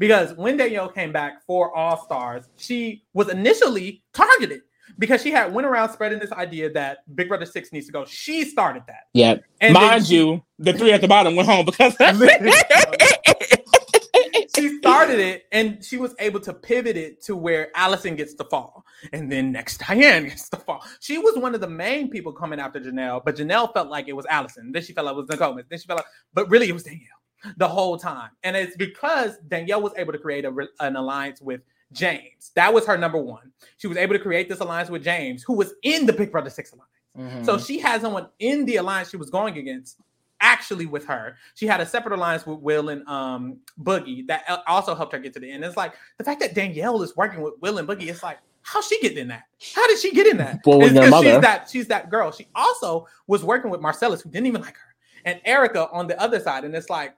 because 0.00 0.32
when 0.32 0.56
Danielle 0.56 0.88
came 0.88 1.12
back 1.12 1.44
for 1.46 1.76
All 1.76 2.02
Stars, 2.02 2.46
she 2.56 3.04
was 3.12 3.28
initially 3.28 4.02
targeted 4.14 4.62
because 4.98 5.22
she 5.22 5.30
had 5.30 5.52
went 5.52 5.66
around 5.66 5.92
spreading 5.92 6.18
this 6.18 6.32
idea 6.32 6.72
that 6.72 7.00
Big 7.14 7.28
Brother 7.28 7.44
Six 7.44 7.70
needs 7.70 7.86
to 7.86 7.92
go. 7.92 8.06
She 8.06 8.44
started 8.44 8.82
that. 8.88 9.02
Yeah, 9.12 9.36
and 9.60 9.74
mind 9.74 10.06
she, 10.06 10.16
you, 10.16 10.42
the 10.58 10.72
three 10.72 10.92
at 10.92 11.02
the 11.02 11.08
bottom 11.08 11.36
went 11.36 11.50
home 11.50 11.66
because 11.66 11.94
she 14.56 14.78
started 14.78 15.20
it, 15.20 15.44
and 15.52 15.84
she 15.84 15.98
was 15.98 16.14
able 16.18 16.40
to 16.40 16.54
pivot 16.54 16.96
it 16.96 17.22
to 17.24 17.36
where 17.36 17.68
Alison 17.74 18.16
gets 18.16 18.34
the 18.34 18.44
fall, 18.44 18.86
and 19.12 19.30
then 19.30 19.52
next 19.52 19.80
Diane 19.86 20.24
gets 20.24 20.48
the 20.48 20.56
fall. 20.56 20.82
She 21.00 21.18
was 21.18 21.36
one 21.36 21.54
of 21.54 21.60
the 21.60 21.68
main 21.68 22.08
people 22.08 22.32
coming 22.32 22.58
after 22.58 22.80
Janelle, 22.80 23.22
but 23.22 23.36
Janelle 23.36 23.70
felt 23.74 23.90
like 23.90 24.08
it 24.08 24.16
was 24.16 24.24
Alison. 24.30 24.72
Then 24.72 24.82
she 24.82 24.94
felt 24.94 25.04
like 25.04 25.12
it 25.12 25.18
was 25.18 25.28
Nicole. 25.28 25.56
Then 25.56 25.78
she 25.78 25.86
felt 25.86 25.98
like, 25.98 26.06
but 26.32 26.48
really 26.48 26.70
it 26.70 26.72
was 26.72 26.84
Danielle 26.84 27.19
the 27.56 27.68
whole 27.68 27.98
time. 27.98 28.30
And 28.42 28.56
it's 28.56 28.76
because 28.76 29.38
Danielle 29.48 29.82
was 29.82 29.92
able 29.96 30.12
to 30.12 30.18
create 30.18 30.44
a, 30.44 30.54
an 30.80 30.96
alliance 30.96 31.40
with 31.40 31.62
James. 31.92 32.52
That 32.54 32.72
was 32.72 32.86
her 32.86 32.96
number 32.96 33.18
one. 33.18 33.52
She 33.78 33.86
was 33.86 33.96
able 33.96 34.14
to 34.14 34.20
create 34.20 34.48
this 34.48 34.60
alliance 34.60 34.90
with 34.90 35.02
James, 35.02 35.42
who 35.42 35.54
was 35.54 35.74
in 35.82 36.06
the 36.06 36.12
Big 36.12 36.30
Brother 36.30 36.50
Six 36.50 36.72
alliance. 36.72 36.90
Mm-hmm. 37.18 37.44
So 37.44 37.58
she 37.58 37.78
had 37.78 38.00
someone 38.00 38.28
in 38.38 38.64
the 38.64 38.76
alliance 38.76 39.10
she 39.10 39.16
was 39.16 39.30
going 39.30 39.58
against 39.58 39.98
actually 40.40 40.86
with 40.86 41.04
her. 41.06 41.36
She 41.54 41.66
had 41.66 41.80
a 41.80 41.86
separate 41.86 42.14
alliance 42.14 42.46
with 42.46 42.60
Will 42.60 42.88
and 42.88 43.06
um, 43.08 43.58
Boogie 43.82 44.26
that 44.28 44.44
also 44.66 44.94
helped 44.94 45.12
her 45.12 45.18
get 45.18 45.32
to 45.34 45.40
the 45.40 45.50
end. 45.50 45.64
It's 45.64 45.76
like 45.76 45.94
the 46.18 46.24
fact 46.24 46.40
that 46.40 46.54
Danielle 46.54 47.02
is 47.02 47.16
working 47.16 47.42
with 47.42 47.54
Will 47.60 47.78
and 47.78 47.86
Boogie. 47.86 48.08
It's 48.08 48.22
like 48.22 48.38
how 48.62 48.80
she 48.80 49.00
get 49.00 49.16
in 49.16 49.28
that? 49.28 49.44
How 49.74 49.86
did 49.88 49.98
she 49.98 50.12
get 50.12 50.26
in 50.26 50.36
that? 50.38 50.60
Well, 50.64 50.78
with 50.78 50.94
their. 50.94 51.10
She's 51.10 51.40
that 51.40 51.70
she's 51.70 51.86
that 51.88 52.10
girl. 52.10 52.30
She 52.30 52.48
also 52.54 53.06
was 53.26 53.42
working 53.42 53.70
with 53.70 53.80
Marcellus, 53.80 54.20
who 54.20 54.30
didn't 54.30 54.46
even 54.46 54.60
like 54.60 54.76
her, 54.76 54.94
and 55.24 55.40
Erika 55.44 55.88
on 55.90 56.06
the 56.06 56.20
other 56.20 56.40
side. 56.40 56.64
And 56.64 56.74
it's 56.74 56.90
like 56.90 57.14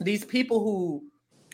these 0.00 0.24
people 0.24 0.60
who 0.60 1.04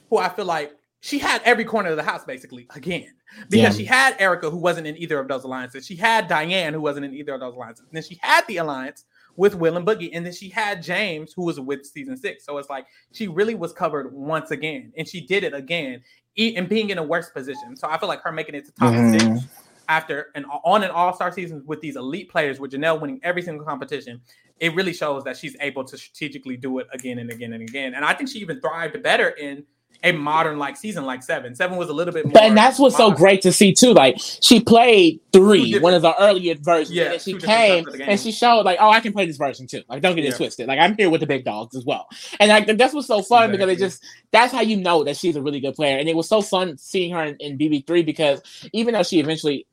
who 0.08 0.18
I 0.18 0.28
feel 0.28 0.44
like 0.44 0.72
she 1.00 1.18
had 1.18 1.40
every 1.44 1.64
corner 1.64 1.90
of 1.90 1.96
the 1.96 2.02
house 2.02 2.24
basically 2.24 2.66
again 2.74 3.12
because 3.48 3.76
she 3.76 3.84
had 3.84 4.16
Erika 4.18 4.50
who 4.50 4.58
wasn't 4.58 4.86
in 4.86 4.96
either 4.96 5.18
of 5.18 5.28
those 5.28 5.44
alliances. 5.44 5.86
She 5.86 5.96
had 5.96 6.28
Diane 6.28 6.74
who 6.74 6.80
wasn't 6.80 7.06
in 7.06 7.14
either 7.14 7.34
of 7.34 7.40
those 7.40 7.54
alliances. 7.54 7.86
And 7.86 7.96
then 7.96 8.02
she 8.02 8.18
had 8.20 8.46
the 8.46 8.58
alliance 8.58 9.04
with 9.36 9.54
Will 9.54 9.76
and 9.76 9.86
Boogie, 9.86 10.10
and 10.12 10.26
then 10.26 10.32
she 10.32 10.48
had 10.48 10.82
James 10.82 11.32
who 11.32 11.44
was 11.44 11.58
with 11.58 11.86
season 11.86 12.16
six. 12.16 12.44
So 12.44 12.58
it's 12.58 12.68
like 12.68 12.86
she 13.12 13.28
really 13.28 13.54
was 13.54 13.72
covered 13.72 14.12
once 14.12 14.50
again, 14.50 14.92
and 14.96 15.08
she 15.08 15.26
did 15.26 15.44
it 15.44 15.54
again, 15.54 16.02
and 16.36 16.68
being 16.68 16.90
in 16.90 16.98
a 16.98 17.02
worse 17.02 17.30
position. 17.30 17.76
So 17.76 17.88
I 17.88 17.98
feel 17.98 18.08
like 18.08 18.22
her 18.22 18.32
making 18.32 18.56
it 18.56 18.66
to 18.66 18.72
top 18.72 18.92
mm-hmm. 18.92 19.36
six 19.36 19.46
after 19.90 20.28
an 20.36 20.44
on 20.64 20.84
an 20.84 20.90
all 20.90 21.12
star 21.12 21.32
season 21.32 21.62
with 21.66 21.80
these 21.80 21.96
elite 21.96 22.30
players, 22.30 22.60
with 22.60 22.70
Janelle 22.70 23.00
winning 23.00 23.20
every 23.24 23.42
single 23.42 23.66
competition, 23.66 24.20
it 24.60 24.72
really 24.74 24.92
shows 24.92 25.24
that 25.24 25.36
she's 25.36 25.56
able 25.60 25.82
to 25.84 25.98
strategically 25.98 26.56
do 26.56 26.78
it 26.78 26.86
again 26.92 27.18
and 27.18 27.30
again 27.30 27.52
and 27.54 27.68
again. 27.68 27.94
And 27.94 28.04
I 28.04 28.14
think 28.14 28.30
she 28.30 28.38
even 28.38 28.60
thrived 28.60 29.02
better 29.02 29.30
in 29.30 29.64
a 30.02 30.12
modern 30.12 30.58
like 30.58 30.76
season 30.76 31.04
like 31.04 31.22
seven. 31.22 31.54
Seven 31.54 31.76
was 31.76 31.88
a 31.88 31.92
little 31.92 32.14
bit 32.14 32.26
more. 32.26 32.42
And 32.42 32.56
that's 32.56 32.78
what's 32.78 32.98
modern. 32.98 33.16
so 33.16 33.18
great 33.18 33.42
to 33.42 33.52
see 33.52 33.72
too. 33.72 33.92
Like 33.92 34.16
she 34.18 34.60
played 34.60 35.20
three, 35.32 35.78
one 35.78 35.94
of 35.94 36.02
the 36.02 36.14
earlier 36.20 36.54
versions, 36.58 36.92
yeah, 36.92 37.12
and 37.12 37.20
she 37.20 37.34
came 37.34 37.86
and 38.00 38.18
she 38.18 38.32
showed 38.32 38.62
like, 38.62 38.78
oh, 38.80 38.90
I 38.90 39.00
can 39.00 39.12
play 39.12 39.26
this 39.26 39.36
version 39.36 39.66
too. 39.66 39.82
Like, 39.88 40.02
don't 40.02 40.14
get 40.14 40.24
yeah. 40.24 40.30
it 40.30 40.36
twisted. 40.36 40.68
Like, 40.68 40.78
I'm 40.78 40.96
here 40.96 41.10
with 41.10 41.20
the 41.20 41.26
big 41.26 41.44
dogs 41.44 41.76
as 41.76 41.84
well. 41.84 42.08
And 42.38 42.48
like 42.48 42.66
that's 42.78 42.94
what's 42.94 43.08
so 43.08 43.22
fun 43.22 43.50
exactly. 43.50 43.56
because 43.56 43.70
it 43.70 43.78
just 43.78 44.04
that's 44.30 44.52
how 44.52 44.62
you 44.62 44.76
know 44.76 45.04
that 45.04 45.16
she's 45.16 45.36
a 45.36 45.42
really 45.42 45.60
good 45.60 45.74
player. 45.74 45.98
And 45.98 46.08
it 46.08 46.16
was 46.16 46.28
so 46.28 46.40
fun 46.42 46.78
seeing 46.78 47.12
her 47.12 47.24
in, 47.24 47.36
in 47.36 47.58
BB3 47.58 48.04
because 48.04 48.42
even 48.72 48.94
though 48.94 49.02
she 49.02 49.20
eventually 49.20 49.66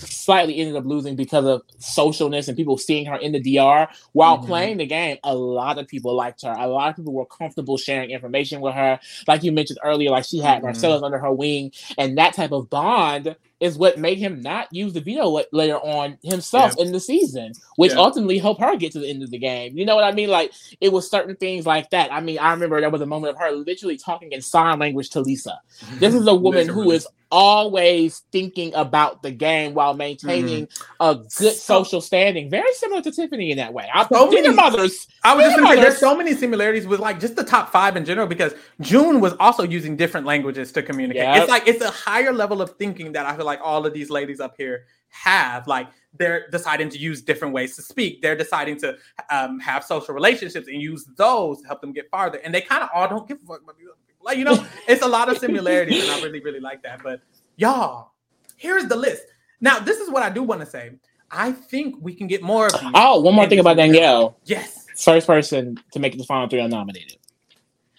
slightly 0.00 0.56
ended 0.56 0.76
up 0.76 0.84
losing 0.84 1.16
because 1.16 1.44
of 1.44 1.62
socialness 1.78 2.48
and 2.48 2.56
people 2.56 2.78
seeing 2.78 3.06
her 3.06 3.16
in 3.16 3.32
the 3.32 3.40
DR 3.40 3.88
while 4.12 4.38
mm-hmm. 4.38 4.46
playing 4.46 4.76
the 4.78 4.86
game. 4.86 5.18
A 5.24 5.34
lot 5.34 5.78
of 5.78 5.86
people 5.88 6.14
liked 6.14 6.42
her. 6.42 6.52
A 6.52 6.68
lot 6.68 6.90
of 6.90 6.96
people 6.96 7.12
were 7.12 7.26
comfortable 7.26 7.76
sharing 7.76 8.10
information 8.10 8.60
with 8.60 8.74
her. 8.74 8.98
Like 9.26 9.42
you 9.42 9.52
mentioned 9.52 9.78
earlier, 9.84 10.10
like 10.10 10.24
she 10.24 10.38
had 10.38 10.58
mm-hmm. 10.58 10.66
Marcellus 10.66 11.02
under 11.02 11.18
her 11.18 11.32
wing, 11.32 11.72
and 11.98 12.18
that 12.18 12.34
type 12.34 12.52
of 12.52 12.70
bond 12.70 13.36
is 13.60 13.76
what 13.76 13.98
made 13.98 14.18
him 14.18 14.40
not 14.40 14.68
use 14.72 14.92
the 14.92 15.00
veto 15.00 15.42
later 15.52 15.76
on 15.76 16.18
himself 16.22 16.74
yeah. 16.76 16.84
in 16.84 16.92
the 16.92 17.00
season, 17.00 17.52
which 17.76 17.92
yeah. 17.92 17.98
ultimately 17.98 18.38
helped 18.38 18.60
her 18.60 18.76
get 18.76 18.92
to 18.92 18.98
the 18.98 19.08
end 19.08 19.22
of 19.22 19.30
the 19.30 19.38
game. 19.38 19.76
You 19.76 19.84
know 19.84 19.94
what 19.94 20.04
I 20.04 20.12
mean? 20.12 20.30
Like 20.30 20.52
it 20.80 20.92
was 20.92 21.10
certain 21.10 21.36
things 21.36 21.66
like 21.66 21.90
that. 21.90 22.12
I 22.12 22.20
mean, 22.20 22.38
I 22.38 22.52
remember 22.52 22.80
there 22.80 22.90
was 22.90 23.02
a 23.02 23.06
moment 23.06 23.34
of 23.34 23.40
her 23.40 23.52
literally 23.52 23.98
talking 23.98 24.32
in 24.32 24.40
sign 24.40 24.78
language 24.78 25.10
to 25.10 25.20
Lisa. 25.20 25.60
This 25.94 26.14
is 26.14 26.26
a 26.26 26.34
woman 26.40 26.68
who 26.68 26.90
is 26.90 27.06
always 27.30 28.22
thinking 28.32 28.74
about 28.74 29.22
the 29.22 29.30
game 29.30 29.74
while 29.74 29.94
maintaining 29.94 30.66
mm-hmm. 30.66 30.94
a 31.00 31.14
good 31.14 31.54
so, 31.54 31.82
social 31.82 32.00
standing. 32.00 32.50
Very 32.50 32.72
similar 32.74 33.02
to 33.02 33.10
Tiffany 33.10 33.50
in 33.50 33.56
that 33.58 33.72
way. 33.72 33.88
I, 33.92 34.06
so 34.06 34.30
many 34.30 34.48
mothers. 34.52 35.06
I 35.22 35.34
was 35.34 35.44
just 35.44 35.58
to 35.58 35.66
say 35.66 35.76
there's 35.76 35.98
so 35.98 36.16
many 36.16 36.34
similarities 36.34 36.86
with 36.86 37.00
like 37.00 37.20
just 37.20 37.36
the 37.36 37.44
top 37.44 37.70
five 37.70 37.96
in 37.96 38.04
general 38.04 38.26
because 38.26 38.54
Jun 38.80 39.20
was 39.20 39.34
also 39.38 39.62
using 39.62 39.96
different 39.96 40.26
languages 40.26 40.72
to 40.72 40.82
communicate. 40.82 41.22
Yep. 41.22 41.42
It's 41.42 41.50
like 41.50 41.68
it's 41.68 41.82
a 41.82 41.90
higher 41.90 42.32
level 42.32 42.60
of 42.60 42.70
thinking 42.76 43.12
that 43.12 43.26
I 43.26 43.36
feel 43.36 43.46
like 43.46 43.49
all 43.58 43.84
of 43.86 43.92
these 43.92 44.10
ladies 44.10 44.40
up 44.40 44.54
here 44.56 44.84
have. 45.08 45.66
Like 45.66 45.88
they're 46.16 46.48
deciding 46.50 46.88
to 46.90 46.98
use 46.98 47.22
different 47.22 47.54
ways 47.54 47.76
to 47.76 47.82
speak. 47.82 48.22
They're 48.22 48.36
deciding 48.36 48.78
to 48.80 48.96
um, 49.30 49.58
have 49.60 49.84
social 49.84 50.14
relationships 50.14 50.68
and 50.68 50.80
use 50.80 51.06
those 51.16 51.60
to 51.62 51.66
help 51.66 51.80
them 51.80 51.92
get 51.92 52.10
farther. 52.10 52.38
And 52.38 52.54
they 52.54 52.60
kind 52.60 52.82
of 52.82 52.90
all 52.94 53.08
don't 53.08 53.26
give 53.26 53.38
a 53.42 53.46
fuck 53.46 53.62
about 53.62 53.78
these. 53.78 53.88
Like 54.22 54.38
you 54.38 54.44
know, 54.44 54.64
it's 54.88 55.02
a 55.02 55.08
lot 55.08 55.28
of 55.30 55.38
similarities, 55.38 56.02
and 56.02 56.12
I 56.12 56.22
really 56.22 56.40
really 56.40 56.60
like 56.60 56.82
that. 56.82 57.02
But 57.02 57.22
y'all, 57.56 58.12
here's 58.56 58.86
the 58.86 58.96
list. 58.96 59.22
Now, 59.60 59.78
this 59.78 59.98
is 59.98 60.10
what 60.10 60.22
I 60.22 60.30
do 60.30 60.42
want 60.42 60.60
to 60.60 60.66
say. 60.66 60.92
I 61.30 61.52
think 61.52 61.96
we 62.00 62.14
can 62.14 62.26
get 62.26 62.42
more 62.42 62.66
of 62.66 62.72
these. 62.72 62.90
Oh, 62.94 63.20
one 63.20 63.34
more 63.34 63.46
thing 63.46 63.60
about 63.60 63.76
Danielle. 63.76 64.36
Yes. 64.44 64.86
First 64.96 65.26
person 65.26 65.78
to 65.92 65.98
make 65.98 66.16
the 66.18 66.24
final 66.24 66.48
three 66.48 66.60
unnominated. 66.60 67.18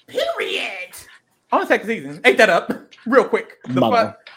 Period. 0.07 0.91
On 1.52 1.61
the 1.61 1.68
second 1.68 1.88
season. 1.88 2.22
Ate 2.26 2.38
that 2.38 2.49
up 2.49 2.72
real 3.06 3.23
quick. 3.23 3.57
The 3.64 3.80
Mother. 3.80 3.95
fuck? 3.95 4.30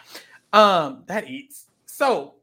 Um, 0.55 1.03
that 1.07 1.29
eats. 1.29 1.65
So 1.85 2.35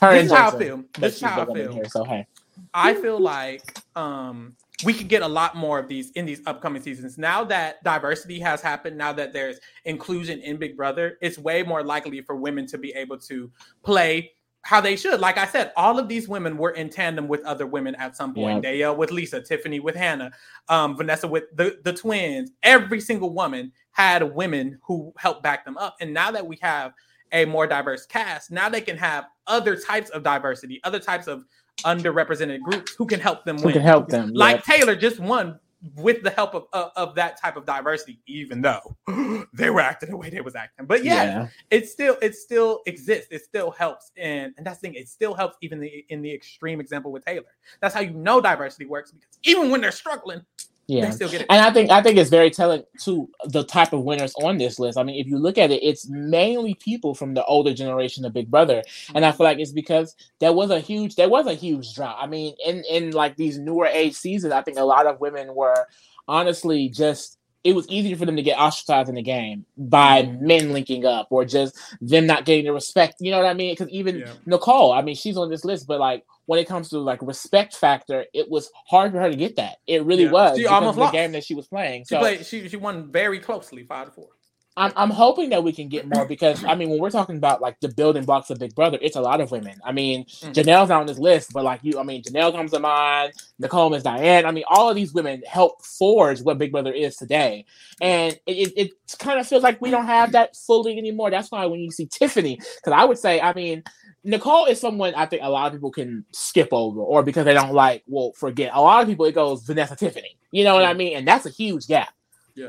Her 0.00 0.14
this 0.14 0.26
is 0.26 0.32
how 0.32 0.48
I 0.48 0.58
feel. 0.58 0.84
This 0.98 1.16
is 1.16 1.22
how 1.22 1.42
I 1.42 1.44
feel. 1.46 1.72
Here, 1.72 1.84
so 1.88 2.04
hey, 2.04 2.26
I 2.72 2.94
feel 2.94 3.20
like 3.20 3.62
um 3.96 4.56
we 4.84 4.92
could 4.92 5.08
get 5.08 5.22
a 5.22 5.28
lot 5.28 5.56
more 5.56 5.78
of 5.78 5.88
these 5.88 6.10
in 6.12 6.26
these 6.26 6.42
upcoming 6.46 6.82
seasons. 6.82 7.18
Now 7.18 7.44
that 7.44 7.82
diversity 7.82 8.38
has 8.40 8.60
happened, 8.60 8.96
now 8.96 9.12
that 9.14 9.32
there's 9.32 9.58
inclusion 9.84 10.40
in 10.40 10.58
Big 10.58 10.76
Brother, 10.76 11.18
it's 11.20 11.38
way 11.38 11.62
more 11.62 11.82
likely 11.82 12.20
for 12.20 12.36
women 12.36 12.66
to 12.66 12.78
be 12.78 12.92
able 12.92 13.18
to 13.20 13.50
play 13.82 14.32
how 14.62 14.80
they 14.80 14.96
should. 14.96 15.20
Like 15.20 15.38
I 15.38 15.46
said, 15.46 15.72
all 15.76 15.98
of 15.98 16.08
these 16.08 16.28
women 16.28 16.58
were 16.58 16.72
in 16.72 16.90
tandem 16.90 17.28
with 17.28 17.42
other 17.44 17.66
women 17.66 17.94
at 17.94 18.16
some 18.16 18.34
point. 18.34 18.62
Dale 18.62 18.96
with 18.96 19.12
Lisa, 19.12 19.40
Tiffany 19.40 19.78
with 19.80 19.94
Hannah, 19.94 20.32
um, 20.68 20.96
Vanessa 20.96 21.28
with 21.28 21.44
the, 21.54 21.78
the 21.84 21.92
twins. 21.92 22.50
Every 22.64 23.00
single 23.00 23.32
woman 23.32 23.72
had 23.92 24.22
women 24.34 24.78
who 24.82 25.12
helped 25.18 25.42
back 25.44 25.64
them 25.64 25.78
up. 25.78 25.96
And 26.00 26.12
now 26.12 26.32
that 26.32 26.46
we 26.46 26.58
have 26.62 26.92
a 27.32 27.44
more 27.44 27.66
diverse 27.66 28.06
cast, 28.06 28.50
now 28.50 28.68
they 28.68 28.80
can 28.80 28.96
have 28.96 29.26
other 29.46 29.76
types 29.76 30.10
of 30.10 30.22
diversity, 30.22 30.80
other 30.84 31.00
types 31.00 31.26
of 31.26 31.44
underrepresented 31.84 32.60
groups 32.60 32.94
who 32.94 33.06
can 33.06 33.20
help 33.20 33.44
them 33.44 33.58
who 33.58 33.66
win. 33.66 33.74
can 33.74 33.82
help 33.82 34.08
them? 34.08 34.32
Like. 34.32 34.64
Taylor 34.64 34.96
just 34.96 35.20
won 35.20 35.58
with 35.94 36.22
the 36.22 36.30
help 36.30 36.54
of, 36.54 36.64
of 36.72 36.90
of 36.96 37.14
that 37.14 37.40
type 37.40 37.56
of 37.56 37.66
diversity, 37.66 38.20
even 38.26 38.62
though 38.62 38.96
they 39.52 39.70
were 39.70 39.80
acting 39.80 40.10
the 40.10 40.16
way 40.16 40.30
they 40.30 40.40
was 40.40 40.54
acting. 40.54 40.86
But 40.86 41.04
yeah, 41.04 41.48
it 41.70 41.88
still 41.88 42.16
it 42.22 42.34
still 42.34 42.82
exists. 42.86 43.28
It 43.30 43.44
still 43.44 43.70
helps, 43.70 44.10
and 44.16 44.54
and 44.56 44.66
that's 44.66 44.78
the 44.78 44.88
thing. 44.88 44.94
It 44.94 45.08
still 45.08 45.34
helps 45.34 45.56
even 45.60 45.80
the, 45.80 46.04
in 46.08 46.22
the 46.22 46.32
extreme 46.32 46.80
example 46.80 47.12
with 47.12 47.24
Taylor. 47.24 47.44
That's 47.80 47.94
how 47.94 48.00
you 48.00 48.10
know 48.10 48.40
diversity 48.40 48.86
works 48.86 49.12
because 49.12 49.38
even 49.44 49.70
when 49.70 49.80
they're 49.80 49.92
struggling, 49.92 50.42
yeah. 50.86 51.06
they 51.06 51.10
still 51.12 51.28
get 51.28 51.42
it. 51.42 51.46
And 51.50 51.60
I 51.60 51.72
think 51.72 51.90
I 51.90 52.02
think 52.02 52.16
it's 52.16 52.30
very 52.30 52.50
telling 52.50 52.82
to 53.02 53.28
the 53.44 53.64
type 53.64 53.92
of 53.92 54.04
winners 54.04 54.34
on 54.36 54.58
this 54.58 54.78
list. 54.78 54.98
I 54.98 55.02
mean, 55.02 55.20
if 55.20 55.26
you 55.26 55.38
look 55.38 55.58
at 55.58 55.70
it, 55.70 55.82
it's 55.82 56.08
mainly 56.08 56.74
people 56.74 57.14
from 57.14 57.34
the 57.34 57.44
older 57.44 57.74
generation 57.74 58.24
of 58.24 58.32
Big 58.32 58.50
Brother, 58.50 58.82
and 59.14 59.24
I 59.24 59.28
mm-hmm. 59.28 59.38
feel 59.38 59.44
like 59.46 59.58
it's 59.58 59.72
because 59.72 60.14
there 60.38 60.52
was 60.52 60.70
a 60.70 60.80
huge 60.80 61.16
there 61.16 61.28
was 61.28 61.46
a 61.46 61.54
huge 61.54 61.94
drop. 61.94 62.16
I 62.20 62.26
mean, 62.26 62.54
in 62.64 62.84
in 62.90 63.10
like 63.10 63.36
these 63.36 63.58
newer 63.58 63.86
age 63.86 64.14
seasons, 64.14 64.52
I 64.52 64.62
think 64.62 64.78
a 64.78 64.84
lot 64.84 65.06
of 65.06 65.20
women 65.20 65.54
were 65.54 65.86
honestly 66.28 66.88
just 66.88 67.38
it 67.66 67.74
was 67.74 67.88
easier 67.88 68.14
for 68.16 68.24
them 68.24 68.36
to 68.36 68.42
get 68.42 68.56
ostracized 68.56 69.08
in 69.08 69.16
the 69.16 69.22
game 69.22 69.66
by 69.76 70.22
mm-hmm. 70.22 70.46
men 70.46 70.72
linking 70.72 71.04
up 71.04 71.26
or 71.30 71.44
just 71.44 71.76
them 72.00 72.24
not 72.24 72.44
getting 72.44 72.64
the 72.64 72.72
respect. 72.72 73.16
You 73.18 73.32
know 73.32 73.38
what 73.38 73.46
I 73.48 73.54
mean? 73.54 73.72
Because 73.72 73.88
even 73.90 74.20
Yeah. 74.20 74.32
Nicole, 74.46 74.92
I 74.92 75.02
mean, 75.02 75.16
she's 75.16 75.36
on 75.36 75.50
this 75.50 75.64
list, 75.64 75.88
but 75.88 75.98
like 75.98 76.24
when 76.44 76.60
it 76.60 76.68
comes 76.68 76.90
to 76.90 77.00
like 77.00 77.20
respect 77.22 77.74
factor, 77.74 78.24
it 78.32 78.48
was 78.48 78.70
hard 78.86 79.10
for 79.10 79.18
her 79.18 79.28
to 79.28 79.36
get 79.36 79.56
that. 79.56 79.78
It 79.88 80.04
really 80.04 80.24
Yeah. 80.26 80.30
was 80.30 80.58
She 80.58 80.66
almost 80.66 80.94
the 80.94 81.00
lost. 81.00 81.12
game 81.12 81.32
that 81.32 81.42
she 81.42 81.56
was 81.56 81.66
playing. 81.66 82.02
She 82.02 82.14
So 82.14 82.20
played. 82.20 82.46
She 82.46 82.68
she 82.68 82.76
won 82.76 83.10
very 83.10 83.40
closely, 83.40 83.82
five 83.82 84.06
to 84.06 84.12
four. 84.12 84.28
I'm 84.76 84.92
I'm 84.96 85.10
hoping 85.10 85.50
that 85.50 85.64
we 85.64 85.72
can 85.72 85.88
get 85.88 86.06
more 86.06 86.26
because 86.26 86.62
I 86.64 86.74
mean 86.74 86.90
when 86.90 86.98
we're 86.98 87.10
talking 87.10 87.36
about 87.36 87.62
like 87.62 87.80
the 87.80 87.88
building 87.88 88.24
blocks 88.24 88.50
of 88.50 88.58
Big 88.58 88.74
Brother, 88.74 88.98
it's 89.00 89.16
a 89.16 89.20
lot 89.20 89.40
of 89.40 89.50
women. 89.50 89.80
I 89.84 89.92
mean 89.92 90.24
Mhm. 90.26 90.52
Janelle's 90.52 90.88
not 90.90 91.00
on 91.00 91.06
this 91.06 91.18
list, 91.18 91.52
but 91.52 91.64
like 91.64 91.80
you, 91.82 91.98
I 91.98 92.02
mean 92.02 92.22
Janelle 92.22 92.52
comes 92.52 92.72
to 92.72 92.78
mind, 92.78 93.32
Nicole 93.58 93.90
Miss 93.90 94.02
Diane. 94.02 94.44
I 94.44 94.50
mean 94.50 94.64
all 94.68 94.90
of 94.90 94.96
these 94.96 95.14
women 95.14 95.42
help 95.46 95.82
forge 95.84 96.42
what 96.42 96.58
Big 96.58 96.72
Brother 96.72 96.92
is 96.92 97.16
today, 97.16 97.64
and 98.00 98.38
it, 98.46 98.52
it, 98.52 98.72
it 98.76 99.18
kind 99.18 99.40
of 99.40 99.46
feels 99.46 99.62
like 99.62 99.80
we 99.80 99.90
don't 99.90 100.06
have 100.06 100.32
that 100.32 100.56
fully 100.56 100.98
anymore. 100.98 101.30
That's 101.30 101.50
why 101.50 101.64
when 101.66 101.80
you 101.80 101.90
see 101.90 102.06
Tiffany, 102.06 102.56
because 102.56 102.92
I 102.92 103.04
would 103.04 103.18
say 103.18 103.40
I 103.40 103.52
mean. 103.54 103.82
Nicole 104.24 104.66
is 104.66 104.80
someone 104.80 105.14
I 105.14 105.24
think 105.26 105.42
a 105.44 105.48
lot 105.48 105.68
of 105.68 105.74
people 105.74 105.92
can 105.92 106.24
skip 106.32 106.70
over, 106.72 107.00
or 107.00 107.22
because 107.22 107.44
they 107.44 107.54
don't 107.54 107.72
like, 107.74 108.02
well, 108.08 108.32
forget. 108.32 108.72
A 108.74 108.80
lot 108.80 109.00
of 109.00 109.08
people 109.08 109.24
it 109.24 109.36
goes 109.36 109.62
Vanessa 109.62 109.94
Tiffany, 109.94 110.36
you 110.50 110.64
know 110.64 110.74
what 110.74 110.84
I 110.84 110.94
mean, 110.94 111.16
and 111.16 111.28
that's 111.28 111.46
a 111.46 111.50
huge 111.50 111.86
gap. 111.86 112.12
Yeah. 112.56 112.68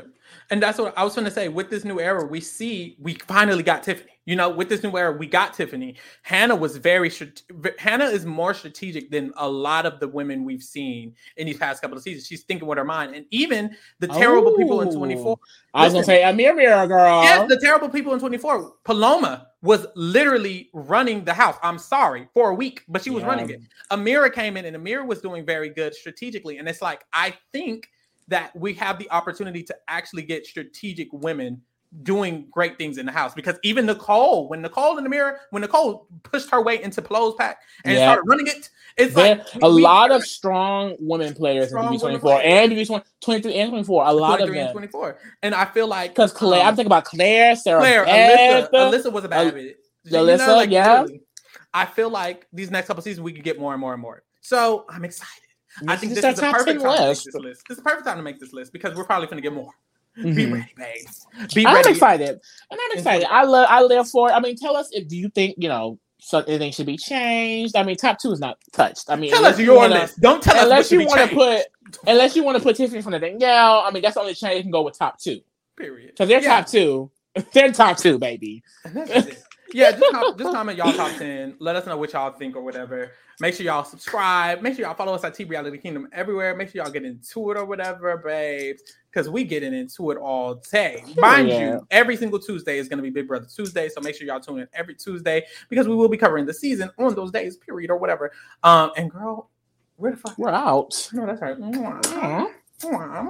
And 0.50 0.62
that's 0.62 0.78
what 0.78 0.96
I 0.98 1.02
was 1.02 1.14
going 1.14 1.24
to 1.24 1.30
say. 1.30 1.48
With 1.48 1.70
this 1.70 1.82
new 1.82 1.98
era, 1.98 2.24
we 2.24 2.40
see 2.40 2.96
we 3.00 3.14
finally 3.14 3.62
got 3.62 3.82
Tiffany. 3.82 4.10
You 4.26 4.36
know, 4.36 4.50
with 4.50 4.68
this 4.68 4.82
new 4.82 4.94
era, 4.94 5.10
we 5.10 5.26
got 5.26 5.54
Tiffany. 5.54 5.96
Hannah 6.22 6.54
was 6.54 6.76
very 6.76 7.10
Hannah 7.78 8.04
is 8.04 8.26
more 8.26 8.52
strategic 8.52 9.10
than 9.10 9.32
a 9.38 9.48
lot 9.48 9.86
of 9.86 9.98
the 10.00 10.06
women 10.06 10.44
we've 10.44 10.62
seen 10.62 11.14
in 11.38 11.46
these 11.46 11.56
past 11.56 11.80
couple 11.80 11.96
of 11.96 12.02
seasons. 12.02 12.26
She's 12.26 12.42
thinking 12.42 12.68
with 12.68 12.76
her 12.76 12.84
mind, 12.84 13.14
and 13.14 13.24
even 13.30 13.74
the 14.00 14.08
terrible 14.08 14.54
people 14.54 14.82
in 14.82 14.94
24. 14.94 15.38
I 15.72 15.84
was 15.84 15.94
gonna 15.94 16.04
say 16.04 16.22
Amir 16.22 16.54
Mirror 16.54 16.88
girl. 16.88 17.22
Yes, 17.22 17.48
the 17.48 17.58
terrible 17.58 17.88
people 17.88 18.12
in 18.12 18.20
24. 18.20 18.74
Paloma 18.84 19.46
was 19.62 19.86
literally 19.96 20.68
running 20.74 21.24
the 21.24 21.32
house. 21.32 21.56
I'm 21.62 21.78
sorry 21.78 22.28
for 22.34 22.50
a 22.50 22.54
week, 22.54 22.84
but 22.86 23.02
she 23.02 23.08
was 23.08 23.22
Yeah. 23.22 23.28
running 23.30 23.48
it. 23.48 23.60
Ameerah 23.90 24.32
came 24.32 24.58
in 24.58 24.66
and 24.66 24.76
Ameerah 24.76 25.06
was 25.06 25.22
doing 25.22 25.46
very 25.46 25.70
good 25.70 25.94
strategically. 25.94 26.58
And 26.58 26.68
it's 26.68 26.82
like, 26.82 27.02
I 27.14 27.34
think 27.52 27.88
that 28.28 28.54
we 28.56 28.74
have 28.74 28.98
the 28.98 29.10
opportunity 29.10 29.62
to 29.64 29.76
actually 29.88 30.22
get 30.22 30.46
strategic 30.46 31.08
women 31.12 31.60
doing 32.02 32.46
great 32.50 32.76
things 32.76 32.98
in 32.98 33.06
the 33.06 33.12
house 33.12 33.32
because 33.32 33.58
even 33.62 33.86
Nicole, 33.86 34.46
when 34.48 34.60
Nicole 34.60 34.98
in 34.98 35.04
the 35.04 35.08
mirror, 35.08 35.40
when 35.50 35.62
Nicole 35.62 36.06
pushed 36.22 36.50
her 36.50 36.60
way 36.60 36.82
into 36.82 37.00
Plow's 37.00 37.34
pack 37.36 37.62
and 37.84 37.94
Yeah. 37.94 38.00
started 38.12 38.24
running 38.28 38.46
it, 38.46 38.68
it's 38.98 39.14
There 39.14 39.36
like 39.36 39.46
a 39.62 39.70
we- 39.72 39.80
lot 39.80 40.10
of 40.10 40.22
strong 40.22 40.96
women 41.00 41.32
players 41.34 41.68
Strong 41.68 41.94
in 41.94 42.00
women 42.00 42.20
BB24 42.20 42.20
players. 42.20 42.42
and 42.44 42.72
BB 42.72 43.02
23 43.22 43.54
and 43.54 43.70
24. 43.70 44.04
A 44.04 44.12
lot 44.12 44.32
of 44.34 44.48
23 44.48 44.58
and 44.58 44.68
them. 44.68 44.72
24. 44.74 45.18
And 45.42 45.54
I 45.54 45.64
feel 45.64 45.86
like 45.86 46.10
Because 46.10 46.30
Claire, 46.32 46.60
um, 46.60 46.66
I'm 46.68 46.76
thinking 46.76 46.88
about 46.88 47.06
Claire, 47.06 47.56
Sarah, 47.56 47.80
Claire, 47.80 48.04
Alyssa, 48.04 48.70
Alyssa 48.70 49.10
was 49.10 49.24
a 49.24 49.28
bad 49.28 49.54
bitch. 49.54 49.74
Alyssa, 50.08 50.70
yeah. 50.70 51.00
literally, 51.00 51.22
I 51.72 51.86
feel 51.86 52.10
like 52.10 52.46
these 52.52 52.70
next 52.70 52.88
couple 52.88 53.02
seasons 53.02 53.22
we 53.22 53.32
can 53.32 53.42
get 53.42 53.58
more 53.58 53.72
and 53.72 53.80
more 53.80 53.94
and 53.94 54.02
more. 54.02 54.22
So 54.42 54.84
I'm 54.90 55.06
excited. 55.06 55.47
I 55.86 55.96
think 55.96 56.14
this 56.14 56.24
is 56.24 56.36
the 56.36 56.42
perfect 56.42 56.80
10 56.80 56.80
time 56.80 56.96
to 56.96 57.06
make 57.08 57.16
this 57.24 57.34
list. 57.34 57.62
This 57.68 57.78
is 57.78 57.82
the 57.82 57.82
perfect 57.82 58.06
time 58.06 58.16
to 58.16 58.22
make 58.22 58.40
this 58.40 58.52
list 58.52 58.72
because 58.72 58.96
we're 58.96 59.04
probably 59.04 59.26
going 59.26 59.36
to 59.36 59.42
get 59.42 59.52
more. 59.52 59.70
Be 60.16 60.22
Mhm. 60.46 60.52
ready, 60.52 60.74
babes. 60.76 61.26
Be 61.54 61.64
I'm 61.64 61.76
ready. 61.76 61.90
excited, 61.90 62.28
and 62.70 62.80
I'm 62.82 62.98
excited. 62.98 63.26
I 63.30 63.44
love, 63.44 63.66
I 63.70 63.82
live 63.82 64.08
for 64.08 64.28
it. 64.28 64.32
I 64.32 64.40
mean, 64.40 64.56
tell 64.56 64.76
us 64.76 64.88
if 64.92 65.06
do 65.06 65.16
you 65.16 65.28
think 65.28 65.54
you 65.58 65.68
know 65.68 65.98
so 66.20 66.40
anything 66.40 66.72
should 66.72 66.86
be 66.86 66.96
changed. 66.96 67.76
I 67.76 67.84
mean, 67.84 67.94
top 67.96 68.18
two 68.18 68.32
is 68.32 68.40
not 68.40 68.58
touched. 68.72 69.04
I 69.08 69.14
mean, 69.14 69.30
Tell 69.30 69.44
us 69.46 69.56
your 69.60 69.76
wanna- 69.76 69.94
list. 69.94 70.20
Don't 70.20 70.42
tell 70.42 70.60
Unless 70.60 70.86
us 70.86 70.92
you 70.92 71.06
want 71.06 71.30
to 71.30 71.34
put, 71.36 71.66
unless 72.08 72.34
you 72.34 72.42
want 72.42 72.56
to 72.58 72.62
put 72.62 72.74
Tiffany 72.74 73.00
from 73.02 73.12
the 73.12 73.20
Danielle. 73.20 73.82
I 73.86 73.92
mean, 73.92 74.02
that's 74.02 74.14
the 74.14 74.20
only 74.22 74.34
change 74.34 74.56
you 74.56 74.62
can 74.62 74.72
go 74.72 74.82
with 74.82 74.98
top 74.98 75.20
two 75.20 75.40
Period. 75.76 76.08
because 76.10 76.28
they're 76.28 76.42
Yeah. 76.42 76.56
top 76.62 76.66
two. 76.66 77.10
They're 77.52 77.70
top 77.70 77.96
two, 77.98 78.18
baby. 78.18 78.64
And 78.84 78.96
that's 78.96 79.26
it. 79.28 79.42
Yeah, 79.72 79.92
just, 79.92 80.10
com- 80.12 80.36
just 80.36 80.52
comment 80.52 80.76
y'all 80.76 80.92
top 80.92 81.16
10. 81.18 81.54
Let 81.60 81.76
us 81.76 81.86
know 81.86 81.96
what 81.96 82.12
y'all 82.12 82.32
think 82.32 82.56
or 82.56 82.62
whatever. 82.62 83.12
Make 83.40 83.54
sure 83.54 83.64
y'all 83.64 83.84
subscribe. 83.84 84.62
Make 84.62 84.74
sure 84.74 84.84
y'all 84.84 84.94
follow 84.94 85.14
us 85.14 85.22
at 85.22 85.34
T 85.34 85.44
Reality 85.44 85.78
Kingdom 85.78 86.08
everywhere. 86.12 86.56
Make 86.56 86.70
sure 86.70 86.82
y'all 86.82 86.90
get 86.90 87.04
into 87.04 87.50
it 87.52 87.56
or 87.56 87.64
whatever, 87.64 88.16
babes. 88.16 88.82
Because 89.10 89.30
we 89.30 89.44
getting 89.44 89.72
into 89.72 90.10
it 90.10 90.18
all 90.18 90.56
day. 90.70 91.02
Mind 91.16 91.48
Yeah. 91.48 91.74
you, 91.74 91.86
every 91.90 92.16
single 92.16 92.38
Tuesday 92.38 92.78
is 92.78 92.88
going 92.88 92.98
to 92.98 93.02
be 93.02 93.10
Big 93.10 93.28
Brother 93.28 93.46
Tuesday. 93.46 93.88
So 93.88 94.00
make 94.00 94.16
sure 94.16 94.26
y'all 94.26 94.40
tune 94.40 94.60
in 94.60 94.68
every 94.74 94.94
Tuesday 94.94 95.44
because 95.68 95.86
we 95.88 95.94
will 95.94 96.08
be 96.08 96.16
covering 96.16 96.46
the 96.46 96.54
season 96.54 96.90
on 96.98 97.14
those 97.14 97.30
days, 97.30 97.56
period, 97.56 97.90
or 97.90 97.96
whatever. 97.96 98.32
Um, 98.64 98.90
and 98.96 99.10
girl, 99.10 99.50
where 99.96 100.10
the 100.10 100.16
fuck? 100.16 100.36
We're 100.36 100.50
out. 100.50 101.08
No, 101.12 101.26
that's 101.26 101.40
right. 101.40 101.56
Aw. 101.60 102.48
Mwah. 102.80 103.28